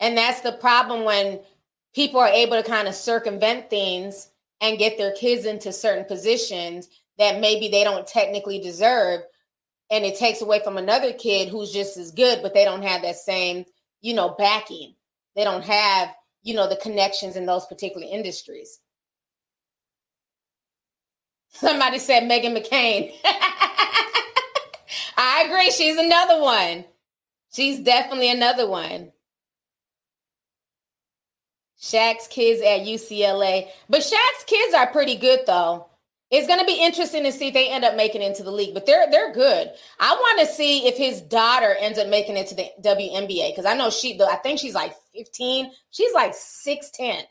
And 0.00 0.16
that's 0.16 0.40
the 0.40 0.52
problem 0.52 1.04
when 1.04 1.40
people 1.94 2.18
are 2.18 2.28
able 2.28 2.56
to 2.56 2.68
kind 2.68 2.88
of 2.88 2.94
circumvent 2.94 3.68
things 3.68 4.30
and 4.62 4.78
get 4.78 4.96
their 4.96 5.12
kids 5.12 5.44
into 5.44 5.72
certain 5.72 6.06
positions 6.06 6.88
that 7.18 7.40
maybe 7.40 7.68
they 7.68 7.84
don't 7.84 8.06
technically 8.06 8.60
deserve. 8.60 9.20
And 9.90 10.06
it 10.06 10.18
takes 10.18 10.40
away 10.40 10.60
from 10.64 10.78
another 10.78 11.12
kid 11.12 11.50
who's 11.50 11.70
just 11.70 11.98
as 11.98 12.12
good, 12.12 12.40
but 12.42 12.54
they 12.54 12.64
don't 12.64 12.82
have 12.82 13.02
that 13.02 13.16
same, 13.16 13.66
you 14.00 14.14
know, 14.14 14.34
backing. 14.38 14.94
They 15.34 15.44
don't 15.44 15.64
have 15.64 16.14
you 16.48 16.54
know, 16.54 16.66
the 16.66 16.76
connections 16.76 17.36
in 17.36 17.44
those 17.44 17.66
particular 17.66 18.06
industries. 18.10 18.80
Somebody 21.50 21.98
said 21.98 22.22
Meghan 22.22 22.56
McCain. 22.56 23.12
I 25.18 25.44
agree. 25.46 25.70
She's 25.70 25.98
another 25.98 26.40
one. 26.40 26.86
She's 27.52 27.80
definitely 27.80 28.30
another 28.30 28.66
one. 28.66 29.12
Shaq's 31.78 32.28
kids 32.28 32.62
at 32.62 32.86
UCLA. 32.86 33.68
But 33.90 34.00
Shaq's 34.00 34.44
kids 34.46 34.74
are 34.74 34.86
pretty 34.86 35.16
good 35.16 35.40
though. 35.46 35.87
It's 36.30 36.46
going 36.46 36.60
to 36.60 36.66
be 36.66 36.82
interesting 36.82 37.24
to 37.24 37.32
see 37.32 37.48
if 37.48 37.54
they 37.54 37.70
end 37.70 37.84
up 37.84 37.96
making 37.96 38.20
into 38.20 38.42
the 38.42 38.50
league, 38.50 38.74
but 38.74 38.84
they're 38.84 39.10
they're 39.10 39.32
good. 39.32 39.70
I 39.98 40.14
want 40.14 40.40
to 40.40 40.46
see 40.46 40.86
if 40.86 40.96
his 40.96 41.22
daughter 41.22 41.74
ends 41.80 41.98
up 41.98 42.08
making 42.08 42.36
it 42.36 42.48
to 42.48 42.54
the 42.54 42.68
WNBA 42.82 43.52
because 43.52 43.64
I 43.64 43.74
know 43.74 43.88
she. 43.88 44.20
I 44.20 44.36
think 44.36 44.58
she's 44.58 44.74
like 44.74 44.94
15. 45.14 45.70
She's 45.90 46.12
like 46.12 46.32
6'10. 46.32 47.22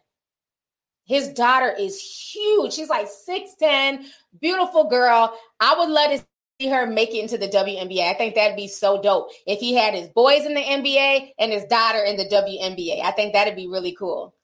His 1.06 1.30
daughter 1.30 1.74
is 1.78 2.02
huge. 2.02 2.74
She's 2.74 2.90
like 2.90 3.08
6'10, 3.08 4.06
beautiful 4.42 4.90
girl. 4.90 5.34
I 5.60 5.78
would 5.80 5.90
love 5.90 6.12
to 6.12 6.26
see 6.60 6.68
her 6.68 6.86
make 6.86 7.12
it 7.12 7.22
into 7.22 7.38
the 7.38 7.48
WNBA. 7.48 8.10
I 8.10 8.14
think 8.14 8.36
that'd 8.36 8.58
be 8.58 8.68
so 8.68 9.02
dope 9.02 9.30
if 9.46 9.60
he 9.60 9.74
had 9.74 9.94
his 9.94 10.10
boys 10.10 10.46
in 10.46 10.54
the 10.54 10.62
NBA 10.62 11.32
and 11.40 11.54
his 11.54 11.64
daughter 11.66 12.00
in 12.00 12.18
the 12.18 12.26
WNBA. 12.26 13.02
I 13.04 13.12
think 13.12 13.34
that'd 13.34 13.56
be 13.56 13.68
really 13.68 13.94
cool. 13.94 14.36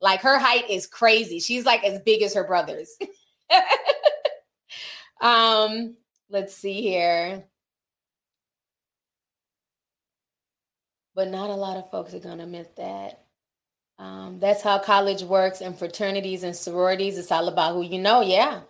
Like 0.00 0.20
her 0.20 0.38
height 0.38 0.70
is 0.70 0.86
crazy. 0.86 1.40
She's 1.40 1.66
like 1.66 1.84
as 1.84 2.00
big 2.00 2.22
as 2.22 2.34
her 2.34 2.44
brothers. 2.46 2.96
um, 5.20 5.96
let's 6.30 6.54
see 6.54 6.80
here. 6.82 7.44
But 11.14 11.28
not 11.28 11.50
a 11.50 11.54
lot 11.54 11.76
of 11.76 11.90
folks 11.90 12.14
are 12.14 12.20
going 12.20 12.38
to 12.38 12.44
admit 12.44 12.76
that. 12.76 13.24
Um, 13.98 14.38
that's 14.40 14.62
how 14.62 14.78
college 14.78 15.22
works 15.22 15.60
and 15.60 15.78
fraternities 15.78 16.44
and 16.44 16.54
sororities. 16.56 17.18
It's 17.18 17.32
all 17.32 17.48
about 17.48 17.74
who 17.74 17.82
you 17.82 17.98
know. 18.00 18.20
Yeah. 18.20 18.60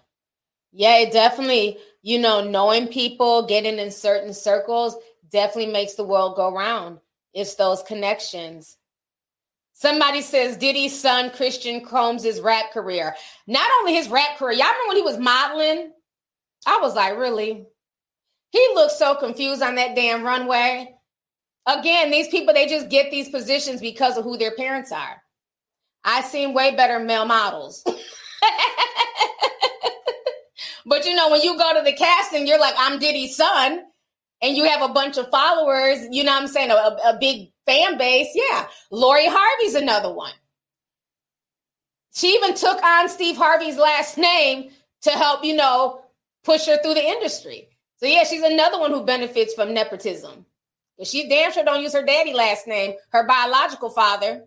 Yeah, 0.72 0.98
it 0.98 1.12
definitely, 1.12 1.78
you 2.02 2.18
know, 2.18 2.42
knowing 2.42 2.88
people, 2.88 3.46
getting 3.46 3.78
in 3.78 3.90
certain 3.90 4.34
circles 4.34 4.96
definitely 5.30 5.72
makes 5.72 5.94
the 5.94 6.04
world 6.04 6.36
go 6.36 6.52
round. 6.54 6.98
It's 7.34 7.54
those 7.54 7.82
connections. 7.82 8.76
Somebody 9.78 10.22
says 10.22 10.56
Diddy's 10.56 11.00
son, 11.00 11.30
Christian 11.30 11.84
Combs' 11.84 12.40
rap 12.40 12.72
career. 12.72 13.14
Not 13.46 13.70
only 13.78 13.94
his 13.94 14.08
rap 14.08 14.36
career, 14.36 14.54
y'all 14.54 14.66
remember 14.66 14.88
when 14.88 14.96
he 14.96 15.02
was 15.04 15.18
modeling? 15.18 15.92
I 16.66 16.78
was 16.78 16.96
like, 16.96 17.16
really? 17.16 17.64
He 18.50 18.68
looked 18.74 18.94
so 18.94 19.14
confused 19.14 19.62
on 19.62 19.76
that 19.76 19.94
damn 19.94 20.24
runway. 20.24 20.96
Again, 21.64 22.10
these 22.10 22.26
people, 22.26 22.52
they 22.54 22.66
just 22.66 22.88
get 22.88 23.12
these 23.12 23.28
positions 23.28 23.80
because 23.80 24.16
of 24.18 24.24
who 24.24 24.36
their 24.36 24.50
parents 24.56 24.90
are. 24.90 25.22
I've 26.02 26.24
seen 26.24 26.54
way 26.54 26.74
better 26.74 26.98
male 26.98 27.24
models. 27.24 27.84
but 30.86 31.06
you 31.06 31.14
know, 31.14 31.30
when 31.30 31.42
you 31.42 31.56
go 31.56 31.72
to 31.74 31.84
the 31.84 31.92
casting, 31.92 32.48
you're 32.48 32.58
like, 32.58 32.74
I'm 32.76 32.98
Diddy's 32.98 33.36
son, 33.36 33.84
and 34.42 34.56
you 34.56 34.64
have 34.64 34.82
a 34.82 34.92
bunch 34.92 35.16
of 35.16 35.28
followers, 35.30 36.06
you 36.10 36.24
know 36.24 36.32
what 36.32 36.42
I'm 36.42 36.48
saying, 36.48 36.70
a, 36.70 36.74
a 36.74 37.16
big 37.20 37.50
fan 37.66 37.98
base, 37.98 38.28
yeah. 38.34 38.66
Lori 38.90 39.26
Harvey's 39.26 39.74
another 39.74 40.12
one. 40.12 40.32
She 42.14 42.34
even 42.34 42.54
took 42.54 42.82
on 42.82 43.08
Steve 43.08 43.36
Harvey's 43.36 43.76
last 43.76 44.18
name 44.18 44.70
to 45.02 45.10
help, 45.10 45.44
you 45.44 45.54
know, 45.54 46.02
push 46.44 46.66
her 46.66 46.80
through 46.82 46.94
the 46.94 47.06
industry. 47.06 47.68
So 47.98 48.06
yeah, 48.06 48.24
she's 48.24 48.42
another 48.42 48.78
one 48.78 48.90
who 48.90 49.04
benefits 49.04 49.54
from 49.54 49.74
nepotism. 49.74 50.46
She 51.04 51.28
damn 51.28 51.52
sure 51.52 51.64
don't 51.64 51.82
use 51.82 51.92
her 51.92 52.04
daddy 52.04 52.32
last 52.32 52.66
name, 52.66 52.94
her 53.10 53.26
biological 53.26 53.90
father. 53.90 54.44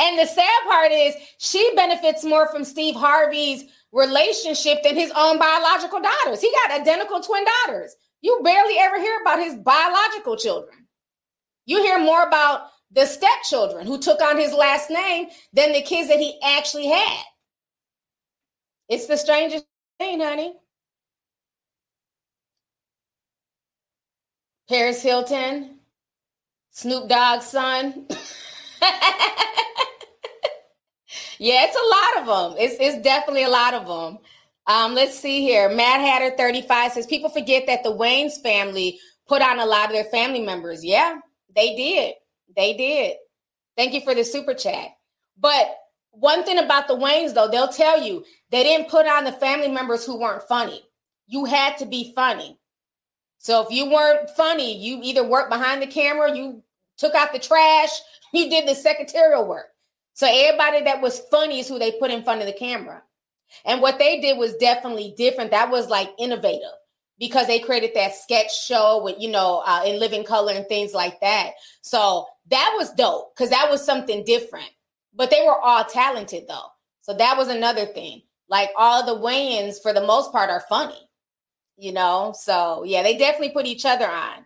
And 0.00 0.18
the 0.18 0.26
sad 0.26 0.64
part 0.68 0.92
is 0.92 1.14
she 1.38 1.72
benefits 1.74 2.24
more 2.24 2.48
from 2.50 2.64
Steve 2.64 2.94
Harvey's 2.94 3.64
relationship 3.92 4.82
than 4.82 4.96
his 4.96 5.12
own 5.16 5.38
biological 5.38 6.00
daughters. 6.00 6.40
He 6.40 6.52
got 6.62 6.80
identical 6.80 7.20
twin 7.20 7.44
daughters. 7.66 7.94
You 8.20 8.40
barely 8.42 8.76
ever 8.78 8.98
hear 8.98 9.20
about 9.20 9.38
his 9.38 9.54
biological 9.54 10.36
children. 10.36 10.86
You 11.66 11.82
hear 11.82 11.98
more 11.98 12.22
about 12.26 12.68
the 12.90 13.06
stepchildren 13.06 13.86
who 13.86 13.98
took 13.98 14.20
on 14.22 14.38
his 14.38 14.52
last 14.52 14.90
name 14.90 15.26
than 15.52 15.72
the 15.72 15.82
kids 15.82 16.08
that 16.08 16.18
he 16.18 16.38
actually 16.42 16.86
had. 16.86 17.22
It's 18.88 19.06
the 19.06 19.16
strangest 19.16 19.66
thing, 19.98 20.20
honey. 20.20 20.54
Paris 24.68 25.02
Hilton, 25.02 25.78
Snoop 26.70 27.08
Dogg's 27.08 27.46
son. 27.46 28.06
yeah, 31.38 31.66
it's 31.66 31.76
a 31.76 32.22
lot 32.22 32.22
of 32.22 32.52
them. 32.52 32.58
It's, 32.60 32.76
it's 32.80 33.02
definitely 33.02 33.44
a 33.44 33.48
lot 33.48 33.74
of 33.74 33.86
them. 33.86 34.18
Um, 34.66 34.94
let's 34.94 35.18
see 35.18 35.42
here. 35.42 35.68
Mad 35.68 36.00
Hatter 36.00 36.36
35 36.36 36.92
says 36.92 37.06
people 37.06 37.30
forget 37.30 37.66
that 37.66 37.82
the 37.82 37.92
Wayans 37.92 38.42
family 38.42 38.98
put 39.26 39.42
on 39.42 39.58
a 39.58 39.66
lot 39.66 39.86
of 39.86 39.92
their 39.92 40.04
family 40.04 40.40
members. 40.40 40.84
Yeah, 40.84 41.18
they 41.54 41.76
did. 41.76 42.14
They 42.56 42.74
did. 42.74 43.16
Thank 43.76 43.92
you 43.92 44.00
for 44.00 44.14
the 44.14 44.24
super 44.24 44.54
chat. 44.54 44.88
But 45.38 45.76
one 46.12 46.44
thing 46.44 46.58
about 46.58 46.88
the 46.88 46.96
Wayans, 46.96 47.34
though, 47.34 47.48
they'll 47.48 47.68
tell 47.68 48.02
you 48.02 48.24
they 48.50 48.62
didn't 48.62 48.88
put 48.88 49.06
on 49.06 49.24
the 49.24 49.32
family 49.32 49.68
members 49.68 50.06
who 50.06 50.18
weren't 50.18 50.44
funny. 50.44 50.82
You 51.26 51.44
had 51.44 51.76
to 51.78 51.86
be 51.86 52.12
funny. 52.14 52.58
So 53.38 53.62
if 53.62 53.70
you 53.70 53.90
weren't 53.90 54.30
funny, 54.30 54.78
you 54.78 55.00
either 55.02 55.26
worked 55.26 55.50
behind 55.50 55.82
the 55.82 55.86
camera, 55.86 56.34
you 56.34 56.62
took 56.96 57.14
out 57.14 57.32
the 57.32 57.38
trash, 57.38 57.90
you 58.32 58.48
did 58.48 58.66
the 58.66 58.74
secretarial 58.74 59.46
work. 59.46 59.66
So 60.14 60.26
everybody 60.30 60.84
that 60.84 61.02
was 61.02 61.18
funny 61.30 61.60
is 61.60 61.68
who 61.68 61.78
they 61.78 61.92
put 61.92 62.10
in 62.10 62.24
front 62.24 62.40
of 62.40 62.46
the 62.46 62.52
camera. 62.52 63.02
And 63.64 63.82
what 63.82 63.98
they 63.98 64.20
did 64.20 64.38
was 64.38 64.56
definitely 64.56 65.14
different. 65.16 65.50
That 65.50 65.70
was 65.70 65.88
like 65.88 66.10
innovative 66.18 66.72
because 67.18 67.46
they 67.46 67.58
created 67.58 67.92
that 67.94 68.14
sketch 68.14 68.56
show 68.64 69.02
with, 69.02 69.16
you 69.18 69.30
know, 69.30 69.62
uh, 69.66 69.82
in 69.86 70.00
living 70.00 70.24
color 70.24 70.52
and 70.52 70.66
things 70.66 70.92
like 70.94 71.20
that. 71.20 71.50
So 71.82 72.26
that 72.50 72.74
was 72.76 72.92
dope 72.92 73.34
because 73.34 73.50
that 73.50 73.70
was 73.70 73.84
something 73.84 74.24
different. 74.24 74.70
But 75.14 75.30
they 75.30 75.42
were 75.44 75.60
all 75.60 75.84
talented 75.84 76.44
though. 76.48 76.68
So 77.02 77.14
that 77.14 77.36
was 77.36 77.48
another 77.48 77.86
thing. 77.86 78.22
Like 78.48 78.70
all 78.76 79.04
the 79.04 79.20
Wayans, 79.20 79.80
for 79.82 79.92
the 79.92 80.06
most 80.06 80.32
part, 80.32 80.50
are 80.50 80.64
funny, 80.68 81.08
you 81.76 81.92
know? 81.92 82.34
So 82.38 82.84
yeah, 82.84 83.02
they 83.02 83.16
definitely 83.16 83.50
put 83.50 83.66
each 83.66 83.84
other 83.84 84.08
on. 84.08 84.44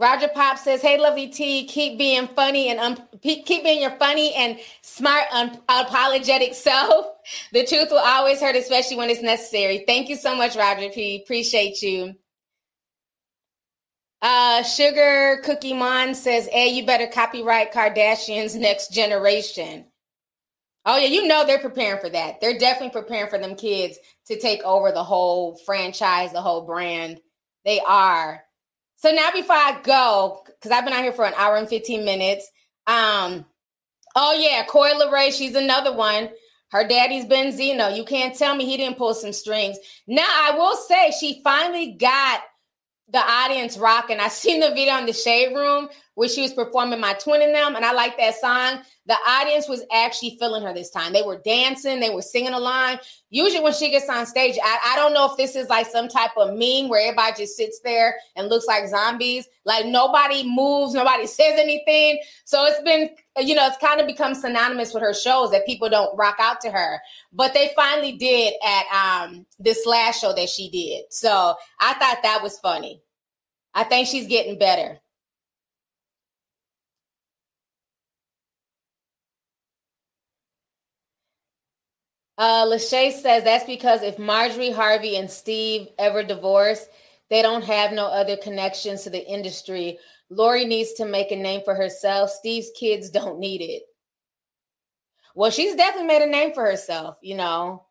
Roger 0.00 0.28
Pop 0.28 0.56
says, 0.56 0.80
"Hey, 0.80 0.98
lovely 0.98 1.28
T, 1.28 1.66
keep 1.66 1.98
being 1.98 2.26
funny 2.28 2.70
and 2.70 2.80
um, 2.80 2.96
keep 3.20 3.46
being 3.46 3.82
your 3.82 3.90
funny 3.98 4.32
and 4.34 4.58
smart, 4.82 5.24
unapologetic 5.30 6.54
self. 6.54 7.06
The 7.52 7.66
truth 7.66 7.90
will 7.90 7.98
always 7.98 8.40
hurt, 8.40 8.56
especially 8.56 8.96
when 8.96 9.10
it's 9.10 9.22
necessary. 9.22 9.84
Thank 9.86 10.08
you 10.08 10.16
so 10.16 10.34
much, 10.34 10.56
Roger 10.56 10.88
P. 10.88 11.20
Appreciate 11.22 11.82
you." 11.82 12.14
Uh, 14.22 14.62
Sugar 14.62 15.40
Cookie 15.44 15.74
Mon 15.74 16.14
says, 16.14 16.48
"Hey, 16.48 16.68
you 16.68 16.86
better 16.86 17.06
copyright 17.06 17.72
Kardashians' 17.72 18.58
next 18.58 18.92
generation." 18.92 19.84
Oh 20.86 20.96
yeah, 20.96 21.08
you 21.08 21.26
know 21.26 21.44
they're 21.46 21.58
preparing 21.58 22.00
for 22.00 22.08
that. 22.08 22.40
They're 22.40 22.58
definitely 22.58 22.98
preparing 22.98 23.28
for 23.28 23.38
them 23.38 23.54
kids 23.54 23.98
to 24.28 24.40
take 24.40 24.62
over 24.64 24.92
the 24.92 25.04
whole 25.04 25.58
franchise, 25.66 26.32
the 26.32 26.40
whole 26.40 26.62
brand. 26.62 27.20
They 27.66 27.80
are. 27.80 28.42
So 29.00 29.10
now 29.12 29.30
before 29.32 29.56
I 29.56 29.80
go, 29.82 30.42
because 30.44 30.70
I've 30.70 30.84
been 30.84 30.92
out 30.92 31.02
here 31.02 31.12
for 31.12 31.24
an 31.24 31.32
hour 31.34 31.56
and 31.56 31.66
15 31.66 32.04
minutes. 32.04 32.46
Um, 32.86 33.46
oh 34.14 34.38
yeah, 34.38 34.62
Coi 34.68 34.90
Leray, 34.90 35.32
she's 35.32 35.54
another 35.54 35.96
one. 35.96 36.28
Her 36.70 36.86
daddy's 36.86 37.24
Benzino. 37.24 37.96
You 37.96 38.04
can't 38.04 38.36
tell 38.36 38.54
me 38.54 38.66
he 38.66 38.76
didn't 38.76 38.98
pull 38.98 39.14
some 39.14 39.32
strings. 39.32 39.78
Now 40.06 40.28
I 40.28 40.54
will 40.54 40.76
say 40.76 41.12
she 41.18 41.40
finally 41.42 41.92
got 41.92 42.42
the 43.12 43.18
audience 43.18 43.76
rocking. 43.76 44.20
I 44.20 44.28
seen 44.28 44.60
the 44.60 44.70
video 44.70 44.96
in 44.98 45.06
the 45.06 45.12
shade 45.12 45.54
room 45.54 45.88
where 46.14 46.28
she 46.28 46.42
was 46.42 46.52
performing 46.52 47.00
my 47.00 47.14
twin 47.14 47.42
in 47.42 47.52
them, 47.52 47.76
and 47.76 47.84
I 47.84 47.92
like 47.92 48.16
that 48.18 48.34
song. 48.34 48.82
The 49.06 49.16
audience 49.26 49.68
was 49.68 49.84
actually 49.92 50.36
feeling 50.38 50.62
her 50.62 50.74
this 50.74 50.90
time. 50.90 51.12
They 51.12 51.22
were 51.22 51.40
dancing, 51.44 51.98
they 51.98 52.10
were 52.10 52.22
singing 52.22 52.52
along. 52.52 52.98
Usually, 53.30 53.62
when 53.62 53.72
she 53.72 53.90
gets 53.90 54.08
on 54.08 54.26
stage, 54.26 54.56
I, 54.62 54.92
I 54.92 54.96
don't 54.96 55.14
know 55.14 55.30
if 55.30 55.36
this 55.36 55.56
is 55.56 55.68
like 55.68 55.86
some 55.86 56.08
type 56.08 56.32
of 56.36 56.50
meme 56.50 56.88
where 56.88 57.00
everybody 57.00 57.42
just 57.42 57.56
sits 57.56 57.80
there 57.80 58.16
and 58.36 58.48
looks 58.48 58.66
like 58.66 58.86
zombies. 58.88 59.48
Like 59.64 59.86
nobody 59.86 60.44
moves, 60.44 60.94
nobody 60.94 61.26
says 61.26 61.58
anything. 61.58 62.20
So 62.44 62.64
it's 62.66 62.82
been, 62.82 63.10
you 63.40 63.54
know, 63.54 63.66
it's 63.66 63.76
kind 63.78 64.00
of 64.00 64.06
become 64.06 64.34
synonymous 64.34 64.94
with 64.94 65.02
her 65.02 65.14
shows 65.14 65.50
that 65.52 65.66
people 65.66 65.88
don't 65.88 66.16
rock 66.16 66.36
out 66.40 66.60
to 66.62 66.70
her. 66.70 67.00
But 67.32 67.54
they 67.54 67.72
finally 67.76 68.12
did 68.12 68.54
at 68.64 68.84
um 69.26 69.46
this 69.58 69.86
last 69.86 70.20
show 70.20 70.32
that 70.34 70.48
she 70.48 70.70
did. 70.70 71.04
So 71.12 71.54
I 71.80 71.94
thought 71.94 72.18
that 72.22 72.40
was 72.42 72.58
funny. 72.60 73.02
I 73.74 73.84
think 73.84 74.08
she's 74.08 74.26
getting 74.26 74.58
better. 74.58 75.00
Uh, 82.38 82.64
Lachey 82.64 83.12
says 83.12 83.44
that's 83.44 83.64
because 83.64 84.02
if 84.02 84.18
Marjorie, 84.18 84.70
Harvey, 84.70 85.16
and 85.16 85.30
Steve 85.30 85.88
ever 85.98 86.22
divorce, 86.22 86.86
they 87.28 87.42
don't 87.42 87.64
have 87.64 87.92
no 87.92 88.06
other 88.06 88.36
connections 88.38 89.02
to 89.02 89.10
the 89.10 89.24
industry. 89.26 89.98
Lori 90.30 90.64
needs 90.64 90.94
to 90.94 91.04
make 91.04 91.32
a 91.32 91.36
name 91.36 91.62
for 91.64 91.74
herself. 91.74 92.30
Steve's 92.30 92.70
kids 92.78 93.10
don't 93.10 93.40
need 93.40 93.60
it. 93.60 93.82
Well, 95.34 95.50
she's 95.50 95.74
definitely 95.74 96.06
made 96.06 96.22
a 96.22 96.30
name 96.30 96.52
for 96.52 96.64
herself, 96.64 97.18
you 97.22 97.36
know. 97.36 97.84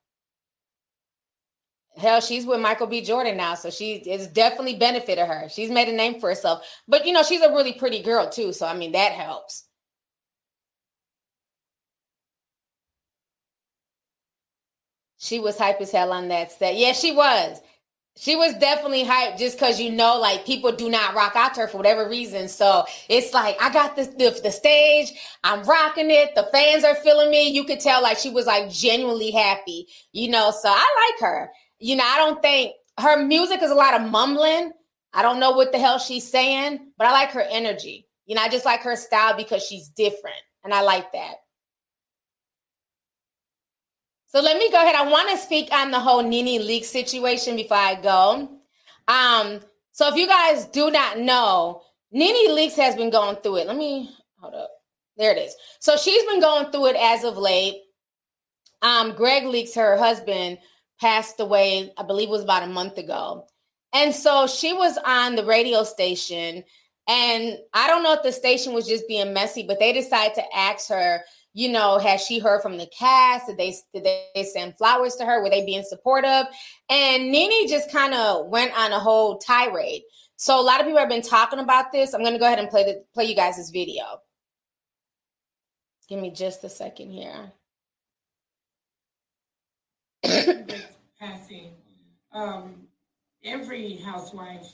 Hell, 1.97 2.21
she's 2.21 2.45
with 2.45 2.61
Michael 2.61 2.87
B. 2.87 3.01
Jordan 3.01 3.35
now, 3.35 3.55
so 3.55 3.69
she 3.69 3.95
it's 3.95 4.27
definitely 4.27 4.75
benefited 4.75 5.27
her. 5.27 5.49
She's 5.49 5.69
made 5.69 5.89
a 5.89 5.93
name 5.93 6.19
for 6.19 6.29
herself. 6.29 6.65
But 6.87 7.05
you 7.05 7.11
know, 7.11 7.23
she's 7.23 7.41
a 7.41 7.49
really 7.49 7.73
pretty 7.73 8.01
girl 8.01 8.29
too, 8.29 8.53
so 8.53 8.65
I 8.65 8.73
mean 8.73 8.93
that 8.93 9.11
helps. 9.11 9.65
She 15.17 15.39
was 15.39 15.57
hype 15.57 15.81
as 15.81 15.91
hell 15.91 16.13
on 16.13 16.29
that 16.29 16.53
set. 16.53 16.77
Yeah, 16.77 16.93
she 16.93 17.11
was. 17.11 17.59
She 18.19 18.35
was 18.35 18.53
definitely 18.55 19.05
hype 19.05 19.37
just 19.37 19.57
because 19.57 19.79
you 19.79 19.93
know, 19.93 20.19
like 20.19 20.45
people 20.45 20.73
do 20.73 20.89
not 20.89 21.15
rock 21.15 21.37
out 21.37 21.53
to 21.53 21.61
her 21.61 21.67
for 21.69 21.77
whatever 21.77 22.09
reason. 22.09 22.49
So 22.49 22.83
it's 23.07 23.33
like 23.33 23.55
I 23.61 23.71
got 23.71 23.95
this 23.95 24.07
the, 24.07 24.37
the 24.43 24.51
stage, 24.51 25.13
I'm 25.41 25.63
rocking 25.63 26.11
it. 26.11 26.35
The 26.35 26.49
fans 26.51 26.83
are 26.83 26.95
feeling 26.95 27.31
me. 27.31 27.47
You 27.47 27.63
could 27.63 27.79
tell 27.79 28.03
like 28.03 28.17
she 28.17 28.29
was 28.29 28.45
like 28.45 28.69
genuinely 28.69 29.31
happy, 29.31 29.87
you 30.11 30.29
know. 30.29 30.51
So 30.51 30.67
I 30.67 31.11
like 31.13 31.21
her. 31.21 31.49
You 31.79 31.95
know, 31.95 32.03
I 32.05 32.17
don't 32.17 32.41
think 32.41 32.73
her 32.99 33.25
music 33.25 33.61
is 33.61 33.71
a 33.71 33.75
lot 33.75 33.93
of 33.93 34.11
mumbling. 34.11 34.73
I 35.13 35.21
don't 35.21 35.39
know 35.39 35.51
what 35.51 35.71
the 35.71 35.79
hell 35.79 35.97
she's 35.97 36.29
saying, 36.29 36.91
but 36.97 37.07
I 37.07 37.11
like 37.11 37.31
her 37.31 37.45
energy. 37.49 38.05
You 38.25 38.35
know, 38.35 38.41
I 38.41 38.49
just 38.49 38.65
like 38.65 38.81
her 38.81 38.97
style 38.97 39.37
because 39.37 39.63
she's 39.63 39.87
different, 39.87 40.35
and 40.65 40.73
I 40.73 40.81
like 40.81 41.13
that. 41.13 41.35
So 44.29 44.41
let 44.41 44.57
me 44.57 44.71
go 44.71 44.77
ahead. 44.77 44.95
I 44.95 45.09
want 45.09 45.29
to 45.31 45.37
speak 45.37 45.71
on 45.71 45.89
the 45.89 45.99
whole 45.99 46.21
NeNe 46.21 46.65
leak 46.65 46.85
situation 46.85 47.55
before 47.55 47.77
I 47.77 47.95
go. 47.95 48.47
Um, 49.07 49.59
so 49.91 50.07
if 50.07 50.15
you 50.15 50.27
guys 50.27 50.65
do 50.65 50.91
not 50.91 51.17
know, 51.17 51.81
NeNe 52.11 52.51
Leakes 52.51 52.75
has 52.75 52.95
been 52.95 53.09
going 53.09 53.37
through 53.37 53.57
it. 53.57 53.67
Let 53.67 53.75
me 53.75 54.15
hold 54.39 54.53
up. 54.53 54.69
There 55.17 55.31
it 55.31 55.39
is. 55.39 55.55
So 55.79 55.97
she's 55.97 56.23
been 56.25 56.39
going 56.39 56.71
through 56.71 56.87
it 56.87 56.95
as 56.95 57.23
of 57.23 57.37
late. 57.37 57.81
Um, 58.83 59.13
Greg 59.13 59.43
Leakes, 59.43 59.75
her 59.75 59.97
husband, 59.97 60.59
passed 61.01 61.39
away, 61.39 61.91
I 61.97 62.03
believe 62.03 62.29
it 62.29 62.31
was 62.31 62.43
about 62.43 62.63
a 62.63 62.67
month 62.67 62.97
ago. 62.97 63.47
And 63.93 64.13
so 64.13 64.47
she 64.47 64.73
was 64.73 64.97
on 65.05 65.35
the 65.35 65.45
radio 65.45 65.83
station. 65.83 66.63
And 67.07 67.57
I 67.73 67.87
don't 67.87 68.03
know 68.03 68.13
if 68.13 68.23
the 68.23 68.31
station 68.31 68.73
was 68.73 68.87
just 68.87 69.07
being 69.07 69.33
messy, 69.33 69.63
but 69.63 69.79
they 69.79 69.91
decided 69.91 70.35
to 70.35 70.55
ask 70.55 70.87
her 70.89 71.21
you 71.53 71.69
know, 71.69 71.97
has 71.97 72.21
she 72.21 72.39
heard 72.39 72.61
from 72.61 72.77
the 72.77 72.87
cast? 72.97 73.47
Did 73.47 73.57
they 73.57 73.75
did 73.93 74.03
they 74.03 74.43
send 74.43 74.77
flowers 74.77 75.15
to 75.15 75.25
her? 75.25 75.41
Were 75.41 75.49
they 75.49 75.65
being 75.65 75.83
supportive? 75.83 76.45
And 76.89 77.31
NeNe 77.31 77.67
just 77.67 77.91
kind 77.91 78.13
of 78.13 78.47
went 78.47 78.77
on 78.77 78.91
a 78.91 78.99
whole 78.99 79.37
tirade. 79.39 80.03
So 80.35 80.59
a 80.59 80.63
lot 80.63 80.79
of 80.79 80.85
people 80.85 80.99
have 80.99 81.09
been 81.09 81.21
talking 81.21 81.59
about 81.59 81.91
this. 81.91 82.13
I'm 82.13 82.23
to 82.23 82.39
go 82.39 82.45
ahead 82.45 82.59
and 82.59 82.69
play 82.69 82.83
the 82.83 83.03
play 83.13 83.25
you 83.25 83.35
guys 83.35 83.57
this 83.57 83.71
video. 83.71 84.03
Give 86.07 86.19
me 86.19 86.31
just 86.31 86.63
a 86.63 86.69
second 86.69 87.11
here. 87.11 87.51
Passing. 90.23 91.73
Um, 92.31 92.87
every 93.43 93.95
housewife 93.95 94.71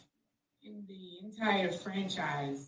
in 0.62 0.84
the 0.90 1.26
entire 1.26 1.72
franchise 1.72 2.68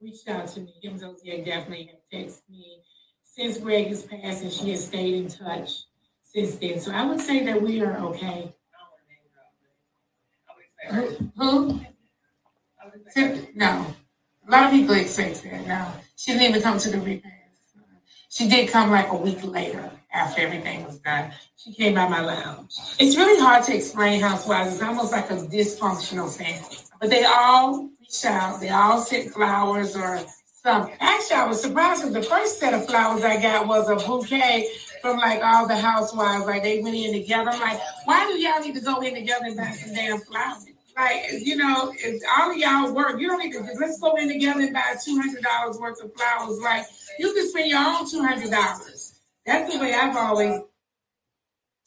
reached 0.00 0.28
out 0.28 0.48
to 0.48 0.60
me. 0.60 0.74
Kim 0.82 0.98
Zolciak 0.98 1.44
definitely 1.44 1.90
have 1.90 2.00
texted 2.12 2.42
me 2.50 2.82
since 3.22 3.58
Greg 3.58 3.88
has 3.88 4.02
passed, 4.02 4.42
and 4.42 4.52
she 4.52 4.70
has 4.70 4.86
stayed 4.86 5.14
in 5.14 5.28
touch 5.28 5.84
since 6.22 6.56
then. 6.56 6.80
So 6.80 6.92
I 6.92 7.04
would 7.04 7.20
say 7.20 7.44
that 7.44 7.60
we 7.60 7.82
are 7.82 7.98
okay. 7.98 8.54
Who? 11.36 11.80
No. 13.54 13.94
A 14.46 14.50
lot 14.50 14.64
of 14.66 14.70
people 14.70 14.94
expect 14.94 15.42
that. 15.44 15.66
No. 15.66 15.92
She 16.16 16.32
didn't 16.32 16.50
even 16.50 16.62
come 16.62 16.78
to 16.78 16.90
the 16.90 17.00
repast. 17.00 17.32
She 18.28 18.48
did 18.48 18.68
come 18.68 18.90
like 18.90 19.08
a 19.08 19.16
week 19.16 19.42
later 19.44 19.90
after 20.12 20.42
everything 20.42 20.84
was 20.84 20.98
done. 20.98 21.32
She 21.56 21.72
came 21.72 21.94
by 21.94 22.08
my 22.08 22.20
lounge. 22.20 22.74
It's 22.98 23.16
really 23.16 23.40
hard 23.40 23.64
to 23.64 23.74
explain 23.74 24.20
Housewives. 24.20 24.74
It's 24.74 24.82
almost 24.82 25.12
like 25.12 25.30
a 25.30 25.36
dysfunctional 25.36 26.34
family. 26.36 26.76
But 27.00 27.10
they 27.10 27.24
all 27.24 27.90
out. 28.24 28.60
They 28.60 28.68
all 28.68 29.00
sent 29.00 29.32
flowers 29.32 29.96
or 29.96 30.20
something. 30.62 30.94
Actually, 31.00 31.36
I 31.36 31.46
was 31.46 31.60
surprised 31.60 32.02
because 32.02 32.14
the 32.14 32.22
first 32.22 32.58
set 32.58 32.74
of 32.74 32.86
flowers 32.86 33.22
I 33.24 33.40
got 33.40 33.66
was 33.66 33.88
a 33.88 33.96
bouquet 33.96 34.68
from 35.00 35.18
like 35.18 35.42
all 35.42 35.66
the 35.66 35.76
housewives. 35.76 36.46
Like 36.46 36.62
they 36.62 36.80
went 36.80 36.96
in 36.96 37.12
together. 37.12 37.50
I'm 37.50 37.60
like, 37.60 37.80
why 38.04 38.26
do 38.26 38.38
y'all 38.38 38.60
need 38.60 38.74
to 38.74 38.80
go 38.80 39.00
in 39.00 39.14
together 39.14 39.46
and 39.46 39.56
buy 39.56 39.70
some 39.70 39.94
damn 39.94 40.18
flowers? 40.18 40.66
Like, 40.96 41.26
you 41.42 41.56
know, 41.56 41.92
it's 41.98 42.24
all 42.38 42.50
of 42.50 42.56
y'all 42.56 42.94
work. 42.94 43.20
You 43.20 43.28
don't 43.28 43.38
need 43.38 43.52
to 43.52 43.60
let's 43.78 44.00
go 44.00 44.16
in 44.16 44.28
together 44.28 44.60
and 44.60 44.72
buy 44.72 44.94
two 45.04 45.20
hundred 45.20 45.42
dollars 45.42 45.78
worth 45.78 46.02
of 46.02 46.14
flowers. 46.14 46.58
Like 46.60 46.86
you 47.18 47.32
can 47.34 47.48
spend 47.50 47.68
your 47.68 47.78
own 47.78 48.10
two 48.10 48.22
hundred 48.22 48.50
dollars. 48.50 49.20
That's 49.44 49.72
the 49.72 49.78
way 49.78 49.92
I've 49.92 50.16
always. 50.16 50.60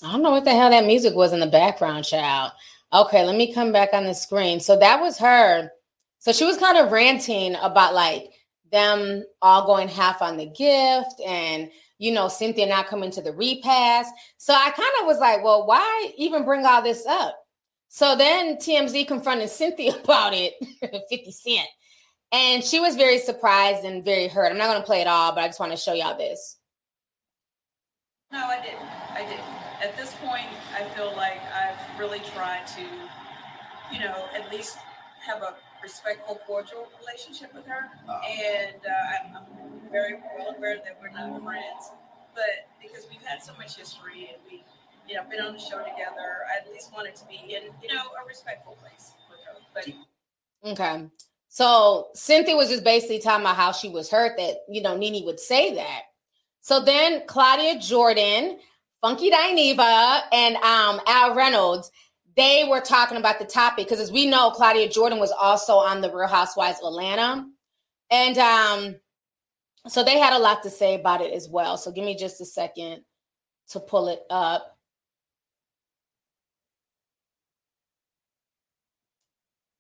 I 0.04 0.12
don't 0.12 0.22
know 0.22 0.32
what 0.32 0.46
the 0.46 0.52
hell 0.52 0.70
that 0.70 0.86
music 0.86 1.16
was 1.16 1.34
in 1.34 1.40
the 1.40 1.48
background, 1.48 2.06
child. 2.06 2.52
Okay, 2.94 3.26
let 3.26 3.36
me 3.36 3.54
come 3.54 3.72
back 3.72 3.90
on 3.94 4.06
the 4.06 4.14
screen. 4.14 4.60
So 4.60 4.78
that 4.78 5.02
was 5.02 5.18
her. 5.18 5.72
So 6.20 6.32
she 6.34 6.46
was 6.46 6.58
kind 6.58 6.78
of 6.78 6.92
ranting 6.92 7.56
about 7.56 7.94
like 7.94 8.32
them 8.72 9.24
all 9.42 9.66
going 9.66 9.88
half 9.88 10.22
on 10.22 10.38
the 10.38 10.46
gift 10.46 11.20
and 11.26 11.72
you 11.98 12.12
know 12.12 12.28
Cynthia 12.28 12.68
not 12.68 12.88
coming 12.88 13.12
to 13.12 13.22
the 13.22 13.34
repast. 13.34 14.14
So 14.38 14.54
I 14.54 14.70
kind 14.72 14.92
of 15.02 15.08
was 15.08 15.20
like, 15.20 15.44
well, 15.44 15.66
why 15.66 16.12
even 16.18 16.46
bring 16.46 16.66
all 16.66 16.82
this 16.82 17.06
up? 17.06 17.36
So 17.88 18.16
then 18.16 18.58
TMZ 18.58 19.08
confronted 19.08 19.50
Cynthia 19.50 19.96
about 20.04 20.34
it, 20.34 20.54
50 21.10 21.32
Cent. 21.32 21.68
And 22.32 22.64
she 22.64 22.80
was 22.80 22.96
very 22.96 23.18
surprised 23.18 23.84
and 23.84 24.06
very 24.06 24.28
hurt. 24.28 24.52
I'm 24.52 24.58
not 24.58 24.68
going 24.68 24.80
to 24.80 24.86
play 24.86 25.02
it 25.02 25.08
all, 25.08 25.34
but 25.34 25.44
I 25.44 25.48
just 25.48 25.60
want 25.60 25.72
to 25.72 25.78
show 25.78 25.94
y'all 25.94 26.16
this. 26.16 26.58
No, 28.32 28.46
I 28.46 28.62
didn't. 28.62 28.86
I 29.14 29.26
didn't. 29.28 29.46
At 29.82 29.98
this 29.98 30.14
point, 30.24 30.46
I 30.76 30.84
feel 30.96 31.12
like 31.18 31.42
I've 31.52 32.00
really 32.00 32.20
tried 32.36 32.68
to, 32.68 32.82
you 33.92 34.00
know, 34.00 34.26
at 34.36 34.52
least 34.52 34.78
have 35.26 35.42
a 35.42 35.56
respectful, 35.82 36.40
cordial 36.46 36.88
relationship 37.00 37.54
with 37.54 37.66
her. 37.66 37.90
Oh. 38.08 38.20
And 38.28 38.82
uh, 38.86 39.38
I'm, 39.38 39.38
I'm 39.38 39.92
very 39.92 40.16
well 40.38 40.56
aware 40.58 40.78
that 40.78 40.98
we're 41.02 41.10
not 41.10 41.44
friends, 41.44 41.92
but 42.34 42.68
because 42.82 43.08
we've 43.10 43.22
had 43.24 43.42
so 43.42 43.54
much 43.58 43.78
history 43.78 44.32
and 44.34 44.42
we, 44.50 44.64
you 45.08 45.16
know, 45.16 45.24
been 45.30 45.42
on 45.42 45.54
the 45.54 45.60
show 45.60 45.80
together, 45.80 46.46
I 46.54 46.66
at 46.66 46.72
least 46.72 46.92
wanted 46.94 47.16
to 47.16 47.26
be 47.28 47.56
in, 47.56 47.64
you 47.82 47.94
know, 47.94 48.04
a 48.22 48.28
respectful 48.28 48.78
place 48.82 49.14
with 49.30 49.40
her. 49.46 49.94
But 50.64 50.72
okay. 50.72 51.06
So 51.48 52.10
Cynthia 52.14 52.56
was 52.56 52.70
just 52.70 52.84
basically 52.84 53.20
talking 53.20 53.42
about 53.44 53.56
how 53.56 53.72
she 53.72 53.90
was 53.90 54.10
hurt 54.10 54.38
that, 54.38 54.58
you 54.70 54.82
know, 54.82 54.96
Nene 54.96 55.26
would 55.26 55.40
say 55.40 55.74
that. 55.76 56.02
So 56.62 56.80
then 56.80 57.24
Claudia 57.26 57.80
Jordan, 57.80 58.60
Funky 59.02 59.32
Dineva, 59.32 60.22
and 60.32 60.56
um, 60.58 61.02
Al 61.08 61.34
Reynolds, 61.34 61.92
they 62.40 62.66
were 62.70 62.80
talking 62.80 63.18
about 63.18 63.38
the 63.38 63.46
topic 63.46 63.86
because 63.86 64.00
as 64.00 64.14
we 64.14 64.26
know, 64.26 64.50
Claudia 64.52 64.88
Jordan 64.88 65.20
was 65.20 65.32
also 65.32 65.74
on 65.74 66.00
the 66.00 66.10
Real 66.10 66.28
Housewives 66.28 66.80
of 66.80 66.88
Atlanta. 66.88 67.46
And 68.10 68.38
um, 68.38 68.96
so 69.88 70.04
they 70.04 70.18
had 70.18 70.34
a 70.34 70.40
lot 70.40 70.64
to 70.64 70.70
say 70.70 70.96
about 70.96 71.20
it 71.20 71.34
as 71.34 71.50
well. 71.50 71.76
So 71.76 71.92
give 71.92 72.06
me 72.06 72.16
just 72.16 72.40
a 72.40 72.46
second 72.46 73.04
to 73.72 73.82
pull 73.82 74.08
it 74.08 74.22
up. 74.30 74.78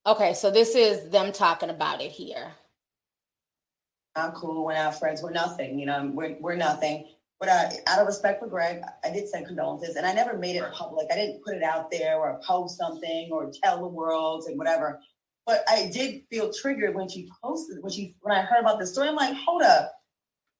Okay, 0.05 0.33
so 0.33 0.51
this 0.51 0.75
is 0.75 1.09
them 1.09 1.31
talking 1.31 1.69
about 1.69 2.01
it 2.01 2.11
here. 2.11 2.51
I'm 4.15 4.31
cool. 4.33 4.65
We're 4.65 4.73
not 4.73 4.99
friends. 4.99 5.23
We're 5.23 5.31
nothing. 5.31 5.79
You 5.79 5.85
know, 5.85 6.11
we're, 6.13 6.35
we're 6.41 6.55
nothing. 6.55 7.07
But 7.39 7.47
out 7.49 7.99
of 7.99 8.07
respect 8.07 8.41
for 8.41 8.47
Greg, 8.47 8.81
I 9.03 9.11
did 9.11 9.29
send 9.29 9.47
condolences, 9.47 9.95
and 9.95 10.05
I 10.05 10.13
never 10.13 10.37
made 10.37 10.57
it 10.57 10.73
public. 10.73 11.07
I 11.09 11.15
didn't 11.15 11.43
put 11.43 11.55
it 11.55 11.63
out 11.63 11.89
there 11.89 12.17
or 12.17 12.41
post 12.45 12.77
something 12.77 13.29
or 13.31 13.49
tell 13.63 13.79
the 13.79 13.87
world 13.87 14.43
and 14.47 14.57
whatever. 14.57 14.99
But 15.45 15.63
I 15.69 15.89
did 15.91 16.23
feel 16.29 16.51
triggered 16.51 16.95
when 16.95 17.07
she 17.07 17.29
posted 17.41 17.81
when 17.81 17.91
she 17.91 18.15
when 18.21 18.35
I 18.35 18.41
heard 18.41 18.59
about 18.59 18.79
the 18.79 18.85
story. 18.85 19.07
I'm 19.07 19.15
like, 19.15 19.35
hold 19.35 19.61
up, 19.61 19.93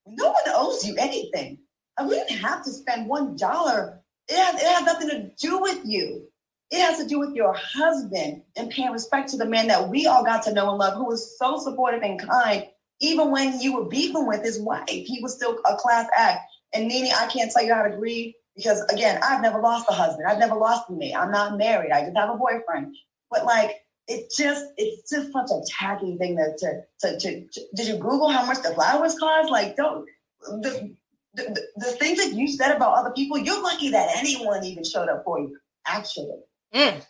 no 0.08 0.28
one 0.28 0.36
owes 0.48 0.86
you 0.88 0.96
anything. 0.98 1.60
I 1.98 2.06
we 2.06 2.16
didn't 2.16 2.38
have 2.38 2.64
to 2.64 2.72
spend 2.72 3.08
one 3.08 3.36
dollar. 3.36 4.02
It 4.30 4.38
has, 4.38 4.56
it 4.56 4.68
has 4.68 4.84
nothing 4.86 5.10
to 5.10 5.32
do 5.40 5.60
with 5.60 5.82
you. 5.86 6.28
It 6.72 6.80
has 6.82 7.00
to 7.00 7.08
do 7.08 7.20
with 7.20 7.34
your 7.36 7.54
husband 7.54 8.44
and 8.56 8.70
paying 8.70 8.92
respect 8.92 9.30
to 9.30 9.38
the 9.38 9.46
man 9.46 9.68
that 9.68 9.90
we 9.90 10.06
all 10.06 10.24
got 10.24 10.44
to 10.44 10.54
know 10.54 10.70
and 10.70 10.78
love, 10.78 10.96
who 10.96 11.06
was 11.06 11.38
so 11.38 11.58
supportive 11.58 12.04
and 12.04 12.20
kind, 12.20 12.68
even 13.02 13.32
when 13.32 13.60
you 13.60 13.76
were 13.76 13.86
beefing 13.86 14.28
with 14.28 14.44
his 14.44 14.62
wife. 14.62 14.88
He 14.88 15.20
was 15.22 15.36
still 15.36 15.58
a 15.66 15.76
class 15.76 16.08
act. 16.16 16.49
And 16.74 16.88
Nene, 16.88 17.12
I 17.16 17.28
can't 17.28 17.52
tell 17.52 17.64
you 17.64 17.74
how 17.74 17.84
to 17.84 17.96
grieve 17.96 18.34
because 18.56 18.82
again, 18.92 19.20
I've 19.24 19.42
never 19.42 19.60
lost 19.60 19.88
a 19.90 19.94
husband. 19.94 20.28
I've 20.28 20.40
never 20.40 20.56
lost 20.56 20.90
a 20.90 20.94
me. 20.94 21.14
I'm 21.16 21.32
not 21.32 21.58
married. 21.58 21.92
I 21.92 22.02
just 22.02 22.18
have 22.18 22.30
a 22.30 22.38
boyfriend. 22.38 22.96
But 23.32 23.46
like, 23.46 23.84
it 24.08 24.32
just 24.36 24.66
it's 24.78 25.10
just 25.10 25.32
such 25.32 25.50
a 25.52 25.62
tacky 25.80 26.18
thing 26.18 26.36
to 26.36 26.54
to, 26.58 26.82
to, 27.02 27.20
to, 27.20 27.48
to 27.48 27.62
did 27.76 27.88
you 27.88 27.98
Google 27.98 28.30
how 28.30 28.46
much 28.46 28.62
the 28.62 28.74
flowers 28.74 29.18
cost? 29.18 29.52
Like, 29.52 29.76
don't 29.76 30.08
the, 30.42 30.96
the, 31.34 31.68
the 31.76 31.92
things 31.94 32.18
that 32.18 32.34
you 32.34 32.48
said 32.48 32.76
about 32.76 32.96
other 32.96 33.12
people, 33.12 33.38
you're 33.38 33.62
lucky 33.62 33.90
that 33.92 34.10
anyone 34.18 34.64
even 34.64 34.84
showed 34.84 35.10
up 35.10 35.24
for 35.24 35.40
you, 35.40 35.58
actually. 35.86 36.40
Mm. 36.74 37.06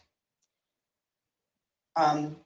Um, 1.95 2.37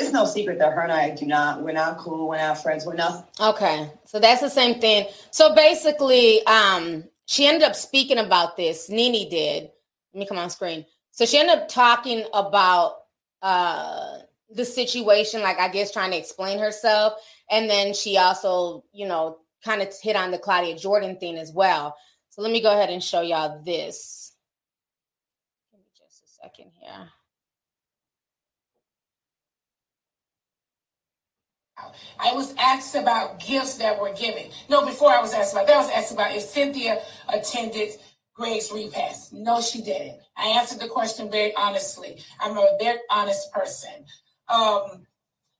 it's 0.00 0.12
no 0.12 0.24
secret 0.24 0.58
that 0.58 0.72
her 0.72 0.82
and 0.82 0.92
I 0.92 1.10
do 1.10 1.26
not, 1.26 1.62
we're 1.62 1.72
not 1.72 1.98
cool, 1.98 2.28
we're 2.28 2.38
not 2.38 2.62
friends, 2.62 2.86
we're 2.86 2.94
not. 2.94 3.28
Okay. 3.40 3.90
So 4.04 4.18
that's 4.18 4.40
the 4.40 4.50
same 4.50 4.80
thing. 4.80 5.06
So 5.30 5.54
basically, 5.54 6.44
um, 6.46 7.04
she 7.26 7.46
ended 7.46 7.64
up 7.64 7.74
speaking 7.74 8.18
about 8.18 8.56
this. 8.56 8.88
NeNe 8.88 9.28
did. 9.28 9.70
Let 10.12 10.20
me 10.20 10.26
come 10.26 10.38
on 10.38 10.50
screen. 10.50 10.86
So 11.10 11.26
she 11.26 11.38
ended 11.38 11.58
up 11.58 11.68
talking 11.68 12.24
about 12.32 12.98
uh 13.42 14.18
the 14.54 14.64
situation, 14.64 15.42
like 15.42 15.58
I 15.58 15.68
guess 15.68 15.92
trying 15.92 16.12
to 16.12 16.16
explain 16.16 16.58
herself. 16.58 17.14
And 17.50 17.68
then 17.68 17.94
she 17.94 18.16
also, 18.16 18.84
you 18.92 19.06
know, 19.06 19.38
kind 19.64 19.82
of 19.82 19.92
hit 20.00 20.16
on 20.16 20.30
the 20.30 20.38
Claudia 20.38 20.76
Jordan 20.76 21.16
thing 21.18 21.36
as 21.36 21.52
well. 21.52 21.96
So 22.30 22.42
let 22.42 22.52
me 22.52 22.60
go 22.60 22.72
ahead 22.72 22.90
and 22.90 23.02
show 23.02 23.22
y'all 23.22 23.62
this. 23.64 24.32
Give 25.72 25.80
me 25.80 25.86
just 25.96 26.22
a 26.22 26.28
second 26.28 26.70
here. 26.80 27.08
I 32.18 32.32
was 32.32 32.54
asked 32.58 32.94
about 32.94 33.40
gifts 33.40 33.76
that 33.76 34.00
were 34.00 34.12
given. 34.12 34.50
No, 34.68 34.84
before 34.84 35.10
I 35.10 35.20
was 35.20 35.34
asked 35.34 35.52
about 35.52 35.66
that, 35.66 35.76
I 35.76 35.80
was 35.80 35.90
asked 35.90 36.12
about 36.12 36.34
if 36.34 36.42
Cynthia 36.42 37.00
attended 37.28 37.90
Greg's 38.34 38.70
repast. 38.70 39.32
No, 39.32 39.60
she 39.60 39.80
didn't. 39.82 40.18
I 40.36 40.48
answered 40.48 40.80
the 40.80 40.88
question 40.88 41.30
very 41.30 41.54
honestly. 41.56 42.18
I'm 42.38 42.56
a 42.56 42.76
very 42.78 42.98
honest 43.10 43.50
person. 43.52 44.04
Um, 44.48 45.06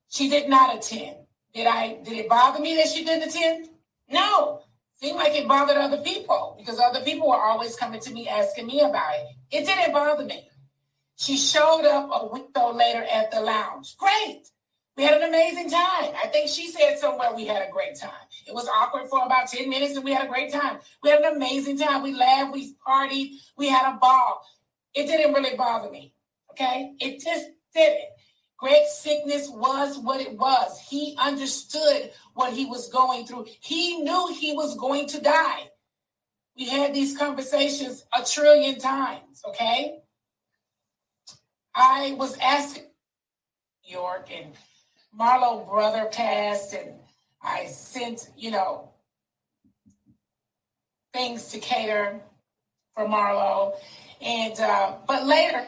she 0.09 0.29
did 0.29 0.49
not 0.49 0.77
attend. 0.77 1.17
Did 1.55 1.67
I? 1.67 1.99
Did 2.05 2.19
it 2.19 2.29
bother 2.29 2.61
me 2.61 2.77
that 2.77 2.89
she 2.89 3.05
didn't 3.05 3.31
attend? 3.31 3.69
No. 4.09 4.61
Seemed 5.01 5.17
like 5.17 5.35
it 5.35 5.49
bothered 5.49 5.77
other 5.77 5.99
people 5.99 6.55
because 6.59 6.79
other 6.81 7.01
people 7.01 7.29
were 7.29 7.37
always 7.41 7.77
coming 7.77 8.01
to 8.01 8.13
me 8.13 8.29
asking 8.29 8.67
me 8.67 8.81
about 8.81 9.15
it. 9.15 9.27
It 9.51 9.67
didn't 9.67 9.93
bother 9.93 10.25
me. 10.25 10.49
She 11.17 11.37
showed 11.37 11.87
up 11.87 12.11
a 12.13 12.27
week 12.33 12.47
or 12.57 12.73
later 12.73 13.05
at 13.05 13.31
the 13.31 13.41
lounge. 13.41 13.97
Great. 13.97 14.49
We 14.97 15.05
had 15.05 15.21
an 15.21 15.29
amazing 15.29 15.69
time. 15.71 16.15
I 16.17 16.29
think 16.33 16.49
she 16.49 16.69
said 16.69 16.99
somewhere 16.99 17.35
we 17.35 17.47
had 17.47 17.63
a 17.63 17.71
great 17.71 17.97
time. 18.01 18.11
It 18.47 18.55
was 18.55 18.67
awkward 18.69 19.09
for 19.11 19.25
about 19.25 19.49
10 19.49 19.69
minutes 19.69 19.95
and 19.95 20.05
we 20.05 20.13
had 20.13 20.25
a 20.25 20.29
great 20.29 20.51
time. 20.51 20.79
We 21.03 21.11
had 21.11 21.21
an 21.21 21.37
amazing 21.37 21.79
time. 21.79 22.03
We 22.03 22.15
laughed, 22.15 22.55
we 22.55 22.75
partied, 22.87 23.33
we 23.59 23.69
had 23.69 23.93
a 23.93 23.99
ball. 23.99 24.43
It 24.95 25.07
didn't 25.07 25.35
really 25.35 25.55
bother 25.57 25.91
me. 25.91 26.15
Okay? 26.51 26.95
It 26.99 27.21
just 27.23 27.47
didn't. 27.75 28.09
Greg's 28.59 28.93
sickness 28.93 29.51
was 29.51 29.99
what 29.99 30.23
it 30.23 30.39
was. 30.39 30.81
He 30.81 31.15
understood 31.19 32.11
what 32.33 32.55
he 32.55 32.65
was 32.65 32.89
going 32.89 33.27
through. 33.27 33.47
He 33.61 33.99
knew 34.01 34.35
he 34.35 34.55
was 34.55 34.79
going 34.79 35.09
to 35.09 35.21
die. 35.21 35.69
We 36.57 36.71
had 36.71 36.95
these 36.95 37.19
conversations 37.19 38.07
a 38.19 38.25
trillion 38.25 38.79
times, 38.79 39.43
okay? 39.47 39.99
I 41.75 42.17
was 42.19 42.39
asking 42.39 42.85
York 43.85 44.31
and 44.35 44.55
Marlo 45.19 45.69
brother 45.69 46.07
passed, 46.07 46.75
and 46.75 46.93
I 47.43 47.67
sent, 47.67 48.31
you 48.37 48.51
know, 48.51 48.91
things 51.13 51.49
to 51.49 51.59
cater 51.59 52.21
for 52.95 53.07
Marlo. 53.07 53.75
And 54.21 54.59
uh, 54.61 54.97
but 55.07 55.27
later, 55.27 55.67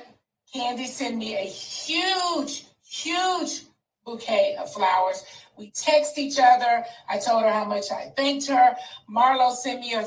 Kandi 0.54 0.86
sent 0.86 1.16
me 1.16 1.34
a 1.34 1.44
huge, 1.44 2.66
huge 2.82 3.62
bouquet 4.04 4.56
of 4.58 4.72
flowers. 4.72 5.24
We 5.56 5.70
text 5.70 6.18
each 6.18 6.38
other. 6.38 6.84
I 7.08 7.18
told 7.18 7.42
her 7.42 7.50
how 7.50 7.64
much 7.64 7.90
I 7.90 8.12
thanked 8.16 8.46
her. 8.48 8.76
Marlo 9.10 9.54
sent 9.54 9.80
me 9.80 9.94
a, 9.94 10.06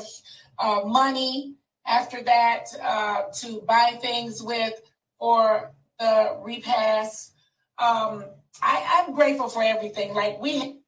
uh, 0.58 0.82
money 0.84 1.54
after 1.86 2.22
that 2.22 2.66
uh, 2.82 3.22
to 3.40 3.60
buy 3.62 3.98
things 4.00 4.42
with 4.42 4.74
for 5.18 5.72
the 5.98 6.38
repast. 6.42 7.34
Um, 7.78 8.24
I, 8.60 9.04
I'm 9.06 9.14
grateful 9.14 9.48
for 9.48 9.62
everything. 9.62 10.14
Like 10.14 10.40
we. 10.40 10.80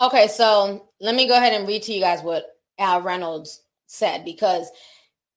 Okay, 0.00 0.28
so 0.28 0.88
let 1.00 1.14
me 1.14 1.26
go 1.26 1.36
ahead 1.36 1.52
and 1.52 1.66
read 1.66 1.82
to 1.84 1.92
you 1.92 2.00
guys 2.00 2.22
what 2.22 2.46
Al 2.78 3.00
Reynolds 3.00 3.62
said 3.86 4.24
because 4.24 4.68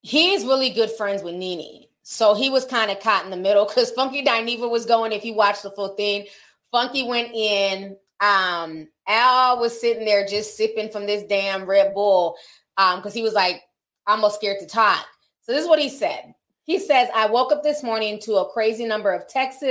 he's 0.01 0.45
really 0.45 0.71
good 0.71 0.91
friends 0.91 1.23
with 1.23 1.35
Nene. 1.35 1.85
So 2.03 2.33
he 2.33 2.49
was 2.49 2.65
kind 2.65 2.89
of 2.89 2.99
caught 2.99 3.25
in 3.25 3.31
the 3.31 3.37
middle 3.37 3.65
because 3.65 3.91
Funky 3.91 4.23
Dineva 4.23 4.69
was 4.69 4.85
going. 4.85 5.11
If 5.11 5.25
you 5.25 5.33
watch 5.33 5.61
the 5.61 5.71
full 5.71 5.89
thing, 5.89 6.25
Funky 6.71 7.03
went 7.03 7.33
in. 7.33 7.97
Um, 8.19 8.87
Al 9.07 9.59
was 9.59 9.79
sitting 9.79 10.05
there 10.05 10.25
just 10.25 10.57
sipping 10.57 10.89
from 10.89 11.05
this 11.05 11.23
damn 11.23 11.65
Red 11.65 11.93
Bull 11.93 12.35
um, 12.77 12.99
because 12.99 13.13
he 13.13 13.21
was 13.21 13.33
like 13.33 13.61
almost 14.07 14.35
scared 14.35 14.59
to 14.61 14.67
talk. 14.67 15.05
So 15.41 15.51
this 15.51 15.63
is 15.63 15.69
what 15.69 15.79
he 15.79 15.89
said. 15.89 16.33
He 16.63 16.79
says, 16.79 17.09
I 17.13 17.27
woke 17.27 17.51
up 17.51 17.63
this 17.63 17.83
morning 17.83 18.19
to 18.21 18.35
a 18.35 18.49
crazy 18.49 18.85
number 18.85 19.11
of 19.11 19.27
texts 19.27 19.63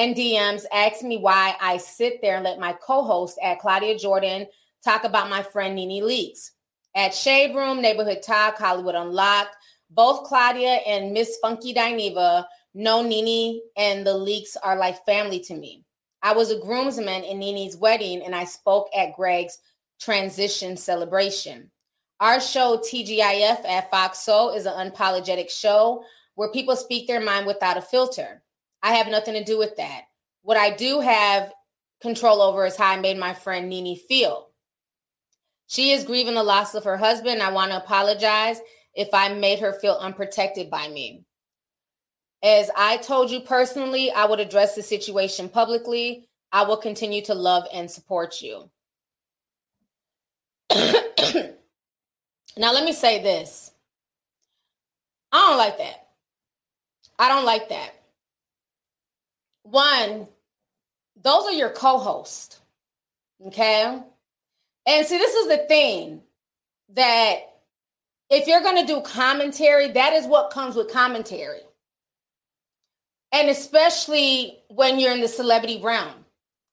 and 0.00 0.16
DMs 0.16 0.64
asking 0.72 1.10
me 1.10 1.18
why 1.18 1.54
I 1.60 1.76
sit 1.76 2.22
there 2.22 2.36
and 2.36 2.44
let 2.44 2.58
my 2.58 2.72
co-host 2.72 3.38
at 3.42 3.58
Claudia 3.58 3.98
Jordan 3.98 4.46
talk 4.82 5.04
about 5.04 5.28
my 5.28 5.42
friend 5.42 5.74
Nene 5.74 6.02
Leakes. 6.02 6.52
At 6.96 7.14
Shade 7.14 7.54
Room, 7.54 7.82
Neighborhood 7.82 8.22
Talk, 8.22 8.56
Hollywood 8.56 8.94
Unlocked, 8.94 9.54
both 9.90 10.24
Claudia 10.24 10.76
and 10.86 11.12
Miss 11.12 11.36
Funky 11.42 11.74
Dineva 11.74 12.46
know 12.72 13.02
Nene 13.02 13.60
and 13.76 14.06
the 14.06 14.14
Leakes 14.14 14.56
are 14.62 14.74
like 14.74 15.04
family 15.04 15.38
to 15.40 15.54
me. 15.54 15.84
I 16.22 16.32
was 16.32 16.50
a 16.50 16.58
groomsman 16.58 17.24
in 17.24 17.38
Nene's 17.38 17.76
wedding 17.76 18.22
and 18.22 18.34
I 18.34 18.44
spoke 18.44 18.88
at 18.96 19.14
Greg's 19.14 19.58
transition 20.00 20.78
celebration. 20.78 21.70
Our 22.20 22.40
show, 22.40 22.78
TGIF 22.78 23.66
at 23.66 23.90
Fox 23.90 24.20
Soul, 24.20 24.54
is 24.54 24.64
an 24.64 24.72
unapologetic 24.72 25.50
show 25.50 26.04
where 26.36 26.50
people 26.50 26.76
speak 26.76 27.06
their 27.06 27.20
mind 27.20 27.46
without 27.46 27.76
a 27.76 27.82
filter. 27.82 28.42
I 28.82 28.94
have 28.94 29.08
nothing 29.08 29.34
to 29.34 29.44
do 29.44 29.58
with 29.58 29.76
that. 29.76 30.02
What 30.42 30.56
I 30.56 30.70
do 30.70 31.00
have 31.00 31.52
control 32.00 32.40
over 32.40 32.64
is 32.66 32.76
how 32.76 32.90
I 32.90 32.98
made 32.98 33.18
my 33.18 33.34
friend 33.34 33.68
NeNe 33.68 33.96
feel. 33.96 34.48
She 35.66 35.92
is 35.92 36.04
grieving 36.04 36.34
the 36.34 36.42
loss 36.42 36.74
of 36.74 36.84
her 36.84 36.96
husband. 36.96 37.42
I 37.42 37.52
want 37.52 37.70
to 37.70 37.76
apologize 37.76 38.60
if 38.94 39.08
I 39.12 39.32
made 39.32 39.60
her 39.60 39.72
feel 39.72 39.94
unprotected 40.00 40.70
by 40.70 40.88
me. 40.88 41.24
As 42.42 42.70
I 42.74 42.96
told 42.96 43.30
you 43.30 43.40
personally, 43.40 44.10
I 44.10 44.24
would 44.24 44.40
address 44.40 44.74
the 44.74 44.82
situation 44.82 45.48
publicly. 45.48 46.28
I 46.52 46.64
will 46.64 46.78
continue 46.78 47.22
to 47.26 47.34
love 47.34 47.66
and 47.72 47.90
support 47.90 48.40
you. 48.40 48.70
now, 50.74 52.72
let 52.72 52.84
me 52.84 52.92
say 52.92 53.22
this 53.22 53.72
I 55.32 55.48
don't 55.48 55.58
like 55.58 55.78
that. 55.78 56.08
I 57.18 57.28
don't 57.28 57.44
like 57.44 57.68
that. 57.68 57.99
One, 59.70 60.26
those 61.22 61.44
are 61.44 61.52
your 61.52 61.70
co 61.70 61.98
hosts. 61.98 62.60
Okay. 63.46 64.02
And 64.86 65.06
see, 65.06 65.18
this 65.18 65.34
is 65.34 65.48
the 65.48 65.64
thing 65.68 66.22
that 66.94 67.38
if 68.30 68.46
you're 68.46 68.62
going 68.62 68.84
to 68.84 68.92
do 68.92 69.00
commentary, 69.02 69.92
that 69.92 70.12
is 70.12 70.26
what 70.26 70.50
comes 70.50 70.74
with 70.74 70.92
commentary. 70.92 71.60
And 73.32 73.48
especially 73.48 74.58
when 74.68 74.98
you're 74.98 75.12
in 75.12 75.20
the 75.20 75.28
celebrity 75.28 75.80
realm. 75.80 76.24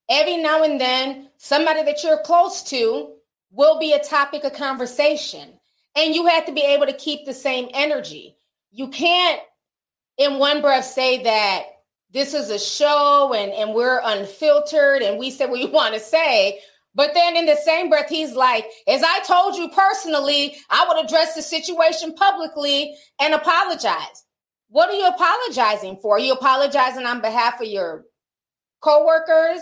Every 0.10 0.38
now 0.38 0.64
and 0.64 0.80
then, 0.80 1.30
somebody 1.38 1.84
that 1.84 2.04
you're 2.04 2.22
close 2.22 2.64
to 2.64 3.14
will 3.52 3.80
be 3.80 3.94
a 3.94 4.00
topic 4.00 4.44
of 4.44 4.54
conversation. 4.54 5.50
And 5.96 6.16
you 6.16 6.28
have 6.28 6.46
to 6.46 6.54
be 6.54 6.62
able 6.62 6.86
to 6.86 6.94
keep 6.94 7.26
the 7.26 7.34
same 7.34 7.70
energy. 7.74 8.38
You 8.72 8.88
can't, 8.88 9.42
in 10.18 10.40
one 10.40 10.62
breath, 10.62 10.86
say 10.86 11.24
that 11.24 11.77
this 12.12 12.34
is 12.34 12.50
a 12.50 12.60
show 12.60 13.34
and, 13.34 13.52
and 13.52 13.74
we're 13.74 14.02
unfiltered 14.04 15.02
and 15.02 15.20
we 15.20 15.30
say 15.32 15.46
what 15.46 15.60
you 15.60 15.68
want 15.72 15.94
to 15.94 16.00
say, 16.00 16.60
but 16.98 17.14
then 17.14 17.38
in 17.38 17.46
the 17.46 17.56
same 17.56 17.90
breath, 17.90 18.10
he's 18.10 18.34
like, 18.34 18.66
as 18.88 19.04
I 19.04 19.20
told 19.20 19.56
you 19.56 19.70
personally, 19.70 20.58
I 20.70 20.86
would 20.88 21.06
address 21.06 21.36
the 21.36 21.44
situation 21.44 22.16
publicly 22.16 22.96
and 23.20 23.36
apologize. 23.36 24.26
What 24.70 24.90
are 24.90 24.96
you 24.96 25.08
apologizing 25.08 25.98
for? 26.02 26.16
Are 26.16 26.20
you 26.20 26.34
apologizing 26.34 27.06
on 27.06 27.22
behalf 27.22 27.62
of 27.62 27.68
your 27.68 28.06
coworkers? 28.82 29.62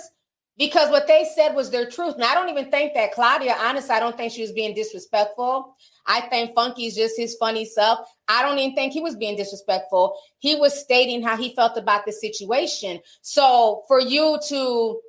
Because 0.57 0.90
what 0.90 1.06
they 1.06 1.27
said 1.36 1.53
was 1.53 1.69
their 1.69 1.90
truth. 1.90 2.15
And 2.15 2.23
I 2.23 2.34
don't 2.34 2.49
even 2.49 2.72
think 2.72 2.94
that 2.94 3.11
Claudia, 3.11 3.56
honestly, 3.60 3.94
I 3.94 3.99
don't 3.99 4.15
think 4.15 4.32
she 4.32 4.41
was 4.41 4.53
being 4.53 4.73
disrespectful. 4.73 5.76
I 6.06 6.22
think 6.22 6.56
Funky's 6.56 6.95
just 6.95 7.18
his 7.18 7.36
funny 7.36 7.65
self. 7.65 8.07
I 8.27 8.41
don't 8.41 8.57
even 8.60 8.76
think 8.76 8.94
he 8.94 9.02
was 9.02 9.18
being 9.18 9.36
disrespectful. 9.36 10.18
He 10.40 10.56
was 10.56 10.80
stating 10.80 11.22
how 11.22 11.36
he 11.36 11.53
felt 11.56 11.77
about 11.77 12.06
the 12.06 12.14
situation. 12.14 13.02
So 13.22 13.84
for 13.88 13.99
you 13.99 14.40
to 14.48 15.02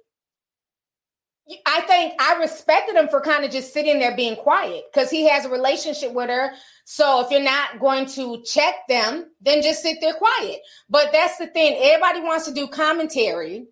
I 1.64 1.81
think 1.82 2.20
I 2.20 2.36
respected 2.40 2.97
him 2.97 3.09
for 3.09 3.20
kind 3.20 3.44
of 3.44 3.52
just 3.52 3.73
sitting 3.73 4.01
there 4.01 4.16
being 4.16 4.35
quiet 4.35 4.82
because 4.93 5.10
he 5.10 5.28
has 5.28 5.44
a 5.44 5.48
relationship 5.48 6.12
with 6.12 6.28
her. 6.28 6.52
So 6.85 7.24
if 7.24 7.31
you're 7.31 7.40
not 7.40 7.78
going 7.78 8.06
to 8.06 8.43
check 8.43 8.74
them, 8.89 9.31
then 9.40 9.62
just 9.62 9.82
sit 9.82 9.98
there 10.01 10.14
quiet. 10.14 10.59
But 10.90 11.12
that's 11.12 11.39
the 11.39 11.47
thing. 11.47 11.77
Everybody 11.81 12.20
wants 12.20 12.47
to 12.47 12.55
do 12.55 12.66
commentary 12.66 13.66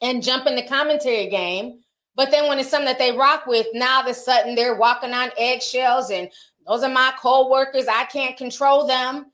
and 0.00 0.22
jump 0.22 0.46
in 0.46 0.56
the 0.56 0.62
commentary 0.62 1.28
game. 1.28 1.80
But 2.14 2.30
then 2.30 2.48
when 2.48 2.58
it's 2.58 2.68
something 2.68 2.86
that 2.86 2.98
they 2.98 3.12
rock 3.12 3.46
with, 3.46 3.66
now 3.74 3.98
all 3.98 4.02
of 4.02 4.08
a 4.08 4.14
sudden 4.14 4.54
they're 4.54 4.76
walking 4.76 5.12
on 5.12 5.30
eggshells 5.38 6.10
and 6.10 6.28
those 6.66 6.82
are 6.82 6.90
my 6.90 7.12
co-workers. 7.18 7.86
I 7.88 8.04
can't 8.04 8.36
control 8.36 8.86
them. 8.86 9.26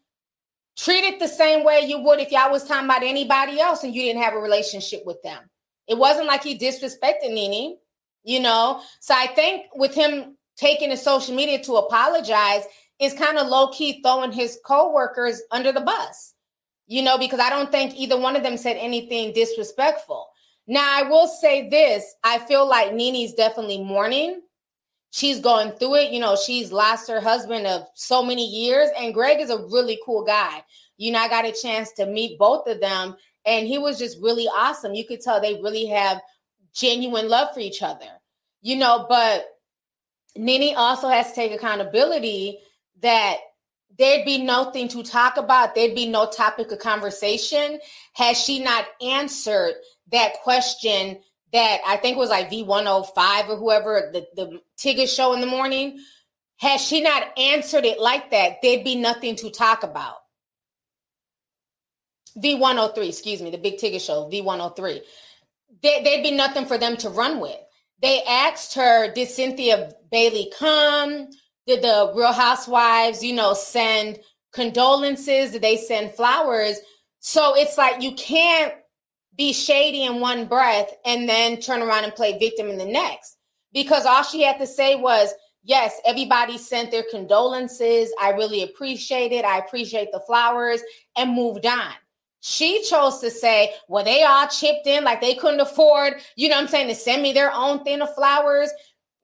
Treat 0.77 1.05
it 1.05 1.19
the 1.19 1.29
same 1.29 1.65
way 1.65 1.81
you 1.87 2.01
would 2.01 2.21
if 2.21 2.31
y'all 2.31 2.51
was 2.51 2.65
talking 2.65 2.85
about 2.85 3.03
anybody 3.03 3.61
else 3.61 3.85
and 3.85 3.95
you 3.95 4.03
didn't 4.03 4.23
have 4.23 4.35
a 4.35 4.39
relationship 4.39 5.03
with 5.07 5.23
them. 5.23 5.39
It 5.87 5.97
wasn't 5.99 6.27
like 6.27 6.43
he 6.43 6.59
disrespected 6.59 7.33
Nene, 7.33 7.77
you 8.23 8.41
know. 8.41 8.81
So 9.01 9.15
I 9.15 9.29
think 9.29 9.67
with 9.75 9.95
him 9.95 10.37
taking 10.57 10.91
to 10.91 10.97
social 10.97 11.35
media 11.35 11.63
to 11.65 11.77
apologize 11.77 12.65
is 13.01 13.15
kind 13.15 13.39
of 13.39 13.49
low 13.49 13.69
key 13.69 14.03
throwing 14.03 14.33
his 14.33 14.59
co-workers 14.65 15.43
under 15.51 15.73
the 15.73 15.81
bus, 15.81 16.35
you 16.87 17.03
know, 17.03 17.19
because 17.19 17.41
I 17.41 17.51
don't 17.51 17.71
think 17.71 17.95
either 17.97 18.19
one 18.19 18.37
of 18.37 18.43
them 18.43 18.57
said 18.57 18.77
anything 18.77 19.33
disrespectful. 19.33 20.29
Now 20.67 20.87
I 20.99 21.03
will 21.09 21.27
say 21.27 21.69
this: 21.69 22.15
I 22.23 22.39
feel 22.39 22.69
like 22.69 22.95
NeNe's 22.95 23.35
definitely 23.35 23.83
mourning. 23.83 24.43
She's 25.11 25.39
going 25.39 25.73
through 25.73 25.97
it. 25.97 26.13
You 26.13 26.21
know, 26.21 26.37
she's 26.37 26.73
lost 26.73 27.09
her 27.09 27.21
husband 27.21 27.67
of 27.67 27.87
so 27.95 28.23
many 28.23 28.47
years, 28.47 28.89
and 28.99 29.15
Greg 29.15 29.41
is 29.41 29.51
a 29.51 29.65
really 29.71 29.99
cool 30.05 30.25
guy. 30.25 30.65
You 30.97 31.13
know, 31.13 31.21
I 31.21 31.29
got 31.29 31.45
a 31.45 31.53
chance 31.53 31.93
to 31.93 32.07
meet 32.07 32.39
both 32.39 32.67
of 32.67 32.81
them, 32.81 33.17
and 33.47 33.67
he 33.67 33.79
was 33.79 33.99
just 33.99 34.19
really 34.21 34.47
awesome. 34.47 34.95
You 34.95 35.07
could 35.07 35.21
tell 35.21 35.41
they 35.41 35.61
really 35.61 35.87
have 35.87 36.21
genuine 36.75 37.29
love 37.29 37.55
for 37.55 37.61
each 37.61 37.83
other, 37.83 38.09
you 38.63 38.77
know. 38.77 39.07
But 39.09 39.47
NeNe 40.37 40.75
also 40.77 41.09
has 41.09 41.29
to 41.29 41.35
take 41.35 41.53
accountability 41.53 42.59
that 43.03 43.37
there'd 43.99 44.25
be 44.25 44.39
nothing 44.39 44.89
to 44.89 45.03
talk 45.03 45.37
about, 45.37 45.75
there'd 45.75 45.95
be 45.95 46.09
no 46.09 46.27
topic 46.27 46.73
of 46.73 46.79
conversation 46.79 47.79
had 48.15 48.37
she 48.37 48.59
not 48.59 48.87
answered 49.03 49.75
that 50.13 50.35
question 50.43 51.19
that 51.53 51.79
I 51.87 51.97
think 51.97 52.17
was 52.17 52.31
like 52.31 52.51
V105 52.51 53.49
or 53.49 53.57
whoever 53.57 54.11
the, 54.13 54.27
the 54.35 54.61
Tigger 54.77 55.09
show 55.09 55.35
in 55.35 55.41
the 55.41 55.47
morning. 55.47 55.99
Had 56.57 56.79
she 56.81 57.01
not 57.01 57.39
answered 57.39 57.85
it 57.85 58.01
like 58.01 58.31
that, 58.31 58.57
there'd 58.63 58.85
be 58.85 58.97
nothing 58.97 59.37
to 59.37 59.51
talk 59.51 59.83
about. 59.83 60.17
V103, 62.37 63.09
excuse 63.09 63.41
me, 63.41 63.51
the 63.51 63.59
Big 63.59 63.77
Tigger 63.77 64.01
Show, 64.01 64.29
V103. 64.33 65.01
There, 65.83 66.03
there'd 66.03 66.23
be 66.23 66.33
nothing 66.33 66.67
for 66.67 66.79
them 66.79 66.97
to 66.99 67.09
run 67.09 67.41
with. 67.41 67.59
They 68.03 68.23
asked 68.25 68.75
her, 68.75 69.13
did 69.13 69.29
Cynthia 69.29 69.93
Bailey 70.11 70.53
come? 70.59 71.29
Did 71.67 71.83
the 71.83 72.13
Real 72.15 72.33
Housewives, 72.33 73.23
you 73.23 73.35
know, 73.35 73.55
send 73.55 74.19
condolences? 74.53 75.53
Did 75.53 75.63
they 75.63 75.77
send 75.77 76.13
flowers? 76.13 76.79
So 77.21 77.57
it's 77.57 77.79
like 77.79 78.03
you 78.03 78.13
can't 78.15 78.75
be 79.37 79.53
shady 79.53 80.05
in 80.05 80.21
one 80.21 80.47
breath 80.47 80.91
and 81.05 81.29
then 81.29 81.61
turn 81.61 81.83
around 81.83 82.05
and 82.05 82.15
play 82.15 82.39
victim 82.39 82.69
in 82.69 82.79
the 82.79 82.85
next. 82.85 83.37
Because 83.73 84.07
all 84.07 84.23
she 84.23 84.43
had 84.43 84.59
to 84.59 84.67
say 84.67 84.95
was, 84.95 85.33
yes, 85.65 86.01
everybody 86.07 86.59
sent 86.59 86.91
their 86.91 87.05
condolences. 87.11 88.13
I 88.21 88.31
really 88.31 88.63
appreciate 88.63 89.33
it. 89.33 89.45
I 89.45 89.59
appreciate 89.59 90.13
the 90.13 90.21
flowers 90.21 90.81
and 91.17 91.35
moved 91.35 91.67
on. 91.67 91.93
She 92.41 92.85
chose 92.85 93.21
to 93.21 93.31
say, 93.31 93.73
well, 93.89 94.05
they 94.05 94.23
all 94.23 94.47
chipped 94.47 94.87
in 94.87 95.03
like 95.03 95.21
they 95.21 95.35
couldn't 95.35 95.61
afford, 95.61 96.21
you 96.37 96.51
know 96.51 96.59
I'm 96.59 96.69
saying, 96.69 96.89
to 96.89 96.95
send 96.95 97.23
me 97.23 97.33
their 97.33 97.51
own 97.53 97.83
thing 97.83 98.03
of 98.03 98.15
flowers. 98.15 98.71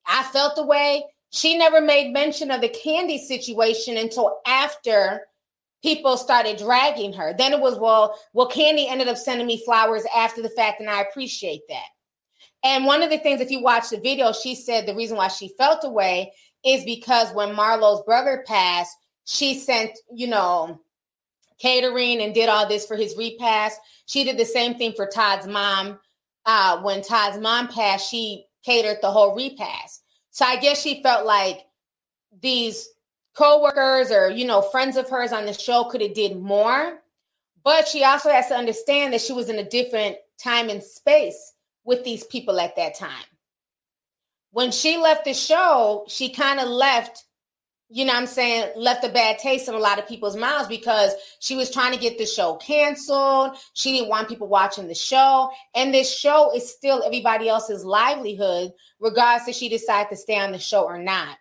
I 0.07 0.23
felt 0.25 0.57
the 0.57 0.65
way. 0.65 1.05
She 1.29 1.57
never 1.57 1.81
made 1.81 2.13
mention 2.13 2.51
of 2.51 2.63
the 2.63 2.71
Kandi 2.71 3.19
situation 3.19 3.99
until 3.99 4.41
after 4.47 5.29
people 5.83 6.17
started 6.17 6.59
dragging 6.59 7.13
her. 7.13 7.35
Then 7.37 7.53
it 7.53 7.61
was, 7.61 7.79
well, 7.79 8.19
well, 8.33 8.49
Kandi 8.49 8.87
ended 8.89 9.09
up 9.09 9.17
sending 9.17 9.47
me 9.47 9.63
flowers 9.65 10.05
after 10.15 10.43
the 10.43 10.51
fact, 10.51 10.81
and 10.81 10.91
I 10.91 11.03
appreciate 11.03 11.63
that. 11.69 11.87
And 12.63 12.85
one 12.85 13.03
of 13.03 13.11
the 13.11 13.19
things, 13.19 13.41
if 13.41 13.51
you 13.51 13.63
watch 13.63 13.89
the 13.89 13.99
video, 14.01 14.33
she 14.33 14.55
said 14.55 14.87
the 14.87 14.95
reason 14.95 15.17
why 15.17 15.29
she 15.29 15.55
felt 15.57 15.85
away 15.85 16.33
is 16.65 16.85
because 16.85 17.33
when 17.33 17.55
Marlo's 17.55 18.05
brother 18.05 18.45
passed, 18.47 18.95
she 19.25 19.55
sent, 19.55 19.93
you 20.13 20.27
know, 20.27 20.81
catering 21.59 22.21
and 22.21 22.35
did 22.35 22.49
all 22.49 22.69
this 22.69 22.87
for 22.87 22.97
his 22.97 23.17
repast. 23.17 23.79
She 24.07 24.25
did 24.25 24.39
the 24.39 24.45
same 24.45 24.75
thing 24.75 24.93
for 24.95 25.07
Todd's 25.07 25.47
mom. 25.47 25.99
Uh, 26.45 26.81
when 26.83 27.03
Todd's 27.03 27.39
mom 27.39 27.69
passed, 27.69 28.11
she 28.11 28.47
catered 28.65 28.99
the 29.01 29.11
whole 29.11 29.35
repast. 29.35 30.03
So 30.31 30.45
I 30.45 30.57
guess 30.57 30.81
she 30.81 31.03
felt 31.03 31.27
like 31.27 31.61
these 32.43 32.89
co-workers 33.35 34.11
or 34.11 34.31
you 34.31 34.45
know 34.45 34.63
friends 34.63 34.97
of 34.97 35.09
hers 35.09 35.33
on 35.33 35.47
the 35.47 35.53
show 35.53 35.85
could 35.85 36.01
have 36.01 36.15
did 36.15 36.41
more 36.41 36.99
but 37.63 37.87
she 37.87 38.03
also 38.03 38.31
has 38.31 38.49
to 38.49 38.55
understand 38.55 39.13
that 39.13 39.21
she 39.21 39.33
was 39.33 39.49
in 39.49 39.59
a 39.59 39.69
different 39.69 40.17
time 40.43 40.69
and 40.69 40.83
space 40.83 41.55
with 41.85 42.05
these 42.05 42.25
people 42.25 42.59
at 42.59 42.77
that 42.77 42.95
time 42.95 43.25
when 44.51 44.71
she 44.71 44.97
left 44.97 45.25
the 45.25 45.35
show 45.35 46.05
she 46.09 46.29
kind 46.29 46.61
of 46.61 46.69
left 46.69 47.25
you 47.91 48.05
know 48.05 48.13
I'm 48.15 48.27
saying, 48.27 48.71
left 48.77 49.05
a 49.05 49.09
bad 49.09 49.39
taste 49.39 49.69
in 49.69 49.75
a 49.75 49.79
lot 49.79 49.99
of 49.99 50.07
people's 50.07 50.37
mouths 50.37 50.69
because 50.69 51.13
she 51.41 51.57
was 51.57 51.71
trying 51.71 51.93
to 51.93 51.99
get 51.99 52.19
the 52.19 52.25
show 52.25 52.55
canceled. 52.55 53.57
She 53.75 53.93
didn't 53.93 54.09
want 54.09 54.29
people 54.29 54.47
watching 54.47 54.87
the 54.87 54.95
show. 54.95 55.51
And 55.75 55.93
this 55.93 56.17
show 56.17 56.55
is 56.55 56.73
still 56.73 57.03
everybody 57.03 57.49
else's 57.49 57.85
livelihood, 57.85 58.73
regardless 59.01 59.49
if 59.49 59.57
she 59.57 59.69
decided 59.69 60.09
to 60.11 60.17
stay 60.17 60.39
on 60.39 60.53
the 60.53 60.59
show 60.59 60.85
or 60.85 60.99
not. 60.99 61.37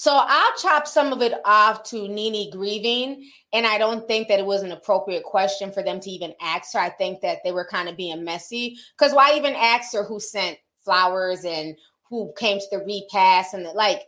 So 0.00 0.12
I'll 0.14 0.56
chop 0.56 0.86
some 0.86 1.12
of 1.12 1.20
it 1.20 1.34
off 1.44 1.82
to 1.90 2.08
NeNe 2.08 2.50
grieving. 2.50 3.30
And 3.52 3.66
I 3.66 3.76
don't 3.76 4.08
think 4.08 4.28
that 4.28 4.38
it 4.38 4.46
was 4.46 4.62
an 4.62 4.72
appropriate 4.72 5.24
question 5.24 5.70
for 5.70 5.82
them 5.82 6.00
to 6.00 6.08
even 6.08 6.32
ask 6.40 6.72
her. 6.72 6.78
I 6.80 6.88
think 6.88 7.20
that 7.20 7.40
they 7.44 7.52
were 7.52 7.66
kind 7.70 7.86
of 7.86 7.98
being 7.98 8.24
messy. 8.24 8.78
Because 8.98 9.12
why 9.12 9.34
even 9.34 9.54
ask 9.54 9.92
her 9.92 10.02
who 10.02 10.18
sent 10.18 10.56
flowers 10.86 11.44
and 11.44 11.76
who 12.08 12.32
came 12.38 12.58
to 12.58 12.66
the 12.70 12.78
repast 12.78 13.52
and 13.52 13.66
the, 13.66 13.72
like 13.72 14.00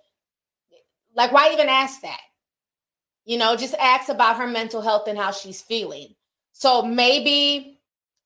like, 1.15 1.31
why 1.31 1.53
even 1.53 1.69
ask 1.69 2.01
that? 2.01 2.21
You 3.27 3.37
know, 3.37 3.55
just 3.55 3.75
ask 3.75 4.09
about 4.09 4.39
her 4.39 4.47
mental 4.47 4.81
health 4.81 5.09
and 5.09 5.19
how 5.19 5.31
she's 5.31 5.61
feeling. 5.61 6.15
So 6.53 6.81
maybe 6.81 7.81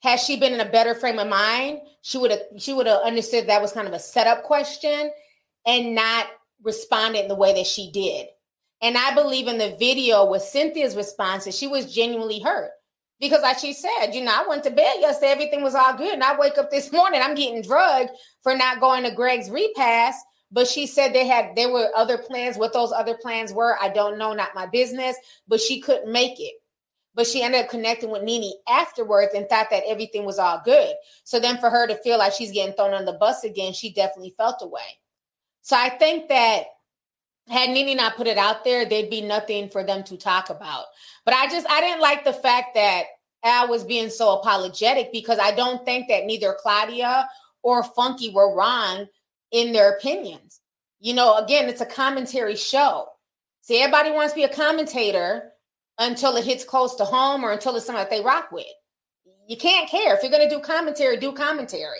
had 0.04 0.20
she 0.20 0.36
been 0.36 0.54
in 0.54 0.60
a 0.60 0.70
better 0.70 0.94
frame 0.94 1.18
of 1.18 1.26
mind, 1.26 1.80
she 2.00 2.16
would 2.16 2.30
have 2.30 2.42
she 2.58 2.72
would 2.72 2.86
have 2.86 3.02
understood 3.02 3.48
that 3.48 3.60
was 3.60 3.72
kind 3.72 3.88
of 3.88 3.92
a 3.92 3.98
setup 3.98 4.44
question 4.44 5.10
and 5.66 5.96
not 5.96 6.28
responded 6.62 7.20
in 7.20 7.28
the 7.28 7.34
way 7.34 7.54
that 7.54 7.66
she 7.66 7.90
did. 7.90 8.28
And 8.82 8.96
I 8.96 9.14
believe 9.14 9.48
in 9.48 9.58
the 9.58 9.76
video 9.78 10.26
with 10.26 10.42
Cynthia's 10.42 10.96
response 10.96 11.44
that 11.44 11.54
she 11.54 11.66
was 11.66 11.92
genuinely 11.92 12.40
hurt. 12.40 12.70
Because 13.18 13.40
like 13.40 13.58
she 13.58 13.72
said, 13.72 14.12
you 14.12 14.22
know, 14.22 14.32
I 14.34 14.46
went 14.46 14.64
to 14.64 14.70
bed 14.70 14.96
yesterday, 15.00 15.32
everything 15.32 15.62
was 15.62 15.74
all 15.74 15.96
good. 15.96 16.12
And 16.12 16.22
I 16.22 16.38
wake 16.38 16.58
up 16.58 16.70
this 16.70 16.92
morning, 16.92 17.20
I'm 17.22 17.34
getting 17.34 17.62
drugged 17.62 18.10
for 18.42 18.54
not 18.54 18.80
going 18.80 19.04
to 19.04 19.14
Greg's 19.14 19.50
repast 19.50 20.22
but 20.50 20.68
she 20.68 20.86
said 20.86 21.12
they 21.12 21.26
had 21.26 21.56
there 21.56 21.72
were 21.72 21.90
other 21.96 22.18
plans 22.18 22.56
what 22.56 22.72
those 22.72 22.92
other 22.92 23.16
plans 23.16 23.52
were 23.52 23.76
i 23.80 23.88
don't 23.88 24.18
know 24.18 24.32
not 24.32 24.54
my 24.54 24.66
business 24.66 25.16
but 25.48 25.60
she 25.60 25.80
couldn't 25.80 26.10
make 26.10 26.38
it 26.38 26.54
but 27.14 27.26
she 27.26 27.42
ended 27.42 27.64
up 27.64 27.70
connecting 27.70 28.10
with 28.10 28.22
NeNe 28.22 28.52
afterwards 28.68 29.32
and 29.34 29.48
thought 29.48 29.70
that 29.70 29.84
everything 29.86 30.24
was 30.24 30.38
all 30.38 30.60
good 30.64 30.94
so 31.24 31.40
then 31.40 31.58
for 31.58 31.70
her 31.70 31.86
to 31.86 31.96
feel 31.96 32.18
like 32.18 32.32
she's 32.32 32.52
getting 32.52 32.74
thrown 32.74 32.94
on 32.94 33.04
the 33.04 33.12
bus 33.14 33.44
again 33.44 33.72
she 33.72 33.92
definitely 33.92 34.34
felt 34.36 34.62
away 34.62 34.98
so 35.66 35.76
i 35.76 35.88
think 35.88 36.28
that 36.28 36.64
had 37.48 37.70
NeNe 37.70 37.96
not 37.96 38.16
put 38.16 38.26
it 38.26 38.38
out 38.38 38.64
there 38.64 38.84
there'd 38.84 39.10
be 39.10 39.20
nothing 39.20 39.68
for 39.68 39.84
them 39.84 40.02
to 40.04 40.16
talk 40.16 40.50
about 40.50 40.84
but 41.24 41.34
i 41.34 41.46
just 41.48 41.66
i 41.68 41.80
didn't 41.80 42.00
like 42.00 42.24
the 42.24 42.32
fact 42.32 42.74
that 42.74 43.04
al 43.44 43.68
was 43.68 43.84
being 43.84 44.10
so 44.10 44.38
apologetic 44.38 45.12
because 45.12 45.38
i 45.38 45.50
don't 45.52 45.84
think 45.84 46.08
that 46.08 46.24
neither 46.26 46.56
claudia 46.60 47.28
or 47.66 47.82
funky 47.82 48.30
were 48.30 48.54
wrong 48.54 49.06
in 49.50 49.72
their 49.72 49.90
opinions. 49.90 50.60
You 51.00 51.14
know, 51.14 51.36
again, 51.36 51.68
it's 51.68 51.80
a 51.80 51.86
commentary 51.86 52.54
show. 52.54 53.08
See, 53.62 53.80
everybody 53.80 54.12
wants 54.12 54.32
to 54.32 54.36
be 54.36 54.44
a 54.44 54.48
commentator 54.48 55.50
until 55.98 56.36
it 56.36 56.44
hits 56.44 56.64
close 56.64 56.94
to 56.96 57.04
home 57.04 57.44
or 57.44 57.50
until 57.50 57.74
it's 57.74 57.86
something 57.86 58.02
that 58.02 58.10
they 58.10 58.22
rock 58.22 58.52
with. 58.52 58.66
You 59.48 59.56
can't 59.56 59.90
care. 59.90 60.14
If 60.14 60.22
you're 60.22 60.30
going 60.30 60.48
to 60.48 60.54
do 60.54 60.60
commentary, 60.60 61.16
do 61.16 61.32
commentary. 61.32 61.98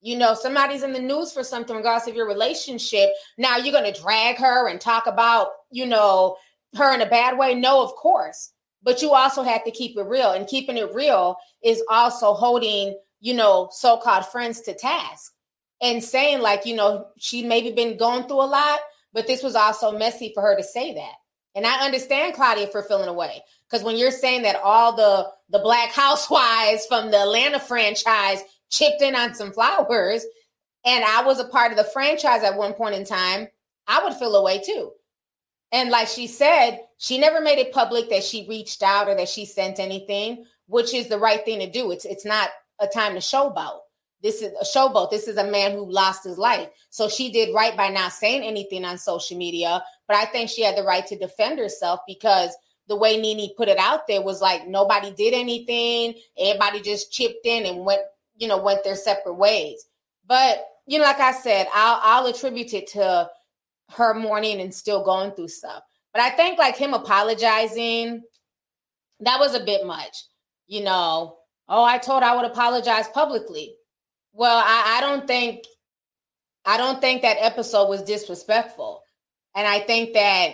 You 0.00 0.16
know, 0.16 0.34
somebody's 0.34 0.82
in 0.82 0.92
the 0.92 1.00
news 1.00 1.32
for 1.32 1.44
something, 1.44 1.76
regardless 1.76 2.08
of 2.08 2.14
your 2.14 2.26
relationship. 2.26 3.10
Now 3.36 3.56
you're 3.56 3.72
going 3.78 3.92
to 3.92 4.00
drag 4.00 4.36
her 4.38 4.68
and 4.68 4.80
talk 4.80 5.06
about, 5.06 5.48
you 5.70 5.86
know, 5.86 6.36
her 6.76 6.94
in 6.94 7.02
a 7.02 7.06
bad 7.06 7.36
way. 7.36 7.54
No, 7.54 7.82
of 7.82 7.94
course. 7.94 8.52
But 8.82 9.02
you 9.02 9.12
also 9.12 9.42
have 9.42 9.64
to 9.64 9.70
keep 9.70 9.98
it 9.98 10.02
real. 10.02 10.32
And 10.32 10.46
keeping 10.46 10.78
it 10.78 10.94
real 10.94 11.36
is 11.62 11.82
also 11.90 12.32
holding, 12.32 12.98
you 13.20 13.34
know, 13.34 13.68
so 13.72 13.98
called 13.98 14.24
friends 14.26 14.62
to 14.62 14.74
task 14.74 15.32
and 15.80 16.02
saying 16.02 16.40
like 16.40 16.66
you 16.66 16.74
know 16.74 17.06
she 17.18 17.42
maybe 17.42 17.72
been 17.72 17.96
going 17.96 18.24
through 18.24 18.42
a 18.42 18.44
lot 18.44 18.80
but 19.12 19.26
this 19.26 19.42
was 19.42 19.54
also 19.54 19.96
messy 19.96 20.30
for 20.34 20.42
her 20.42 20.56
to 20.56 20.62
say 20.62 20.94
that 20.94 21.14
and 21.54 21.66
i 21.66 21.84
understand 21.84 22.34
claudia 22.34 22.66
for 22.66 22.82
feeling 22.82 23.08
away 23.08 23.42
because 23.68 23.84
when 23.84 23.96
you're 23.96 24.10
saying 24.10 24.42
that 24.42 24.60
all 24.62 24.94
the 24.94 25.26
the 25.50 25.62
black 25.62 25.90
housewives 25.92 26.86
from 26.86 27.10
the 27.10 27.20
atlanta 27.20 27.58
franchise 27.60 28.42
chipped 28.70 29.02
in 29.02 29.14
on 29.14 29.34
some 29.34 29.52
flowers 29.52 30.24
and 30.84 31.04
i 31.04 31.22
was 31.22 31.38
a 31.38 31.44
part 31.44 31.70
of 31.70 31.76
the 31.76 31.84
franchise 31.84 32.42
at 32.42 32.56
one 32.56 32.72
point 32.72 32.94
in 32.94 33.04
time 33.04 33.48
i 33.86 34.02
would 34.02 34.14
feel 34.14 34.36
away 34.36 34.60
too 34.64 34.92
and 35.72 35.90
like 35.90 36.08
she 36.08 36.26
said 36.26 36.80
she 36.98 37.18
never 37.18 37.40
made 37.40 37.58
it 37.58 37.72
public 37.72 38.08
that 38.10 38.24
she 38.24 38.46
reached 38.48 38.82
out 38.82 39.08
or 39.08 39.14
that 39.14 39.28
she 39.28 39.44
sent 39.44 39.78
anything 39.78 40.44
which 40.66 40.94
is 40.94 41.08
the 41.08 41.18
right 41.18 41.44
thing 41.44 41.58
to 41.58 41.70
do 41.70 41.90
it's 41.90 42.04
it's 42.04 42.24
not 42.24 42.48
a 42.80 42.86
time 42.86 43.12
to 43.12 43.18
showboat 43.18 43.80
this 44.22 44.42
is 44.42 44.52
a 44.60 44.64
showboat. 44.64 45.10
This 45.10 45.28
is 45.28 45.36
a 45.36 45.50
man 45.50 45.72
who 45.72 45.90
lost 45.90 46.24
his 46.24 46.36
life. 46.36 46.68
So 46.90 47.08
she 47.08 47.30
did 47.30 47.54
right 47.54 47.76
by 47.76 47.88
not 47.88 48.12
saying 48.12 48.42
anything 48.42 48.84
on 48.84 48.98
social 48.98 49.36
media. 49.36 49.82
But 50.06 50.16
I 50.16 50.26
think 50.26 50.50
she 50.50 50.62
had 50.62 50.76
the 50.76 50.82
right 50.82 51.06
to 51.06 51.18
defend 51.18 51.58
herself 51.58 52.00
because 52.06 52.54
the 52.88 52.96
way 52.96 53.20
NeNe 53.20 53.54
put 53.56 53.68
it 53.68 53.78
out 53.78 54.06
there 54.06 54.20
was 54.20 54.40
like 54.42 54.66
nobody 54.66 55.12
did 55.12 55.32
anything. 55.32 56.14
Everybody 56.38 56.80
just 56.80 57.12
chipped 57.12 57.46
in 57.46 57.64
and 57.64 57.84
went, 57.84 58.02
you 58.40 58.48
know, 58.48 58.58
went 58.58 58.82
their 58.82 58.96
separate 58.96 59.34
ways. 59.34 59.84
But 60.26 60.64
you 60.86 60.98
know, 60.98 61.04
like 61.04 61.20
I 61.20 61.32
said, 61.32 61.68
I'll 61.72 62.00
I'll 62.02 62.26
attribute 62.26 62.74
it 62.74 62.88
to 62.88 63.30
her 63.96 64.14
mourning 64.14 64.60
and 64.60 64.74
still 64.74 65.04
going 65.04 65.30
through 65.32 65.48
stuff. 65.48 65.84
But 66.12 66.22
I 66.22 66.30
think 66.30 66.58
like 66.58 66.76
him 66.76 66.94
apologizing, 66.94 68.22
that 69.20 69.38
was 69.38 69.54
a 69.54 69.64
bit 69.64 69.86
much. 69.86 70.16
You 70.66 70.82
know, 70.82 71.36
oh, 71.68 71.84
I 71.84 71.98
told 71.98 72.24
I 72.24 72.34
would 72.34 72.46
apologize 72.46 73.06
publicly. 73.08 73.76
Well, 74.32 74.58
I, 74.64 74.98
I 74.98 75.00
don't 75.00 75.26
think 75.26 75.64
I 76.64 76.76
don't 76.76 77.00
think 77.00 77.22
that 77.22 77.38
episode 77.40 77.88
was 77.88 78.02
disrespectful. 78.02 79.02
And 79.54 79.66
I 79.66 79.80
think 79.80 80.14
that 80.14 80.52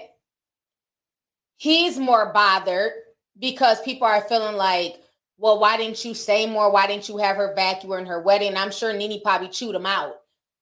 he's 1.56 1.98
more 1.98 2.32
bothered 2.32 2.92
because 3.38 3.80
people 3.82 4.06
are 4.06 4.22
feeling 4.22 4.56
like, 4.56 4.96
well, 5.38 5.58
why 5.58 5.76
didn't 5.76 6.04
you 6.04 6.14
say 6.14 6.46
more? 6.46 6.72
Why 6.72 6.86
didn't 6.86 7.08
you 7.08 7.18
have 7.18 7.36
her 7.36 7.54
back? 7.54 7.82
You 7.82 7.90
were 7.90 7.98
in 7.98 8.06
her 8.06 8.22
wedding. 8.22 8.56
I'm 8.56 8.70
sure 8.70 8.92
NeNe 8.92 9.20
probably 9.22 9.48
chewed 9.48 9.74
him 9.74 9.86
out. 9.86 10.14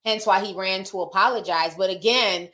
Hence 0.05 0.27
why 0.27 0.45
he 0.45 0.53
ran 0.55 0.85
to 0.85 1.03
apologize. 1.03 1.75
But 1.77 1.91
again, 1.91 2.51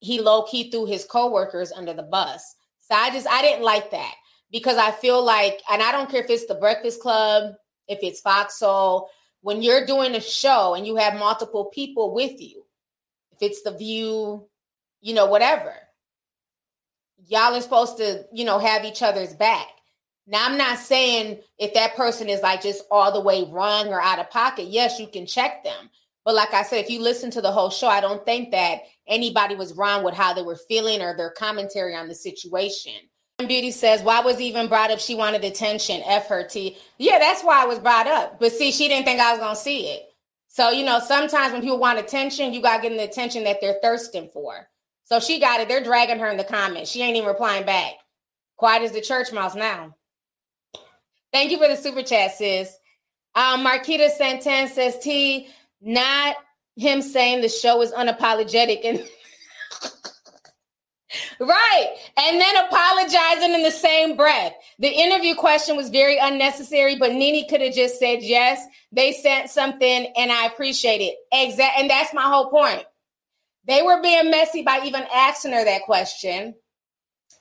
he 0.00 0.20
low 0.20 0.42
key 0.42 0.70
threw 0.70 0.86
his 0.86 1.04
coworkers 1.04 1.72
under 1.72 1.94
the 1.94 2.02
bus. 2.02 2.56
So 2.80 2.94
I 2.94 3.10
just 3.10 3.28
I 3.28 3.42
didn't 3.42 3.64
like 3.64 3.92
that 3.92 4.14
because 4.50 4.76
I 4.76 4.90
feel 4.90 5.24
like, 5.24 5.60
and 5.70 5.82
I 5.82 5.92
don't 5.92 6.10
care 6.10 6.22
if 6.22 6.30
it's 6.30 6.46
the 6.46 6.56
Breakfast 6.56 7.00
Club, 7.00 7.54
if 7.88 8.00
it's 8.02 8.20
Fox 8.20 8.58
Soul, 8.58 9.08
when 9.40 9.62
you're 9.62 9.86
doing 9.86 10.14
a 10.14 10.20
show 10.20 10.74
and 10.74 10.86
you 10.86 10.96
have 10.96 11.14
multiple 11.14 11.66
people 11.66 12.12
with 12.12 12.40
you, 12.40 12.64
if 13.32 13.38
it's 13.40 13.62
the 13.62 13.76
view, 13.76 14.46
you 15.00 15.14
know, 15.14 15.26
whatever, 15.26 15.74
y'all 17.28 17.54
are 17.54 17.60
supposed 17.60 17.96
to, 17.96 18.24
you 18.32 18.44
know, 18.44 18.58
have 18.58 18.84
each 18.84 19.02
other's 19.02 19.34
back. 19.34 19.68
Now, 20.26 20.46
I'm 20.46 20.56
not 20.56 20.78
saying 20.78 21.40
if 21.58 21.74
that 21.74 21.96
person 21.96 22.28
is 22.28 22.42
like 22.42 22.62
just 22.62 22.84
all 22.90 23.12
the 23.12 23.20
way 23.20 23.44
wrong 23.50 23.88
or 23.88 24.00
out 24.00 24.18
of 24.18 24.30
pocket, 24.30 24.68
yes, 24.68 25.00
you 25.00 25.06
can 25.06 25.26
check 25.26 25.64
them. 25.64 25.90
But 26.24 26.34
like 26.34 26.54
I 26.54 26.62
said, 26.62 26.84
if 26.84 26.90
you 26.90 27.02
listen 27.02 27.30
to 27.32 27.40
the 27.40 27.50
whole 27.50 27.70
show, 27.70 27.88
I 27.88 28.00
don't 28.00 28.24
think 28.24 28.52
that 28.52 28.82
anybody 29.08 29.56
was 29.56 29.74
wrong 29.74 30.04
with 30.04 30.14
how 30.14 30.32
they 30.32 30.42
were 30.42 30.56
feeling 30.56 31.02
or 31.02 31.16
their 31.16 31.30
commentary 31.30 31.96
on 31.96 32.06
the 32.06 32.14
situation. 32.14 32.92
Beauty 33.38 33.72
says, 33.72 34.02
why 34.02 34.20
was 34.20 34.40
even 34.40 34.68
brought 34.68 34.92
up 34.92 35.00
she 35.00 35.16
wanted 35.16 35.44
attention? 35.44 36.00
F 36.06 36.28
her 36.28 36.44
T. 36.44 36.76
Yeah, 36.98 37.18
that's 37.18 37.42
why 37.42 37.62
I 37.62 37.66
was 37.66 37.80
brought 37.80 38.06
up. 38.06 38.38
But 38.38 38.52
see, 38.52 38.70
she 38.70 38.86
didn't 38.86 39.04
think 39.04 39.20
I 39.20 39.32
was 39.32 39.40
going 39.40 39.56
to 39.56 39.60
see 39.60 39.88
it. 39.88 40.02
So, 40.46 40.70
you 40.70 40.84
know, 40.84 41.00
sometimes 41.00 41.52
when 41.52 41.62
people 41.62 41.78
want 41.78 41.98
attention, 41.98 42.52
you 42.52 42.62
got 42.62 42.76
to 42.76 42.88
get 42.88 42.96
the 42.96 43.02
attention 43.02 43.42
that 43.44 43.60
they're 43.60 43.78
thirsting 43.82 44.28
for. 44.32 44.68
So 45.04 45.18
she 45.18 45.40
got 45.40 45.60
it. 45.60 45.66
They're 45.66 45.82
dragging 45.82 46.20
her 46.20 46.28
in 46.28 46.36
the 46.36 46.44
comments. 46.44 46.90
She 46.90 47.02
ain't 47.02 47.16
even 47.16 47.28
replying 47.28 47.66
back. 47.66 47.94
Quiet 48.58 48.82
as 48.82 48.92
the 48.92 49.00
church 49.00 49.32
mouse 49.32 49.56
now. 49.56 49.96
Thank 51.32 51.50
you 51.50 51.58
for 51.58 51.68
the 51.68 51.76
super 51.76 52.02
chat, 52.02 52.34
sis. 52.34 52.76
Um, 53.34 53.64
Marquita 53.64 54.10
Santan 54.10 54.68
says, 54.68 54.98
T, 54.98 55.48
not 55.80 56.36
him 56.76 57.02
saying 57.02 57.40
the 57.40 57.48
show 57.48 57.80
is 57.82 57.92
unapologetic 57.92 58.80
and 58.84 59.02
Right. 61.40 61.96
And 62.16 62.40
then 62.40 62.56
apologizing 62.56 63.52
in 63.52 63.62
the 63.62 63.70
same 63.70 64.16
breath. 64.16 64.54
The 64.78 64.88
interview 64.88 65.34
question 65.34 65.76
was 65.76 65.90
very 65.90 66.18
unnecessary, 66.18 66.96
but 66.96 67.12
NeNe 67.12 67.48
could 67.48 67.60
have 67.60 67.74
just 67.74 67.98
said 67.98 68.22
yes. 68.22 68.64
They 68.92 69.12
sent 69.12 69.50
something 69.50 70.12
and 70.16 70.32
I 70.32 70.46
appreciate 70.46 71.00
it. 71.00 71.16
Exact 71.32 71.78
and 71.78 71.90
that's 71.90 72.14
my 72.14 72.22
whole 72.22 72.50
point. 72.50 72.84
They 73.66 73.82
were 73.82 74.00
being 74.02 74.30
messy 74.30 74.62
by 74.62 74.80
even 74.84 75.04
asking 75.14 75.52
her 75.52 75.64
that 75.64 75.82
question. 75.82 76.54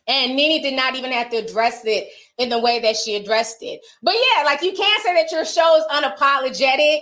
And 0.07 0.35
NeNe 0.35 0.61
did 0.61 0.75
not 0.75 0.95
even 0.95 1.11
have 1.11 1.29
to 1.29 1.37
address 1.37 1.85
it 1.85 2.09
in 2.37 2.49
the 2.49 2.59
way 2.59 2.79
that 2.79 2.97
she 2.97 3.15
addressed 3.15 3.57
it. 3.61 3.81
But 4.01 4.15
yeah, 4.15 4.43
like 4.43 4.61
you 4.61 4.73
can't 4.73 5.03
say 5.03 5.13
that 5.13 5.31
your 5.31 5.45
show 5.45 5.77
is 5.77 5.85
unapologetic 5.91 6.99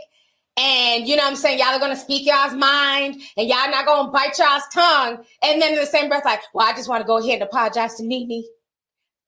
and 0.60 1.08
you 1.08 1.16
know 1.16 1.24
what 1.24 1.30
I'm 1.30 1.36
saying, 1.38 1.60
y'all 1.60 1.70
are 1.70 1.80
gonna 1.80 1.96
speak 1.96 2.26
y'all's 2.28 2.54
mind 2.54 3.22
and 3.38 3.48
y'all 3.48 3.72
not 3.72 3.86
gonna 3.86 4.12
bite 4.12 4.38
y'all's 4.38 4.64
tongue. 4.74 5.24
And 5.42 5.62
then 5.62 5.74
in 5.74 5.80
the 5.80 5.86
same 5.86 6.10
breath, 6.10 6.26
like, 6.26 6.42
well, 6.54 6.68
I 6.68 6.74
just 6.74 6.90
want 6.90 7.02
to 7.02 7.08
go 7.08 7.18
ahead 7.18 7.36
and 7.36 7.44
apologize 7.44 7.96
to 7.96 8.04
NeNe. 8.04 8.44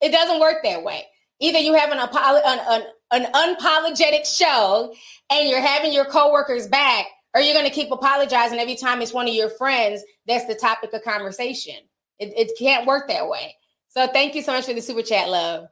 It 0.02 0.12
doesn't 0.12 0.40
work 0.40 0.58
that 0.64 0.82
way. 0.82 1.04
Either 1.40 1.58
you 1.58 1.74
have 1.74 1.90
an, 1.90 1.98
apolo- 1.98 2.42
an, 2.44 2.82
an, 3.12 3.24
an 3.24 3.32
unapologetic 3.32 4.26
show 4.26 4.94
and 5.30 5.48
you're 5.48 5.60
having 5.60 5.92
your 5.92 6.04
coworkers 6.04 6.68
back, 6.68 7.06
or 7.34 7.40
you're 7.40 7.54
gonna 7.54 7.70
keep 7.70 7.90
apologizing 7.90 8.58
every 8.58 8.76
time 8.76 9.00
it's 9.00 9.14
one 9.14 9.26
of 9.26 9.34
your 9.34 9.48
friends 9.48 10.02
that's 10.26 10.44
the 10.46 10.54
topic 10.54 10.92
of 10.92 11.02
conversation. 11.02 11.76
It, 12.18 12.34
it 12.36 12.58
can't 12.58 12.86
work 12.86 13.08
that 13.08 13.26
way. 13.26 13.56
So 13.94 14.06
thank 14.06 14.34
you 14.34 14.42
so 14.42 14.52
much 14.52 14.64
for 14.66 14.72
the 14.72 14.80
super 14.80 15.02
chat, 15.02 15.28
love. 15.28 15.66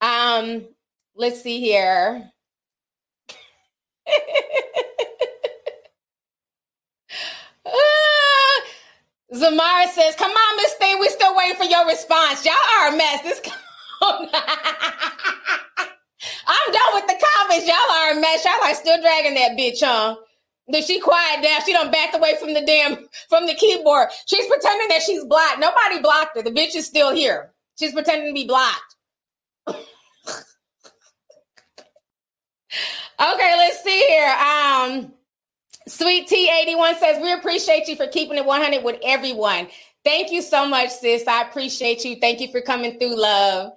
Um, 0.00 0.66
let's 1.14 1.42
see 1.42 1.60
here. 1.60 2.30
Zamara 9.34 9.86
says, 9.88 10.14
"Come 10.16 10.30
on, 10.30 10.56
Miss 10.56 10.72
Thing, 10.74 10.98
we 10.98 11.08
still 11.10 11.36
waiting 11.36 11.56
for 11.56 11.64
your 11.64 11.86
response. 11.86 12.44
Y'all 12.46 12.54
are 12.80 12.94
a 12.94 12.96
mess. 12.96 13.20
This 13.22 13.40
I'm 14.02 14.26
done 16.72 16.92
with 16.94 17.06
the 17.06 17.22
comments. 17.22 17.66
Y'all 17.66 17.92
are 17.92 18.12
a 18.12 18.20
mess. 18.20 18.44
Y'all 18.44 18.64
are 18.64 18.74
still 18.74 19.00
dragging 19.02 19.34
that 19.34 19.56
bitch, 19.58 19.80
huh? 19.82 20.16
Did 20.72 20.84
she 20.84 20.98
quiet 21.00 21.42
down? 21.42 21.60
She 21.64 21.72
done 21.72 21.90
backed 21.90 22.16
away 22.16 22.34
from 22.40 22.54
the 22.54 22.62
damn 22.62 22.96
from 23.28 23.46
the 23.46 23.54
keyboard. 23.54 24.08
She's 24.26 24.46
pretending 24.46 24.88
that 24.88 25.02
she's 25.02 25.24
blocked. 25.24 25.60
Nobody 25.60 26.00
blocked 26.00 26.36
her. 26.36 26.42
The 26.42 26.50
bitch 26.50 26.74
is 26.74 26.86
still 26.86 27.14
here. 27.14 27.52
She's 27.78 27.92
pretending 27.92 28.28
to 28.28 28.34
be 28.34 28.46
blocked. 28.46 28.96
Okay, 33.20 33.54
let's 33.56 33.84
see 33.84 34.04
here. 34.08 34.34
Um, 34.34 35.12
Sweet 35.86 36.28
T81 36.28 36.98
says, 36.98 37.22
We 37.22 37.32
appreciate 37.32 37.86
you 37.86 37.96
for 37.96 38.06
keeping 38.06 38.36
it 38.38 38.44
100 38.44 38.82
with 38.82 38.98
everyone. 39.04 39.68
Thank 40.04 40.32
you 40.32 40.42
so 40.42 40.66
much, 40.66 40.90
sis. 40.90 41.26
I 41.28 41.42
appreciate 41.42 42.04
you. 42.04 42.16
Thank 42.16 42.40
you 42.40 42.50
for 42.50 42.60
coming 42.60 42.98
through, 42.98 43.20
love. 43.20 43.72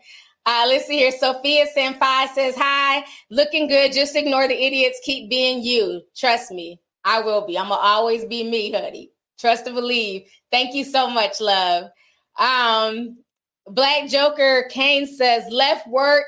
Uh, 0.45 0.65
let's 0.67 0.85
see 0.85 0.97
here. 0.97 1.11
Sophia 1.11 1.65
Sanfai 1.75 2.29
says, 2.29 2.55
Hi, 2.57 3.03
looking 3.29 3.67
good. 3.67 3.91
Just 3.93 4.15
ignore 4.15 4.47
the 4.47 4.59
idiots. 4.59 4.99
Keep 5.03 5.29
being 5.29 5.63
you. 5.63 6.01
Trust 6.15 6.51
me, 6.51 6.79
I 7.05 7.21
will 7.21 7.45
be. 7.45 7.57
I'm 7.57 7.67
to 7.79 7.85
always 7.85 8.25
be 8.25 8.43
me, 8.43 8.71
honey. 8.71 9.11
Trust 9.39 9.67
and 9.67 9.75
believe. 9.75 10.23
Thank 10.51 10.75
you 10.75 10.83
so 10.83 11.09
much, 11.09 11.39
love. 11.39 11.89
Um, 12.37 13.17
Black 13.67 14.09
Joker 14.09 14.67
Kane 14.71 15.07
says, 15.07 15.45
Left 15.49 15.87
work 15.87 16.25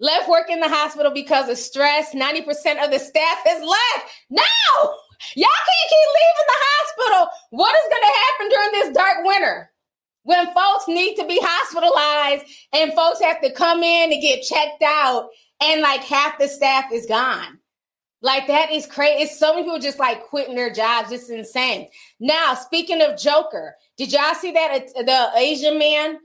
left 0.00 0.28
work 0.28 0.50
in 0.50 0.60
the 0.60 0.68
hospital 0.68 1.12
because 1.12 1.48
of 1.48 1.58
stress. 1.58 2.14
90% 2.14 2.84
of 2.84 2.90
the 2.90 2.98
staff 2.98 3.38
is 3.46 3.62
left. 3.62 4.10
No, 4.30 4.42
y'all 5.36 5.60
can't 5.68 5.90
keep 5.90 6.08
leaving 6.16 6.46
the 6.48 6.60
hospital. 6.66 7.28
What 7.50 7.76
is 7.76 7.90
to 8.02 8.18
happen 8.18 8.48
during 8.48 8.72
this 8.72 8.96
dark 8.96 9.24
winter? 9.24 9.70
When 10.22 10.52
folks 10.52 10.88
need 10.88 11.16
to 11.16 11.26
be 11.26 11.38
hospitalized 11.42 12.44
and 12.72 12.92
folks 12.92 13.20
have 13.20 13.40
to 13.42 13.52
come 13.52 13.82
in 13.82 14.10
to 14.10 14.18
get 14.18 14.42
checked 14.42 14.82
out, 14.82 15.28
and 15.62 15.82
like 15.82 16.00
half 16.00 16.38
the 16.38 16.48
staff 16.48 16.90
is 16.92 17.06
gone. 17.06 17.59
Like 18.22 18.46
that 18.48 18.70
is 18.70 18.86
crazy. 18.86 19.22
It's 19.22 19.38
so 19.38 19.54
many 19.54 19.64
people 19.64 19.78
just 19.78 19.98
like 19.98 20.24
quitting 20.24 20.54
their 20.54 20.72
jobs. 20.72 21.10
It's 21.10 21.30
insane. 21.30 21.88
Now, 22.18 22.54
speaking 22.54 23.00
of 23.00 23.18
Joker, 23.18 23.74
did 23.96 24.12
y'all 24.12 24.34
see 24.34 24.52
that 24.52 24.88
uh, 24.96 25.02
the 25.02 25.30
Asian 25.38 25.78
man 25.78 26.18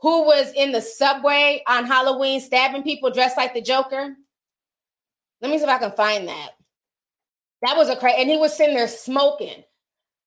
who 0.00 0.24
was 0.24 0.52
in 0.52 0.72
the 0.72 0.80
subway 0.80 1.62
on 1.66 1.86
Halloween 1.86 2.40
stabbing 2.40 2.82
people 2.82 3.10
dressed 3.10 3.36
like 3.36 3.54
the 3.54 3.62
Joker. 3.62 4.14
Let 5.40 5.50
me 5.50 5.58
see 5.58 5.64
if 5.64 5.70
I 5.70 5.78
can 5.78 5.92
find 5.92 6.28
that. 6.28 6.50
That 7.62 7.76
was 7.76 7.88
a 7.88 7.96
crazy, 7.96 8.20
and 8.20 8.30
he 8.30 8.36
was 8.36 8.56
sitting 8.56 8.76
there 8.76 8.88
smoking. 8.88 9.64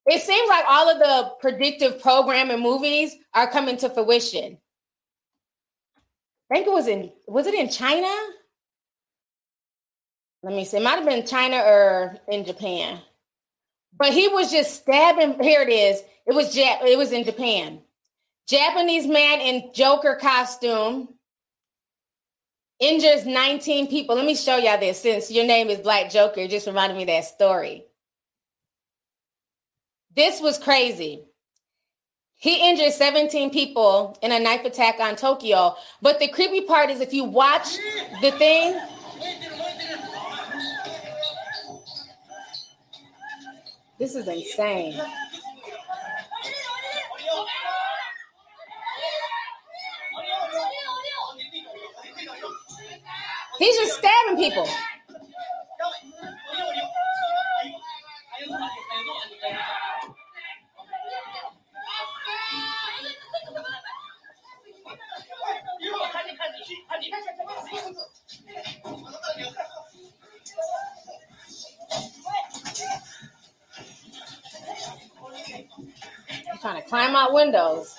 It 0.06 0.22
seems 0.22 0.50
like 0.50 0.66
all 0.68 0.90
of 0.90 1.00
the 1.00 1.32
predictive 1.40 2.02
programming 2.02 2.62
movies 2.62 3.16
are 3.34 3.50
coming 3.50 3.78
to 3.78 3.90
fruition. 3.90 4.58
I 6.52 6.56
think 6.56 6.68
it 6.68 6.74
was 6.74 6.88
in 6.88 7.12
was 7.28 7.46
it 7.46 7.54
in 7.54 7.70
China? 7.70 8.12
Let 10.44 10.54
me 10.54 10.66
see. 10.66 10.78
It 10.78 10.84
might 10.84 10.96
have 10.96 11.06
been 11.06 11.26
China 11.26 11.58
or 11.58 12.18
in 12.28 12.46
Japan. 12.46 13.00
But 13.98 14.14
he 14.14 14.28
was 14.28 14.52
just 14.52 14.76
stabbing. 14.76 15.42
Here 15.44 15.62
it 15.62 15.70
is. 15.70 16.02
It 16.26 16.34
was 16.34 16.56
Jap- 16.56 16.86
it 16.86 16.98
was 16.98 17.12
in 17.12 17.24
Japan. 17.24 17.82
Japanese 18.48 19.06
man 19.08 19.42
in 19.42 19.72
Joker 19.74 20.18
costume 20.20 21.10
injures 22.80 23.26
19 23.26 23.88
people. 23.88 24.16
Let 24.16 24.26
me 24.26 24.36
show 24.36 24.58
y'all 24.58 24.80
this 24.80 25.02
since 25.02 25.30
your 25.30 25.46
name 25.46 25.70
is 25.70 25.80
Black 25.80 26.10
Joker. 26.10 26.42
It 26.42 26.50
just 26.50 26.66
reminded 26.68 26.98
me 26.98 27.06
that 27.06 27.26
story. 27.26 27.86
This 30.16 30.42
was 30.42 30.58
crazy. 30.58 31.24
He 32.36 32.70
injured 32.70 32.94
17 32.94 33.52
people 33.52 34.18
in 34.22 34.32
a 34.32 34.40
knife 34.40 34.64
attack 34.64 35.00
on 35.00 35.18
Tokyo. 35.18 35.76
But 36.02 36.20
the 36.20 36.30
creepy 36.30 36.62
part 36.62 36.90
is 36.90 37.02
if 37.02 37.14
you 37.14 37.26
watch 37.26 37.76
the 38.22 38.32
thing, 38.32 38.80
this 44.00 44.16
is 44.16 44.28
insane. 44.28 45.00
He's 53.60 53.76
just 53.76 53.98
stabbing 54.00 54.38
people. 54.38 54.68
Trying 76.62 76.82
to 76.82 76.88
climb 76.88 77.16
out 77.16 77.34
windows. 77.34 77.96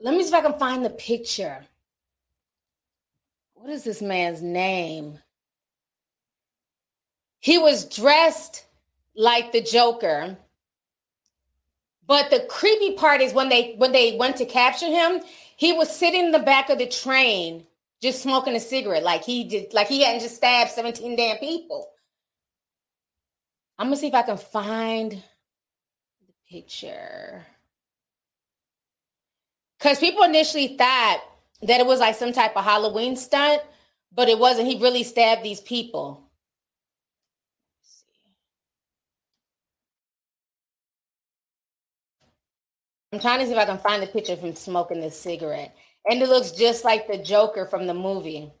Let 0.00 0.14
me 0.14 0.22
see 0.22 0.28
if 0.28 0.34
I 0.34 0.42
can 0.42 0.58
find 0.58 0.84
the 0.84 0.90
picture. 0.90 1.64
What 3.54 3.70
is 3.70 3.84
this 3.84 4.02
man's 4.02 4.42
name? 4.42 5.18
He 7.40 7.56
was 7.56 7.86
dressed 7.86 8.66
like 9.16 9.52
the 9.52 9.62
Joker. 9.62 10.36
But 12.06 12.30
the 12.30 12.40
creepy 12.50 12.92
part 12.92 13.22
is 13.22 13.32
when 13.32 13.48
they 13.48 13.76
when 13.78 13.92
they 13.92 14.16
went 14.18 14.36
to 14.36 14.44
capture 14.44 14.88
him, 14.88 15.22
he 15.56 15.72
was 15.72 15.88
sitting 15.88 16.26
in 16.26 16.32
the 16.32 16.38
back 16.38 16.68
of 16.68 16.76
the 16.76 16.86
train 16.86 17.66
just 18.04 18.22
smoking 18.22 18.54
a 18.54 18.60
cigarette 18.60 19.02
like 19.02 19.24
he 19.24 19.44
did 19.44 19.72
like 19.72 19.88
he 19.88 20.02
hadn't 20.02 20.20
just 20.20 20.36
stabbed 20.36 20.70
17 20.70 21.16
damn 21.16 21.38
people. 21.38 21.88
I'm 23.78 23.86
gonna 23.86 23.96
see 23.96 24.08
if 24.08 24.14
I 24.14 24.22
can 24.22 24.36
find 24.36 25.12
the 25.12 26.34
picture. 26.48 27.46
Because 29.78 29.98
people 29.98 30.22
initially 30.22 30.76
thought 30.76 31.22
that 31.62 31.80
it 31.80 31.86
was 31.86 32.00
like 32.00 32.14
some 32.14 32.32
type 32.32 32.54
of 32.56 32.64
Halloween 32.64 33.16
stunt, 33.16 33.62
but 34.12 34.28
it 34.28 34.38
wasn't. 34.38 34.68
He 34.68 34.78
really 34.78 35.02
stabbed 35.02 35.42
these 35.42 35.60
people. 35.60 36.30
I'm 43.12 43.20
trying 43.20 43.40
to 43.40 43.46
see 43.46 43.52
if 43.52 43.58
I 43.58 43.64
can 43.64 43.78
find 43.78 44.02
the 44.02 44.08
picture 44.08 44.36
from 44.36 44.54
smoking 44.56 45.00
this 45.00 45.18
cigarette. 45.18 45.74
And 46.08 46.22
it 46.22 46.28
looks 46.28 46.50
just 46.52 46.84
like 46.84 47.06
the 47.06 47.18
Joker 47.18 47.66
from 47.66 47.86
the 47.86 47.94
movie. 47.94 48.52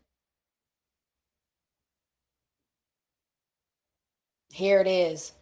Here 4.52 4.80
it 4.80 4.86
is. 4.86 5.32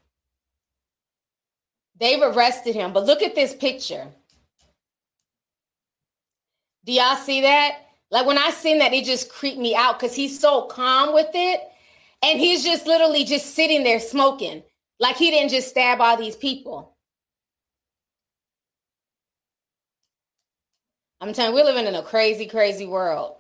They've 2.01 2.23
arrested 2.23 2.75
him, 2.75 2.93
but 2.93 3.05
look 3.05 3.23
at 3.23 3.35
this 3.35 3.55
picture. 3.55 4.09
Do 6.85 6.93
y'all 6.93 7.17
see 7.17 7.43
that? 7.43 7.79
Like 8.11 8.27
when 8.27 8.39
I 8.39 8.51
seen 8.51 8.79
that, 8.81 8.93
it 8.93 9.05
just 9.05 9.31
creeped 9.31 9.59
me 9.59 9.75
out 9.77 9.99
because 9.99 10.15
he's 10.15 10.41
so 10.41 10.63
calm 10.63 11.15
with 11.15 11.31
it. 11.35 11.61
And 12.23 12.41
he's 12.41 12.65
just 12.65 12.87
literally 12.87 13.25
just 13.25 13.55
sitting 13.55 13.85
there 13.85 14.01
smoking. 14.01 14.63
Like 14.99 15.17
he 15.17 15.31
didn't 15.31 15.51
just 15.51 15.69
stab 15.69 16.01
all 16.01 16.17
these 16.17 16.37
people. 16.37 16.92
I'm 21.23 21.33
telling 21.33 21.57
you, 21.57 21.63
we're 21.63 21.73
living 21.73 21.87
in 21.87 21.95
a 21.95 22.03
crazy, 22.03 22.47
crazy 22.47 22.85
world. 22.85 23.37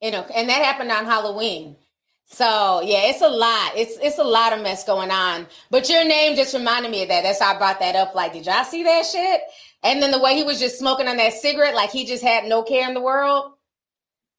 You 0.00 0.10
know, 0.10 0.22
and 0.34 0.48
that 0.48 0.64
happened 0.64 0.90
on 0.90 1.04
Halloween. 1.04 1.76
So 2.24 2.80
yeah, 2.82 3.10
it's 3.10 3.20
a 3.20 3.28
lot. 3.28 3.72
It's 3.76 3.98
it's 4.00 4.18
a 4.18 4.24
lot 4.24 4.54
of 4.54 4.62
mess 4.62 4.84
going 4.84 5.10
on. 5.10 5.46
But 5.70 5.90
your 5.90 6.06
name 6.06 6.36
just 6.36 6.54
reminded 6.54 6.90
me 6.90 7.02
of 7.02 7.08
that. 7.08 7.22
That's 7.22 7.40
why 7.40 7.54
I 7.54 7.58
brought 7.58 7.80
that 7.80 7.96
up. 7.96 8.14
Like, 8.14 8.32
did 8.32 8.46
y'all 8.46 8.64
see 8.64 8.82
that 8.84 9.04
shit? 9.04 9.42
And 9.82 10.02
then 10.02 10.10
the 10.10 10.20
way 10.20 10.36
he 10.36 10.42
was 10.42 10.58
just 10.58 10.78
smoking 10.78 11.06
on 11.06 11.18
that 11.18 11.34
cigarette, 11.34 11.74
like 11.74 11.90
he 11.90 12.06
just 12.06 12.22
had 12.22 12.44
no 12.44 12.62
care 12.62 12.88
in 12.88 12.94
the 12.94 13.00
world. 13.02 13.52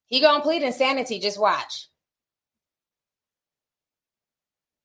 He 0.07 0.19
gonna 0.19 0.41
plead 0.41 0.63
insanity. 0.63 1.19
Just 1.19 1.39
watch. 1.39 1.89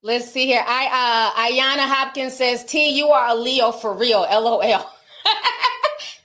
Let's 0.03 0.31
see 0.31 0.45
here. 0.45 0.65
I 0.67 1.33
uh 1.33 1.41
Ayana 1.49 1.89
Hopkins 1.89 2.35
says, 2.35 2.65
T, 2.65 2.91
you 2.91 3.09
are 3.09 3.29
a 3.31 3.35
Leo 3.35 3.73
for 3.73 3.95
real. 3.95 4.27
LOL. 4.31 4.91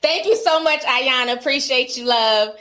Thank 0.02 0.26
you 0.26 0.36
so 0.36 0.62
much, 0.62 0.80
Ayana. 0.82 1.38
Appreciate 1.38 1.96
you, 1.96 2.06
love. 2.06 2.56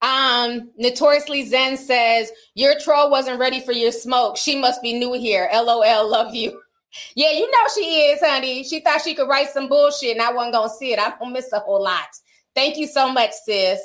Um, 0.00 0.70
Notoriously 0.76 1.44
Zen 1.46 1.76
says, 1.76 2.30
Your 2.54 2.74
troll 2.78 3.10
wasn't 3.10 3.40
ready 3.40 3.60
for 3.60 3.72
your 3.72 3.92
smoke. 3.92 4.36
She 4.36 4.58
must 4.58 4.82
be 4.82 4.92
new 4.98 5.14
here. 5.14 5.48
LOL, 5.52 6.08
love 6.08 6.34
you. 6.34 6.60
Yeah, 7.16 7.32
you 7.32 7.50
know 7.50 7.58
she 7.74 7.80
is, 7.80 8.20
honey. 8.20 8.62
She 8.62 8.78
thought 8.78 9.02
she 9.02 9.16
could 9.16 9.28
write 9.28 9.48
some 9.48 9.66
bullshit 9.66 10.12
and 10.12 10.22
I 10.22 10.32
wasn't 10.32 10.54
gonna 10.54 10.68
see 10.68 10.92
it. 10.92 11.00
I 11.00 11.12
don't 11.18 11.32
miss 11.32 11.52
a 11.52 11.58
whole 11.58 11.82
lot. 11.82 12.06
Thank 12.54 12.76
you 12.76 12.86
so 12.86 13.12
much, 13.12 13.32
sis. 13.44 13.80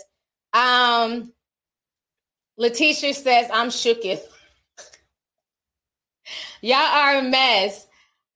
Um, 0.53 1.33
Letitia 2.55 3.15
says, 3.15 3.49
I'm 3.51 3.69
shooketh. 3.69 4.21
Y'all 6.61 6.77
are 6.77 7.17
a 7.17 7.23
mess. 7.23 7.87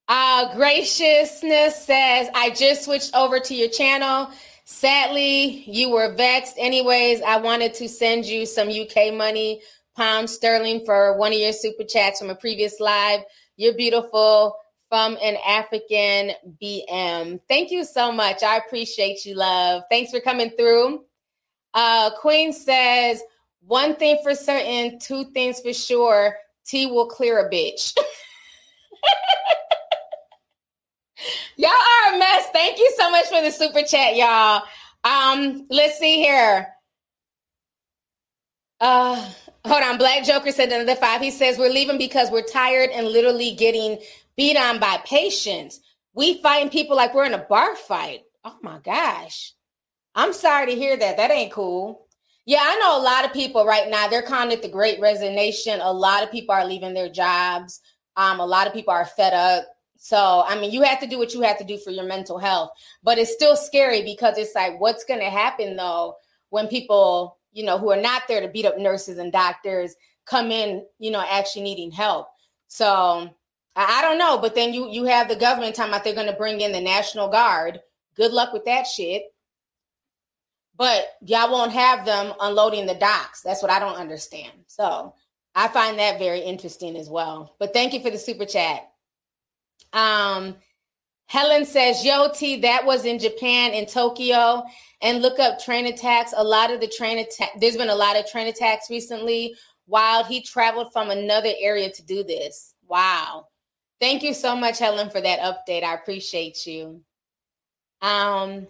Uh, 0.08 0.56
graciousness 0.56 1.86
says, 1.86 2.30
I 2.34 2.50
just 2.50 2.86
switched 2.86 3.16
over 3.16 3.40
to 3.40 3.54
your 3.54 3.70
channel. 3.70 4.32
Sadly, 4.66 5.64
you 5.68 5.90
were 5.90 6.14
vexed. 6.16 6.56
Anyways, 6.58 7.22
I 7.22 7.38
wanted 7.38 7.74
to 7.76 7.90
send 7.90 8.26
you 8.26 8.46
some 8.46 8.70
UK 8.70 9.14
money, 9.14 9.62
pound 9.96 10.30
sterling, 10.30 10.86
for 10.86 11.18
one 11.18 11.34
of 11.34 11.40
your 11.40 11.52
super 11.54 11.84
chats 11.84 12.20
from 12.20 12.30
a 12.30 12.36
previous 12.36 12.80
live. 12.80 13.22
You're 13.58 13.76
beautiful 13.76 14.56
from 14.90 15.18
an 15.22 15.38
African 15.46 16.32
BM. 16.62 17.40
Thank 17.50 17.72
you 17.72 17.84
so 17.84 18.12
much. 18.12 18.42
I 18.42 18.58
appreciate 18.58 19.26
you, 19.26 19.36
love. 19.36 19.84
Thanks 19.90 20.12
for 20.12 20.22
coming 20.22 20.52
through. 20.52 21.04
Uh, 21.74 22.12
Queen 22.20 22.54
says, 22.54 23.22
one 23.66 23.96
thing 23.96 24.20
for 24.24 24.36
certain, 24.36 25.00
two 25.00 25.26
things 25.32 25.60
for 25.60 25.74
sure. 25.74 26.38
T 26.66 26.86
will 26.88 27.08
clear 27.08 27.46
a 27.46 27.50
bitch. 27.52 27.98
y'all 31.58 31.70
are 31.72 32.16
a 32.16 32.20
mess. 32.20 32.48
Thank 32.54 32.78
you 32.80 32.92
so 32.98 33.10
much 33.12 33.26
for 33.28 33.42
the 33.42 33.52
super 33.52 33.82
chat, 33.82 34.16
y'all. 34.16 34.64
Um, 35.04 35.66
let's 35.70 36.00
see 36.00 36.22
here. 36.24 36.68
Uh, 38.80 39.16
hold 39.66 39.84
on. 39.84 39.98
Black 39.98 40.24
Joker 40.24 40.52
said 40.52 40.72
another 40.72 40.96
five. 40.96 41.22
He 41.22 41.32
says 41.32 41.58
we're 41.58 41.70
leaving 41.70 41.98
because 41.98 42.32
we're 42.32 42.44
tired 42.44 42.90
and 42.90 43.08
literally 43.08 43.56
getting 43.56 44.00
beat 44.36 44.58
on 44.58 44.80
by 44.80 44.98
patients. 45.06 45.80
We 46.14 46.42
fighting 46.42 46.70
people 46.70 46.96
like 46.96 47.14
we're 47.14 47.26
in 47.26 47.34
a 47.34 47.46
bar 47.50 47.76
fight. 47.76 48.24
Oh 48.44 48.58
my 48.62 48.80
gosh. 48.80 49.54
I'm 50.16 50.34
sorry 50.34 50.68
to 50.68 50.76
hear 50.76 50.96
that. 50.98 51.18
That 51.18 51.32
ain't 51.32 51.52
cool. 51.52 52.08
Yeah, 52.46 52.60
I 52.62 52.78
know 52.78 53.00
a 53.00 53.04
lot 53.04 53.26
of 53.26 53.34
people 53.34 53.66
right 53.66 53.90
now. 53.90 54.08
They're 54.08 54.22
calling 54.22 54.52
it 54.52 54.62
the 54.62 54.70
Great 54.70 55.00
Resignation. 55.00 55.80
A 55.82 55.94
lot 55.94 56.24
of 56.24 56.32
people 56.32 56.54
are 56.54 56.66
leaving 56.66 56.94
their 56.94 57.10
jobs. 57.10 57.80
Um, 58.18 58.40
a 58.40 58.46
lot 58.46 58.68
of 58.68 58.74
people 58.74 58.94
are 58.94 59.06
fed 59.06 59.34
up. 59.34 59.66
So, 60.04 60.44
I 60.46 60.60
mean, 60.60 60.72
you 60.72 60.82
have 60.82 61.00
to 61.00 61.08
do 61.08 61.18
what 61.18 61.34
you 61.34 61.40
have 61.44 61.58
to 61.60 61.64
do 61.64 61.78
for 61.78 61.90
your 61.90 62.04
mental 62.04 62.38
health, 62.38 62.72
but 63.04 63.18
it's 63.18 63.32
still 63.32 63.56
scary 63.56 64.04
because 64.04 64.38
it's 64.38 64.54
like, 64.54 64.78
what's 64.78 65.06
going 65.06 65.22
to 65.22 65.30
happen 65.30 65.78
though 65.78 66.18
when 66.50 66.68
people, 66.68 67.38
you 67.54 67.64
know, 67.64 67.78
who 67.78 67.90
are 67.90 68.02
not 68.02 68.24
there 68.28 68.42
to 68.42 68.50
beat 68.50 68.66
up 68.66 68.78
nurses 68.78 69.18
and 69.18 69.32
doctors 69.32 69.96
come 70.26 70.52
in, 70.52 70.86
you 71.00 71.10
know, 71.10 71.24
actually 71.26 71.62
needing 71.62 71.90
help. 71.90 72.28
So, 72.68 73.34
I, 73.78 74.00
I 74.00 74.02
don't 74.02 74.18
know, 74.18 74.40
but 74.40 74.56
then 74.56 74.74
you 74.74 74.90
you 74.90 75.06
have 75.06 75.30
the 75.30 75.38
government 75.38 75.74
talking 75.74 75.94
about 75.94 76.04
they're 76.04 76.14
going 76.14 76.28
to 76.28 76.34
bring 76.34 76.60
in 76.60 76.74
the 76.74 76.82
National 76.82 77.30
Guard. 77.30 77.80
Good 78.18 78.34
luck 78.34 78.52
with 78.52 78.66
that 78.66 78.86
shit. 78.86 79.24
But 80.76 81.06
y'all 81.22 81.50
won't 81.50 81.72
have 81.72 82.06
them 82.06 82.34
unloading 82.42 82.88
the 82.88 82.96
docks. 82.96 83.40
That's 83.40 83.62
what 83.62 83.72
I 83.72 83.80
don't 83.80 83.96
understand. 83.96 84.52
So, 84.68 85.14
I 85.56 85.70
find 85.70 85.98
that 86.00 86.20
very 86.20 86.42
interesting 86.42 86.98
as 86.98 87.10
well. 87.10 87.56
But 87.58 87.72
thank 87.72 87.94
you 87.94 88.02
for 88.02 88.10
the 88.10 88.18
super 88.18 88.46
chat. 88.46 88.90
Um, 89.94 90.56
Helen 91.28 91.66
says, 91.66 92.06
Yo, 92.06 92.30
T, 92.34 92.62
that 92.62 92.86
was 92.86 93.06
in 93.06 93.20
Japan, 93.20 93.72
in 93.74 93.86
Tokyo. 93.86 94.64
And 95.02 95.22
look 95.22 95.40
up 95.40 95.60
train 95.60 95.88
attacks. 95.88 96.34
A 96.36 96.44
lot 96.44 96.72
of 96.72 96.80
the 96.80 96.88
train 96.88 97.20
attack, 97.20 97.50
there's 97.60 97.76
been 97.76 97.90
a 97.90 97.96
lot 97.96 98.18
of 98.18 98.26
train 98.26 98.48
attacks 98.48 98.90
recently 98.90 99.56
while 99.86 100.24
he 100.24 100.42
traveled 100.42 100.94
from 100.94 101.10
another 101.10 101.52
area 101.60 101.90
to 101.92 102.06
do 102.06 102.24
this. 102.24 102.76
Wow. 102.88 103.48
Thank 104.00 104.24
you 104.24 104.34
so 104.34 104.56
much, 104.56 104.80
Helen, 104.80 105.10
for 105.10 105.22
that 105.22 105.40
update. 105.40 105.84
I 105.84 105.94
appreciate 105.94 106.66
you. 106.66 107.02
Um, 108.02 108.68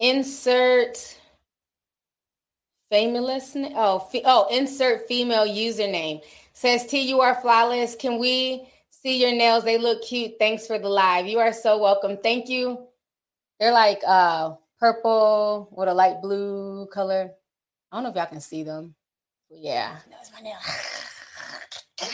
insert 0.00 1.18
famous 2.88 3.54
oh 3.74 4.08
oh 4.24 4.46
insert 4.50 5.06
female 5.08 5.46
username 5.46 6.22
says 6.52 6.86
T 6.86 7.00
you 7.00 7.20
are 7.20 7.34
flawless. 7.34 7.96
Can 7.96 8.18
we 8.18 8.68
see 9.02 9.20
your 9.20 9.32
nails. 9.32 9.64
They 9.64 9.78
look 9.78 10.02
cute. 10.02 10.32
Thanks 10.38 10.66
for 10.66 10.78
the 10.78 10.88
live. 10.88 11.26
You 11.26 11.38
are 11.38 11.52
so 11.52 11.78
welcome. 11.78 12.18
Thank 12.22 12.48
you. 12.48 12.86
They're 13.60 13.72
like 13.72 14.00
uh 14.06 14.54
purple 14.78 15.68
with 15.72 15.88
a 15.88 15.94
light 15.94 16.20
blue 16.22 16.86
color. 16.92 17.30
I 17.90 17.96
don't 17.96 18.04
know 18.04 18.10
if 18.10 18.16
y'all 18.16 18.26
can 18.26 18.40
see 18.40 18.62
them. 18.62 18.94
Yeah, 19.50 19.96
that's 20.10 20.30
my 20.32 20.40
nail. 20.40 20.58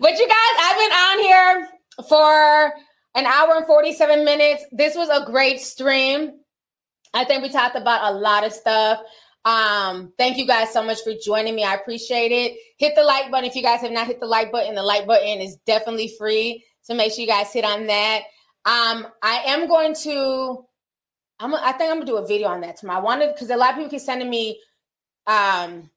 but 0.00 0.18
you 0.18 0.28
guys, 0.28 0.56
I've 0.60 0.76
been 0.78 0.92
on 0.92 1.18
here 1.20 1.68
for 2.08 2.72
an 3.14 3.26
hour 3.26 3.56
and 3.56 3.66
47 3.66 4.24
minutes. 4.24 4.64
This 4.70 4.94
was 4.94 5.08
a 5.08 5.24
great 5.30 5.60
stream. 5.60 6.40
I 7.14 7.24
think 7.24 7.42
we 7.42 7.48
talked 7.48 7.76
about 7.76 8.12
a 8.12 8.16
lot 8.16 8.44
of 8.44 8.52
stuff. 8.52 9.00
Um, 9.44 10.12
thank 10.16 10.38
you 10.38 10.46
guys 10.46 10.72
so 10.72 10.82
much 10.82 11.02
for 11.02 11.12
joining 11.22 11.54
me. 11.54 11.64
I 11.64 11.74
appreciate 11.74 12.32
it. 12.32 12.56
Hit 12.78 12.94
the 12.96 13.02
like 13.02 13.30
button 13.30 13.48
if 13.48 13.54
you 13.54 13.62
guys 13.62 13.80
have 13.82 13.92
not 13.92 14.06
hit 14.06 14.20
the 14.20 14.26
like 14.26 14.50
button. 14.50 14.74
The 14.74 14.82
like 14.82 15.06
button 15.06 15.40
is 15.40 15.56
definitely 15.66 16.12
free. 16.18 16.64
So 16.82 16.94
make 16.94 17.12
sure 17.12 17.22
you 17.22 17.26
guys 17.26 17.52
hit 17.52 17.64
on 17.64 17.86
that. 17.86 18.22
Um, 18.64 19.06
I 19.22 19.42
am 19.46 19.68
going 19.68 19.94
to 20.04 20.64
I'm 21.40 21.54
I 21.54 21.72
think 21.72 21.90
I'm 21.90 21.98
gonna 21.98 22.06
do 22.06 22.16
a 22.16 22.26
video 22.26 22.48
on 22.48 22.60
that 22.62 22.76
tomorrow. 22.76 23.00
I 23.00 23.02
wanted 23.02 23.34
because 23.34 23.50
a 23.50 23.56
lot 23.56 23.70
of 23.70 23.76
people 23.76 23.90
keep 23.90 24.00
sending 24.00 24.30
me 24.30 24.60
um 25.26 25.90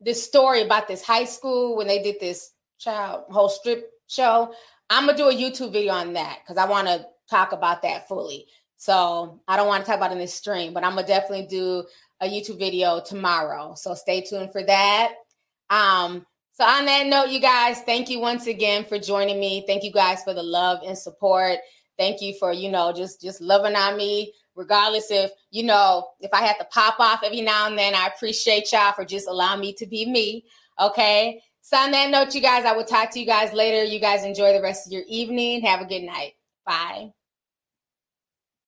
this 0.00 0.22
story 0.22 0.62
about 0.62 0.88
this 0.88 1.02
high 1.02 1.24
school 1.24 1.76
when 1.76 1.86
they 1.86 2.02
did 2.02 2.16
this 2.20 2.52
child 2.78 3.24
whole 3.30 3.48
strip 3.48 3.90
show. 4.06 4.54
I'm 4.88 5.06
gonna 5.06 5.18
do 5.18 5.28
a 5.28 5.34
YouTube 5.34 5.72
video 5.72 5.92
on 5.92 6.12
that 6.14 6.38
because 6.42 6.56
I 6.56 6.68
want 6.68 6.86
to 6.88 7.06
talk 7.28 7.52
about 7.52 7.82
that 7.82 8.06
fully. 8.08 8.46
So 8.76 9.40
I 9.48 9.56
don't 9.56 9.68
want 9.68 9.84
to 9.84 9.90
talk 9.90 9.96
about 9.98 10.12
in 10.12 10.18
this 10.18 10.34
stream, 10.34 10.72
but 10.72 10.84
I'm 10.84 10.94
gonna 10.94 11.06
definitely 11.06 11.46
do 11.46 11.84
a 12.20 12.26
YouTube 12.26 12.58
video 12.58 13.00
tomorrow. 13.00 13.74
So 13.76 13.94
stay 13.94 14.22
tuned 14.22 14.52
for 14.52 14.62
that. 14.62 15.12
Um, 15.70 16.26
so 16.52 16.64
on 16.64 16.86
that 16.86 17.06
note, 17.06 17.28
you 17.28 17.40
guys, 17.40 17.80
thank 17.82 18.08
you 18.08 18.18
once 18.18 18.46
again 18.46 18.84
for 18.84 18.98
joining 18.98 19.38
me. 19.38 19.64
Thank 19.66 19.84
you 19.84 19.92
guys 19.92 20.22
for 20.22 20.32
the 20.32 20.42
love 20.42 20.80
and 20.86 20.96
support. 20.96 21.58
Thank 21.98 22.22
you 22.22 22.34
for, 22.38 22.52
you 22.52 22.70
know, 22.70 22.92
just 22.92 23.20
just 23.20 23.40
loving 23.40 23.76
on 23.76 23.96
me, 23.96 24.32
regardless 24.54 25.10
if, 25.10 25.30
you 25.50 25.64
know, 25.64 26.08
if 26.20 26.30
I 26.32 26.42
have 26.42 26.58
to 26.58 26.64
pop 26.66 26.98
off 26.98 27.20
every 27.24 27.42
now 27.42 27.66
and 27.66 27.78
then. 27.78 27.94
I 27.94 28.06
appreciate 28.06 28.72
y'all 28.72 28.92
for 28.92 29.04
just 29.04 29.28
allowing 29.28 29.60
me 29.60 29.74
to 29.74 29.86
be 29.86 30.10
me. 30.10 30.44
Okay. 30.80 31.42
So 31.60 31.76
on 31.76 31.90
that 31.90 32.10
note, 32.10 32.34
you 32.34 32.40
guys, 32.40 32.64
I 32.64 32.72
will 32.72 32.84
talk 32.84 33.10
to 33.12 33.20
you 33.20 33.26
guys 33.26 33.52
later. 33.52 33.84
You 33.84 33.98
guys 33.98 34.24
enjoy 34.24 34.52
the 34.52 34.62
rest 34.62 34.86
of 34.86 34.92
your 34.92 35.04
evening. 35.08 35.62
Have 35.62 35.80
a 35.80 35.86
good 35.86 36.02
night. 36.02 36.34
Bye. 36.64 37.15